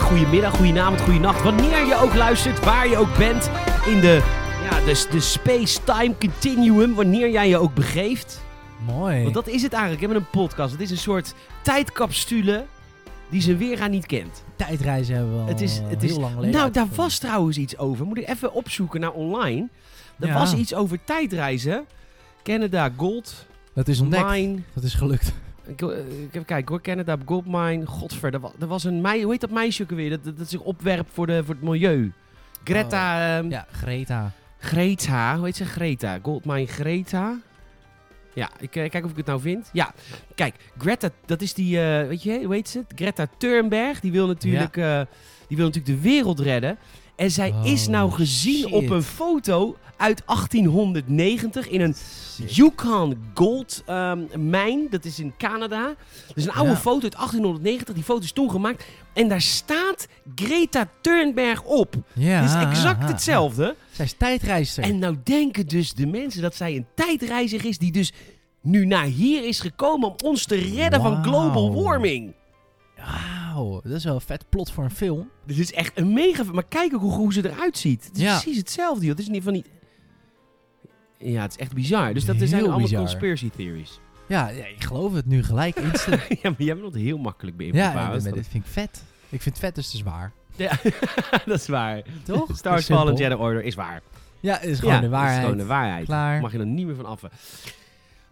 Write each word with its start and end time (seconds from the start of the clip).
goede 0.00 0.26
middag, 0.26 0.50
goede 0.56 0.64
middag, 0.72 0.80
goede 0.80 0.80
avond, 0.80 1.00
goede 1.00 1.18
nacht. 1.18 1.42
Wanneer 1.42 1.86
je 1.86 1.96
ook 2.02 2.14
luistert, 2.14 2.64
waar 2.64 2.88
je 2.88 2.96
ook 2.96 3.16
bent 3.18 3.50
in 3.86 4.00
de, 4.00 4.22
ja, 4.70 4.80
de, 4.84 5.06
de 5.10 5.20
space-time 5.20 6.14
continuum, 6.18 6.94
wanneer 6.94 7.30
jij 7.30 7.48
je 7.48 7.58
ook 7.58 7.74
begeeft. 7.74 8.40
Mooi. 8.86 9.22
Want 9.22 9.34
dat 9.34 9.48
is 9.48 9.62
het 9.62 9.72
eigenlijk, 9.72 10.02
hè, 10.02 10.08
met 10.08 10.16
een 10.16 10.30
podcast. 10.30 10.72
Het 10.72 10.80
is 10.80 10.90
een 10.90 10.96
soort 10.98 11.34
tijdcapsule 11.62 12.64
die 13.28 13.40
zijn 13.42 13.58
weergaan 13.58 13.90
niet 13.90 14.06
kent. 14.06 14.42
Tijdreizen 14.56 15.14
hebben 15.14 15.34
we 15.34 15.40
al 15.40 15.46
Het 15.46 15.60
is, 15.60 15.80
het 15.88 16.00
heel 16.02 16.10
is, 16.10 16.16
lang 16.16 16.34
geleden 16.34 16.54
nou, 16.54 16.70
daar 16.70 16.86
was 16.94 17.18
trouwens 17.18 17.56
iets 17.56 17.78
over. 17.78 18.06
Moet 18.06 18.18
ik 18.18 18.28
even 18.28 18.52
opzoeken 18.52 19.00
naar 19.00 19.12
online. 19.12 19.68
Er 20.18 20.26
Ja. 20.26 20.38
was 20.38 20.54
iets 20.54 20.74
over 20.74 20.98
tijdreizen. 21.04 21.86
Canada 22.42 22.90
Gold 22.96 23.46
Dat 23.74 23.88
is 23.88 24.00
ontdekt. 24.00 24.30
Mine. 24.30 24.58
Dat 24.74 24.84
is 24.84 24.94
gelukt. 24.94 25.32
Ik, 25.68 25.82
eh, 25.82 25.88
ik 25.98 26.28
even 26.28 26.44
kijken 26.44 26.68
hoor. 26.68 26.80
Canada 26.80 27.16
Gold 27.24 27.46
Mine. 27.46 27.86
Godver, 27.86 28.34
er 28.34 28.40
was, 28.40 28.52
er 28.60 28.66
was 28.66 28.84
een 28.84 29.00
meisje. 29.00 29.22
Hoe 29.22 29.32
heet 29.32 29.40
dat 29.40 29.50
meisje 29.50 29.82
ook 29.82 29.90
weer? 29.90 30.10
Dat, 30.10 30.24
dat, 30.24 30.38
dat 30.38 30.48
zich 30.48 30.60
opwerpt 30.60 31.10
voor, 31.12 31.26
de, 31.26 31.44
voor 31.44 31.54
het 31.54 31.64
milieu. 31.64 32.12
Greta. 32.64 33.36
ehm, 33.36 33.44
Oh, 33.44 33.50
Ja, 33.50 33.66
Greta. 33.72 34.32
Greta. 34.58 35.36
Hoe 35.36 35.44
heet 35.44 35.56
ze? 35.56 35.64
Greta. 35.64 36.18
Goldmine 36.22 36.66
Greta. 36.66 37.36
Ja, 38.34 38.50
ik 38.60 38.76
eh, 38.76 38.90
kijk 38.90 39.04
of 39.04 39.10
ik 39.10 39.16
het 39.16 39.26
nou 39.26 39.40
vind. 39.40 39.70
Ja, 39.72 39.92
kijk. 40.34 40.54
Greta, 40.78 41.10
dat 41.26 41.42
is 41.42 41.54
die, 41.54 41.80
eh, 41.80 42.08
weet 42.08 42.22
je, 42.22 42.44
hoe 42.44 42.54
heet 42.54 42.68
ze? 42.68 42.84
Greta 42.94 43.26
Thunberg. 43.38 44.00
Die 44.00 44.12
wil 44.12 44.26
natuurlijk, 44.26 44.76
eh, 44.76 45.00
die 45.48 45.56
wil 45.56 45.66
natuurlijk 45.66 46.02
de 46.02 46.08
wereld 46.08 46.40
redden. 46.40 46.78
En 47.18 47.30
zij 47.30 47.50
Oh, 47.50 47.66
is 47.66 47.86
nou 47.88 48.10
gezien 48.10 48.54
shit. 48.68 48.72
op 48.72 48.90
een 48.90 49.02
foto 49.02 49.76
uit 49.96 50.22
1890 50.26 51.68
in 51.68 51.80
een 51.80 51.94
Shit. 51.94 52.54
Yukon 52.56 53.16
Gold 53.34 53.82
ehm, 53.86 54.18
mijn. 54.36 54.86
Dat 54.90 55.04
is 55.04 55.18
in 55.18 55.34
Canada. 55.38 55.94
Dat 56.26 56.36
is 56.36 56.44
een 56.44 56.52
oude 56.52 56.70
Ja. 56.70 56.76
foto 56.76 57.02
uit 57.02 57.14
1890. 57.16 57.94
Die 57.94 58.04
foto 58.04 58.20
is 58.22 58.32
toen 58.32 58.50
gemaakt. 58.50 58.84
En 59.12 59.28
daar 59.28 59.40
staat 59.40 60.08
Greta 60.34 60.88
Thunberg 61.00 61.62
op. 61.62 61.94
Ja. 62.12 62.40
Het 62.40 62.50
is 62.50 62.56
exact 62.56 63.08
hetzelfde. 63.08 63.74
Zij 63.90 64.04
is 64.04 64.14
tijdreister. 64.18 64.82
En 64.84 64.98
nou 64.98 65.16
denken 65.24 65.66
dus 65.66 65.92
de 65.94 66.06
mensen 66.06 66.42
dat 66.42 66.54
zij 66.54 66.76
een 66.76 66.86
tijdreiziger 66.94 67.68
is 67.68 67.78
die 67.78 67.92
dus 67.92 68.12
nu 68.62 68.86
naar 68.86 69.04
hier 69.04 69.46
is 69.46 69.60
gekomen 69.60 70.08
om 70.08 70.14
ons 70.24 70.46
te 70.46 70.56
redden 70.56 71.00
van 71.00 71.22
global 71.24 71.82
warming. 71.82 72.34
Wauw, 73.64 73.80
dat 73.82 73.92
is 73.92 74.04
wel 74.04 74.14
een 74.14 74.20
vet 74.20 74.44
plot 74.48 74.70
voor 74.70 74.84
een 74.84 74.90
film. 74.90 75.28
Dit 75.46 75.58
is 75.58 75.72
echt 75.72 75.98
een 75.98 76.12
mega... 76.12 76.42
Maar 76.52 76.64
kijk 76.68 76.94
ook 76.94 77.00
hoe, 77.00 77.12
hoe 77.12 77.32
ze 77.32 77.50
eruit 77.50 77.78
ziet. 77.78 78.04
Het 78.04 78.16
is 78.16 78.22
Ja. 78.22 78.32
precies 78.40 78.56
hetzelfde, 78.58 79.00
joh. 79.00 79.10
Het 79.10 79.18
is 79.20 79.26
in 79.28 79.34
ieder 79.34 79.52
geval 79.52 79.62
niet... 79.70 79.76
Ja, 81.34 81.42
het 81.42 81.50
is 81.50 81.56
echt 81.56 81.72
bizar. 81.72 82.14
Dus 82.14 82.24
dat 82.24 82.36
zijn 82.36 82.48
Heel 82.50 82.60
allemaal 82.60 82.78
bizar. 82.80 82.98
conspiracy 83.00 83.50
theories. 83.56 84.00
Ja, 84.28 84.48
ja, 84.48 84.64
ik 84.66 84.84
geloof 84.84 85.12
het 85.12 85.26
nu 85.26 85.42
gelijk. 85.44 85.76
Instant. 85.92 86.20
ja, 86.28 86.50
maar 86.50 86.62
jij 86.62 86.76
bent 86.78 86.94
heel 86.94 87.18
makkelijk 87.18 87.56
ja, 87.60 87.62
beïnvloedbaar. 87.70 88.06
maar 88.06 88.16
is 88.16 88.22
dat- 88.24 88.34
dit 88.34 88.48
vind 88.48 88.64
ik 88.64 88.70
vet. 88.70 89.04
Ik 89.28 89.42
vind 89.42 89.58
vet 89.58 89.74
dus 89.74 89.90
te 89.90 89.96
zwaar. 89.96 90.32
Ja, 90.56 90.72
dat 91.46 91.60
is 91.60 91.66
waar. 91.68 92.02
Toch? 92.24 92.56
Star 92.56 92.72
Wars. 92.72 92.86
Fallen 92.86 93.14
Jedi 93.14 93.34
Order 93.34 93.62
is 93.64 93.74
waar. 93.74 94.02
Ja, 94.40 94.60
is 94.60 94.78
gewoon 94.78 94.94
ja, 94.94 95.00
de 95.00 95.08
waarheid. 95.08 95.36
Is 95.38 95.42
gewoon 95.42 95.58
de 95.58 95.66
waarheid. 95.66 96.04
Klaar. 96.04 96.40
Mag 96.40 96.52
je 96.52 96.58
er 96.58 96.66
niet 96.66 96.86
meer 96.86 96.94
van 96.96 97.04
af. 97.06 97.22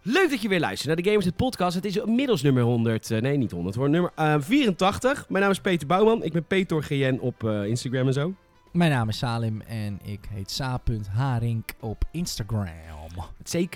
Leuk 0.09 0.29
dat 0.29 0.41
je 0.41 0.47
weer 0.47 0.59
luistert 0.59 0.87
naar 0.87 0.95
de 1.03 1.03
Gamers 1.09 1.25
Net 1.25 1.35
Podcast. 1.35 1.75
Het 1.75 1.85
is 1.85 1.97
inmiddels 1.97 2.41
nummer 2.41 2.63
100. 2.63 3.11
eh, 3.11 3.21
nee, 3.21 3.37
niet 3.37 3.51
100 3.51 3.75
hoor. 3.75 3.89
Nummer 3.89 4.11
eh, 4.15 4.35
84. 4.39 5.29
Mijn 5.29 5.41
naam 5.43 5.51
is 5.51 5.59
Peter 5.59 5.87
Bouwman. 5.87 6.23
Ik 6.23 6.33
ben 6.33 6.45
Peter 6.45 6.83
GN 6.83 7.17
op 7.21 7.43
eh, 7.43 7.63
Instagram 7.65 8.07
en 8.07 8.13
zo. 8.13 8.33
Mijn 8.71 8.91
naam 8.91 9.09
is 9.09 9.17
Salim 9.17 9.61
en 9.61 9.99
ik 10.03 10.19
heet 10.29 10.51
sa.harink 10.51 11.69
op 11.79 12.03
Instagram. 12.11 12.67
Het 13.37 13.49
CK. 13.49 13.75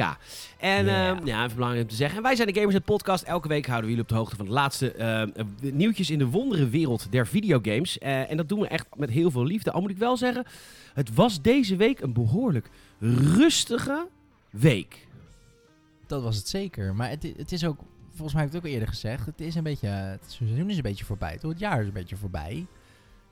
En 0.60 0.86
Yeah. 0.86 1.10
eh, 1.10 1.26
ja, 1.26 1.44
even 1.44 1.54
belangrijk 1.56 1.84
om 1.84 1.90
te 1.90 1.96
zeggen. 1.96 2.18
En 2.18 2.24
wij 2.24 2.36
zijn 2.36 2.48
de 2.48 2.54
Gamers 2.54 2.74
Net 2.74 2.86
Podcast. 2.86 3.24
Elke 3.24 3.48
week 3.48 3.66
houden 3.66 3.90
we 3.90 3.96
jullie 3.96 4.04
op 4.04 4.10
de 4.10 4.16
hoogte 4.16 4.36
van 4.36 4.46
de 4.46 4.52
laatste 4.52 4.92
eh, 4.92 5.22
eh, 5.22 5.28
nieuwtjes 5.62 6.10
in 6.10 6.18
de 6.20 6.26
wondere 6.28 6.70
wereld 6.70 7.08
der 7.12 7.28
videogames. 7.28 7.98
Eh, 7.98 8.32
en 8.32 8.38
dat 8.38 8.50
doen 8.50 8.60
we 8.60 8.68
echt 8.68 8.86
met 8.96 9.10
heel 9.10 9.32
veel 9.32 9.44
liefde. 9.46 9.72
Al 9.72 9.82
moet 9.82 9.90
ik 9.92 9.98
wel 9.98 10.18
zeggen, 10.18 10.46
het 10.94 11.14
was 11.14 11.42
deze 11.42 11.76
week 11.76 12.00
een 12.00 12.14
behoorlijk 12.14 12.70
rustige 13.36 14.08
week. 14.50 15.08
Dat 16.12 16.24
was 16.24 16.36
het 16.36 16.48
zeker. 16.48 16.96
Maar 16.96 17.10
het, 17.10 17.24
het 17.38 17.52
is 17.52 17.66
ook, 17.66 17.80
volgens 18.10 18.34
mij 18.34 18.44
heb 18.44 18.52
ik 18.52 18.56
het 18.56 18.56
ook 18.56 18.68
al 18.68 18.74
eerder 18.74 18.88
gezegd, 18.94 19.26
het 19.26 19.42
is 19.42 19.56
een 19.56 19.64
beetje, 19.64 19.88
het 19.88 20.32
seizoen 20.32 20.70
is 20.70 20.76
een 20.76 20.82
beetje 20.82 21.06
voorbij. 21.06 21.38
Toch? 21.38 21.52
Het 21.52 21.60
jaar 21.60 21.82
is 21.82 21.88
een 21.88 21.94
beetje 21.94 22.16
voorbij. 22.18 22.66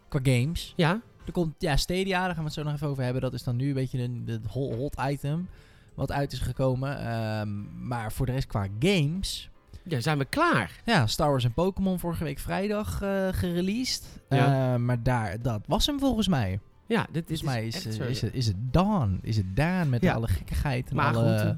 Qua 0.07 0.19
games. 0.23 0.73
Ja, 0.75 1.01
Er 1.25 1.31
komt, 1.31 1.53
ja, 1.57 1.75
Stadia, 1.77 2.19
daar 2.25 2.29
gaan 2.29 2.37
we 2.37 2.43
het 2.43 2.53
zo 2.53 2.63
nog 2.63 2.73
even 2.73 2.87
over 2.87 3.03
hebben. 3.03 3.21
Dat 3.21 3.33
is 3.33 3.43
dan 3.43 3.55
nu 3.55 3.67
een 3.67 3.73
beetje 3.73 4.01
een 4.03 4.25
de 4.25 4.39
hot, 4.47 4.95
item 5.09 5.47
wat 5.93 6.11
uit 6.11 6.31
is 6.31 6.39
gekomen. 6.39 6.99
Ehm, 6.99 7.87
maar 7.87 8.11
voor 8.11 8.25
de 8.25 8.31
rest 8.31 8.47
qua 8.47 8.67
games... 8.79 9.49
ja 9.83 9.99
zijn 10.01 10.17
we 10.17 10.25
klaar. 10.25 10.81
Ja, 10.85 11.07
Star 11.07 11.29
Wars 11.29 11.43
en 11.43 11.53
Pokémon 11.53 11.99
vorige 11.99 12.23
week 12.23 12.39
vrijdag 12.39 13.01
eh 13.01 13.27
gereleased. 13.31 14.03
Ja. 14.29 14.73
Eh, 14.73 14.79
maar 14.79 15.03
daar, 15.03 15.41
dat 15.41 15.61
was 15.67 15.85
hem 15.85 15.99
volgens 15.99 16.27
mij. 16.27 16.59
Ja, 16.87 17.07
dit, 17.11 17.23
Volgens 17.27 17.47
mij 17.49 17.67
is, 17.67 17.85
is, 17.85 17.97
eh, 17.99 18.09
is, 18.09 18.21
het, 18.21 18.33
is 18.33 18.45
het 18.47 18.55
Dawn. 18.73 19.19
Is 19.21 19.37
het 19.37 19.55
Daan 19.55 19.89
met 19.89 20.01
Ja. 20.01 20.13
alle 20.13 20.27
gekkigheid. 20.27 20.89
En 20.89 20.95
Maar 20.95 21.15
alle... 21.15 21.39
goed, 21.39 21.55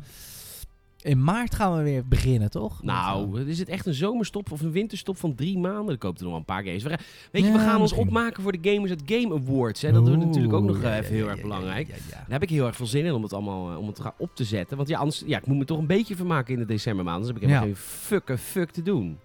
In 1.04 1.24
maart 1.24 1.56
gaan 1.56 1.78
we 1.78 1.84
weer 1.84 2.08
beginnen, 2.08 2.50
toch? 2.50 2.84
Nou, 2.84 3.42
is 3.48 3.60
het 3.60 3.70
echt 3.70 3.86
een 3.86 3.94
zomerstop 3.94 4.52
of 4.52 4.62
een 4.62 4.72
winterstop 4.72 5.18
van 5.18 5.36
drie 5.36 5.58
maanden? 5.58 5.86
Dan 5.86 5.98
koopt 5.98 6.18
er 6.18 6.22
nog 6.24 6.32
wel 6.32 6.40
een 6.40 6.46
paar 6.46 6.64
games. 6.64 6.84
We 6.84 6.90
gaan- 6.90 7.00
Weet 7.32 7.42
je, 7.44 7.48
Ja, 7.48 7.54
we 7.54 7.60
gaan 7.64 7.82
ons 7.82 7.94
opmaken 7.94 8.44
voor 8.44 8.52
de 8.62 8.70
Gamers 8.72 8.92
at 8.92 9.02
Game 9.06 9.34
Awards. 9.36 9.82
Hè? 9.82 9.92
Dat 9.92 10.08
wordt 10.08 10.26
natuurlijk 10.26 10.54
ook 10.54 10.64
nog 10.64 10.76
eh, 10.76 10.82
ja, 10.84 10.90
even 10.98 11.04
ja, 11.10 11.12
heel 11.16 11.24
ja, 11.24 11.30
erg 11.30 11.36
ja, 11.38 11.44
belangrijk. 11.44 11.88
ja, 11.88 11.94
ja, 11.96 12.02
ja. 12.10 12.16
Daar 12.16 12.26
heb 12.28 12.44
ik 12.44 12.50
heel 12.50 12.66
erg 12.66 12.76
veel 12.76 12.86
zin 12.86 13.06
in 13.06 13.14
om 13.14 13.24
het 13.24 13.34
allemaal 13.34 13.72
eh, 13.72 13.78
om 13.78 13.86
het 13.88 13.96
te 13.96 14.02
gaan 14.02 14.14
op 14.18 14.36
te 14.36 14.44
zetten. 14.44 14.78
Want 14.78 14.90
ja, 14.90 14.98
anders, 15.00 15.24
ja, 15.26 15.38
ik 15.38 15.46
moet 15.46 15.58
me 15.58 15.66
toch 15.66 15.78
een 15.78 15.88
beetje 15.88 16.16
vermaken 16.16 16.54
in 16.54 16.60
de 16.60 16.66
decembermaand. 16.66 17.16
Anders 17.18 17.34
heb 17.34 17.44
ik 17.44 17.48
helemaal 17.50 17.70
Ja. 17.70 17.76
geen 17.76 17.84
fuck, 17.86 18.40
fuck 18.40 18.72
te 18.72 18.82
doen. 18.82 19.18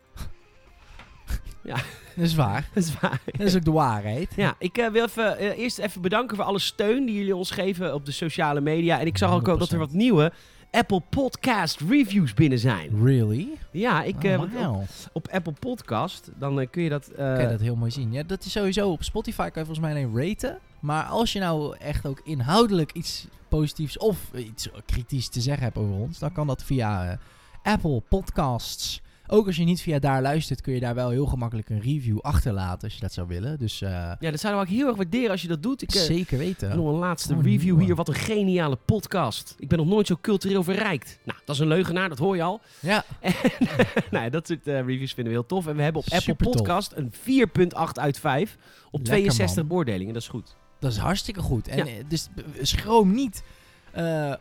Dat 2.16 2.25
is 2.25 2.34
waar. 2.34 2.69
Dat 2.75 2.82
is 2.84 3.00
waar. 3.00 3.20
Dat 3.25 3.47
is 3.47 3.56
ook 3.56 3.65
de 3.65 3.70
waarheid. 3.70 4.32
Ja, 4.36 4.54
ik 4.59 4.78
eh, 4.78 4.88
wil 4.91 5.04
even, 5.04 5.38
eh, 5.38 5.59
eerst 5.59 5.78
even 5.78 6.00
bedanken 6.00 6.36
voor 6.36 6.44
alle 6.44 6.59
steun 6.59 7.06
die 7.06 7.15
jullie 7.15 7.36
ons 7.36 7.50
geven 7.50 7.94
op 7.94 8.04
de 8.06 8.12
sociale 8.12 8.60
media. 8.60 9.00
En 9.00 9.06
ik 9.06 9.19
zag 9.19 9.32
ook 9.32 9.48
al 9.48 9.59
dat 9.59 9.70
er 9.70 9.78
100%. 9.78 9.78
wat 9.78 9.92
nieuwe 9.92 10.32
Apple 10.71 11.03
Podcast 11.09 11.81
reviews 11.81 12.34
binnen 12.34 12.59
zijn. 12.59 13.04
Really? 13.04 13.49
Ja, 13.71 14.03
ik, 14.03 14.15
Oh, 14.16 14.22
eh, 14.22 14.78
op, 15.12 15.28
Apple 15.28 15.53
Podcast, 15.53 16.31
dan 16.38 16.60
eh, 16.60 16.66
kun 16.71 16.82
je 16.82 16.88
dat... 16.88 17.09
eh, 17.09 17.16
kan 17.16 17.43
je 17.43 17.49
dat 17.49 17.60
heel 17.60 17.77
mooi 17.77 17.91
zien. 17.91 18.12
Ja, 18.12 18.22
dat 18.22 18.44
is 18.44 18.53
sowieso 18.53 18.91
op 18.91 19.03
Spotify 19.03 19.37
kan 19.50 19.62
je 19.62 19.66
volgens 19.69 19.78
mij 19.78 19.91
alleen 19.91 20.28
raten. 20.28 20.59
Maar 20.81 21.04
als 21.04 21.32
je 21.32 21.38
nou 21.41 21.77
echt 21.77 22.06
ook 22.06 22.21
inhoudelijk 22.25 22.93
iets 22.93 23.27
positiefs 23.49 23.99
of 23.99 24.19
iets 24.34 24.69
kritisch 24.87 25.28
te 25.28 25.41
zeggen 25.41 25.65
hebt 25.65 25.77
over 25.78 25.94
ons, 25.94 26.19
dan 26.19 26.32
kan 26.32 26.47
dat 26.47 26.62
via 26.62 27.19
Apple 27.62 28.03
Podcasts. 28.09 29.00
Ook 29.28 29.47
als 29.47 29.56
je 29.56 29.64
niet 29.64 29.81
via 29.82 29.98
daar 29.98 30.22
luistert, 30.22 30.60
kun 30.60 30.75
je 30.75 30.81
daar 30.81 30.94
wel 30.94 31.10
heel 31.10 31.26
gemakkelijk 31.26 31.69
een 31.69 31.81
review 31.81 32.19
achterlaten 32.20 32.82
als 32.82 32.94
je 32.94 33.00
dat 33.00 33.12
zou 33.12 33.26
willen. 33.28 33.59
Dus 33.59 33.82
eh, 33.82 33.91
Ja, 33.91 34.31
dat 34.31 34.41
zouden 34.41 34.62
we 34.62 34.69
ook 34.70 34.76
heel 34.76 34.87
erg 34.87 34.97
waarderen 34.97 35.31
als 35.31 35.42
je 35.42 35.48
dat 35.48 35.62
doet. 35.62 35.82
Ik 35.82 35.94
eh, 35.94 36.00
zeker 36.00 36.38
weten. 36.38 36.76
nog 36.76 36.87
een 36.92 36.98
laatste 36.98 37.34
Oh, 37.34 37.42
review 37.44 37.81
hier. 37.81 37.94
Wat 37.94 38.09
een 38.09 38.15
geniale 38.15 38.78
podcast. 38.84 39.54
Ik 39.59 39.69
ben 39.69 39.78
nog 39.78 39.86
nooit 39.86 40.06
zo 40.06 40.16
cultureel 40.20 40.62
verrijkt. 40.62 41.19
Nou, 41.25 41.38
dat 41.44 41.54
is 41.54 41.60
een 41.60 41.69
leugenaar, 41.69 42.09
dat 42.09 42.19
hoor 42.19 42.36
je 42.36 42.42
al. 42.42 42.60
Ja, 42.81 43.04
nou, 44.10 44.25
ja, 44.25 44.31
dat 44.31 44.47
soort 44.47 44.66
eh, 44.66 44.75
reviews 44.81 45.12
vinden 45.15 45.32
we 45.32 45.38
heel 45.38 45.47
tof. 45.47 45.66
En 45.66 45.76
we 45.76 45.82
hebben 45.82 46.03
op 46.06 46.12
Apple. 46.12 46.34
Podcast 46.34 46.92
een 46.94 47.12
4.8 47.12 47.78
uit 47.92 48.19
5 48.19 48.56
op 48.91 48.92
Lekker, 48.92 49.04
62 49.06 49.56
man. 49.56 49.66
beoordelingen. 49.66 50.12
Dat 50.12 50.22
is 50.22 50.28
goed. 50.28 50.56
dat 50.81 50.92
is 50.92 50.98
hartstikke 50.98 51.41
goed. 51.41 51.69
En 51.69 51.86
Ja. 51.86 52.03
dus 52.09 52.28
schroom 52.62 53.15
niet 53.15 53.42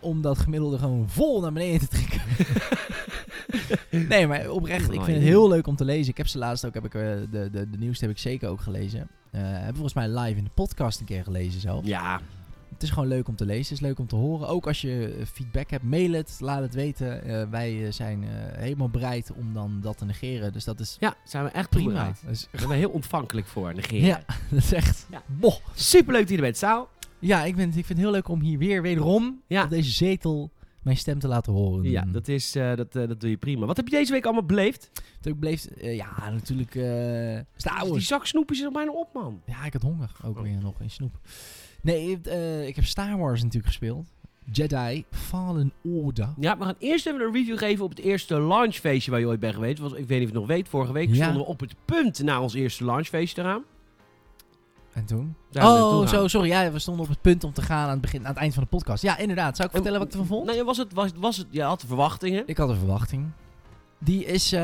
om 0.01 0.21
dat 0.21 0.37
gemiddelde 0.37 0.77
gewoon 0.77 1.09
vol 1.09 1.41
naar 1.41 1.53
beneden 1.53 1.79
te 1.79 1.87
trekken. 1.87 2.21
nee, 4.09 4.27
maar 4.27 4.49
oprecht, 4.49 4.91
ik 4.91 5.01
vind 5.01 5.17
het 5.17 5.25
heel 5.25 5.47
leuk 5.49 5.67
om 5.67 5.75
te 5.75 5.85
lezen. 5.85 6.09
Ik 6.11 6.17
heb 6.17 6.27
ze 6.27 6.37
laatst 6.37 6.65
ook, 6.65 6.73
heb 6.73 6.85
ik, 6.85 6.93
eh, 6.93 7.01
de, 7.01 7.49
de, 7.51 7.69
de 7.69 7.77
nieuwste 7.77 8.05
heb 8.05 8.13
ik 8.13 8.19
zeker 8.21 8.49
ook 8.49 8.61
gelezen. 8.61 8.99
Eh 9.31 9.41
heb 9.43 9.73
volgens 9.73 9.93
mij 9.93 10.07
live 10.09 10.37
in 10.37 10.43
de 10.43 10.49
podcast 10.53 10.99
een 10.99 11.05
keer 11.05 11.23
gelezen 11.23 11.61
zelf. 11.61 11.85
Ja, 11.85 12.21
Het 12.73 12.83
is 12.83 12.89
gewoon 12.89 13.07
leuk 13.07 13.27
om 13.27 13.35
te 13.35 13.45
lezen, 13.45 13.63
het 13.63 13.71
is 13.71 13.87
leuk 13.87 13.99
om 13.99 14.07
te 14.07 14.15
horen. 14.15 14.47
Ook 14.47 14.67
als 14.67 14.81
je 14.81 15.15
eh, 15.19 15.25
feedback 15.25 15.69
hebt, 15.69 15.83
mail 15.83 16.11
het, 16.11 16.37
laat 16.39 16.61
het 16.61 16.73
weten. 16.73 17.49
Wij 17.51 17.91
zijn 17.91 18.23
helemaal 18.57 18.89
bereid 18.89 19.31
om 19.35 19.53
dan 19.53 19.79
dat 19.81 19.97
te 19.97 20.05
negeren. 20.05 20.53
Dus 20.53 20.63
dat 20.63 20.79
is 20.79 20.97
ja, 20.99 21.15
zijn 21.25 21.43
we 21.43 21.49
echt 21.49 21.69
prima. 21.69 22.13
Dus, 22.27 22.47
Daar 22.51 22.61
zijn 22.61 22.69
we 22.71 22.75
heel 22.77 22.89
ontvankelijk 22.89 23.47
voor, 23.47 23.73
negeren. 23.73 24.05
ja, 24.07 24.23
dat 24.51 24.59
is 24.63 24.73
echt... 24.73 25.07
Ja. 25.11 25.21
Boh. 25.25 25.55
Superleuk 25.73 26.21
dat 26.21 26.29
je 26.29 26.35
er 26.35 26.41
bent, 26.41 26.57
Saal. 26.57 26.89
Ja, 27.19 27.43
ik, 27.43 27.55
ben, 27.55 27.67
ik 27.67 27.73
vind 27.73 27.87
het 27.87 27.97
heel 27.97 28.11
leuk 28.11 28.27
om 28.27 28.41
hier 28.41 28.57
weer 28.57 28.81
wederom 28.81 29.41
Ja. 29.47 29.63
op 29.63 29.69
deze 29.69 29.91
zetel 29.91 30.51
mijn 30.85 30.97
stem 30.97 31.19
te 31.19 31.27
laten 31.27 31.53
horen. 31.53 31.89
Ja, 31.89 32.05
dat, 32.07 32.27
is, 32.27 32.55
eh, 32.55 32.75
dat, 32.75 32.95
eh, 32.95 33.07
dat 33.07 33.19
doe 33.21 33.29
je 33.29 33.37
prima. 33.37 33.65
Wat 33.65 33.77
heb 33.77 33.87
je 33.87 33.95
deze 33.95 34.11
week 34.11 34.23
allemaal 34.25 34.45
beleefd? 34.45 34.91
Ik 35.21 35.43
eh, 35.43 35.95
ja, 35.95 36.29
natuurlijk 36.31 36.71
Star 37.55 37.83
Die 37.83 37.99
zak 37.99 38.25
snoepjes 38.25 38.59
is 38.59 38.65
er 38.65 38.71
bijna 38.71 38.91
op, 38.91 39.13
man. 39.13 39.41
Ja, 39.45 39.65
ik 39.65 39.73
had 39.73 39.81
honger 39.81 40.11
ook 40.25 40.37
Oh. 40.37 40.43
weer 40.43 40.57
nog 40.61 40.81
in 40.81 40.89
snoep. 40.89 41.19
Nee, 41.81 42.11
ik 42.67 42.75
heb 42.75 42.85
Star 42.85 43.17
Wars 43.17 43.39
natuurlijk 43.41 43.67
gespeeld. 43.67 44.13
Jedi 44.51 45.05
Fallen 45.11 45.71
Order. 45.83 46.33
Ja, 46.39 46.57
we 46.57 46.63
gaan 46.63 46.75
eerst 46.79 47.05
even 47.07 47.21
een 47.21 47.33
review 47.33 47.57
geven 47.57 47.83
op 47.83 47.89
het 47.89 47.99
eerste 47.99 48.41
launchfeestje 48.41 49.11
waar 49.11 49.19
je 49.19 49.27
ooit 49.27 49.39
bent 49.39 49.53
geweest. 49.53 49.79
Was, 49.79 49.91
ik 49.93 50.07
weet 50.07 50.09
niet 50.09 50.11
of 50.11 50.19
je 50.19 50.25
het 50.25 50.33
nog 50.33 50.47
weet, 50.47 50.69
vorige 50.69 50.93
week 50.93 51.07
Ja. 51.09 51.13
stonden 51.15 51.37
we 51.37 51.47
op 51.47 51.59
het 51.59 51.75
punt 51.85 52.23
naar 52.23 52.41
ons 52.41 52.53
eerste 52.53 52.85
launchfeestje 52.85 53.35
te 53.35 53.41
gaan. 53.47 53.63
En 54.95 55.05
toen? 55.05 55.35
Oh, 55.53 56.07
zo, 56.07 56.27
sorry. 56.27 56.47
Ja, 56.49 56.71
we 56.71 56.79
stonden 56.79 57.03
op 57.03 57.09
het 57.09 57.21
punt 57.21 57.43
om 57.43 57.53
te 57.53 57.61
gaan 57.61 57.83
aan 57.83 57.89
het, 57.89 58.01
begin, 58.01 58.21
aan 58.21 58.29
het 58.33 58.37
eind 58.37 58.53
van 58.53 58.63
de 58.63 58.69
podcast. 58.69 59.03
Ja, 59.03 59.17
inderdaad. 59.17 59.55
Zou 59.55 59.67
ik 59.67 59.73
vertellen 59.73 59.99
wat 59.99 60.07
ik 60.07 60.13
ervan 60.13 60.27
vond? 60.27 60.45
Nee, 60.45 60.63
was 60.63 60.77
het, 60.77 60.93
was, 60.93 61.09
was 61.15 61.37
het, 61.37 61.47
je 61.49 61.61
had 61.61 61.83
verwachtingen. 61.87 62.43
Ik 62.45 62.57
had 62.57 62.69
een 62.69 62.77
verwachting. 62.77 63.25
Die 63.99 64.25
is 64.25 64.51
eh, 64.51 64.61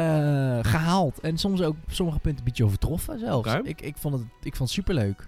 gehaald. 0.62 1.19
En 1.19 1.38
soms 1.38 1.62
ook 1.62 1.75
op 1.88 1.94
sommige 1.94 2.19
punten 2.19 2.39
een 2.39 2.45
beetje 2.45 2.66
overtroffen 2.66 3.19
zelfs. 3.19 3.54
Ik, 3.63 3.81
ik, 3.81 3.95
vond 3.98 4.13
het, 4.13 4.24
ik 4.24 4.56
vond 4.56 4.69
het 4.69 4.69
superleuk. 4.69 5.28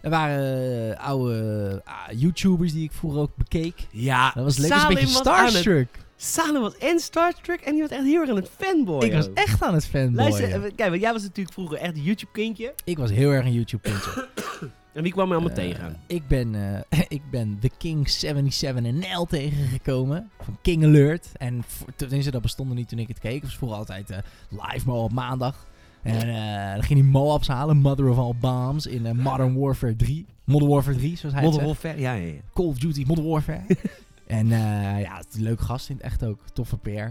Er 0.00 0.10
waren 0.10 0.90
eh, 0.96 1.06
oude 1.06 1.82
ah, 1.84 2.18
YouTubers 2.20 2.72
die 2.72 2.84
ik 2.84 2.92
vroeger 2.92 3.20
ook 3.20 3.36
bekeek. 3.36 3.86
Ja, 3.90 4.32
Dat 4.34 4.44
was 4.44 4.54
Salim 4.54 4.88
een 4.88 4.94
beetje 4.94 5.16
starstruck. 5.16 5.98
Salim 6.22 6.60
was 6.60 6.76
en 6.78 6.98
Star 6.98 7.32
Trek 7.42 7.60
en 7.60 7.72
die 7.72 7.80
was 7.82 7.90
echt 7.90 8.02
heel 8.04 8.20
erg 8.20 8.30
aan 8.30 8.36
het 8.36 8.50
fanboy. 8.58 9.04
Ik 9.04 9.12
was 9.12 9.32
echt 9.34 9.62
aan 9.62 9.74
het 9.74 9.86
fanboyen. 9.86 10.14
Luister, 10.30 10.44
even, 10.44 10.74
kijk, 10.74 10.88
want 10.90 11.00
jij 11.00 11.12
was 11.12 11.22
natuurlijk 11.22 11.54
vroeger 11.54 11.78
echt 11.78 11.96
een 11.96 12.02
YouTube-kindje. 12.02 12.74
Ik 12.84 12.98
was 12.98 13.10
heel 13.10 13.30
erg 13.30 13.44
een 13.44 13.52
YouTube-kindje. 13.52 14.28
En 14.92 15.02
wie 15.02 15.12
kwam 15.12 15.28
er 15.28 15.36
allemaal 15.36 15.56
Eh, 15.56 15.64
tegen? 15.64 15.96
Ik 16.06 16.28
ben, 16.28 16.54
eh, 16.88 17.00
ik 17.08 17.22
ben 17.30 17.58
The 17.60 17.70
King 17.78 18.08
77 18.10 18.82
NL 18.92 19.24
tegengekomen. 19.24 20.30
Van 20.40 20.58
King 20.62 20.84
Alert. 20.84 21.28
En 21.36 21.64
tenminste, 21.96 22.30
dat 22.30 22.42
bestond 22.42 22.68
nog 22.68 22.78
niet 22.78 22.88
toen 22.88 22.98
ik 22.98 23.08
het 23.08 23.18
keek. 23.18 23.34
Het 23.34 23.42
was 23.42 23.56
vroeger 23.56 23.78
altijd 23.78 24.10
eh, 24.10 24.18
live 24.50 24.86
Mo 24.86 25.02
op 25.02 25.12
maandag. 25.12 25.66
En 26.02 26.28
eh, 26.28 26.72
dan 26.74 26.82
ging 26.82 27.00
hij 27.00 27.08
Moabs 27.08 27.48
halen. 27.48 27.76
Mother 27.76 28.08
of 28.08 28.18
all 28.18 28.34
bombs. 28.40 28.86
In 28.86 29.06
eh, 29.06 29.12
Modern 29.12 29.58
Warfare 29.58 29.96
3. 29.96 30.26
Modern 30.44 30.70
Warfare 30.70 30.96
3, 30.96 31.16
zoals 31.16 31.34
hij 31.34 31.44
Modern. 31.44 31.66
Warfare? 31.66 32.00
Ja, 32.00 32.12
ja, 32.12 32.26
ja. 32.26 32.40
Call 32.54 32.66
of 32.66 32.78
Duty 32.78 33.04
Modern 33.06 33.28
Warfare. 33.28 33.62
en 34.30 34.52
eh, 34.52 35.00
ja, 35.00 35.16
het 35.16 35.34
leuke 35.38 35.62
gast 35.62 35.88
in 35.88 35.96
het 35.96 36.04
echt 36.04 36.24
ook. 36.24 36.40
Toffe 36.52 36.76
peer. 36.76 37.08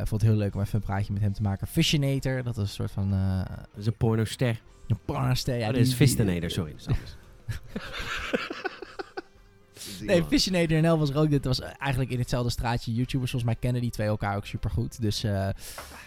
Ik 0.00 0.06
vond 0.08 0.20
het 0.20 0.30
heel 0.30 0.38
leuk 0.38 0.54
om 0.54 0.60
even 0.60 0.74
een 0.74 0.80
praatje 0.84 1.12
met 1.12 1.22
hem 1.22 1.32
te 1.32 1.42
maken. 1.42 1.66
Fishinator, 1.66 2.42
dat 2.42 2.56
is 2.56 2.62
een 2.62 2.68
soort 2.68 2.90
van... 2.90 3.12
eh 3.12 3.38
Dat 3.48 3.78
is 3.80 3.86
een 3.86 3.96
pornoster. 3.96 4.60
een 4.88 4.98
parster. 5.04 5.56
Ja, 5.56 5.68
oh, 5.68 5.74
dit 5.74 5.86
is 5.86 5.94
Fistinator, 5.94 6.50
sorry. 6.50 6.74
dat 6.86 6.96
is. 7.04 7.16
Nee, 10.00 10.24
Fishinator 10.24 10.76
en 10.76 10.84
Elvis 10.84 11.14
ook. 11.14 11.30
Dit 11.30 11.44
was 11.44 11.60
eigenlijk 11.60 12.10
in 12.10 12.18
hetzelfde 12.18 12.50
straatje 12.50 12.94
YouTubers. 12.94 13.30
Volgens 13.30 13.52
mij 13.52 13.60
kennen 13.60 13.82
die 13.82 13.90
twee 13.90 14.06
elkaar 14.06 14.36
ook 14.36 14.46
super 14.46 14.70
goed. 14.70 15.00
Dus 15.00 15.20
ja, 15.20 15.54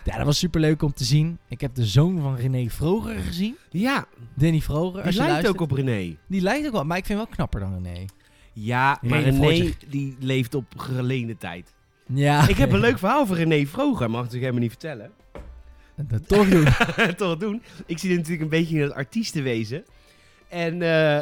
dat 0.03 0.25
was 0.25 0.38
super 0.38 0.62
leuk 0.62 0.81
om 0.81 0.94
te 0.94 1.03
zien. 1.03 1.38
Ik 1.48 1.62
heb 1.62 1.75
de 1.75 1.86
zoon 1.86 2.21
van 2.21 2.36
René 2.36 2.69
Vroger 2.69 3.15
gezien. 3.19 3.56
Ja, 3.69 4.06
Danny 4.33 4.62
Vroger. 4.62 5.03
die 5.03 5.13
lijkt 5.13 5.31
luistert. 5.31 5.56
ook 5.56 5.62
op 5.62 5.71
René. 5.71 6.18
Die 6.27 6.42
lijkt 6.42 6.65
ook 6.68 6.71
wel, 6.74 6.83
maar 6.83 6.98
ik 6.98 7.06
vind 7.06 7.19
hem 7.19 7.27
wel 7.27 7.36
knapper 7.36 7.60
dan 7.60 7.83
René. 7.83 8.06
Ja, 8.59 9.00
maar 9.01 9.21
René 9.21 9.71
die 9.88 10.15
leeft 10.19 10.56
op 10.56 10.65
geleende 10.77 11.38
tijd. 11.38 11.74
Ja. 12.06 12.48
Ik 12.48 12.57
heb 12.57 12.71
een 12.71 12.80
leuk 12.80 13.00
verhaal 13.00 13.25
van 13.25 13.36
René 13.36 13.65
Vroger, 13.65 14.09
mag 14.09 14.25
ik 14.25 14.31
natuurlijk 14.31 14.42
helemaal 14.42 14.62
niet 14.62 14.71
vertellen. 14.71 15.12
Dat 15.95 16.27
toch 16.27 16.50
doen. 16.50 16.68
Toch 17.15 17.38
doen. 17.38 17.62
Ik 17.86 17.98
zie 17.98 18.15
natuurlijk 18.15 18.42
een 18.42 18.50
beetje 18.50 18.75
in 18.75 18.81
het 18.81 18.94
artiestenwezen. 18.94 19.86
En 20.48 20.81
eh 20.81 21.19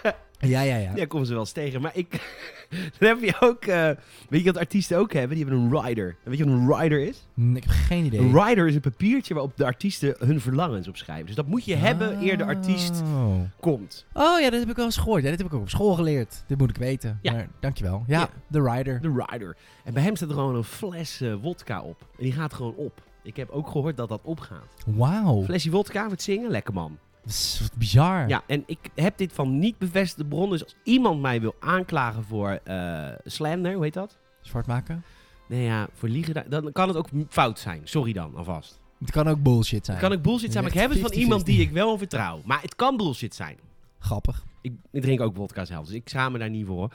ja, 0.38 0.60
ja, 0.60 0.76
ja. 0.76 0.92
ja, 0.94 1.04
komen 1.06 1.26
ze 1.26 1.32
wel 1.32 1.40
eens 1.42 1.52
tegen. 1.52 1.80
Maar 1.80 1.90
ik, 1.94 2.10
dan 2.98 3.08
heb 3.08 3.20
je 3.20 3.36
ook, 3.40 3.64
eh, 3.64 3.90
weet 4.28 4.40
je 4.40 4.52
wat 4.52 4.56
artiesten 4.56 4.98
ook 4.98 5.12
hebben? 5.12 5.36
Die 5.36 5.44
hebben 5.46 5.62
een 5.64 5.82
rider. 5.86 6.08
En 6.24 6.30
weet 6.30 6.38
je 6.38 6.44
wat 6.44 6.54
een 6.54 6.74
rider 6.80 7.00
is? 7.06 7.26
Hm, 7.34 7.56
Ik 7.56 7.62
heb 7.64 7.72
geen 7.72 8.04
idee. 8.04 8.20
Een 8.20 8.44
rider 8.44 8.66
is 8.68 8.74
een 8.74 8.80
papiertje 8.80 9.34
waarop 9.34 9.56
de 9.56 9.64
artiesten 9.64 10.14
hun 10.18 10.40
verlangens 10.40 10.88
op 10.88 10.96
schrijven. 10.96 11.26
Dus 11.26 11.34
dat 11.34 11.46
moet 11.46 11.64
je 11.64 11.74
hebben 11.76 12.22
eer 12.22 12.36
de 12.38 12.44
artiest 12.44 13.00
Oh. 13.02 13.40
komt. 13.60 14.06
Oh 14.12 14.40
ja, 14.40 14.50
dat 14.50 14.60
heb 14.60 14.68
ik 14.70 14.76
wel 14.76 14.84
eens 14.84 14.96
gehoord. 14.96 15.22
Ja, 15.22 15.28
dit 15.30 15.38
heb 15.38 15.46
ik 15.48 15.54
ook 15.54 15.60
op 15.60 15.68
school 15.70 15.94
geleerd. 15.94 16.44
Dit 16.46 16.58
moet 16.58 16.70
ik 16.70 16.76
weten. 16.76 17.18
Ja. 17.22 17.32
Maar 17.32 17.48
dankjewel. 17.60 18.04
Ja, 18.06 18.18
Ja. 18.20 18.28
de 18.48 18.62
rider. 18.62 19.00
De 19.00 19.24
rider. 19.26 19.56
En 19.84 19.92
bij 19.94 20.02
hem 20.02 20.16
staat 20.16 20.28
er 20.28 20.34
gewoon 20.34 20.54
een 20.56 20.64
fles 20.64 21.20
eh, 21.20 21.34
wodka 21.42 21.80
op. 21.82 22.00
En 22.18 22.24
die 22.24 22.32
gaat 22.32 22.54
gewoon 22.54 22.74
op. 22.74 23.02
Ik 23.22 23.36
heb 23.36 23.50
ook 23.50 23.68
gehoord 23.70 23.96
dat 23.96 24.08
dat 24.08 24.20
opgaat. 24.22 24.74
Wauw. 24.86 25.42
Flesje 25.42 25.70
wodka 25.70 26.08
met 26.08 26.22
zingen, 26.22 26.50
lekker 26.50 26.74
man. 26.74 26.98
Dat 27.22 27.32
is 27.32 27.58
wat 27.60 27.76
bizar. 27.78 28.28
Ja, 28.28 28.42
en 28.46 28.62
ik 28.66 28.78
heb 28.94 29.18
dit 29.18 29.32
van 29.32 29.58
niet 29.58 29.78
bevestigde 29.78 30.24
bron. 30.24 30.50
Dus 30.50 30.64
als 30.64 30.76
iemand 30.82 31.20
mij 31.20 31.40
wil 31.40 31.54
aanklagen 31.60 32.24
voor 32.24 32.50
eh, 32.64 33.08
slander, 33.24 33.74
hoe 33.74 33.84
heet 33.84 33.94
dat? 33.94 34.18
Zwart 34.40 34.66
maken? 34.66 35.04
Nee 35.48 35.62
ja, 35.64 35.88
voor 35.94 36.08
liegen, 36.08 36.34
da- 36.34 36.44
dan 36.48 36.72
kan 36.72 36.88
het 36.88 36.96
ook 36.96 37.08
fout 37.28 37.58
zijn. 37.58 37.80
Sorry 37.84 38.12
dan, 38.12 38.34
alvast. 38.36 38.80
Het 39.00 39.10
kan 39.10 39.28
ook 39.28 39.42
bullshit 39.42 39.84
zijn. 39.84 39.98
Het 39.98 40.06
kan 40.08 40.16
ook 40.16 40.22
bullshit 40.22 40.52
zijn, 40.52 40.64
maar 40.64 40.72
ik 40.72 40.78
heb 40.80 40.90
het 40.90 40.98
van 41.00 41.10
50-50. 41.10 41.14
iemand 41.18 41.46
die 41.46 41.60
ik 41.60 41.70
wel 41.70 41.98
vertrouw. 41.98 42.40
Maar 42.44 42.62
het 42.62 42.74
kan 42.76 42.96
bullshit 42.96 43.34
zijn. 43.34 43.56
Grappig. 43.98 44.44
Ik, 44.72 44.76
ik 44.90 45.02
drink 45.02 45.20
ook 45.20 45.36
wodka 45.36 45.64
zelf, 45.64 45.86
dus 45.86 45.94
ik 45.94 46.08
schaam 46.08 46.32
me 46.32 46.38
daar 46.38 46.50
niet 46.50 46.66
voor. 46.66 46.92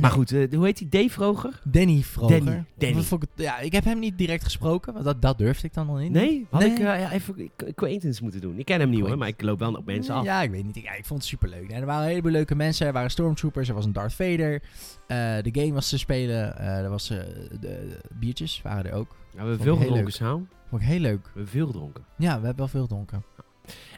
Maar 0.00 0.10
goed, 0.10 0.32
eh, 0.32 0.52
hoe 0.54 0.64
heet 0.64 0.78
die? 0.78 0.88
Dave 0.88 1.08
Vroger? 1.10 1.60
Danny 1.64 2.02
Vroger. 2.02 2.44
Danny, 2.44 2.64
Danny. 2.78 2.98
Ik 3.10 3.22
ja, 3.34 3.58
ik 3.58 3.72
heb 3.72 3.84
hem 3.84 3.98
niet 3.98 4.18
direct 4.18 4.44
gesproken, 4.44 4.92
want 4.92 5.04
dat, 5.04 5.22
dat 5.22 5.38
durfde 5.38 5.66
ik 5.66 5.74
dan 5.74 5.86
nog 5.86 5.98
niet. 5.98 6.10
Nee? 6.10 6.46
Had 6.50 6.60
Nee. 6.60 6.70
ik 6.70 6.78
eh, 6.78 6.84
ja, 6.84 7.12
even 7.12 7.50
acquaintance 7.68 8.22
moeten 8.22 8.40
doen. 8.40 8.58
Ik 8.58 8.64
ken 8.64 8.80
hem 8.80 8.90
niet 8.90 9.00
hoor, 9.06 9.18
maar 9.18 9.28
ik 9.28 9.42
loop 9.42 9.58
wel 9.58 9.74
op 9.74 9.86
mensen 9.86 10.14
af. 10.14 10.24
Ja, 10.24 10.42
ik 10.42 10.50
weet 10.50 10.64
niet. 10.64 10.74
Ja, 10.82 10.92
ik 10.94 11.04
vond 11.04 11.20
het 11.20 11.28
superleuk. 11.28 11.70
En 11.70 11.80
er 11.80 11.86
waren 11.86 12.08
heleboel 12.08 12.32
leuke 12.32 12.54
mensen. 12.54 12.86
Er 12.86 12.92
waren 12.92 13.10
stormtroopers, 13.10 13.68
er 13.68 13.74
was 13.74 13.84
een 13.84 13.92
Darth 13.92 14.14
Vader. 14.14 14.62
Eh, 15.06 15.16
de 15.42 15.50
game 15.52 15.72
was 15.72 15.88
te 15.88 15.98
spelen. 15.98 16.58
eh, 16.58 16.78
er 16.78 16.90
was 16.90 17.10
eh, 17.10 17.18
de, 17.60 17.98
biertjes 18.14 18.62
waren 18.62 18.84
er 18.90 18.92
ook. 18.92 19.16
Ja, 19.34 19.42
we 19.42 19.48
hebben 19.48 19.60
veel 19.66 19.76
gedronken. 19.76 20.12
Saal. 20.12 20.46
Vond 20.68 20.82
ik 20.82 20.88
heel 20.88 21.00
leuk. 21.00 21.20
We 21.24 21.30
hebben 21.32 21.48
veel 21.48 21.66
gedronken. 21.66 22.04
Ja, 22.16 22.26
we 22.40 22.46
hebben 22.46 22.56
wel 22.56 22.68
veel 22.68 22.82
gedronken. 22.82 23.24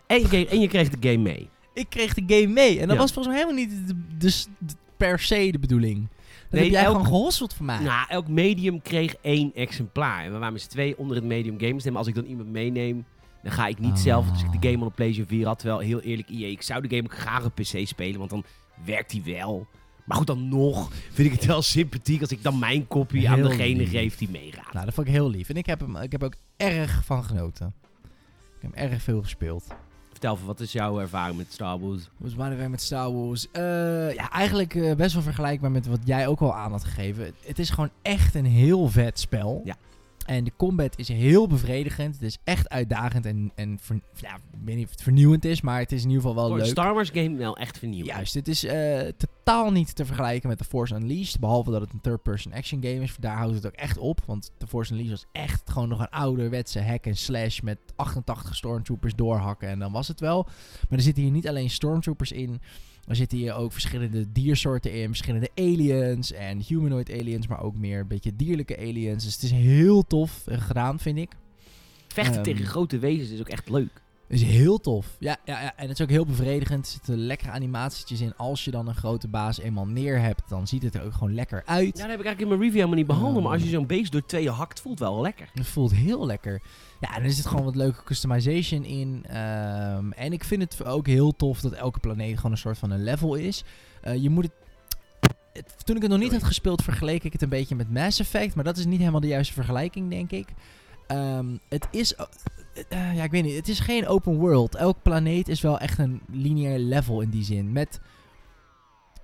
En 0.07 0.21
je, 0.21 0.29
kreeg, 0.29 0.47
en 0.49 0.61
je 0.61 0.69
kreeg 0.69 0.89
de 0.89 1.09
game 1.11 1.23
mee. 1.23 1.49
Ik 1.79 1.87
kreeg 1.91 2.15
de 2.15 2.23
game 2.27 2.53
mee. 2.53 2.81
En 2.81 2.87
dat 2.87 2.97
Ja. 2.97 3.03
was 3.03 3.13
volgens 3.13 3.35
mij 3.35 3.45
helemaal 3.45 3.65
niet 3.67 3.87
de, 3.89 3.95
de- 4.19 4.45
de- 4.59 4.75
per 4.97 5.19
se 5.19 5.49
de 5.53 5.59
bedoeling. 5.59 6.09
Dat 6.09 6.51
Nee, 6.51 6.63
heb 6.63 6.73
jij 6.73 6.83
elk- 6.85 6.93
gewoon 6.93 7.07
gehosseld 7.07 7.55
voor 7.55 7.67
mij. 7.67 7.79
Nou, 7.83 8.07
elk 8.09 8.29
medium 8.29 8.83
kreeg 8.83 9.15
één 9.23 9.51
exemplaar. 9.55 10.25
En 10.25 10.33
we 10.33 10.39
waren 10.39 10.53
met 10.53 10.63
z'n 10.63 10.69
twee 10.69 10.99
onder 10.99 11.17
het 11.17 11.25
medium 11.25 11.61
games. 11.61 11.85
En 11.85 11.97
als 11.97 12.07
ik 12.07 12.15
dan 12.15 12.25
iemand 12.25 12.49
meeneem, 12.51 13.05
dan 13.43 13.53
ga 13.53 13.67
ik 13.67 13.79
niet 13.79 13.91
Oh. 13.93 13.97
zelf. 13.97 14.31
Dus 14.31 14.43
ik 14.43 14.61
de 14.63 14.71
game 14.71 14.85
op 14.85 14.95
PlayStation 14.95 15.29
4 15.39 15.47
had. 15.47 15.59
Terwijl, 15.59 15.81
heel 15.81 16.01
eerlijk, 16.01 16.29
EA, 16.29 16.47
ik 16.47 16.63
zou 16.63 16.83
de 16.89 16.97
game 16.97 17.03
ook 17.09 17.19
graag 17.19 17.45
op 17.45 17.55
PC 17.55 17.87
spelen. 17.87 18.19
Want 18.19 18.31
dan 18.31 18.45
werkt 18.85 19.11
die 19.11 19.23
wel. 19.23 19.67
Maar 20.05 20.17
goed, 20.17 20.27
dan 20.27 20.49
nog 20.49 20.89
vind 21.13 21.29
ik 21.29 21.35
het 21.35 21.45
wel 21.45 21.63
sympathiek 21.63 22.21
als 22.21 22.31
ik 22.31 22.43
dan 22.43 22.59
mijn 22.59 22.87
kopie 22.87 23.29
aan 23.31 23.43
degene 23.43 23.77
lief. 23.79 23.91
geef 23.91 24.17
die 24.17 24.29
meegaat. 24.31 24.73
Nou, 24.73 24.85
dat 24.85 24.95
vond 24.95 25.07
ik 25.07 25.13
heel 25.13 25.31
lief. 25.31 25.49
En 25.49 25.57
ik 25.57 25.67
heb 25.67 25.81
hem 25.81 25.97
ik 25.97 26.13
heb 26.13 26.23
ook 26.23 26.35
erg 26.57 27.03
van 27.05 27.25
genoten. 27.25 27.75
Ik 28.57 28.63
heb 28.63 28.75
hem 28.75 28.91
erg 28.91 29.03
veel 29.03 29.23
gespeeld. 29.23 29.65
Vertel 30.19 30.47
wat 30.47 30.61
is 30.61 30.73
jouw 30.73 31.01
ervaring 31.01 31.37
met 31.37 31.53
Star 31.53 31.79
Wars? 31.79 32.09
Hoe 32.17 32.27
is 32.27 32.35
mijn 32.35 32.57
weer 32.57 32.71
met 32.71 32.83
Star 32.83 33.13
Wars? 33.13 33.51
Eh, 33.51 34.15
ja, 34.15 34.31
eigenlijk 34.31 34.75
eh, 34.75 34.95
best 34.95 35.15
wel 35.15 35.23
vergelijkbaar 35.23 35.71
met 35.71 35.87
wat 35.87 35.99
jij 36.05 36.27
ook 36.27 36.41
al 36.41 36.55
aan 36.55 36.71
had 36.71 36.85
gegeven. 36.85 37.25
Het, 37.25 37.35
het 37.45 37.59
is 37.59 37.71
gewoon 37.71 37.91
echt 38.03 38.35
een 38.35 38.45
heel 38.45 38.89
vet 38.89 39.21
spel. 39.21 39.61
Ja. 39.65 39.77
En 40.29 40.45
de 40.45 40.53
combat 40.57 40.99
is 40.99 41.09
heel 41.09 41.47
bevredigend. 41.47 42.15
Het 42.15 42.23
is 42.23 42.39
echt 42.45 42.69
uitdagend 42.69 43.27
en, 43.27 43.53
en 43.55 43.79
ver- 43.81 44.01
ja, 44.15 44.35
ik 44.35 44.59
weet 44.65 44.77
niet 44.77 44.85
of 44.85 44.91
het 44.91 45.03
vernieuwend 45.03 45.45
is, 45.45 45.61
maar 45.61 45.79
het 45.81 45.93
is 45.93 46.03
in 46.03 46.09
ieder 46.09 46.23
geval 46.23 46.37
wel 46.37 46.47
Voor 46.47 46.57
een 46.57 46.63
leuk. 46.63 46.71
Star 46.71 46.95
Wars 46.95 47.11
game 47.13 47.37
wel 47.37 47.57
echt 47.57 47.79
vernieuwd. 47.79 48.07
Juist, 48.07 48.35
het 48.35 48.49
is 48.49 48.65
eh, 48.65 49.01
totaal 49.17 49.71
niet 49.71 49.95
te 49.95 50.05
vergelijken 50.05 50.49
met 50.49 50.59
The 50.59 50.65
Force 50.65 50.95
Unleashed. 50.95 51.41
Behalve 51.41 51.71
dat 51.71 51.81
het 51.81 51.93
een 51.93 52.01
third-person 52.01 52.53
action 52.53 52.83
game 52.83 53.03
is. 53.03 53.17
Daar 53.21 53.37
houdt 53.37 53.55
het 53.55 53.67
ook 53.67 53.73
echt 53.73 53.99
op. 53.99 54.21
Want 54.27 54.51
The 54.59 54.67
Force 54.67 54.93
Unleashed 54.93 55.17
was 55.17 55.43
echt 55.43 55.71
gewoon 55.71 55.89
nog 55.89 56.01
een 56.01 56.09
ouderwetse 56.11 56.83
hack 56.83 57.05
en 57.07 57.17
slash 57.17 57.61
met 57.61 57.79
88 57.97 58.57
stormtroopers 58.57 59.15
doorhakken. 59.15 59.69
En 59.69 59.79
dan 59.79 59.93
was 59.93 60.09
het 60.09 60.21
wel. 60.21 60.43
Maar 60.89 60.99
er 60.99 61.05
zitten 61.05 61.23
hier 61.23 61.33
niet 61.33 61.49
alleen 61.49 61.71
stormtroopers 61.71 62.33
in. 62.33 62.61
Er 63.09 63.17
zitten 63.17 63.39
hier 63.39 63.55
ook 63.55 63.73
verschillende 63.73 64.33
diersoorten 64.33 64.93
in. 64.93 65.07
Verschillende 65.07 65.51
aliens 65.55 66.33
en 66.33 66.63
humanoid 66.67 67.13
aliens. 67.13 67.47
Maar 67.47 67.63
ook 67.63 67.77
meer 67.77 68.01
een 68.01 68.07
beetje 68.07 68.37
dierlijke 68.37 68.79
aliens. 68.79 69.25
Dus 69.25 69.35
het 69.35 69.43
is 69.43 69.51
heel 69.51 70.03
tof 70.03 70.43
gedaan, 70.47 70.99
vind 70.99 71.19
ik. 71.19 71.31
Vechten 72.09 72.35
Ehm, 72.35 72.45
tegen 72.45 72.67
grote 72.67 72.99
wezens 72.99 73.31
is 73.31 73.41
ook 73.41 73.49
echt 73.49 73.71
leuk. 73.71 74.03
Is 74.29 74.43
heel 74.43 74.81
tof. 74.81 75.07
Ja, 75.19 75.37
ja, 75.45 75.61
ja, 75.63 75.73
en 75.77 75.89
het 75.89 75.99
is 75.99 76.01
ook 76.05 76.11
heel 76.11 76.27
bevredigend. 76.27 76.87
Er 76.87 76.93
zitten 76.93 77.17
lekkere 77.19 77.51
animatietjes 77.51 78.21
in. 78.21 78.37
Als 78.37 78.65
je 78.65 78.71
dan 78.71 78.89
een 78.89 78.95
grote 78.95 79.29
baas 79.29 79.59
eenmaal 79.61 79.87
neer 79.87 80.21
hebt, 80.21 80.43
dan 80.49 80.67
ziet 80.67 80.83
het 80.83 80.95
er 80.95 81.03
ook 81.05 81.13
gewoon 81.13 81.35
lekker 81.35 81.63
uit. 81.67 81.85
Ja, 81.97 82.03
dat 82.03 82.11
heb 82.11 82.21
ik 82.21 82.27
eigenlijk 82.27 82.41
in 82.41 82.49
mijn 82.49 82.61
review 82.61 82.75
helemaal 82.75 82.97
niet 82.97 83.07
behandeld. 83.07 83.37
Oh. 83.37 83.43
Maar 83.43 83.53
als 83.53 83.63
je 83.63 83.69
zo'n 83.69 83.87
beest 83.87 84.13
door 84.13 84.27
tweeën 84.27 84.53
hakt, 84.53 84.81
voelt 84.81 84.99
wel 84.99 85.21
lekker. 85.21 85.49
Het 85.55 85.67
voelt 85.67 85.95
heel 85.95 86.27
lekker. 86.27 86.63
Ja, 87.01 87.17
en 87.17 87.23
er 87.23 87.33
zit 87.33 87.47
gewoon 87.47 87.65
wat 87.65 87.77
leuke 87.77 88.05
customization 88.05 88.85
in. 88.85 89.25
Ehm, 89.29 90.11
en 90.11 90.33
ik 90.33 90.45
vind 90.45 90.63
het 90.63 90.85
ook 90.85 91.07
heel 91.07 91.37
tof 91.37 91.61
dat 91.61 91.73
elke 91.73 91.99
planeet 92.01 92.37
gewoon 92.37 92.51
een 92.53 92.59
soort 92.59 92.79
van 92.79 92.91
een 92.91 93.03
level 93.03 93.35
is. 93.35 93.65
Eh, 94.03 94.15
je 94.23 94.31
moet 94.31 94.45
het, 94.45 94.53
het- 95.53 95.87
Toen 95.87 95.97
ik 95.97 96.03
het 96.03 96.11
nog 96.11 96.21
niet 96.21 96.33
had 96.33 96.45
gespeeld, 96.45 96.83
vergeleek 96.83 97.25
ik 97.25 97.33
het 97.33 97.43
een 97.43 97.49
beetje 97.49 97.75
met 97.75 97.93
Mass 97.93 98.21
Effect. 98.21 98.55
Maar 98.55 98.65
dat 98.65 98.77
is 98.77 98.87
niet 98.87 98.99
helemaal 98.99 99.21
de 99.21 99.27
juiste 99.27 99.53
vergelijking, 99.55 100.11
denk 100.11 100.31
ik. 100.31 100.49
Ehm, 101.09 101.57
het 101.69 101.89
is. 101.91 102.15
eh, 102.15 102.25
eh, 102.89 103.17
ja, 103.17 103.23
ik 103.25 103.31
weet 103.31 103.45
niet. 103.45 103.57
Het 103.57 103.69
is 103.69 103.81
geen 103.81 104.07
open 104.07 104.37
world. 104.37 104.75
Elk 104.75 105.03
planeet 105.03 105.49
is 105.49 105.61
wel 105.61 105.79
echt 105.79 105.99
een 105.99 106.21
lineair 106.33 106.79
level 106.79 107.21
in 107.21 107.31
die 107.31 107.45
zin. 107.45 107.73
Met. 107.73 108.01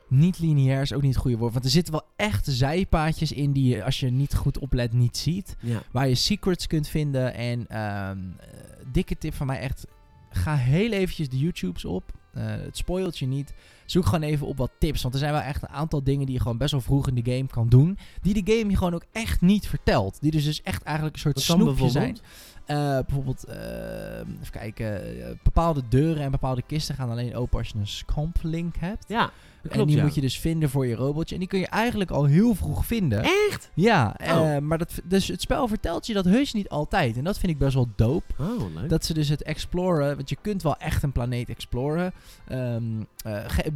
Niet 0.09 0.39
lineair 0.39 0.81
is 0.81 0.93
ook 0.93 1.03
niet 1.03 1.13
het 1.13 1.23
goede 1.23 1.37
woord. 1.37 1.53
Want 1.53 1.65
er 1.65 1.71
zitten 1.71 1.93
wel 1.93 2.07
echt 2.17 2.47
zijpaadjes 2.51 3.33
in 3.33 3.53
die 3.53 3.75
je, 3.77 3.85
als 3.85 4.01
je 4.01 4.11
niet 4.11 4.35
goed 4.35 4.59
oplet, 4.59 4.93
niet 4.93 5.17
ziet. 5.17 5.57
Ja. 5.61 5.83
Waar 5.93 6.09
je 6.09 6.15
secrets 6.15 6.67
kunt 6.67 6.89
vinden. 6.89 7.35
En 7.35 7.67
ehm, 7.69 8.19
eh, 8.39 8.49
dikke 8.93 9.19
tip 9.19 9.35
van 9.35 9.47
mij 9.47 9.59
echt. 9.59 9.87
Ga 10.31 10.57
heel 10.57 10.93
eventjes 10.93 11.29
de 11.29 11.39
YouTubes 11.39 11.85
op. 11.85 12.13
Het 12.39 12.77
spoilt 12.77 13.19
je 13.19 13.27
niet. 13.27 13.53
Zoek 13.87 14.05
gewoon 14.05 14.23
even 14.23 14.47
op 14.47 14.57
wat 14.59 14.71
tips. 14.79 15.03
Want 15.03 15.15
er 15.15 15.21
zijn 15.21 15.33
wel 15.33 15.41
echt 15.41 15.63
een 15.63 15.69
aantal 15.69 16.03
dingen 16.03 16.27
die 16.27 16.35
je 16.35 16.41
gewoon 16.41 16.59
best 16.59 16.71
wel 16.73 16.81
vroeg 16.81 17.09
in 17.09 17.15
de 17.15 17.33
game 17.33 17.47
kan 17.47 17.69
doen. 17.69 17.99
Die 18.23 18.43
de 18.43 18.53
game 18.53 18.71
je 18.71 18.77
gewoon 18.77 18.95
ook 18.95 19.05
echt 19.13 19.41
niet 19.41 19.67
vertelt. 19.69 20.19
Die 20.21 20.31
dus, 20.31 20.45
dus 20.45 20.63
echt 20.63 20.83
eigenlijk 20.83 21.15
een 21.17 21.23
soort 21.23 21.35
Wat 21.35 21.45
snoepje 21.45 21.91
zijn. 21.91 22.05
bijvoorbeeld? 22.05 22.23
Eh, 22.65 22.77
bijvoorbeeld, 23.07 23.45
eh, 23.45 24.19
even 24.41 24.51
kijken, 24.51 25.19
eh, 25.27 25.31
bepaalde 25.43 25.83
deuren 25.89 26.23
en 26.23 26.31
bepaalde 26.31 26.63
kisten 26.67 26.95
gaan 26.95 27.11
alleen 27.11 27.35
open 27.37 27.59
als 27.59 27.69
je 27.69 27.79
een 27.79 27.87
scomp 27.87 28.37
link 28.43 28.77
hebt. 28.77 29.05
Ja, 29.09 29.31
en 29.71 29.87
die 29.87 29.97
ja. 29.97 30.03
moet 30.03 30.15
je 30.15 30.21
dus 30.21 30.39
vinden 30.39 30.71
voor 30.71 30.87
je 30.87 30.95
robotje. 30.95 31.35
En 31.35 31.41
die 31.41 31.49
kun 31.49 31.59
je 31.59 31.67
eigenlijk 31.67 32.11
al 32.11 32.25
heel 32.25 32.55
vroeg 32.55 32.87
vinden. 32.87 33.23
Echt? 33.23 33.71
Ja, 33.75 34.17
Oh. 34.23 34.59
maar 34.59 34.79
dat, 34.79 35.01
dus 35.05 35.29
het 35.29 35.41
spel 35.41 35.69
vertelt 35.69 36.07
je 36.07 36.13
dat 36.13 36.25
heus 36.25 36.53
niet 36.53 36.69
altijd. 36.69 37.17
En 37.17 37.25
dat 37.25 37.39
vind 37.39 37.53
ik 37.53 37.59
best 37.59 37.75
wel 37.75 37.89
dope. 37.97 38.33
Oh, 38.39 38.75
leuk. 38.75 38.89
Dat 38.89 39.05
ze 39.05 39.15
dus 39.15 39.29
het 39.29 39.43
exploren, 39.43 40.17
want 40.17 40.29
je 40.29 40.37
kunt 40.41 40.63
wel 40.63 40.77
echt 40.77 41.03
een 41.03 41.13
planeet 41.13 41.49
exploren. 41.49 42.13
ehm, 42.49 42.83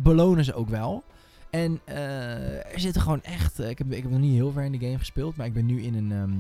belonen 0.03 0.45
ze 0.45 0.55
ook 0.55 0.69
wel. 0.69 1.03
En 1.51 1.81
eh, 1.85 2.73
er 2.73 2.81
zitten 2.81 3.03
gewoon 3.03 3.23
echt. 3.23 3.59
eh, 3.61 3.69
ik, 3.71 3.79
heb, 3.79 3.93
ik 3.93 4.03
heb 4.03 4.11
nog 4.11 4.21
niet 4.21 4.35
heel 4.35 4.53
ver 4.53 4.65
in 4.65 4.73
de 4.73 4.79
game 4.79 4.99
gespeeld, 4.99 5.37
maar 5.37 5.47
ik 5.47 5.53
ben 5.53 5.67
nu 5.67 5.83
in 5.83 5.95
een. 5.95 6.13
ehm, 6.13 6.33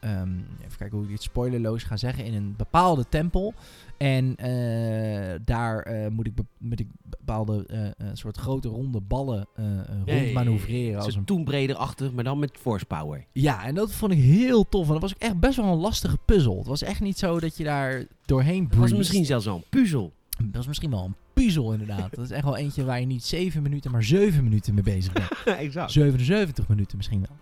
ehm, 0.00 0.32
even 0.64 0.78
kijken 0.78 0.96
hoe 0.96 1.04
ik 1.06 1.10
dit 1.12 1.22
spoilerloos 1.22 1.82
ga 1.82 1.96
zeggen. 1.96 2.24
In 2.24 2.34
een 2.34 2.54
bepaalde 2.56 3.04
tempel. 3.08 3.54
En 3.98 4.36
eh, 4.36 5.34
daar 5.44 5.86
moet, 6.12 6.26
ik 6.26 6.32
moet 6.58 6.80
ik 6.80 6.88
bepaalde 7.18 7.66
soort 8.12 8.36
grote 8.36 8.68
ronde 8.68 9.00
ballen 9.00 9.46
eh 9.54 9.64
eh, 9.64 9.70
Ja, 9.78 9.84
ja, 10.04 10.12
ja, 10.12 10.14
rond 10.14 10.26
ja. 10.26 10.32
manoeuvreren. 10.32 10.96
Als 11.00 11.08
Zo'n 11.12 11.18
een 11.18 11.24
Tomb 11.24 11.48
Raider-achtig, 11.48 12.12
maar 12.12 12.24
dan 12.24 12.38
met 12.38 12.56
force 12.60 12.84
power. 12.84 13.26
ja, 13.32 13.64
en 13.64 13.74
dat 13.74 13.92
vond 13.92 14.12
ik 14.12 14.18
heel 14.18 14.68
tof. 14.68 14.86
En 14.86 14.92
dat 14.92 15.02
was 15.02 15.14
ook 15.14 15.20
echt 15.22 15.40
best 15.40 15.56
wel 15.56 15.66
een 15.72 15.78
lastige 15.78 16.18
puzzel. 16.24 16.58
Het 16.58 16.66
was 16.66 16.82
echt 16.82 17.00
niet 17.00 17.18
zo 17.18 17.40
dat 17.40 17.56
je 17.56 17.64
daar 17.64 18.04
doorheen 18.24 18.68
Dat 18.68 18.78
was 18.78 18.92
misschien 18.92 19.24
zelfs 19.24 19.44
wel 19.44 19.54
een 19.56 19.64
puzzel. 19.70 20.12
Dat 20.38 20.54
was 20.56 20.66
misschien 20.66 20.90
wel 20.90 21.04
een 21.04 21.14
puzzel 21.34 21.72
inderdaad. 21.72 22.14
dat 22.14 22.24
is 22.24 22.30
echt 22.30 22.44
wel 22.44 22.56
eentje 22.56 22.84
waar 22.84 23.00
je 23.00 23.06
niet 23.06 23.24
7 23.24 23.62
minuten, 23.62 23.90
maar 23.90 24.02
7 24.02 24.44
minuten 24.44 24.74
mee 24.74 24.82
bezig 24.82 25.12
bent. 25.12 25.28
exact. 25.58 25.92
77 25.92 26.68
minuten 26.68 26.96
misschien 26.96 27.20
wel. 27.20 27.36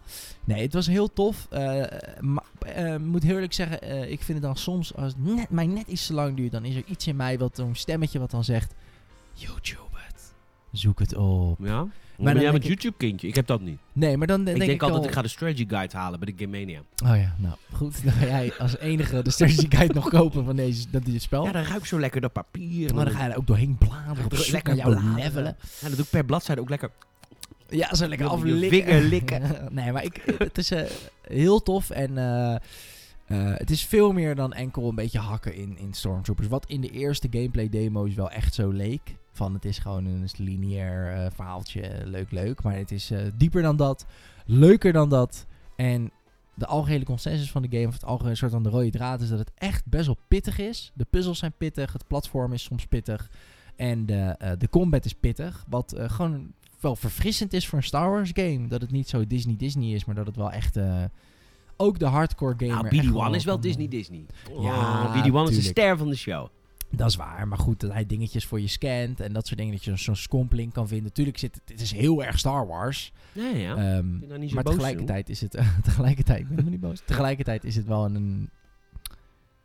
Nee, 0.45 0.63
het 0.63 0.73
was 0.73 0.87
heel 0.87 1.13
tof. 1.13 1.47
Eh, 1.51 1.85
maar 2.21 2.45
eh, 2.59 2.97
moet 2.97 3.23
heel 3.23 3.35
eerlijk 3.35 3.53
zeggen, 3.53 3.83
eh, 3.83 4.11
ik 4.11 4.23
vind 4.23 4.39
het 4.39 4.47
dan 4.47 4.57
soms, 4.57 4.95
als 4.95 5.13
het 5.13 5.25
net, 5.25 5.51
mij 5.51 5.67
net 5.67 5.87
iets 5.87 6.07
te 6.07 6.15
lang 6.15 6.37
duurt, 6.37 6.53
dan 6.53 6.65
is 6.65 6.75
er 6.75 6.85
iets 6.87 7.07
in 7.07 7.17
mij, 7.17 7.39
wat 7.39 7.57
zo'n 7.57 7.75
stemmetje 7.75 8.19
wat 8.19 8.31
dan 8.31 8.45
zegt, 8.45 8.75
YouTube 9.33 9.81
het. 9.93 10.35
Zoek 10.73 10.99
het 10.99 11.17
op. 11.17 11.59
Ja? 11.61 11.87
Maar 12.25 12.33
jij 12.33 12.43
denk 12.43 12.53
met 12.53 12.63
ik- 12.63 12.69
YouTube-kindje? 12.69 13.29
Ik 13.29 13.35
heb 13.35 13.47
dat 13.47 13.61
niet. 13.61 13.79
Nee, 13.93 14.17
maar 14.17 14.27
dan 14.27 14.41
Ik 14.41 14.47
denk 14.47 14.59
denk, 14.59 14.71
ik 14.71 14.83
altijd, 14.83 15.01
al- 15.03 15.09
ik 15.09 15.15
ga 15.15 15.23
de 15.23 15.29
strategy 15.29 15.69
guide 15.69 15.97
halen 15.97 16.21
bij 16.21 16.35
de 16.37 16.45
Game 16.45 16.59
Mania. 16.59 16.81
Oh 17.05 17.17
ja, 17.17 17.35
nou 17.39 17.55
goed. 17.73 18.03
Dan 18.05 18.13
ga 18.13 18.27
jij 18.27 18.53
als 18.59 18.79
enige 18.79 19.23
de 19.23 19.31
strategy 19.31 19.67
guide 19.69 19.95
nog 19.95 20.09
kopen 20.09 20.45
van 20.45 20.57
deze, 20.57 20.87
dat 20.91 21.05
dit 21.05 21.23
spel. 21.23 21.45
Ja, 21.45 21.53
dan 21.53 21.63
ruikt 21.65 21.87
zo 21.87 22.01
lekker 22.01 22.21
dat 22.21 22.33
papier. 22.33 22.95
maar 22.95 23.05
dan 23.05 23.15
ga 23.15 23.25
je 23.25 23.31
er 23.31 23.37
ook 23.37 23.47
doorheen 23.47 23.77
bladeren 23.79 24.51
Lekker 24.51 24.75
bladeren. 24.75 25.15
levelen. 25.15 25.57
Ja, 25.81 25.87
dat 25.89 25.97
doe 25.97 26.05
ik 26.05 26.11
per 26.11 26.25
bladzijde 26.25 26.61
ook 26.61 26.69
lekker. 26.69 26.91
Ja, 27.69 27.95
zo 27.95 28.07
lekker 28.07 28.27
aflikken. 28.27 28.69
vinger 28.69 29.01
likken. 29.03 29.43
nee, 29.71 29.93
maar 29.93 30.05
ik, 30.05 30.35
het 30.39 30.59
is 30.59 30.71
eh, 30.71 30.83
heel 31.29 31.63
tof 31.63 31.91
en 31.91 32.19
eh, 32.19 32.55
eh, 32.55 32.59
het 33.59 33.71
is 33.71 33.85
veel 33.85 34.13
meer 34.13 34.35
dan 34.35 34.53
enkel 34.53 34.89
een 34.89 34.95
beetje 34.95 35.19
hakken 35.19 35.55
in, 35.55 35.79
in 35.79 35.93
Stormtroopers. 35.95 36.49
Wat 36.49 36.65
in 36.67 36.81
de 36.81 36.91
eerste 36.91 37.29
gameplay 37.31 37.69
demo's 37.69 38.15
wel 38.15 38.31
echt 38.31 38.55
zo 38.55 38.71
leek. 38.71 39.15
Van 39.33 39.55
het 39.55 39.65
is 39.65 39.79
gewoon 39.79 40.05
een 40.05 40.29
lineair 40.37 41.13
eh, 41.13 41.31
verhaaltje, 41.35 42.01
leuk 42.05 42.31
leuk. 42.31 42.63
Maar 42.63 42.77
het 42.77 42.91
is 42.91 43.11
eh, 43.11 43.19
dieper 43.37 43.63
dan 43.63 43.77
dat, 43.77 44.07
leuker 44.47 44.93
dan 44.93 45.09
dat. 45.09 45.47
En 45.77 46.11
de 46.55 46.67
algehele 46.67 47.05
consensus 47.05 47.51
van 47.51 47.63
de 47.63 47.69
game, 47.77 47.87
of 47.89 47.93
het 47.95 48.05
algehele 48.05 48.35
soort 48.35 48.51
van 48.53 48.63
de 48.63 48.69
rode 48.69 48.91
draad, 48.91 49.21
is 49.21 49.29
dat 49.29 49.39
het 49.39 49.51
echt 49.55 49.87
best 49.87 50.07
wel 50.07 50.19
pittig 50.29 50.59
is. 50.59 50.91
De 50.95 51.07
puzzels 51.11 51.39
zijn 51.39 51.53
pittig, 51.59 51.93
het 51.93 52.07
platform 52.07 52.53
is 52.53 52.63
soms 52.63 52.87
pittig. 52.87 53.31
En 53.77 54.07
de, 54.07 54.15
eh, 54.39 54.51
de 54.59 54.69
combat 54.69 55.05
is 55.05 55.13
pittig. 55.15 55.65
Wat 55.69 55.93
eh, 55.93 56.11
gewoon 56.11 56.53
wel 56.81 56.97
verfrissend 56.97 57.53
is 57.53 57.69
voor 57.69 57.79
een 57.79 57.85
Star 57.85 58.11
Wars 58.11 58.31
game. 58.35 58.67
Dat 58.69 58.81
het 58.81 58.91
niet 58.91 59.09
zo 59.09 59.27
Disney-Disney 59.27 59.95
is, 59.95 60.05
maar 60.05 60.15
dat 60.15 60.27
het 60.27 60.37
wel 60.37 60.51
echt... 60.51 60.77
eh, 60.77 61.05
ook 61.77 61.99
de 61.99 62.07
hardcore 62.07 62.55
gamer... 62.57 62.75
Nou, 62.93 62.97
echt 62.97 63.07
BD-1 63.33 63.35
is 63.37 63.45
wel 63.45 63.55
kan- 63.55 63.63
Disney-Disney. 63.63 64.27
Ja, 64.61 65.09
BD-1 65.23 65.49
is 65.51 65.57
de 65.57 65.63
ster 65.63 65.99
van 65.99 66.09
de 66.09 66.17
show. 66.17 66.49
Dat 66.97 67.09
is 67.09 67.17
waar, 67.17 67.49
maar 67.49 67.59
goed, 67.59 67.81
dat 67.81 67.93
hij 67.93 68.07
dingetjes 68.07 68.47
voor 68.47 68.61
je 68.61 68.67
scant 68.67 69.21
en 69.21 69.33
dat 69.33 69.47
soort 69.47 69.59
dingen, 69.59 69.75
dat 69.75 69.85
je 69.85 69.97
zo'n 69.97 70.17
scompling 70.17 70.73
kan 70.73 70.89
vinden. 70.89 71.13
Tuurlijk 71.13 71.39
zit 71.39 71.55
het, 71.55 71.63
het 71.73 71.81
is 71.81 71.93
heel 71.93 72.25
erg 72.25 72.39
Star 72.39 72.67
Wars. 72.67 73.13
Ja, 73.33 73.49
ja. 73.49 73.75
Ehm, 73.77 74.21
je 74.33 74.39
niet 74.39 74.49
zo 74.49 74.55
maar 74.55 74.65
boos 74.65 74.73
tegelijkertijd 74.75 75.29
is 75.29 75.41
het, 75.41 75.51
tegelijkertijd, 75.85 76.41
ik 76.41 76.49
ben 76.57 76.71
niet 76.71 76.81
boos. 76.81 77.03
Tegelijkertijd 77.05 77.65
is 77.65 77.77
het 77.77 77.87
wel 77.87 78.05
een, 78.05 78.51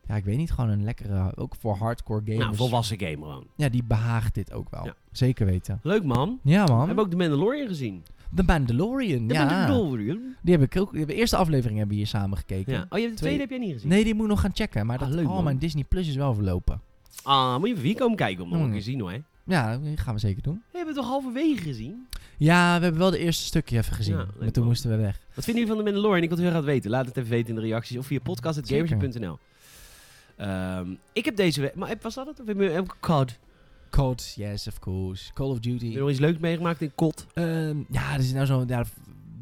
ja, 0.08 0.16
ik 0.16 0.26
weet 0.26 0.38
niet, 0.38 0.52
gewoon 0.52 0.70
een 0.70 0.84
lekkere, 0.84 1.32
ook 1.36 1.56
voor 1.60 1.76
hardcore 1.76 2.22
gamers. 2.26 2.44
Nou, 2.44 2.56
volwassen 2.56 3.00
game 3.00 3.16
gewoon. 3.16 3.48
Ja, 3.56 3.70
die 3.70 3.84
behaagt 3.84 4.34
dit 4.34 4.54
ook 4.54 4.70
wel. 4.70 4.86
Ja. 4.86 4.96
Zeker 5.12 5.46
weten. 5.46 5.80
Leuk 5.84 6.04
man. 6.04 6.40
Ja, 6.44 6.64
We 6.66 6.72
man. 6.72 6.86
hebben 6.88 7.04
ook 7.06 7.12
de 7.12 7.18
Mandalorian 7.18 7.68
gezien. 7.68 8.04
De 8.32 8.44
Mandalorian, 8.44 9.28
De 9.28 9.34
ja. 9.34 9.46
Mandalorian. 9.46 10.36
Die 10.42 10.54
heb 10.58 10.64
ik 10.74 10.82
ook, 10.82 11.08
de 11.08 11.14
eerste 11.14 11.36
aflevering 11.38 11.78
hebben 11.78 11.96
we 11.96 12.02
hier 12.02 12.12
samen 12.12 12.38
gekeken. 12.38 12.74
Ja. 12.74 12.86
Oh, 12.90 12.98
je 12.98 13.04
hebt 13.06 13.10
de 13.10 13.16
Twee- 13.16 13.16
tweede 13.18 13.40
heb 13.40 13.50
jij 13.50 13.60
niet 13.60 13.74
gezien? 13.74 13.90
Nee, 13.90 14.04
die 14.04 14.14
moet 14.14 14.24
ik 14.24 14.30
nog 14.30 14.40
gaan 14.42 14.52
checken. 14.54 14.86
Maar 14.86 14.98
Ah, 15.00 15.06
dat, 15.06 15.14
leuk, 15.16 15.26
oh, 15.28 15.34
man. 15.34 15.44
mijn 15.44 15.58
Disney 15.58 15.84
Plus 15.84 16.08
is 16.08 16.16
wel 16.16 16.34
verlopen. 16.34 16.82
Ah, 17.28 17.58
moet 17.58 17.68
je 17.68 17.74
even 17.74 17.86
hier 17.86 17.96
komen 17.96 18.18
kijken 18.18 18.44
om 18.44 18.50
nog 18.50 18.58
een 18.58 18.64
Hmm. 18.64 18.74
keer 18.74 18.84
te 18.84 18.90
zien 18.90 19.00
hoor. 19.00 19.22
Ja, 19.44 19.78
dat 19.78 20.00
gaan 20.00 20.14
we 20.14 20.20
zeker 20.20 20.42
doen. 20.42 20.54
We 20.72 20.78
hebben 20.78 20.94
het 20.96 21.04
toch 21.04 21.12
halverwege 21.12 21.62
gezien? 21.62 22.08
Ja, 22.38 22.78
we 22.78 22.84
hebben 22.84 23.02
wel 23.02 23.12
de 23.12 23.18
eerste 23.18 23.44
stukje 23.44 23.78
even 23.78 23.94
gezien. 23.96 24.16
Ja, 24.16 24.20
leuk, 24.24 24.40
maar 24.40 24.52
toen 24.52 24.64
man. 24.64 24.72
moesten 24.72 24.90
we 24.90 24.96
weg. 24.98 25.20
Wat 25.34 25.44
vinden 25.44 25.54
jullie 25.64 25.68
van 25.68 25.78
de 25.78 25.84
Mandalorian? 25.84 26.24
Ik 26.24 26.30
wil 26.30 26.38
het 26.38 26.48
heel 26.48 26.56
graag 26.56 26.66
weten. 26.74 26.90
Laat 26.92 27.06
het 27.06 27.18
even 27.18 27.30
weten 27.30 27.50
in 27.50 27.56
de 27.56 27.62
reacties 27.62 27.98
of 27.98 28.06
via 28.06 28.20
podcast.gamersje.nl. 28.20 29.38
Ehm 30.38 30.88
ik 31.14 31.26
heb 31.26 31.36
deze 31.36 31.62
week... 31.62 31.76
Maar 31.76 31.96
was 32.02 32.14
dat 32.16 32.28
het? 32.28 32.40
Of 32.42 32.48
heb 32.48 32.60
je 32.60 32.78
ook 32.78 32.98
COD? 33.00 33.40
COD, 33.90 34.34
yes, 34.36 34.68
of 34.68 34.80
course. 34.80 35.34
Call 35.34 35.48
of 35.48 35.54
Heb 35.54 35.64
je 35.64 35.70
Duty. 35.78 35.98
nog 35.98 36.10
iets 36.10 36.20
leuks 36.20 36.38
meegemaakt 36.40 36.82
in 36.82 36.92
COD? 36.96 37.26
Ehm, 37.34 37.78
ja, 37.92 38.14
er 38.14 38.20
is 38.20 38.34
nou 38.34 38.46
zo'n... 38.46 38.68
Ja, 38.68 38.84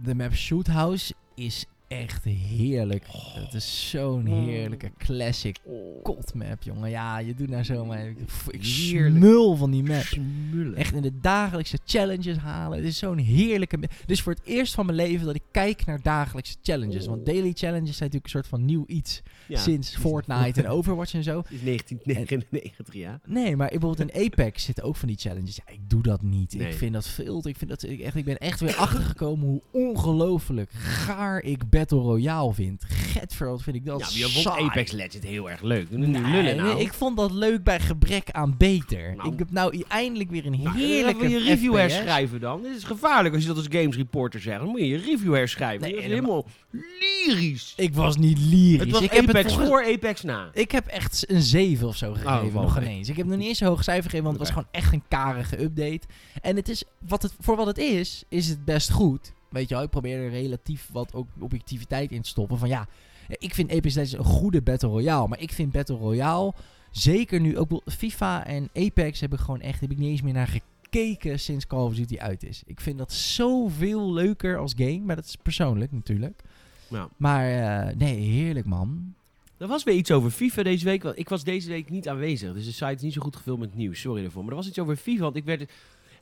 de 0.04 0.16
map 0.16 0.34
Shoot 0.34 0.68
House 0.68 1.14
is 1.36 1.66
echt 1.88 2.24
heerlijk. 2.24 3.06
Het 3.12 3.54
is 3.54 3.90
zo'n 3.90 4.26
heerlijke 4.26 4.92
classic 4.98 5.58
COD 6.04 6.34
map, 6.34 6.64
jongen. 6.64 6.90
Ja, 6.90 7.20
je 7.20 7.36
doet 7.36 7.50
nou 7.50 7.64
zo, 7.64 7.86
maar 7.86 8.08
ik, 8.08 8.18
ik 8.48 8.64
smul 8.64 9.56
van 9.56 9.72
die 9.72 9.84
map. 9.84 10.04
Smullen. 10.04 10.76
Echt 10.76 10.94
in 10.94 11.02
de 11.02 11.20
dagelijkse 11.22 11.78
challenges 11.86 12.38
halen. 12.38 12.78
Het 12.78 12.88
is 12.88 12.98
zo'n 12.98 13.18
heerlijke... 13.18 13.80
is 14.06 14.22
voor 14.22 14.34
het 14.34 14.42
eerst 14.46 14.74
van 14.74 14.86
mijn 14.86 14.98
leven 14.98 15.26
dat 15.26 15.36
ik 15.36 15.44
kijk 15.52 15.86
naar 15.86 16.02
dagelijkse 16.02 16.56
challenges. 16.62 17.06
Want 17.06 17.26
daily 17.26 17.52
challenges 17.54 17.98
zijn 17.98 18.10
natuurlijk 18.12 18.24
een 18.24 18.30
soort 18.30 18.48
van 18.48 18.66
nieuw 18.66 18.84
iets. 18.88 19.22
Ja, 19.48 19.60
Sinds 19.60 19.96
Fortnite 19.96 20.64
en 20.64 20.70
Overwatch 20.78 21.14
en 21.14 21.24
zo. 21.24 21.40
Is 21.40 21.62
1999, 21.64 22.94
ja. 22.94 23.20
Nee, 23.26 23.56
maar 23.56 23.70
bijvoorbeeld 23.70 24.12
in 24.12 24.26
Apex 24.26 24.64
zitten 24.64 24.84
ook 24.84 24.96
van 24.96 25.08
die 25.08 25.18
challenges. 25.18 25.56
Ja, 25.56 25.74
ik 25.74 25.90
doe 25.90 26.02
dat 26.02 26.22
niet. 26.22 26.54
Nee. 26.54 26.68
Ik 26.68 26.74
vind 26.74 26.94
dat 26.94 27.08
veel. 27.08 27.48
Ik, 27.48 27.58
vind 27.58 27.70
dat, 27.70 27.84
ik, 27.84 28.00
echt, 28.00 28.16
ik 28.16 28.26
ben 28.26 28.38
echt 28.38 28.60
weer 28.60 28.76
achtergekomen 28.86 29.48
hoe 29.48 29.62
ongelooflijk 29.72 30.72
gaar 30.72 31.42
ik 31.42 31.70
Battle 31.78 32.00
Royale 32.00 32.54
vind. 32.54 32.84
Getver, 32.88 33.50
wat 33.50 33.62
vind 33.64 33.76
ik 33.76 33.86
dat 33.86 34.00
Ja, 34.00 34.06
maar 34.06 34.18
je 34.18 34.24
vond 34.30 34.44
saai. 34.46 34.66
Apex 34.66 34.92
Legends 34.92 35.28
heel 35.28 35.50
erg 35.50 35.62
leuk. 35.62 35.90
Doe 35.90 36.00
nu 36.00 36.08
Nee, 36.08 36.22
lullen 36.22 36.56
nou. 36.56 36.74
nee, 36.76 36.84
ik 36.84 36.94
vond 36.94 37.18
dat 37.18 37.32
leuk 37.32 37.64
bij 37.64 37.80
gebrek 37.80 38.32
aan 38.32 38.56
beter. 38.58 39.16
Nou. 39.16 39.32
ik 39.34 39.40
heb 39.40 39.52
nou 39.52 39.76
i- 39.76 39.84
eindelijk 39.88 40.30
weer 40.30 40.46
een 40.46 40.62
Nou, 40.64 40.78
heerlijke 40.78 41.20
wil 41.22 41.30
je 41.30 41.40
review 41.40 41.72
FPS. 41.78 41.94
herschrijven 41.94 42.40
dan. 42.40 42.62
Dit 42.62 42.76
is 42.76 42.84
gevaarlijk 42.84 43.34
als 43.34 43.44
je 43.44 43.50
dat 43.50 43.58
als 43.58 43.68
games 43.70 43.96
reporter 43.96 44.42
zegt. 44.42 44.60
Dan 44.60 44.68
moet 44.70 44.80
je 44.80 44.88
je 44.88 44.98
review 44.98 45.34
herschrijven. 45.34 45.82
Nee, 45.82 45.92
dat 45.96 46.04
is 46.04 46.10
helemaal- 46.10 46.46
helemaal 46.72 46.90
lyrisch. 47.28 47.74
Ik 47.78 47.94
was 47.94 48.18
niet 48.18 48.38
lyrisch. 48.40 48.80
Het 48.80 48.92
was 48.92 49.02
ik 49.02 49.12
heb 49.12 49.22
Apex 49.30 49.38
het 49.44 49.48
volgens- 49.54 49.70
voor, 49.70 49.94
Apex 49.94 50.22
na. 50.22 50.50
Ik 50.54 50.72
heb 50.72 50.88
echt 50.88 51.30
een 51.30 51.42
7 51.42 51.88
of 51.88 51.96
zo 51.98 52.12
gegeven, 52.14 52.54
wel, 52.54 52.62
nog 52.62 52.76
oké. 52.78 52.86
ineens. 52.86 53.10
Ik 53.10 53.18
heb 53.18 53.26
nog 53.26 53.38
niet 53.38 53.48
eens 53.48 53.60
een 53.60 53.68
hoog 53.68 53.84
cijfer 53.84 54.04
gegeven, 54.10 54.26
want 54.26 54.40
het 54.40 54.48
was 54.48 54.58
Oké. 54.58 54.68
gewoon 54.72 54.84
echt 54.84 54.94
een 54.94 55.08
karige 55.20 55.62
update. 55.62 56.02
En 56.42 56.56
het 56.56 56.70
is, 56.70 56.84
wat 57.08 57.22
het, 57.22 57.34
voor 57.40 57.56
wat 57.56 57.68
het 57.68 57.78
is, 57.78 58.24
is 58.30 58.48
het 58.48 58.66
best 58.66 58.92
goed. 58.92 59.34
Weet 59.56 59.70
je 59.70 59.76
wel, 59.76 59.84
ik 59.84 59.90
probeer 59.90 60.18
er 60.18 60.30
relatief 60.30 60.90
wat 60.92 61.14
ook 61.14 61.28
objectiviteit 61.40 62.12
in 62.12 62.22
te 62.22 62.30
stoppen. 62.30 62.58
Van 62.58 62.68
ja, 62.68 62.88
ik 63.28 63.54
vind 63.54 63.72
Apex 63.72 63.96
Legends 63.96 64.14
een 64.14 64.34
goede 64.34 64.62
Battle 64.62 64.90
Royale. 64.90 65.28
Maar 65.28 65.42
ik 65.42 65.52
vind 65.52 65.72
Battle 65.72 65.98
Royale, 65.98 66.54
zeker 66.92 67.40
nu 67.40 67.58
ook 67.58 67.82
FIFA 67.86 68.46
en 68.46 68.70
Apex 68.74 69.20
heb 69.20 69.34
ik 69.34 69.40
gewoon 69.40 69.62
echt, 69.62 69.82
heb 69.82 69.92
ik 69.92 69.98
niet 69.98 70.10
eens 70.10 70.22
meer 70.22 70.34
naar 70.34 70.48
gekeken 70.48 71.40
sinds 71.40 71.68
Call 71.68 71.86
of 71.86 71.96
Duty 71.96 72.18
uit 72.18 72.44
is. 72.44 72.64
Ik 72.66 72.82
vind 72.82 72.98
dat 72.98 73.12
zoveel 73.12 74.14
leuker 74.14 74.58
als 74.58 74.74
game, 74.78 75.00
maar 75.00 75.16
dat 75.16 75.26
is 75.26 75.36
persoonlijk 75.36 75.92
natuurlijk. 75.92 76.42
Ja. 76.88 77.10
Maar 77.18 77.50
eh, 77.50 77.96
nee, 77.96 78.20
heerlijk 78.20 78.66
man. 78.66 79.14
Er 79.58 79.68
was 79.68 79.84
weer 79.84 79.96
iets 79.96 80.12
over 80.12 80.32
FIFA 80.32 80.64
deze 80.64 80.86
week. 80.86 81.04
Ik 81.04 81.30
was 81.30 81.44
deze 81.44 81.70
week 81.70 81.90
niet 81.90 82.10
aanwezig. 82.10 82.54
Dus 82.54 82.66
de 82.66 82.72
site 82.72 82.94
is 82.94 83.02
niet 83.02 83.14
zo 83.14 83.22
goed 83.22 83.36
gevuld 83.36 83.60
met 83.60 83.76
nieuws. 83.76 84.00
Sorry 84.00 84.22
daarvoor. 84.22 84.42
Maar 84.42 84.52
er 84.52 84.58
was 84.58 84.68
iets 84.68 84.80
over 84.80 84.96
FIFA. 84.96 85.22
Want 85.22 85.36
ik 85.36 85.46
werd... 85.46 85.72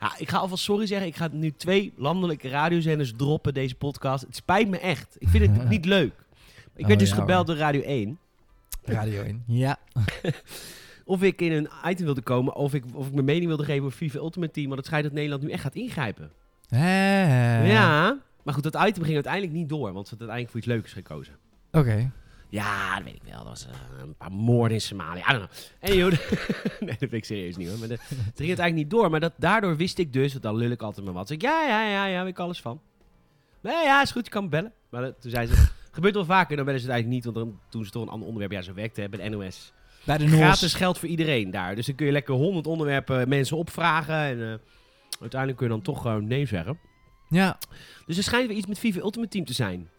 Ja, 0.04 0.14
ik 0.18 0.30
ga 0.30 0.38
alvast 0.38 0.64
sorry 0.64 0.86
zeggen. 0.86 1.08
Ik 1.08 1.16
ga 1.16 1.30
nu 1.32 1.52
twee 1.52 1.94
landelijke 1.96 2.50
radiozenders 2.50 3.14
droppen, 3.18 3.54
deze 3.54 3.76
podcast. 3.76 4.24
Het 4.24 4.36
spijt 4.36 4.70
me 4.70 4.80
echt. 4.80 5.16
Ik 5.20 5.28
vind 5.28 5.58
het 5.58 5.70
niet 5.70 5.86
leuk. 5.86 6.14
Ik 6.76 6.82
Oh, 6.82 6.88
werd 6.88 7.00
dus 7.00 7.10
ja, 7.10 7.16
gebeld 7.16 7.48
door 7.48 7.56
Radio 7.56 7.82
1. 7.82 8.20
Radio 8.84 9.24
in. 9.24 9.44
Ja. 9.64 9.78
Of 11.06 11.22
ik 11.22 11.42
in 11.42 11.52
een 11.52 11.70
item 11.86 12.06
wilde 12.06 12.22
komen. 12.22 12.56
Of 12.56 12.74
ik, 12.74 12.84
of 12.94 13.08
ik 13.08 13.14
mijn 13.14 13.26
mening 13.26 13.48
wilde 13.48 13.64
geven 13.64 13.84
over 13.86 13.98
FIFA 13.98 14.18
Ultimate 14.18 14.52
Team. 14.52 14.66
Want 14.66 14.78
het 14.78 14.86
schijnt 14.88 15.06
dat 15.06 15.14
Nederland 15.14 15.44
nu 15.44 15.50
echt 15.52 15.62
gaat 15.62 15.76
ingrijpen. 15.76 16.32
Hè. 16.68 17.66
Ja. 17.72 18.20
Maar 18.44 18.54
goed, 18.54 18.64
dat 18.64 18.76
item 18.88 19.04
ging 19.04 19.14
uiteindelijk 19.14 19.54
niet 19.54 19.70
door. 19.70 19.94
Want 19.94 20.08
ze 20.08 20.16
had 20.18 20.28
uiteindelijk 20.30 20.50
voor 20.50 20.60
iets 20.60 20.68
leuks 20.68 20.94
gekozen. 20.94 21.34
Oké. 21.72 22.12
Ja, 22.54 22.96
dat 22.96 23.04
weet 23.04 23.16
ik 23.16 23.22
wel. 23.24 23.38
Dat 23.38 23.48
was 23.48 23.66
eh, 23.66 23.72
een 24.02 24.16
paar 24.16 24.32
moorden 24.32 24.74
in 24.78 24.82
Somalië. 24.82 25.20
I 25.20 25.32
don't 25.32 25.50
know. 25.50 25.90
Anywho, 25.92 26.10
nee, 26.80 26.90
dat 26.90 26.98
vind 26.98 27.14
ik 27.14 27.26
serieus 27.26 27.56
niet 27.56 27.68
hoor. 27.70 27.80
Maar 27.80 27.90
het 27.90 28.00
ging 28.10 28.28
het 28.28 28.40
eigenlijk 28.60 28.74
niet 28.74 28.90
door. 28.90 29.10
Maar 29.10 29.20
dat, 29.20 29.34
daardoor 29.38 29.76
wist 29.78 29.98
ik 29.98 30.14
dus, 30.14 30.32
want 30.32 30.44
dan 30.44 30.56
lul 30.56 30.70
ik 30.72 30.82
altijd 30.82 31.06
maar 31.06 31.14
wat. 31.14 31.28
Zeg 31.28 31.38
ik, 31.38 31.44
ja, 31.44 31.68
ja, 31.68 31.90
ja, 31.90 32.06
ja, 32.06 32.20
weet 32.24 32.32
ik 32.32 32.40
alles 32.40 32.62
van. 32.62 32.82
Nee, 33.62 33.84
ja, 33.84 34.02
is 34.02 34.12
goed, 34.12 34.26
je 34.26 34.32
kan 34.32 34.44
me 34.44 34.50
bellen. 34.50 34.74
Maar 34.90 35.02
dat- 35.02 35.22
toen 35.22 35.32
zei 35.32 35.48
ze, 35.48 35.68
gebeurt 35.92 36.14
wel 36.14 36.26
vaker, 36.26 36.56
dan 36.56 36.66
bellen 36.66 36.80
ze 36.80 36.86
het 36.86 36.94
eigenlijk 36.96 37.26
niet. 37.26 37.34
Want 37.34 37.48
dan 37.48 37.60
doen 37.70 37.86
ze 37.86 37.92
toch 37.92 38.02
een 38.04 38.10
ander 38.10 38.28
onderwerp. 38.28 38.52
Ja, 38.54 38.62
zo 38.62 38.74
werkte 38.74 39.02
het 39.02 39.10
bij 39.12 39.30
de 39.30 39.36
NOS. 39.36 39.74
Bij 40.04 40.18
de 40.18 40.24
NOS. 40.26 40.34
Gratis 40.36 40.74
geld 40.74 40.98
voor 41.00 41.10
iedereen 41.10 41.52
daar. 41.52 41.76
Dus 41.76 41.86
dan 41.86 41.96
kun 41.96 42.06
je 42.06 42.12
lekker 42.12 42.34
honderd 42.34 42.68
onderwerpen 42.68 43.30
mensen 43.30 43.58
opvragen. 43.58 44.16
En 44.16 44.42
eh, 44.42 44.58
uiteindelijk 45.20 45.58
kun 45.60 45.68
je 45.68 45.74
dan 45.74 45.82
toch 45.82 46.02
gewoon 46.02 46.28
nee 46.28 46.46
zeggen. 46.46 46.80
Ja. 47.30 47.58
Dus 48.06 48.18
er 48.18 48.24
schijnt 48.24 48.48
weer 48.48 48.58
iets 48.58 48.68
met 48.68 48.80
FIFA 48.80 49.00
Ultimate 49.00 49.30
Team 49.32 49.46
te 49.46 49.54
zijn. 49.54 49.90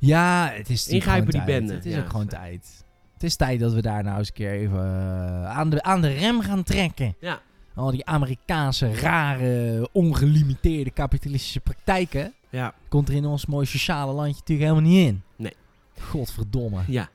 Ja, 0.00 0.50
het 0.52 0.70
is 0.70 0.88
Ingrijpen 0.88 1.32
die 1.32 1.44
bende. 1.44 1.74
Het 1.74 1.84
is 1.86 1.94
Ja, 1.94 2.00
ook 2.00 2.10
gewoon 2.10 2.26
tijd. 2.26 2.84
Het 3.14 3.22
is 3.22 3.36
tijd 3.36 3.60
dat 3.60 3.72
we 3.72 3.82
daar 3.82 4.02
nou 4.04 4.18
eens 4.18 4.28
een 4.28 4.34
keer 4.34 4.50
even 4.52 4.78
eh, 4.78 5.44
aan, 5.58 5.70
de, 5.70 5.82
aan 5.82 6.00
de 6.00 6.08
rem 6.12 6.40
gaan 6.40 6.62
trekken. 6.62 7.14
Ja. 7.20 7.40
Al 7.74 7.90
die 7.90 8.06
Amerikaanse, 8.06 8.94
rare, 8.94 9.88
ongelimiteerde 9.92 10.90
kapitalistische 10.90 11.60
praktijken... 11.60 12.32
Ja. 12.50 12.74
komt 12.88 13.08
er 13.08 13.14
in 13.14 13.24
ons 13.24 13.46
mooie 13.46 13.66
sociale 13.66 14.12
landje 14.12 14.34
natuurlijk 14.40 14.68
helemaal 14.70 14.90
niet 14.90 15.06
in. 15.06 15.22
Nee. 15.36 15.52
Godverdomme. 16.00 16.80
Ja. 16.86 17.08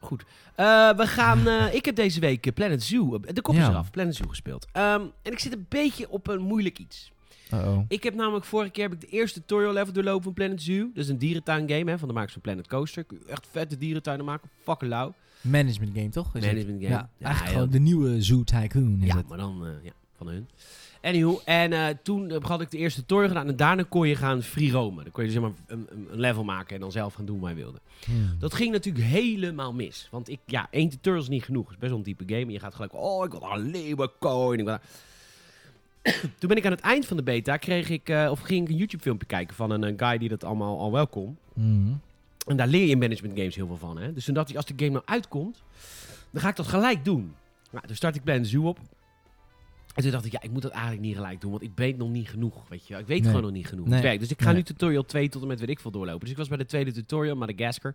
Goed. 0.00 0.24
Eh, 0.54 0.66
we 0.96 1.06
gaan. 1.06 1.46
eh, 1.48 1.74
ik 1.78 1.84
heb 1.84 1.96
deze 1.96 2.20
week 2.20 2.54
Planet 2.54 2.82
Zoo. 2.82 3.20
De 3.20 3.40
kop 3.42 3.54
is 3.54 3.60
Ja. 3.60 3.68
eraf. 3.68 3.90
Planet 3.90 4.14
Zoo 4.14 4.28
gespeeld. 4.28 4.66
Ehm, 4.72 5.00
en 5.22 5.32
ik 5.32 5.38
zit 5.38 5.52
een 5.52 5.66
beetje 5.68 6.10
op 6.10 6.26
een 6.28 6.40
moeilijk 6.40 6.78
iets. 6.78 7.12
Uh-oh. 7.52 7.78
Ik 7.88 8.02
heb 8.02 8.14
namelijk 8.14 8.44
vorige 8.44 8.70
keer 8.70 8.82
heb 8.84 8.92
ik 8.92 9.00
de 9.00 9.06
eerste 9.16 9.40
tutorial 9.40 9.72
level 9.72 9.92
doorlopen 9.92 10.22
van 10.22 10.32
Planet 10.32 10.62
Zoo. 10.62 10.90
Dat 10.94 11.04
is 11.04 11.08
een 11.08 11.18
dierentuin 11.18 11.68
game 11.70 11.90
hè, 11.90 11.98
van 11.98 12.08
de 12.08 12.14
makers 12.14 12.32
van 12.32 12.42
Planet 12.42 12.66
Coaster. 12.68 13.04
Kun 13.04 13.18
je 13.26 13.30
echt 13.32 13.46
vette 13.50 13.78
dierentuinen 13.78 14.24
maken. 14.26 14.48
Fucking 14.62 14.90
lauw. 14.90 15.14
Management 15.40 15.90
game, 15.94 16.08
toch? 16.08 16.26
Is 16.26 16.32
het? 16.32 16.52
Management 16.52 16.82
game. 16.82 16.94
Ja, 16.94 17.08
Ja, 17.18 17.26
eigenlijk 17.26 17.54
gewoon 17.54 17.70
de 17.70 17.78
nieuwe 17.80 18.22
Zoo 18.22 18.44
Tycoon 18.44 18.98
is 19.00 19.06
Ja, 19.08 19.16
het. 19.16 19.28
maar 19.28 19.38
dan 19.38 19.66
eh, 19.66 19.84
ja, 19.84 19.92
van 20.16 20.28
hun. 20.28 20.48
Anywho, 21.02 21.40
en 21.44 21.72
eh, 21.72 21.86
toen 22.02 22.30
eh, 22.30 22.40
had 22.42 22.60
ik 22.60 22.70
de 22.70 22.76
eerste 22.78 23.00
tutorial 23.00 23.28
gedaan 23.28 23.48
en 23.48 23.56
daarna 23.56 23.82
kon 23.88 24.08
je 24.08 24.16
gaan 24.16 24.42
free 24.42 24.70
roamen. 24.70 25.02
Dan 25.04 25.12
kon 25.12 25.24
je 25.24 25.30
dus 25.30 25.38
zeg 25.40 25.48
maar 25.50 25.58
een, 25.66 25.86
een- 25.90 26.20
level 26.20 26.44
maken 26.44 26.74
en 26.74 26.80
dan 26.80 26.92
zelf 26.92 27.14
gaan 27.14 27.24
doen 27.24 27.40
wat 27.40 27.50
je 27.50 27.56
wilde. 27.56 27.78
Hmm. 28.04 28.36
Dat 28.38 28.54
ging 28.54 28.72
natuurlijk 28.72 29.04
helemaal 29.04 29.72
mis. 29.72 30.08
Want 30.10 30.28
ik, 30.28 30.38
ja, 30.46 30.66
één 30.70 30.88
tutorial 30.88 31.22
is 31.22 31.28
niet 31.28 31.44
genoeg. 31.44 31.64
Het 31.64 31.72
is 31.72 31.78
best 31.78 31.90
wel 31.90 31.98
een 31.98 32.04
diepe 32.04 32.24
game. 32.26 32.40
En 32.46 32.50
je 32.52 32.58
gaat 32.58 32.74
gelijk, 32.74 32.94
oh, 32.94 33.24
ik 33.24 33.30
wil 33.30 33.40
daar 33.40 33.52
een 33.58 33.70
leeuwenkooi. 33.70 34.58
Ik 34.58 34.64
wil 34.64 34.78
Toen 36.38 36.48
ben 36.48 36.56
ik 36.56 36.64
aan 36.64 36.70
het 36.72 36.80
eind 36.80 37.06
van 37.06 37.16
de 37.16 37.22
beta, 37.22 37.56
kreeg 37.56 37.88
ik, 37.88 38.08
eh, 38.08 38.28
of 38.30 38.40
ging 38.40 38.64
ik 38.64 38.68
een 38.72 38.76
YouTube 38.78 39.02
filmpje 39.02 39.26
kijken 39.26 39.56
van 39.56 39.70
een, 39.70 39.82
een 39.82 39.98
guy 39.98 40.18
die 40.18 40.28
dat 40.28 40.44
allemaal 40.44 40.78
al 40.78 40.92
wel 40.92 41.06
kon. 41.06 41.36
Hmm. 41.54 42.00
En 42.46 42.56
daar 42.56 42.66
leer 42.68 42.84
je 42.84 42.90
in 42.90 42.98
management 42.98 43.38
games 43.38 43.54
heel 43.54 43.66
veel 43.66 43.76
van. 43.76 43.98
Hè? 43.98 44.12
Dus 44.12 44.24
toen 44.24 44.34
dacht 44.34 44.50
ik, 44.50 44.56
als 44.56 44.66
de 44.66 44.74
game 44.76 44.90
nou 44.90 45.02
uitkomt, 45.06 45.62
dan 46.30 46.42
ga 46.42 46.48
ik 46.48 46.56
dat 46.56 46.66
gelijk 46.66 47.04
doen. 47.04 47.34
Nou, 47.70 47.86
toen 47.86 47.96
start 47.96 48.16
ik 48.16 48.24
Planet 48.24 48.46
Zoo 48.48 48.68
op. 48.68 48.78
En 49.94 50.02
toen 50.02 50.10
dacht 50.12 50.24
ik, 50.24 50.32
ja, 50.32 50.42
ik 50.42 50.50
moet 50.50 50.62
dat 50.62 50.70
eigenlijk 50.70 51.02
niet 51.02 51.14
gelijk 51.16 51.40
doen, 51.40 51.50
want 51.50 51.62
ik 51.62 51.70
weet 51.74 51.96
nog 51.96 52.08
niet 52.08 52.28
genoeg, 52.28 52.68
weet 52.68 52.86
je. 52.86 52.96
Ik 52.96 53.06
weet 53.06 53.18
Nee. 53.20 53.26
gewoon 53.26 53.42
nog 53.42 53.52
niet 53.52 53.66
genoeg. 53.66 53.84
Nee. 53.84 53.94
Het 53.94 54.02
werkt. 54.02 54.20
Dus 54.20 54.30
ik 54.30 54.40
ga 54.40 54.46
Nee. 54.46 54.54
nu 54.54 54.62
tutorial 54.62 55.04
2 55.04 55.28
tot 55.28 55.42
en 55.42 55.48
met 55.48 55.60
weet 55.60 55.68
ik 55.68 55.80
veel 55.80 55.90
doorlopen. 55.90 56.20
Dus 56.20 56.30
ik 56.30 56.36
was 56.36 56.48
bij 56.48 56.56
de 56.56 56.66
tweede 56.66 56.92
tutorial, 56.92 57.36
Madagascar. 57.36 57.94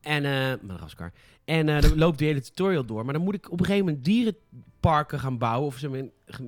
En, 0.00 0.24
eh 0.24 0.52
Madagascar. 0.62 1.12
En 1.44 1.68
eh, 1.68 1.80
dan 1.82 1.98
loopt 1.98 2.18
de 2.18 2.24
hele 2.24 2.40
tutorial 2.40 2.84
door. 2.84 3.04
Maar 3.04 3.14
dan 3.14 3.22
moet 3.22 3.34
ik 3.34 3.50
op 3.52 3.60
een 3.60 3.64
gegeven 3.66 3.86
moment 3.86 4.04
dierenparken 4.04 5.20
gaan 5.20 5.38
bouwen, 5.38 5.66
of 5.66 5.76
zeg 5.76 5.90
maar, 5.90 6.02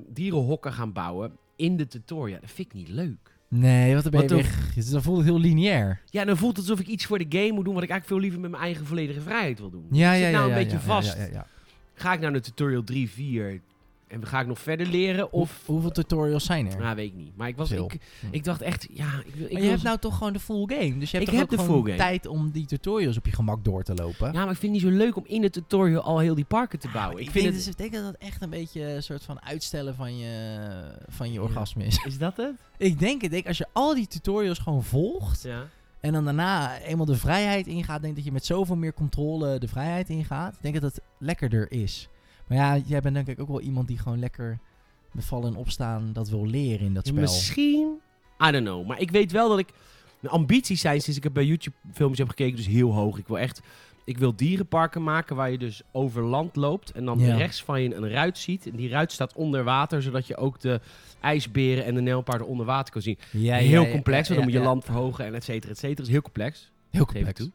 dierenhokken 0.07 0.73
gaan 0.73 0.93
bouwen 0.93 1.31
in 1.55 1.77
de 1.77 1.87
tutorial. 1.87 2.39
Dat 2.41 2.51
vind 2.51 2.67
ik 2.67 2.73
niet 2.73 2.89
leuk. 2.89 3.31
Nee, 3.47 3.93
wat 3.93 4.03
dan 4.03 4.11
ben 4.11 4.21
je 4.21 4.27
Wat 4.27 4.37
dan- 4.37 4.47
weg. 4.47 4.73
Dus 4.73 4.89
Dan 4.89 5.01
voelt 5.01 5.17
het 5.17 5.25
heel 5.27 5.39
lineair. 5.39 6.01
Ja, 6.09 6.25
dan 6.25 6.37
voelt 6.37 6.57
het 6.57 6.69
alsof 6.69 6.79
ik 6.85 6.87
iets 6.91 7.05
voor 7.05 7.17
de 7.17 7.25
game 7.39 7.51
moet 7.51 7.65
doen 7.65 7.73
wat 7.73 7.83
ik 7.83 7.89
eigenlijk 7.89 8.05
veel 8.05 8.19
liever 8.19 8.39
met 8.39 8.51
mijn 8.51 8.63
eigen 8.63 8.85
volledige 8.85 9.21
vrijheid 9.21 9.59
wil 9.59 9.69
doen. 9.69 9.85
Ja, 9.91 10.11
ik 10.13 10.19
ja, 10.19 10.23
zit 10.23 10.31
ja. 10.33 10.39
nou 10.39 10.49
ja, 10.49 10.57
een 10.57 10.63
beetje 10.63 10.77
ja, 10.77 10.83
vast. 10.83 11.17
Ja. 11.31 11.47
Ga 11.93 12.13
ik 12.13 12.19
nou 12.19 12.31
naar 12.31 12.41
tutorial 12.41 12.83
3, 12.83 13.09
4 13.09 13.61
en 14.13 14.25
ga 14.27 14.39
ik 14.39 14.47
nog 14.47 14.59
verder 14.59 14.87
leren? 14.87 15.27
Hoe- 15.31 15.41
Of, 15.41 15.61
hoeveel 15.65 15.91
tutorials 15.91 16.45
zijn 16.45 16.71
er? 16.71 16.77
nou 16.79 16.95
weet 16.95 17.07
ik 17.07 17.15
niet. 17.15 17.35
Maar 17.37 17.47
ik, 17.47 17.55
was, 17.57 17.71
ik, 17.71 17.97
ik 18.31 18.43
dacht 18.43 18.61
echt, 18.61 18.87
ja, 18.91 19.05
ik 19.25 19.35
wil... 19.35 19.45
Ik 19.45 19.53
maar 19.53 19.61
je 19.61 19.69
hebt 19.69 19.83
nou 19.83 19.97
toch 19.97 20.17
gewoon 20.17 20.33
de 20.33 20.39
full 20.39 20.65
game. 20.67 20.97
Dus 20.97 21.11
je 21.11 21.17
hebt 21.17 21.29
Ik 21.29 21.33
toch 21.33 21.33
heb 21.35 21.43
ook 21.43 21.49
de 21.49 21.57
gewoon 21.57 21.81
full 21.83 21.91
game. 21.91 22.03
tijd 22.03 22.27
om 22.27 22.51
die 22.51 22.65
tutorials 22.65 23.17
op 23.17 23.25
je 23.25 23.31
gemak 23.31 23.63
door 23.63 23.83
te 23.83 23.93
lopen. 23.95 24.33
Ja, 24.33 24.43
maar 24.43 24.51
ik 24.53 24.57
vind 24.59 24.73
het 24.75 24.83
niet 24.83 24.91
zo 24.91 24.97
leuk 24.97 25.15
om 25.15 25.23
in 25.27 25.41
de 25.41 25.49
tutorial 25.49 26.01
al 26.01 26.19
heel 26.19 26.35
die 26.35 26.45
parken 26.45 26.79
te 26.79 26.89
bouwen. 26.93 27.19
ik, 27.19 27.25
ik 27.25 27.31
vind 27.31 27.43
denk, 27.43 27.55
het... 27.55 27.63
dus, 27.65 27.73
ik 27.73 27.77
denk 27.77 27.93
dat 27.93 28.03
dat 28.03 28.21
echt 28.29 28.41
een 28.41 28.49
beetje 28.49 28.81
een 28.93 29.03
soort 29.03 29.23
van 29.23 29.41
uitstellen 29.43 29.95
van 29.95 30.17
je, 30.17 30.69
van 31.07 31.31
je 31.31 31.41
orgasme 31.41 31.85
is. 31.85 32.03
Is 32.05 32.17
dat 32.17 32.37
het? 32.37 32.53
ik 32.77 32.99
denk 32.99 33.13
het. 33.13 33.23
Ik 33.23 33.31
denk, 33.31 33.47
als 33.47 33.57
je 33.57 33.67
al 33.73 33.95
die 33.95 34.07
tutorials 34.07 34.59
gewoon 34.59 34.83
volgt 34.83 35.41
Ja. 35.43 35.65
en 35.99 36.13
dan 36.13 36.25
daarna 36.25 36.79
eenmaal 36.79 37.05
de 37.05 37.15
vrijheid 37.17 37.67
ingaat, 37.67 38.01
denk 38.01 38.15
dat 38.15 38.25
je 38.25 38.31
met 38.31 38.45
zoveel 38.45 38.75
meer 38.75 38.93
controle 38.93 39.59
de 39.59 39.67
vrijheid 39.67 40.09
ingaat. 40.09 40.53
Ik 40.53 40.61
denk 40.61 40.73
dat 40.81 40.83
het 40.95 41.01
lekkerder 41.19 41.71
is. 41.71 42.07
Maar 42.47 42.57
ja, 42.57 42.77
jij 42.85 43.01
bent 43.01 43.15
denk 43.15 43.27
ik 43.27 43.39
ook 43.39 43.47
wel 43.47 43.61
iemand 43.61 43.87
die 43.87 43.97
gewoon 43.97 44.19
lekker 44.19 44.59
met 45.11 45.25
vallen 45.25 45.47
en 45.51 45.55
opstaan 45.55 46.09
dat 46.13 46.29
wil 46.29 46.45
leren 46.47 46.85
in 46.85 46.93
dat 46.93 47.07
spel. 47.07 47.21
Misschien, 47.21 47.99
I 48.47 48.51
don't 48.51 48.65
know. 48.65 48.87
Maar 48.87 48.99
ik 48.99 49.11
weet 49.11 49.31
wel 49.31 49.49
dat 49.49 49.59
ik... 49.59 49.67
Mijn 50.19 50.33
ambities 50.35 50.81
zijn 50.81 51.01
sinds 51.01 51.17
ik 51.17 51.23
het 51.23 51.33
bij 51.33 51.45
YouTube 51.45 51.75
filmpjes 51.93 52.19
heb 52.19 52.29
gekeken 52.29 52.55
dus 52.55 52.67
heel 52.67 52.93
hoog. 52.93 53.17
Ik 53.17 53.27
wil 53.27 53.39
echt... 53.39 53.61
Ik 54.05 54.17
wil 54.17 54.35
dierenparken 54.35 55.03
maken 55.03 55.35
waar 55.35 55.51
je 55.51 55.57
dus 55.57 55.81
over 55.91 56.23
land 56.23 56.55
loopt. 56.55 56.91
En 56.91 57.05
dan 57.05 57.19
Ja. 57.19 57.35
rechts 57.35 57.63
van 57.63 57.81
je 57.81 57.95
een 57.95 58.09
ruit 58.09 58.37
ziet. 58.37 58.67
En 58.69 58.75
die 58.75 58.89
ruit 58.89 59.11
staat 59.11 59.33
onder 59.35 59.63
water, 59.63 60.01
zodat 60.01 60.27
je 60.27 60.37
ook 60.37 60.59
de 60.59 60.81
ijsberen 61.21 61.85
en 61.85 61.95
de 61.95 62.01
nijlpaarden 62.01 62.47
onder 62.47 62.65
water 62.65 62.93
kan 62.93 63.01
zien. 63.01 63.17
Ja, 63.31 63.55
heel 63.55 63.83
ja, 63.83 63.91
complex, 63.91 64.27
want 64.27 64.39
dan 64.39 64.49
moet 64.49 64.59
je 64.59 64.65
land 64.67 64.83
verhogen 64.85 65.25
en 65.25 65.33
et 65.35 65.43
cetera, 65.43 65.71
et 65.71 65.77
cetera. 65.77 65.97
Het 65.97 66.05
is 66.05 66.11
heel 66.11 66.21
complex, 66.21 66.71
Heel 66.89 67.05
complex. 67.05 67.39
toe. 67.39 67.51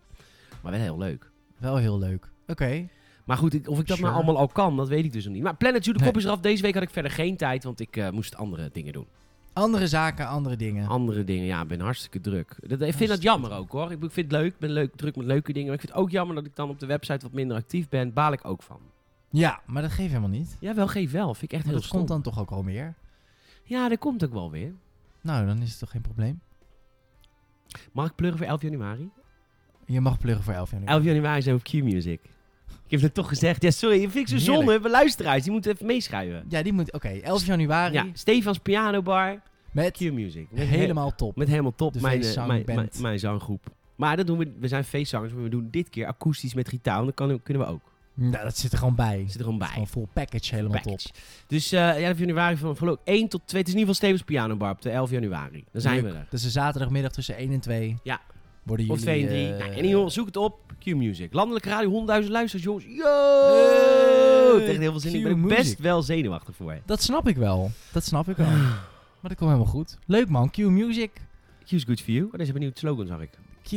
Maar 0.63 0.73
wel 0.73 0.81
heel 0.81 0.99
leuk. 0.99 1.31
Wel 1.59 1.77
heel 1.77 1.99
leuk. 1.99 2.31
Oké. 2.47 2.89
Maar 3.29 3.37
goed, 3.37 3.55
ik- 3.55 3.69
of 3.69 3.79
ik 3.81 3.87
dat 3.87 3.97
Sure. 3.97 4.11
nou 4.11 4.23
allemaal 4.23 4.41
al 4.43 4.49
kan, 4.49 4.77
dat 4.77 4.89
weet 4.89 5.05
ik 5.05 5.13
dus 5.13 5.25
nog 5.25 5.35
niet. 5.35 5.43
Maar 5.43 5.57
Planet 5.57 5.85
Zoo, 5.85 5.93
de 5.93 5.99
Nee. 5.99 6.09
kop 6.09 6.17
is 6.19 6.25
eraf. 6.25 6.41
Deze 6.41 6.63
week 6.63 6.75
had 6.75 6.83
ik 6.83 6.91
verder 6.91 7.11
geen 7.11 7.37
tijd, 7.37 7.65
want 7.65 7.81
ik 7.81 7.97
eh, 7.97 8.11
moest 8.11 8.37
andere 8.37 8.71
dingen 8.73 8.93
doen. 8.93 9.07
Andere 9.53 9.87
zaken, 9.87 10.27
andere 10.29 10.57
dingen. 10.57 10.89
Andere 10.89 11.25
dingen, 11.25 11.45
ja, 11.45 11.63
ik 11.63 11.69
ben 11.69 11.81
hartstikke 11.81 12.21
druk. 12.21 12.57
Dat, 12.69 12.81
ik 12.81 12.95
vind 12.95 13.11
dat 13.11 13.23
jammer 13.23 13.53
ook 13.53 13.71
hoor. 13.73 13.93
Ik 13.93 13.99
vind 14.01 14.17
het 14.17 14.33
leuk, 14.33 14.53
ik 14.53 14.59
ben 14.59 14.71
leuk, 14.71 14.95
druk 14.97 15.17
met 15.17 15.27
leuke 15.27 15.53
dingen. 15.53 15.67
Maar 15.67 15.75
ik 15.75 15.81
vind 15.81 15.93
het 15.93 16.03
ook 16.03 16.11
jammer 16.11 16.35
dat 16.37 16.45
ik 16.47 16.57
dan 16.57 16.69
op 16.69 16.79
de 16.79 16.87
website 16.87 17.19
wat 17.23 17.33
minder 17.33 17.57
actief 17.57 17.89
ben. 17.89 18.13
Baal 18.13 18.33
ik 18.33 18.45
ook 18.45 18.63
van. 18.63 18.81
Ja, 19.31 19.61
maar 19.67 19.83
dat 19.83 19.91
geeft 19.91 20.09
helemaal 20.09 20.29
niet. 20.31 20.57
Ja, 20.61 20.75
wel, 20.75 20.87
geef 20.89 21.11
wel. 21.11 21.35
Vind 21.35 21.43
ik 21.43 21.53
echt 21.53 21.65
Maar 21.65 21.73
heel 21.73 21.75
dat 21.81 21.85
stom. 21.85 21.97
komt 21.99 22.09
dan 22.11 22.23
toch 22.23 22.41
ook 22.41 22.51
al 22.51 22.63
meer? 22.63 22.95
Ja, 23.65 23.89
dat 23.89 23.99
komt 23.99 24.25
ook 24.25 24.33
wel 24.33 24.51
weer. 24.51 24.73
Nou, 25.23 25.47
dan 25.47 25.59
is 25.63 25.71
het 25.71 25.79
toch 25.79 25.91
geen 25.91 26.01
probleem. 26.01 26.41
Mag 27.93 28.07
ik 28.07 28.15
pluggen 28.15 28.39
voor 28.39 28.47
11 28.49 28.63
januari? 28.63 29.11
Je 29.87 30.01
mag 30.01 30.19
pluggen 30.19 30.45
voor 30.45 30.55
11 30.55 30.71
januari. 30.71 30.93
11 30.95 31.05
januari 31.05 31.43
zijn 31.43 31.55
we 31.55 31.61
op 31.61 31.67
Q-Music. 31.67 32.21
Ik 32.89 32.95
heb 32.95 33.01
het 33.01 33.15
toch 33.15 33.29
gezegd. 33.29 33.63
Ja, 33.63 33.71
sorry, 33.71 34.01
vind 34.01 34.15
ik 34.15 34.29
zo 34.29 34.53
zonde. 34.53 34.81
We 34.81 34.89
luisteraars, 34.89 35.43
die 35.43 35.53
moeten 35.53 35.73
even 35.73 35.87
meeschrijven. 35.87 36.45
Ja, 36.49 36.63
die 36.63 36.73
moet... 36.73 36.93
Oké, 36.93 37.09
11 37.09 37.47
januari. 37.47 37.93
Ja, 37.93 38.07
Stefans 38.13 38.59
Piano 38.59 39.03
Bar, 39.03 39.43
Met 39.73 39.97
Q-Music. 39.97 40.47
Helemaal 40.55 41.15
top. 41.15 41.37
Met 41.37 41.49
helemaal 41.49 41.75
top. 41.75 41.93
De 41.93 42.01
mijn, 42.01 42.23
eh, 42.23 42.47
mijn, 42.47 42.63
mijn, 42.67 42.89
mijn 43.01 43.19
zanggroep. 43.19 43.67
Maar 43.97 44.17
dat 44.17 44.27
doen 44.27 44.39
we, 44.39 44.53
we 44.61 44.69
zijn 44.69 44.85
feestzangers, 44.85 45.33
maar 45.33 45.43
we 45.43 45.49
doen 45.49 45.69
dit 45.71 45.89
keer 45.89 46.07
akoestisch 46.07 46.55
met 46.55 46.69
gitaar. 46.69 46.95
want 46.95 47.07
Dat 47.07 47.15
kan, 47.15 47.43
kunnen 47.43 47.67
we 47.67 47.73
ook. 47.73 47.81
Nou, 48.15 48.45
dat 48.45 48.59
zit 48.59 48.73
er 48.73 48.79
gewoon 48.79 48.95
bij. 48.95 49.25
Zit 49.27 49.35
er 49.35 49.45
gewoon 49.45 49.59
bij. 49.59 49.69
Gewoon 49.69 49.89
full 49.89 50.07
package, 50.13 50.55
helemaal 50.55 50.81
top. 50.81 51.01
Dus 51.47 51.73
eh 51.73 52.05
11 52.05 52.19
januari 52.19 52.57
van 52.57 52.77
ik 52.77 53.01
1 53.05 53.29
tot 53.29 53.43
2. 53.47 53.61
Het 53.61 53.69
is 53.69 53.75
in 53.75 53.81
ieder 53.81 53.95
geval 53.95 53.95
Stevens 53.95 54.23
Piano 54.23 54.57
Bar 54.57 54.71
op 54.71 54.83
de 54.83 54.91
11 54.91 55.11
januari. 55.11 55.65
Dan 55.73 55.81
zijn 55.81 56.03
Leuk. 56.03 56.13
we 56.13 56.19
er. 56.19 56.27
Dus 56.31 56.45
een 56.45 56.51
zaterdagmiddag 56.51 57.13
tussen 57.13 57.37
1 57.37 57.53
en 57.53 57.61
2. 57.61 57.97
Ja. 58.03 58.21
Worden 58.69 58.91
Of 58.91 59.01
jullie... 59.05 59.27
2 59.27 59.29
en 59.29 59.29
3. 59.29 59.53
eh, 59.53 59.59
nou, 59.59 59.73
en 59.81 59.89
joh, 59.89 60.09
zoek 60.09 60.27
het 60.27 60.37
op. 60.37 60.67
Q-Music. 60.79 61.33
Landelijke 61.33 61.69
radio, 61.69 61.91
100.000 61.91 62.07
luisteraars, 62.07 62.53
jongens. 62.65 62.85
Yo! 62.89 64.59
Echt 64.59 64.79
heel 64.79 64.91
veel 64.91 65.01
zin 65.01 65.11
in. 65.15 65.19
Ik 65.19 65.25
ben 65.43 65.51
er 65.51 65.57
best 65.57 65.79
wel 65.79 66.03
zenuwachtig 66.03 66.57
voor. 66.57 66.79
Dat 66.87 67.03
snap 67.03 67.29
ik 67.29 67.37
wel. 67.37 67.71
Dat 67.93 68.05
snap 68.05 68.29
ik 68.29 68.37
wel. 68.37 68.47
maar 69.21 69.31
dat 69.31 69.35
komt 69.37 69.51
helemaal 69.51 69.73
goed. 69.73 69.99
Leuk 70.07 70.29
man, 70.29 70.51
Q-Music. 70.51 71.11
Q's 71.65 71.85
good 71.85 72.01
for 72.01 72.13
you. 72.13 72.27
Oh, 72.27 72.33
deze 72.39 72.53
benieuwd 72.53 72.79
slogan 72.79 73.07
zag 73.07 73.21
ik. 73.21 73.31
Q. 73.63 73.71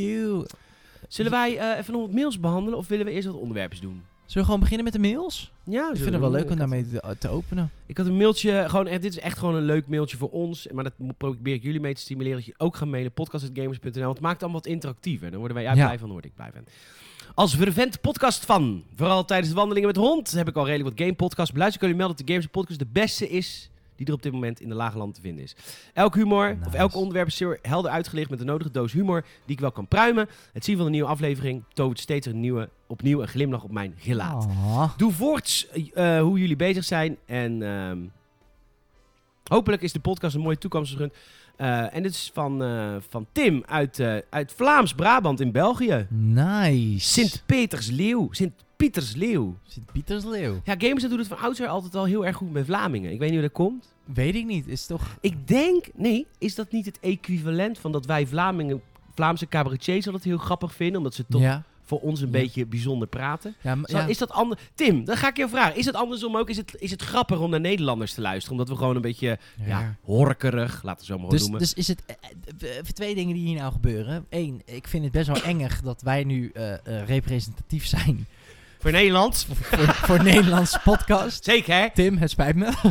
Zullen 1.07 1.31
wij 1.31 1.57
eh, 1.57 1.77
even 1.77 1.93
nog 1.93 2.01
wat 2.01 2.11
mails 2.11 2.39
behandelen 2.39 2.79
of 2.79 2.87
willen 2.87 3.05
we 3.05 3.11
eerst 3.11 3.27
wat 3.27 3.35
onderwerpjes 3.35 3.81
doen? 3.81 4.03
Zullen 4.31 4.47
we 4.47 4.53
gewoon 4.53 4.59
beginnen 4.69 4.83
met 4.83 4.93
de 4.93 5.09
mails? 5.09 5.51
Ja, 5.63 5.89
Ik 5.89 5.95
vind 5.97 6.09
het 6.11 6.19
wel 6.19 6.31
leuk 6.31 6.49
om 6.49 6.57
daarmee 6.57 6.87
te, 6.89 7.15
te 7.19 7.29
openen. 7.29 7.71
Ik 7.85 7.97
had 7.97 8.05
een 8.05 8.17
mailtje, 8.17 8.63
gewoon, 8.67 8.87
echt, 8.87 9.01
dit 9.01 9.11
is 9.11 9.19
echt 9.19 9.37
gewoon 9.37 9.55
een 9.55 9.63
leuk 9.63 9.87
mailtje 9.87 10.17
voor 10.17 10.29
ons. 10.29 10.67
Maar 10.73 10.83
dat 10.83 10.93
probeer 11.17 11.53
ik 11.53 11.63
jullie 11.63 11.79
mee 11.79 11.93
te 11.93 12.01
stimuleren. 12.01 12.37
Dat 12.37 12.45
je 12.45 12.53
ook 12.57 12.75
gaat 12.75 12.87
mailen, 12.87 13.11
podcast.gamers.nl. 13.11 14.09
Het 14.09 14.19
maakt 14.19 14.41
allemaal 14.41 14.61
wat 14.61 14.71
interactiever. 14.71 15.29
Dan 15.29 15.39
worden 15.39 15.57
wij 15.57 15.65
jij 15.65 15.75
Ja. 15.75 15.83
blij 15.85 15.97
van, 15.97 16.05
dan 16.07 16.11
word 16.11 16.25
ik 16.25 16.35
blij 16.35 16.51
van. 16.53 16.63
Als 17.35 17.55
vervent 17.55 18.01
podcast 18.01 18.45
van, 18.45 18.83
vooral 18.95 19.25
tijdens 19.25 19.49
de 19.49 19.55
wandelingen 19.55 19.87
met 19.87 19.97
hond, 19.97 20.31
heb 20.31 20.47
ik 20.47 20.55
al 20.55 20.65
redelijk 20.65 20.89
wat 20.89 20.99
game 21.07 21.15
podcasts 21.17 21.51
beluisterd. 21.51 21.83
Ik 21.83 21.89
kan 21.89 21.97
jullie 21.99 22.15
melden 22.15 22.17
dat 22.17 22.27
de 22.27 22.33
Games 22.33 22.51
Podcast 22.51 22.79
de 22.79 22.99
beste 23.01 23.29
is 23.29 23.69
die 23.95 24.07
er 24.09 24.13
op 24.13 24.23
dit 24.23 24.31
moment 24.31 24.61
in 24.61 24.69
de 24.69 24.75
lage 24.75 24.97
land 24.97 25.13
te 25.15 25.21
vinden 25.21 25.43
is. 25.43 25.55
Elk 25.93 26.15
humor, 26.15 26.57
of 26.65 26.73
elk 26.73 26.95
onderwerp 26.95 27.27
is 27.27 27.35
zeer 27.35 27.59
helder 27.61 27.91
uitgelicht 27.91 28.29
met 28.29 28.39
de 28.39 28.45
nodige 28.45 28.71
doos 28.71 28.91
humor 28.91 29.21
die 29.45 29.55
ik 29.55 29.59
wel 29.59 29.71
kan 29.71 29.87
pruimen. 29.87 30.27
Het 30.53 30.65
zien 30.65 30.75
van 30.75 30.85
de 30.85 30.91
nieuwe 30.91 31.07
aflevering 31.09 31.63
tovert 31.73 31.99
steeds 31.99 32.27
een 32.27 32.39
nieuwe, 32.39 32.69
opnieuw 32.91 33.21
een 33.21 33.27
glimlach 33.27 33.63
op 33.63 33.71
mijn 33.71 33.93
gelaat. 33.97 34.47
Ah. 34.47 34.91
Doe 34.97 35.11
voorts 35.11 35.67
eh, 35.69 36.21
hoe 36.21 36.39
jullie 36.39 36.55
bezig 36.55 36.83
zijn. 36.83 37.17
En 37.25 37.63
ehm, 37.63 37.99
hopelijk 39.43 39.81
is 39.81 39.93
de 39.93 39.99
podcast 39.99 40.35
een 40.35 40.41
mooie 40.41 40.57
toekomst 40.57 40.91
gegund. 40.91 41.13
Eh, 41.55 41.95
en 41.95 42.03
dit 42.03 42.11
is 42.11 42.31
van, 42.33 42.63
eh, 42.63 42.95
van 43.09 43.27
Tim 43.31 43.63
uit, 43.65 43.99
uit 44.29 44.53
Vlaams-Brabant 44.55 45.39
in 45.39 45.51
België. 45.51 46.07
Nice. 46.09 47.11
Sint-Petersleeuw. 47.11 48.27
Sint-Pietersleeuw. 48.31 49.57
Sint-Pietersleeuw. 49.67 50.61
Ja, 50.63 50.75
Gamerset 50.77 51.09
doet 51.09 51.19
het 51.19 51.27
van 51.27 51.37
oudsher 51.37 51.67
altijd 51.67 51.95
al 51.95 52.05
heel 52.05 52.25
erg 52.25 52.35
goed 52.35 52.51
met 52.51 52.65
Vlamingen. 52.65 53.11
Ik 53.11 53.19
weet 53.19 53.29
niet 53.29 53.39
hoe 53.39 53.47
dat 53.47 53.57
komt. 53.57 53.93
Weet 54.05 54.35
ik 54.35 54.45
niet. 54.45 54.67
Is 54.67 54.85
toch... 54.85 55.17
Ik 55.21 55.47
denk, 55.47 55.85
nee, 55.95 56.27
is 56.37 56.55
dat 56.55 56.71
niet 56.71 56.85
het 56.85 56.99
equivalent 56.99 57.79
van 57.79 57.91
dat 57.91 58.05
wij 58.05 58.27
Vlamingen, 58.27 58.81
Vlaamse 59.15 59.47
cabaretiers 59.47 60.05
altijd 60.05 60.23
heel 60.23 60.37
grappig 60.37 60.75
vinden, 60.75 60.97
omdat 60.97 61.13
ze 61.13 61.25
toch 61.29 61.41
Ja. 61.41 61.63
Voor 61.91 61.99
ons 61.99 62.19
een 62.21 62.25
Ja. 62.25 62.31
beetje 62.31 62.65
bijzonder 62.65 63.07
praten? 63.07 63.55
Ja, 63.61 63.75
maar-. 63.75 64.09
Is 64.09 64.17
dat 64.17 64.29
anders? 64.31 64.61
Tim, 64.75 65.05
dan 65.05 65.17
ga 65.17 65.27
ik 65.27 65.37
je 65.37 65.49
vragen. 65.49 65.75
Is 65.77 65.85
het 65.85 65.95
andersom 65.95 66.37
ook? 66.37 66.49
Is 66.49 66.57
het, 66.57 66.75
is 66.79 66.91
het 66.91 67.01
grappig 67.01 67.39
om 67.39 67.49
naar 67.49 67.59
Nederlanders 67.59 68.13
te 68.13 68.21
luisteren? 68.21 68.51
Omdat 68.51 68.69
we 68.69 68.75
gewoon 68.75 68.95
een 68.95 69.01
beetje 69.01 69.39
ja, 69.65 69.95
horkerig, 70.01 70.83
laten 70.83 71.07
we 71.07 71.13
zo 71.13 71.19
maar 71.19 71.29
Dus, 71.29 71.41
noemen. 71.41 71.59
dus 71.59 71.73
is 71.73 71.87
het 71.87 72.03
eh, 72.05 72.15
eh, 72.69 72.75
even 72.77 72.93
twee 72.93 73.15
dingen 73.15 73.35
die 73.35 73.47
hier 73.47 73.57
nou 73.59 73.71
gebeuren. 73.71 74.25
Eén, 74.29 74.61
ik 74.65 74.87
vind 74.87 75.03
het 75.03 75.11
best 75.13 75.27
wel 75.27 75.41
engig 75.53 75.81
dat 75.81 76.01
wij 76.01 76.23
nu 76.23 76.51
eh, 76.53 76.73
eh, 76.73 76.79
representatief 77.07 77.85
zijn 77.85 78.27
Voor 78.79 78.91
Nederland? 78.91 79.45
voor, 79.49 79.93
voor 79.93 80.15
een 80.15 80.23
Nederlandse 80.25 80.79
podcast. 80.83 81.43
Zeker, 81.43 81.73
hè? 81.75 81.87
Tim, 81.93 82.17
het 82.17 82.29
spijt 82.29 82.55
me. 82.55 82.71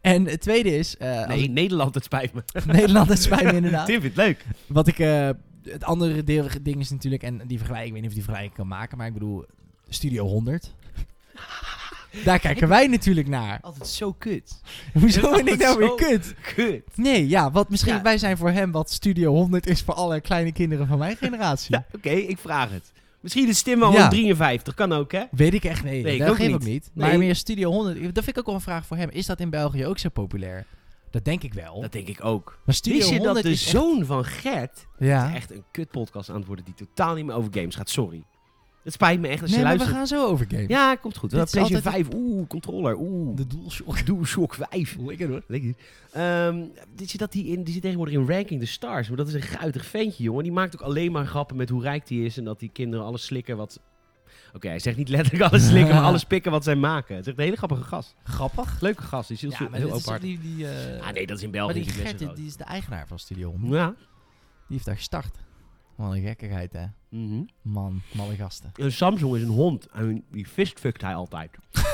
en 0.00 0.24
het 0.26 0.40
tweede 0.40 0.76
is, 0.76 0.96
eh, 0.96 1.26
Nee, 1.26 1.42
ik- 1.42 1.50
Nederland, 1.50 1.94
het 1.94 2.04
spijt 2.04 2.32
me. 2.32 2.42
Nederland, 2.66 3.08
het 3.08 3.22
spijt 3.22 3.42
me 3.44 3.52
inderdaad. 3.52 3.86
Tim 3.86 4.00
vindt 4.00 4.16
het 4.16 4.26
leuk. 4.26 4.44
Wat 4.66 4.86
ik, 4.86 4.98
eh, 4.98 5.28
het 5.64 5.84
andere 5.84 6.24
deel, 6.24 6.46
ding 6.62 6.80
is 6.80 6.90
natuurlijk, 6.90 7.22
en 7.22 7.40
die 7.46 7.58
vergelijking, 7.58 7.86
ik 7.86 7.92
weet 7.92 8.00
niet 8.00 8.10
of 8.10 8.14
die 8.16 8.24
vergelijking 8.24 8.56
kan 8.58 8.68
maken, 8.68 8.98
maar 8.98 9.06
ik 9.06 9.12
bedoel, 9.12 9.44
Studio 9.88 10.26
100. 10.26 10.74
Daar 12.24 12.38
kijken 12.38 12.68
wij 12.68 12.86
natuurlijk 12.86 13.28
naar. 13.28 13.58
Altijd 13.62 13.86
zo 13.88 14.12
kut. 14.12 14.60
Hoezo 14.92 15.30
ben 15.30 15.46
ik 15.46 15.58
nou 15.58 15.78
weer 15.78 15.94
kut? 15.94 16.34
Kut. 16.54 16.82
Nee, 16.94 17.28
ja, 17.28 17.50
wat 17.50 17.70
misschien 17.70 17.94
Ja. 17.94 18.02
wij 18.02 18.18
zijn 18.18 18.36
voor 18.36 18.50
hem 18.50 18.70
wat 18.72 18.90
Studio 18.90 19.32
100 19.32 19.66
is 19.66 19.82
voor 19.82 19.94
alle 19.94 20.20
kleine 20.20 20.52
kinderen 20.52 20.86
van 20.86 20.98
mijn 20.98 21.16
generatie. 21.16 21.74
Ja, 21.76 21.84
oké, 21.94 22.10
ik 22.10 22.38
vraag 22.38 22.70
het. 22.70 22.92
Misschien 23.20 23.48
is 23.48 23.62
Tim 23.62 23.78
wel 23.78 23.92
Ja. 23.92 24.04
een 24.04 24.10
53, 24.10 24.74
kan 24.74 24.92
ook, 24.92 25.12
hè? 25.12 25.22
Weet 25.30 25.54
ik 25.54 25.64
echt 25.64 25.84
nee. 25.84 26.02
Nee, 26.02 26.18
dat 26.18 26.36
geef 26.36 26.46
ik 26.46 26.52
niet. 26.58 26.62
niet. 26.68 26.90
Nee. 26.92 27.08
Maar 27.08 27.18
meer 27.18 27.34
Studio 27.34 27.70
100, 27.70 28.14
dat 28.14 28.24
vind 28.24 28.28
ik 28.28 28.38
ook 28.38 28.46
wel 28.46 28.54
een 28.54 28.60
vraag 28.60 28.86
voor 28.86 28.96
hem. 28.96 29.08
Is 29.10 29.26
dat 29.26 29.40
in 29.40 29.50
België 29.50 29.86
ook 29.86 29.98
zo 29.98 30.08
populair? 30.08 30.66
Dat 31.10 31.24
denk 31.24 31.42
ik 31.42 31.54
wel. 31.54 31.80
Dat 31.80 31.92
denk 31.92 32.08
ik 32.08 32.24
ook. 32.24 32.58
maar 32.64 32.74
Studio 32.74 32.98
Wist 32.98 33.10
je 33.10 33.16
dat 33.16 33.24
100 33.24 33.46
de 33.46 33.52
is 33.52 33.62
echt- 33.62 33.70
zoon 33.70 34.04
van 34.04 34.24
Gert 34.24 34.86
Ja. 34.98 35.34
echt 35.34 35.50
een 35.50 35.64
kutpodcast 35.70 36.30
aan 36.30 36.36
het 36.36 36.46
worden 36.46 36.64
die 36.64 36.74
totaal 36.74 37.14
niet 37.14 37.24
meer 37.24 37.34
over 37.34 37.52
games 37.54 37.74
gaat? 37.74 37.90
Sorry. 37.90 38.22
Het 38.84 38.92
spijt 38.92 39.20
me 39.20 39.28
echt 39.28 39.42
als 39.42 39.50
Nee, 39.50 39.58
je 39.60 39.64
maar 39.66 39.78
we 39.78 39.84
gaan 39.84 40.06
zo 40.06 40.26
over 40.26 40.46
games. 40.48 40.66
Ja, 40.68 40.94
komt 40.94 41.16
goed. 41.16 41.30
Dit 41.30 41.50
PlayStation 41.50 41.76
altijd- 41.84 41.94
5, 42.06 42.14
oeh, 42.20 42.46
controller, 42.46 42.96
oeh. 42.98 43.36
De 43.36 43.46
DualShock. 43.46 44.06
DualShock 44.06 44.54
5. 44.54 44.96
Lekker 45.06 45.28
hoor. 45.28 45.42
Lekker. 45.46 45.74
Ehm, 46.12 46.64
weet 46.96 47.10
je 47.10 47.18
dat 47.18 47.32
die, 47.32 47.46
in, 47.46 47.62
die 47.64 47.72
zit 47.72 47.82
tegenwoordig 47.82 48.14
in 48.14 48.26
Ranking 48.28 48.60
the 48.60 48.66
Stars. 48.66 49.08
Maar 49.08 49.16
dat 49.16 49.28
is 49.28 49.34
een 49.34 49.42
guitig 49.42 49.86
ventje, 49.86 50.22
jongen. 50.22 50.42
Die 50.42 50.52
maakt 50.52 50.74
ook 50.74 50.80
alleen 50.88 51.12
maar 51.12 51.26
grappen 51.26 51.56
met 51.56 51.68
hoe 51.68 51.82
rijk 51.82 52.06
die 52.06 52.24
is. 52.24 52.36
En 52.38 52.44
dat 52.44 52.58
die 52.60 52.70
kinderen 52.72 53.04
alles 53.06 53.24
slikken 53.24 53.56
wat... 53.56 53.80
Oké, 54.52 54.68
hij 54.68 54.78
zegt 54.78 54.96
niet 54.96 55.08
letterlijk 55.08 55.44
alles 55.52 55.66
slikken, 55.66 55.94
maar 55.94 56.04
alles 56.10 56.24
pikken 56.24 56.50
wat 56.50 56.64
zij 56.64 56.74
maken. 56.76 57.14
Het 57.14 57.24
is 57.24 57.28
echt 57.30 57.38
een 57.38 57.44
hele 57.44 57.56
grappige 57.56 57.82
gast. 57.82 58.14
Grappig. 58.24 58.80
Leuke 58.80 59.02
gast. 59.02 59.28
Die 59.28 59.36
is 59.36 59.42
heel, 59.42 59.68
Ja, 59.70 59.76
heel 59.76 60.00
maar 60.06 60.20
die... 60.20 60.38
die 60.40 60.68
eh, 60.68 61.06
Ah 61.06 61.12
nee, 61.12 61.26
dat 61.26 61.36
is 61.36 61.42
in 61.42 61.50
maar 61.50 61.58
België 61.66 61.82
die 61.84 62.02
net 62.02 62.20
zo 62.20 62.32
die 62.34 62.46
is 62.46 62.56
de 62.56 62.64
eigenaar 62.64 63.06
van 63.06 63.18
Studio 63.18 63.48
groot. 63.48 63.60
100. 63.60 63.82
Ja. 63.82 63.88
Die 63.88 63.96
heeft 64.68 64.84
daar 64.84 64.96
gestart. 64.96 65.36
Wat 65.96 66.12
een 66.12 66.22
gekkigheid, 66.22 66.72
hè. 66.72 66.84
Mhm. 67.08 67.42
Man, 67.62 68.02
malle 68.12 68.34
gasten. 68.34 68.72
Samsung 68.76 69.36
is 69.36 69.42
een 69.42 69.48
hond 69.48 69.86
en 69.86 70.24
die 70.32 70.46
fistfuckt 70.46 71.02
hij 71.02 71.14
altijd. 71.14 71.50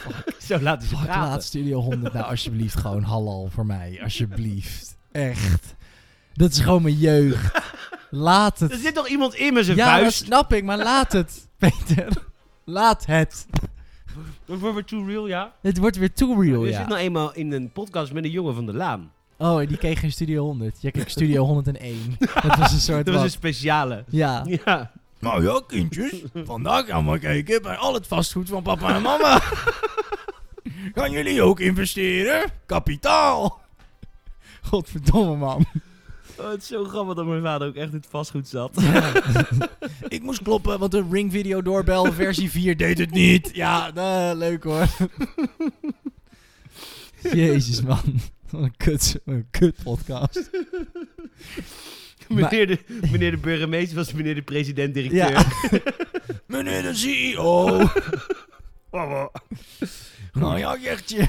Zo 0.48 0.60
laten 0.60 0.88
ze 0.88 0.96
Fuck, 0.96 1.04
praten. 1.06 1.28
laat 1.30 1.44
Studio 1.44 1.80
100 1.80 2.12
nou 2.12 2.26
alsjeblieft 2.26 2.76
gewoon 2.76 3.02
halal 3.02 3.48
voor 3.50 3.66
mij. 3.66 4.00
Alsjeblieft. 4.02 4.96
Echt. 5.12 5.74
Dat 6.32 6.50
is 6.50 6.58
gewoon 6.60 6.82
mijn 6.82 6.98
jeugd. 6.98 7.58
Laat 8.10 8.60
Er 8.60 8.70
het. 8.70 8.80
zit 8.80 8.94
toch 8.94 9.08
iemand 9.08 9.34
in 9.34 9.54
met 9.54 9.64
zijn 9.64 9.76
Ja, 9.76 9.98
vuist? 9.98 10.24
snap 10.24 10.52
ik, 10.52 10.64
maar 10.64 10.78
laat 10.78 11.12
het. 11.12 11.48
Peter. 11.60 12.12
Laat 12.64 13.06
het. 13.06 13.46
Dat 14.44 14.58
wordt 14.58 14.74
weer 14.74 14.84
too 14.84 15.04
real, 15.06 15.26
ja? 15.28 15.52
Het 15.62 15.78
wordt 15.78 15.96
weer 15.96 16.12
too 16.12 16.40
real, 16.40 16.64
Je 16.64 16.70
ja. 16.70 16.78
zit 16.78 16.88
nou 16.88 17.00
eenmaal 17.00 17.34
in 17.34 17.52
een 17.52 17.72
podcast 17.72 18.12
met 18.12 18.24
een 18.24 18.30
jongen 18.30 18.54
van 18.54 18.66
de 18.66 18.72
Laan. 18.74 19.12
Oh, 19.38 19.68
die 19.68 19.76
kreeg 19.76 20.00
geen 20.00 20.12
Studio 20.12 20.44
100. 20.44 20.82
Jij 20.82 20.90
kreeg 20.90 21.10
Studio 21.10 21.44
101. 21.44 22.16
Dat 22.42 22.56
was 22.56 22.72
een 22.72 22.80
soort 22.80 22.96
Dat 23.04 23.14
was 23.14 23.14
wat. 23.14 23.24
een 23.24 23.30
speciale. 23.30 24.04
Ja. 24.08 24.44
Ja. 24.64 24.90
Nou 25.18 25.44
ja, 25.44 25.60
kindjes. 25.66 26.22
Vandaag 26.34 26.86
gaan 26.86 27.10
we 27.10 27.18
kijken 27.18 27.62
bij 27.62 27.76
al 27.76 27.94
het 27.94 28.06
vastgoed 28.06 28.48
van 28.48 28.62
papa 28.62 28.94
en 28.94 29.02
mama. 29.02 29.38
Gaan 30.94 31.10
jullie 31.10 31.42
ook 31.42 31.60
investeren? 31.60 32.50
Kapitaal. 32.66 33.60
Godverdomme, 34.62 35.36
man. 35.36 35.64
Oh, 36.40 36.50
het 36.50 36.62
is 36.62 36.68
zo 36.68 36.84
grappig 36.84 37.14
dat 37.14 37.26
mijn 37.26 37.42
vader 37.42 37.68
ook 37.68 37.74
echt 37.74 37.88
in 37.88 37.96
het 37.96 38.06
vastgoed 38.10 38.48
zat. 38.48 38.82
Ik 40.08 40.22
moest 40.22 40.42
kloppen, 40.42 40.78
want 40.78 40.92
de 40.92 41.04
Ring 41.10 41.32
Video 41.32 41.62
Doorbel 41.62 42.12
versie 42.12 42.50
4 42.60 42.76
deed 42.76 42.98
het 42.98 43.10
niet. 43.10 43.50
Ja, 43.52 43.90
leuk 44.34 44.64
hoor. 44.64 44.86
Jezus, 47.32 47.82
man. 47.82 48.20
Wat 48.50 48.62
een 48.62 48.76
kut, 48.76 49.20
een 49.24 49.46
kut 49.50 49.76
podcast. 49.82 50.50
meneer, 52.28 52.66
de, 52.66 52.78
meneer 53.10 53.30
de 53.30 53.36
burgemeester 53.36 53.96
was 53.96 54.12
meneer 54.12 54.34
de 54.34 54.42
president-directeur. 54.42 55.30
Ja. 55.30 55.44
Meneer 56.46 56.82
de 56.82 56.94
CEO. 56.94 57.88
Nou 60.32 60.58
ja, 60.58 60.76
Gertje. 60.76 61.28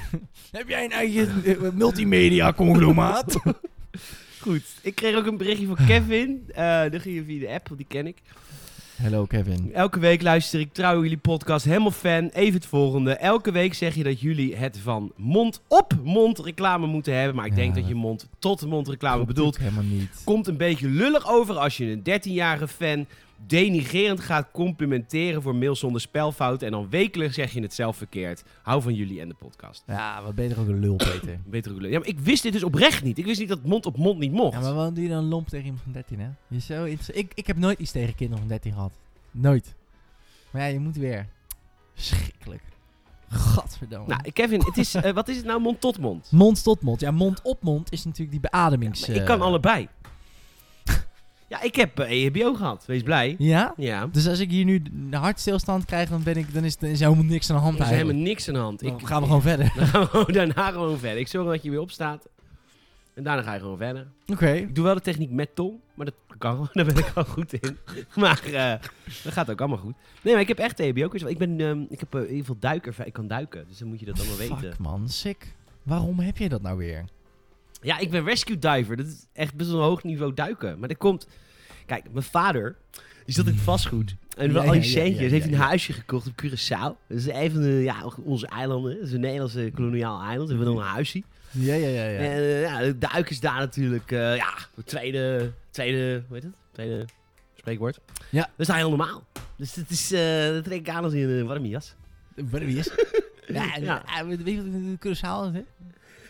Heb 0.52 0.68
jij 0.68 0.84
een 0.84 0.92
eigen 0.92 1.44
eh, 1.44 1.72
multimedia 1.74 2.54
conglomeraat? 2.54 3.40
Goed. 4.42 4.64
Ik 4.82 4.96
kreeg 4.96 5.16
ook 5.16 5.26
een 5.26 5.38
berichtje 5.38 5.68
van 5.68 5.86
Kevin. 5.86 6.44
Eh 6.54 6.82
dat 6.92 7.02
ging 7.02 7.26
via 7.26 7.40
de 7.40 7.50
app, 7.54 7.68
want 7.68 7.80
die 7.80 7.90
ken 7.90 8.08
ik. 8.08 8.18
Hallo 9.02 9.26
Kevin. 9.26 9.70
Elke 9.74 10.00
week 10.00 10.22
luister 10.22 10.60
ik 10.60 10.74
trouw 10.74 11.02
jullie 11.02 11.18
podcast. 11.18 11.66
Helemaal 11.66 11.92
fan. 11.92 12.30
Even 12.34 12.54
het 12.54 12.66
volgende. 12.66 13.14
Elke 13.14 13.52
week 13.52 13.74
zeg 13.74 13.96
je 13.96 14.04
dat 14.04 14.20
jullie 14.22 14.56
het 14.56 14.78
van 14.78 15.12
mond 15.16 15.62
op 15.68 15.94
mond 16.04 16.40
reclame 16.40 16.88
moeten 16.88 17.16
hebben. 17.16 17.36
Maar 17.36 17.46
ik 17.46 17.56
denk 17.56 17.68
dat 17.74 17.84
dat- 17.84 17.88
je 17.88 17.96
mond 17.96 18.28
tot 18.40 18.66
mond 18.66 18.88
reclame 18.88 19.26
bedoelt. 19.26 19.58
helemaal 19.58 19.84
niet. 19.84 20.22
Komt 20.24 20.48
een 20.48 20.58
beetje 20.58 20.88
lullig 20.88 21.30
over 21.30 21.56
als 21.58 21.78
je 21.78 21.86
een 21.86 22.04
13-jarige 22.04 22.68
fan 22.68 23.06
denigerend 23.48 24.20
gaat 24.20 24.48
complimenteren 24.52 25.42
voor 25.42 25.56
mail 25.56 25.76
zonder 25.76 26.02
spelfouten. 26.02 26.68
En 26.68 26.74
dan 26.74 26.90
wekelijks 26.90 27.36
zeg 27.36 27.52
je 27.52 27.62
het 27.62 27.74
zelf 27.74 27.98
verkeerd. 27.98 28.44
Hou 28.62 28.82
van 28.82 28.94
jullie 28.94 29.22
en 29.22 29.28
de 29.28 29.34
podcast. 29.34 29.84
Ja, 29.88 30.24
wat 30.24 30.36
beter 30.36 30.60
ook 30.60 30.68
een 30.68 30.80
lul, 30.80 30.96
Peter. 30.96 31.40
Beter 31.46 31.72
ook 31.72 31.82
leuk. 31.82 31.92
Ja, 31.92 32.00
maar 32.00 32.08
ik 32.08 32.20
wist 32.20 32.44
dit 32.44 32.54
dus 32.54 32.64
oprecht 32.64 33.04
niet. 33.04 33.18
Ik 33.18 33.26
wist 33.26 33.40
niet 33.40 33.50
dat 33.50 33.64
mond 33.64 33.86
op 33.86 33.98
mond 33.98 34.20
niet 34.20 34.32
mocht. 34.32 34.54
Ja, 34.54 34.60
maar 34.60 34.74
waarom 34.74 34.94
doe 34.94 35.04
je 35.04 35.10
dan 35.10 35.24
lomp 35.24 35.48
tegen 35.48 35.66
iemand 35.66 35.84
van 35.84 35.92
13, 35.92 36.20
hè? 36.20 36.30
Je 36.48 36.58
is 36.58 36.66
zo 36.66 36.86
ik, 36.86 37.32
ik 37.34 37.48
heb 37.48 37.58
nooit 37.58 37.80
iets 37.80 37.92
tegen 37.92 38.16
kinderen 38.16 38.40
van 38.40 38.48
13 38.48 38.74
gehad. 38.74 38.92
Nooit. 39.32 39.76
Maar 40.52 40.62
ja, 40.62 40.68
je 40.68 40.80
moet 40.80 40.96
weer. 40.96 41.28
Schrikkelijk. 41.94 42.64
Gadverdamme. 43.30 44.08
Nou, 44.08 44.32
Kevin, 44.32 44.62
het 44.66 44.78
is, 44.78 44.96
eh, 44.96 45.14
wat 45.14 45.28
is 45.28 45.38
het 45.38 45.46
nou 45.46 45.62
mond 45.62 45.82
tot 45.82 46.00
mond? 46.00 46.32
mond 46.32 46.64
tot 46.64 46.82
mond. 46.82 47.00
Ja, 47.00 47.12
mond 47.12 47.42
op 47.42 47.62
mond 47.62 47.92
is 47.92 48.04
natuurlijk 48.04 48.32
die 48.32 48.50
beademings... 48.52 49.10
Ik 49.10 49.26
kan 49.26 49.40
eh, 49.40 49.46
allebei. 49.46 49.88
Ja, 51.52 51.62
ik 51.62 51.76
heb 51.76 52.00
eh, 52.00 52.26
EHBO 52.26 52.54
gehad. 52.54 52.86
Wees 52.86 53.04
blij. 53.04 53.36
Ja? 53.38 53.74
Ja. 53.78 54.08
Dus 54.12 54.28
als 54.28 54.40
ik 54.40 54.50
hier 54.50 54.66
nu 54.66 54.82
de 55.10 55.18
hartstilstand 55.18 55.86
krijg, 55.86 56.10
dan, 56.10 56.24
ben 56.24 56.36
ik, 56.36 56.54
dan 56.54 56.64
is, 56.64 56.78
dan 56.78 56.90
is 56.90 57.00
er 57.02 57.08
helemaal 57.08 57.32
niks 57.32 57.50
aan 57.50 57.56
de 57.56 57.62
hand 57.62 57.76
Er 57.76 57.82
is 57.82 57.90
helemaal 57.90 58.10
eigenlijk. 58.12 58.36
niks 58.36 58.48
aan 58.48 58.54
de 58.54 58.60
hand. 58.60 58.80
Dan 58.80 59.00
Ik, 59.00 59.08
gaan 59.08 59.20
we 59.22 59.26
gewoon 59.28 59.42
verder. 59.42 59.72
Dan 59.76 59.88
gaan 59.88 60.02
we 60.02 60.08
gewoon 60.08 60.34
daarna 60.34 60.72
gewoon 60.72 60.98
verder. 61.00 61.20
Ik 61.20 61.28
zorg 61.28 61.48
dat 61.48 61.64
je 61.64 61.70
weer 61.70 61.80
opstaat. 61.80 62.28
En 63.14 63.24
daarna 63.24 63.42
ga 63.42 63.54
je 63.54 63.60
gewoon 63.60 63.78
verder. 63.78 64.08
Oké. 64.28 64.52
Ik 64.52 64.76
doe 64.76 64.84
wel 64.84 64.94
de 64.94 65.02
techniek 65.02 65.32
met 65.32 65.56
tong, 65.56 65.74
maar 65.94 66.06
dat 66.06 66.16
kan 66.38 66.52
gewoon. 66.52 66.70
Daar 66.74 66.86
ben 66.86 66.98
ik 66.98 67.12
al 67.16 67.24
goed 67.26 67.54
in. 67.54 67.78
Maar 68.16 68.44
eh, 68.46 68.74
dat 69.24 69.34
gaat 69.34 69.50
ook 69.52 69.60
allemaal 69.60 69.78
goed. 69.78 69.96
Nee, 70.22 70.34
maar 70.34 70.42
ik 70.42 70.48
heb 70.48 70.58
echt 70.58 70.80
EHBO. 70.80 71.08
-cursus. 71.08 71.30
Ik 71.30 71.38
ben, 71.38 71.60
ehm, 71.62 71.82
ik 71.90 72.00
heb 72.00 72.14
eh, 72.14 72.20
in 72.22 72.26
ieder 72.28 72.40
geval 72.40 72.56
duiker. 72.60 72.96
Ik 73.06 73.14
kan 73.14 73.28
duiken, 73.28 73.66
dus 73.68 73.78
dan 73.78 73.88
moet 73.88 74.00
je 74.00 74.06
dat 74.06 74.20
allemaal 74.20 74.38
weten. 74.38 74.58
Fuck 74.58 74.78
man, 74.78 75.10
sick. 75.10 75.56
Waarom 75.84 76.20
heb 76.20 76.38
je 76.38 76.50
dat 76.50 76.62
nou 76.62 76.78
weer? 76.78 77.06
Ja, 77.82 77.98
ik 77.98 78.10
ben 78.10 78.24
rescue 78.24 78.60
diver. 78.60 78.98
Dat 78.98 79.06
is 79.06 79.26
echt 79.34 79.56
best 79.56 79.70
wel 79.70 79.80
een 79.80 79.86
hoog 79.86 80.04
niveau 80.04 80.34
duiken. 80.34 80.80
Maar 80.80 80.88
dat 80.88 80.98
komt... 80.98 81.28
Kijk, 81.86 82.12
mijn 82.12 82.26
vader, 82.26 82.76
die 83.26 83.36
zat 83.36 83.46
in 83.48 83.54
het 83.54 83.62
vastgoed. 83.62 84.16
En 84.38 84.48
Ja, 84.48 84.54
wel 84.54 84.64
al 84.64 84.72
die 84.72 84.82
ja, 84.82 84.86
ja, 84.88 84.92
centjes. 84.92 85.24
ja, 85.26 85.30
heeft 85.30 85.46
ja, 85.46 85.52
een 85.52 85.58
ja. 85.58 85.66
huisje 85.66 85.94
gekocht 85.94 86.28
op 86.28 86.34
Curaçao. 86.44 87.08
Dat 87.08 87.18
is 87.18 87.28
een 87.28 87.52
van 87.52 87.62
de, 87.62 87.70
ja, 87.70 88.12
onze 88.24 88.48
eilanden. 88.48 88.96
Dat 88.96 89.08
is 89.08 89.12
een 89.12 89.20
Nederlandse 89.20 89.72
koloniaal 89.76 90.22
eiland. 90.22 90.50
We 90.50 90.56
hebben 90.56 90.74
dan 90.74 90.84
een 90.84 90.90
huisje. 90.90 91.24
Ja, 91.52 91.74
ja, 91.74 91.88
ja. 91.88 92.04
ja. 92.04 92.20
En 92.20 92.32
eh, 92.32 92.62
ja, 92.62 92.80
de 92.80 92.98
duik 92.98 93.30
is 93.30 93.40
daar 93.40 93.58
natuurlijk, 93.60 94.12
eh, 94.12 94.36
ja, 94.36 94.54
het 94.76 94.86
tweede, 94.86 95.52
tweede, 95.70 96.24
hoe 96.28 96.36
heet 96.36 96.44
het? 96.44 96.54
Tweede 96.72 97.06
spreekwoord. 97.56 98.00
Ja. 98.30 98.50
Dat 98.58 98.68
is 98.70 98.76
heel 98.76 98.90
normaal. 98.90 99.24
Dus 99.58 99.76
het 99.76 99.90
is, 99.90 100.12
eh 100.12 100.48
dat 100.48 100.64
trek 100.64 100.80
ik 100.80 100.90
aan 100.90 101.04
als 101.04 101.14
in 101.14 101.30
een 101.30 101.46
warme 101.46 101.68
jas. 101.68 101.96
Wie 102.36 102.78
is? 102.78 102.90
ja, 103.48 103.76
Ja. 103.76 104.04
ja. 104.06 104.26
weet 104.26 104.46
je 104.46 104.56
wat 104.56 104.66
de 104.72 104.98
Curaçao 105.08 105.54
is, 105.54 105.60
hè? 105.60 105.64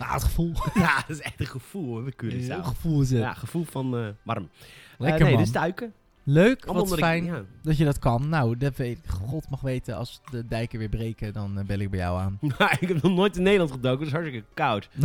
Nou, 0.01 0.13
het 0.13 0.23
gevoel. 0.23 0.53
ja, 0.73 0.95
dat 1.07 1.09
is 1.17 1.21
echt 1.21 1.39
een 1.39 1.45
gevoel, 1.47 1.85
hoor, 1.85 2.01
met 2.01 2.13
Heel 2.21 2.29
Curaçao. 2.31 2.63
gevoel 2.65 3.01
is 3.01 3.09
het. 3.09 3.19
Ja, 3.19 3.33
gevoel 3.33 3.63
van 3.63 3.97
eh, 3.97 4.07
warm. 4.23 4.49
Lekker 4.97 5.19
Eh, 5.19 5.25
nee, 5.25 5.33
man. 5.33 5.43
dus 5.43 5.51
duiken. 5.51 5.93
Leuk, 6.23 6.65
Allemaal 6.65 6.83
wat 6.87 6.97
ik- 6.97 7.03
fijn 7.03 7.23
ja. 7.25 7.43
dat 7.61 7.77
je 7.77 7.85
dat 7.85 7.99
kan. 7.99 8.29
Nou, 8.29 8.57
dat 8.57 8.75
weet, 8.75 8.99
God 9.23 9.49
mag 9.49 9.61
weten, 9.61 9.95
als 9.95 10.21
de 10.31 10.47
dijken 10.47 10.79
weer 10.79 10.89
breken, 10.89 11.33
dan 11.33 11.59
eh, 11.59 11.65
bel 11.65 11.79
ik 11.79 11.89
bij 11.89 11.99
jou 11.99 12.19
aan. 12.19 12.37
Ik 12.79 12.87
heb 12.87 13.01
nog 13.01 13.13
nooit 13.13 13.35
in 13.37 13.43
Nederland 13.43 13.71
gedoken, 13.71 14.03
dus 14.03 14.13
hartstikke 14.13 14.45
koud. 14.53 14.89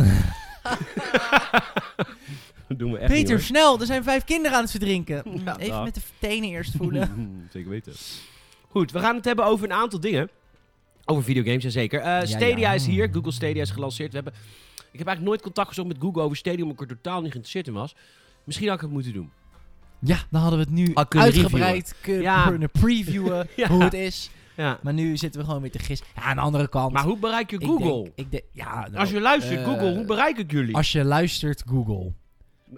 Dat 2.67 2.79
doen 2.79 2.91
we 2.91 2.97
echt 2.97 3.11
Peter, 3.11 3.35
niet, 3.35 3.43
snel, 3.45 3.79
er 3.79 3.85
zijn 3.85 4.03
vijf 4.03 4.23
kinderen 4.23 4.55
aan 4.57 4.61
het 4.63 4.71
verdrinken. 4.71 5.23
Ja, 5.45 5.57
Even 5.57 5.83
met 5.83 5.95
de 5.95 6.01
tenen 6.19 6.49
eerst 6.49 6.75
voelen. 6.75 7.47
Zeker 7.51 7.69
weten. 7.69 7.93
Goed, 8.69 8.91
we 8.91 8.99
gaan 8.99 9.15
het 9.15 9.25
hebben 9.25 9.45
over 9.45 9.65
een 9.65 9.75
aantal 9.75 9.99
dingen. 9.99 10.29
Over 11.05 11.23
videogames, 11.23 11.63
jazeker. 11.63 11.99
Eh 11.99 12.21
Stadia 12.23 12.57
ja. 12.57 12.73
is 12.73 12.85
hier. 12.85 13.09
Google 13.11 13.31
Stadia 13.31 13.61
is 13.61 13.71
gelanceerd. 13.71 14.09
We 14.09 14.15
hebben, 14.15 14.33
ik 14.91 14.97
heb 14.99 15.07
eigenlijk 15.07 15.21
nooit 15.27 15.41
contact 15.41 15.67
gezocht 15.67 15.87
met 15.87 15.97
Google 15.99 16.21
over 16.21 16.37
Stadia, 16.37 16.63
omdat 16.63 16.81
ik 16.81 16.89
er 16.89 16.95
totaal 17.01 17.21
niet 17.21 17.31
geïnteresseerd 17.31 17.67
in 17.67 17.73
was. 17.73 17.95
Misschien 18.43 18.67
had 18.67 18.75
ik 18.75 18.81
het 18.81 18.91
moeten 18.91 19.13
doen. 19.13 19.31
Ja, 19.99 20.17
dan 20.29 20.41
hadden 20.41 20.59
we 20.59 20.65
het 20.65 20.73
nu 20.73 20.91
uitgebreid 20.93 21.95
kunnen, 22.01 22.21
Ja. 22.21 22.47
kunnen 22.47 22.69
previewen 22.69 23.47
Ja. 23.55 23.67
hoe 23.67 23.83
het 23.83 23.93
is. 23.93 24.29
Ja. 24.55 24.79
Maar 24.81 24.93
nu 24.93 25.17
zitten 25.17 25.39
we 25.41 25.45
gewoon 25.47 25.61
weer 25.61 25.71
te 25.71 25.79
gis. 25.79 26.01
Ja, 26.15 26.21
aan 26.21 26.35
de 26.35 26.41
andere 26.41 26.67
kant. 26.69 26.93
Maar 26.93 27.03
hoe 27.03 27.17
bereik 27.17 27.49
je 27.49 27.57
ik 27.57 27.65
Google? 27.65 28.03
Denk, 28.03 28.11
ik 28.15 28.31
denk, 28.31 28.43
ja, 28.51 28.79
nou, 28.81 28.95
Als 28.95 29.09
je 29.09 29.21
luistert, 29.21 29.59
eh, 29.59 29.65
Google, 29.65 29.95
hoe 29.95 30.05
bereik 30.05 30.37
ik 30.37 30.51
jullie? 30.51 30.75
Als 30.75 30.91
je 30.91 31.03
luistert, 31.03 31.63
Google. 31.67 32.11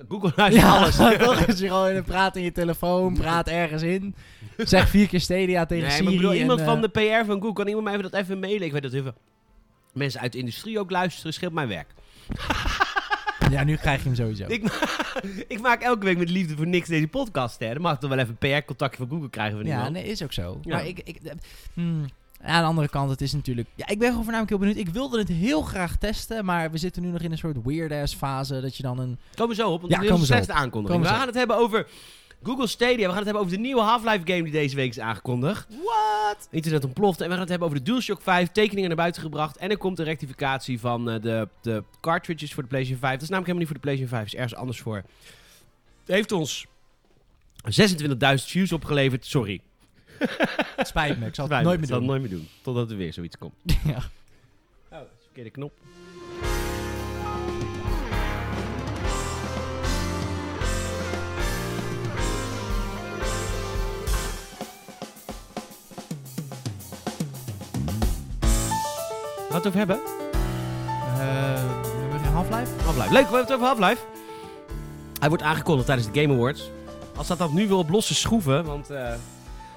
Google 0.10 0.32
luistert 0.42 0.66
alles. 0.66 0.96
toch 1.28 1.40
is 1.40 1.60
je 1.60 1.68
gewoon 1.68 1.96
een 1.96 2.04
praat 2.04 2.36
in 2.36 2.44
je 2.44 2.52
telefoon, 2.52 3.14
praat 3.14 3.48
ergens 3.48 3.82
in. 3.82 4.16
Zeg 4.58 4.90
vier 4.90 5.08
keer 5.08 5.20
Stadia 5.22 5.66
tegen 5.66 5.84
Nee, 5.88 5.92
Siri. 5.92 6.04
maar 6.06 6.14
bedoel, 6.16 6.32
en, 6.32 6.38
iemand 6.38 6.60
eh, 6.60 6.66
van 6.66 6.82
de 6.82 6.88
PR 6.90 7.26
van 7.26 7.36
Google, 7.40 7.54
kan 7.54 7.68
iemand 7.68 7.84
mij 7.86 7.94
even 7.96 8.12
dat 8.12 8.22
even 8.22 8.40
mailen? 8.40 8.66
Ik 8.66 8.72
weet 8.72 8.82
dat 8.84 8.92
heel 8.92 9.04
veel 9.04 9.16
mensen 9.94 10.22
uit 10.22 10.32
de 10.32 10.38
industrie 10.38 10.80
ook 10.80 10.92
luisteren, 10.92 11.34
scheelt 11.34 11.54
mijn 11.54 11.68
werk. 11.68 11.88
Ja, 13.50 13.64
nu 13.64 13.76
krijg 13.76 13.98
je 13.98 14.08
hem 14.08 14.16
sowieso. 14.16 14.46
Ik, 14.48 14.64
ma- 14.64 14.90
ik 15.48 15.62
maak 15.62 15.82
elke 15.82 16.06
week 16.06 16.18
met 16.18 16.30
liefde 16.30 16.56
voor 16.56 16.68
niks 16.68 16.88
deze 16.88 17.08
podcast, 17.08 17.60
hè. 17.60 17.74
Dan 17.74 17.82
mag 17.82 17.94
ik 17.94 18.00
toch 18.00 18.10
wel 18.10 18.20
even 18.20 18.38
een 18.40 18.62
PR-contactje 18.62 18.98
van 18.98 19.10
Google 19.10 19.30
krijgen 19.30 19.58
van 19.58 19.66
ja, 19.66 19.76
iemand. 19.76 19.94
nee, 19.94 20.04
is 20.04 20.24
ook 20.24 20.34
zo. 20.34 20.60
Ja. 20.62 20.76
Maar 20.76 20.88
ik... 20.88 21.02
ik 21.04 21.20
eh, 21.24 21.32
hmm, 21.74 22.06
aan 22.42 22.62
de 22.62 22.68
andere 22.68 22.90
kant, 22.90 23.10
het 23.10 23.22
is 23.22 23.34
natuurlijk... 23.34 23.68
Ja, 23.76 23.88
ik 23.88 24.00
ben 24.00 24.08
gewoon 24.08 24.24
voornamelijk 24.24 24.50
heel 24.50 24.60
benieuwd. 24.60 24.88
Ik 24.88 24.94
wilde 24.94 25.20
het 25.20 25.28
heel 25.28 25.62
graag 25.62 25.96
testen, 25.96 26.46
maar 26.46 26.72
we 26.72 26.78
zitten 26.78 27.02
nu 27.02 27.10
nog 27.10 27.22
in 27.22 27.32
een 27.32 27.38
soort 27.38 27.58
weird-ass 27.64 28.16
fase. 28.16 28.62
Dat 28.62 28.76
je 28.76 28.84
dan 28.84 29.00
een... 29.00 29.18
Komen 29.36 29.56
we 29.56 29.62
zo 29.62 29.72
op, 29.72 29.82
want 29.82 29.94
Ja, 29.94 30.00
komen 30.00 30.20
we 30.20 30.26
zo 30.26 30.34
aankondiging. 30.34 30.88
Komen 30.88 31.02
we 31.02 31.14
gaan 31.14 31.28
het 31.28 31.36
hebben 31.36 31.58
over 31.58 31.88
Google 32.44 32.68
Stadia. 32.68 32.96
We 32.98 33.04
gaan 33.06 33.16
het 33.16 33.24
hebben 33.24 33.42
over 33.44 33.54
de 33.56 33.60
nieuwe 33.62 33.82
Half-Life 33.82 34.22
game 34.26 34.44
die 34.44 34.52
deze 34.52 34.76
week 34.76 34.90
is 34.90 35.00
aangekondigd. 35.00 35.68
What? 35.84 36.48
Internet 36.52 36.86
ontploft. 36.86 37.20
En 37.22 37.26
we 37.26 37.32
gaan 37.32 37.40
het 37.40 37.50
hebben 37.50 37.68
over 37.68 37.80
de 37.80 37.86
DualShock 37.86 38.22
5. 38.22 38.50
Tekeningen 38.52 38.88
naar 38.88 38.98
buiten 38.98 39.22
gebracht. 39.22 39.58
En 39.58 39.70
er 39.70 39.78
komt 39.78 40.00
een 40.00 40.06
rectificatie 40.06 40.80
van 40.80 41.10
eh, 41.10 41.22
de, 41.22 41.48
de 41.62 41.84
cartridges 42.02 42.54
voor 42.54 42.64
de 42.64 42.70
PlayStation 42.70 43.02
5. 43.02 43.14
Dat 43.14 43.24
is 43.24 43.30
namelijk 43.30 43.58
helemaal 43.58 43.68
niet 43.68 43.68
voor 43.68 43.94
de 43.94 43.98
PlayStation 44.10 44.20
5. 44.20 44.26
is 44.34 44.36
ergens 44.40 44.56
anders 44.60 44.80
voor. 44.80 45.04
Heeft 46.06 46.32
ons 46.32 46.66
26.000 48.40 48.46
views 48.46 48.72
opgeleverd. 48.72 49.26
Sorry. 49.26 49.62
Spijt 50.78 51.20
me, 51.20 51.26
ik 51.26 51.36
zal 51.36 51.46
het 51.46 51.54
Spijt 51.54 51.62
me. 51.62 51.64
nooit 51.64 51.74
Ik 51.74 51.80
meer 51.80 51.88
zal 51.88 52.00
doen. 52.00 52.10
het 52.10 52.20
nooit 52.20 52.22
meer 52.22 52.30
doen. 52.40 52.48
Totdat 52.62 52.92
er 52.92 52.98
weer 52.98 53.14
zoiets 53.14 53.38
komt. 53.38 53.54
Ja. 53.86 53.98
Oh, 53.98 54.02
dat 54.90 55.02
is 55.02 55.18
de 55.18 55.24
verkeerde 55.24 55.50
knop. 55.50 55.72
Het 69.64 69.68
over 69.68 69.80
hebben? 69.80 70.00
Eh, 70.00 71.64
we 72.10 72.12
hebben 72.12 72.32
Half-Life? 72.32 72.84
Half-Life. 72.84 73.14
Leuk, 73.14 73.28
we 73.30 73.36
hebben 73.36 73.40
het 73.40 73.54
over 73.54 73.66
Half-Life. 73.66 74.02
Hij 75.20 75.28
wordt 75.30 75.44
aangekondigd 75.44 75.86
tijdens 75.88 76.12
de 76.12 76.22
Game 76.22 76.34
Awards. 76.34 76.70
Als 77.16 77.28
dat 77.28 77.38
dan 77.38 77.54
nu 77.54 77.68
wil 77.68 77.78
op 77.78 77.90
losse 77.90 78.16
schroeven, 78.16 78.66
want... 78.66 78.90
eh, 78.90 79.14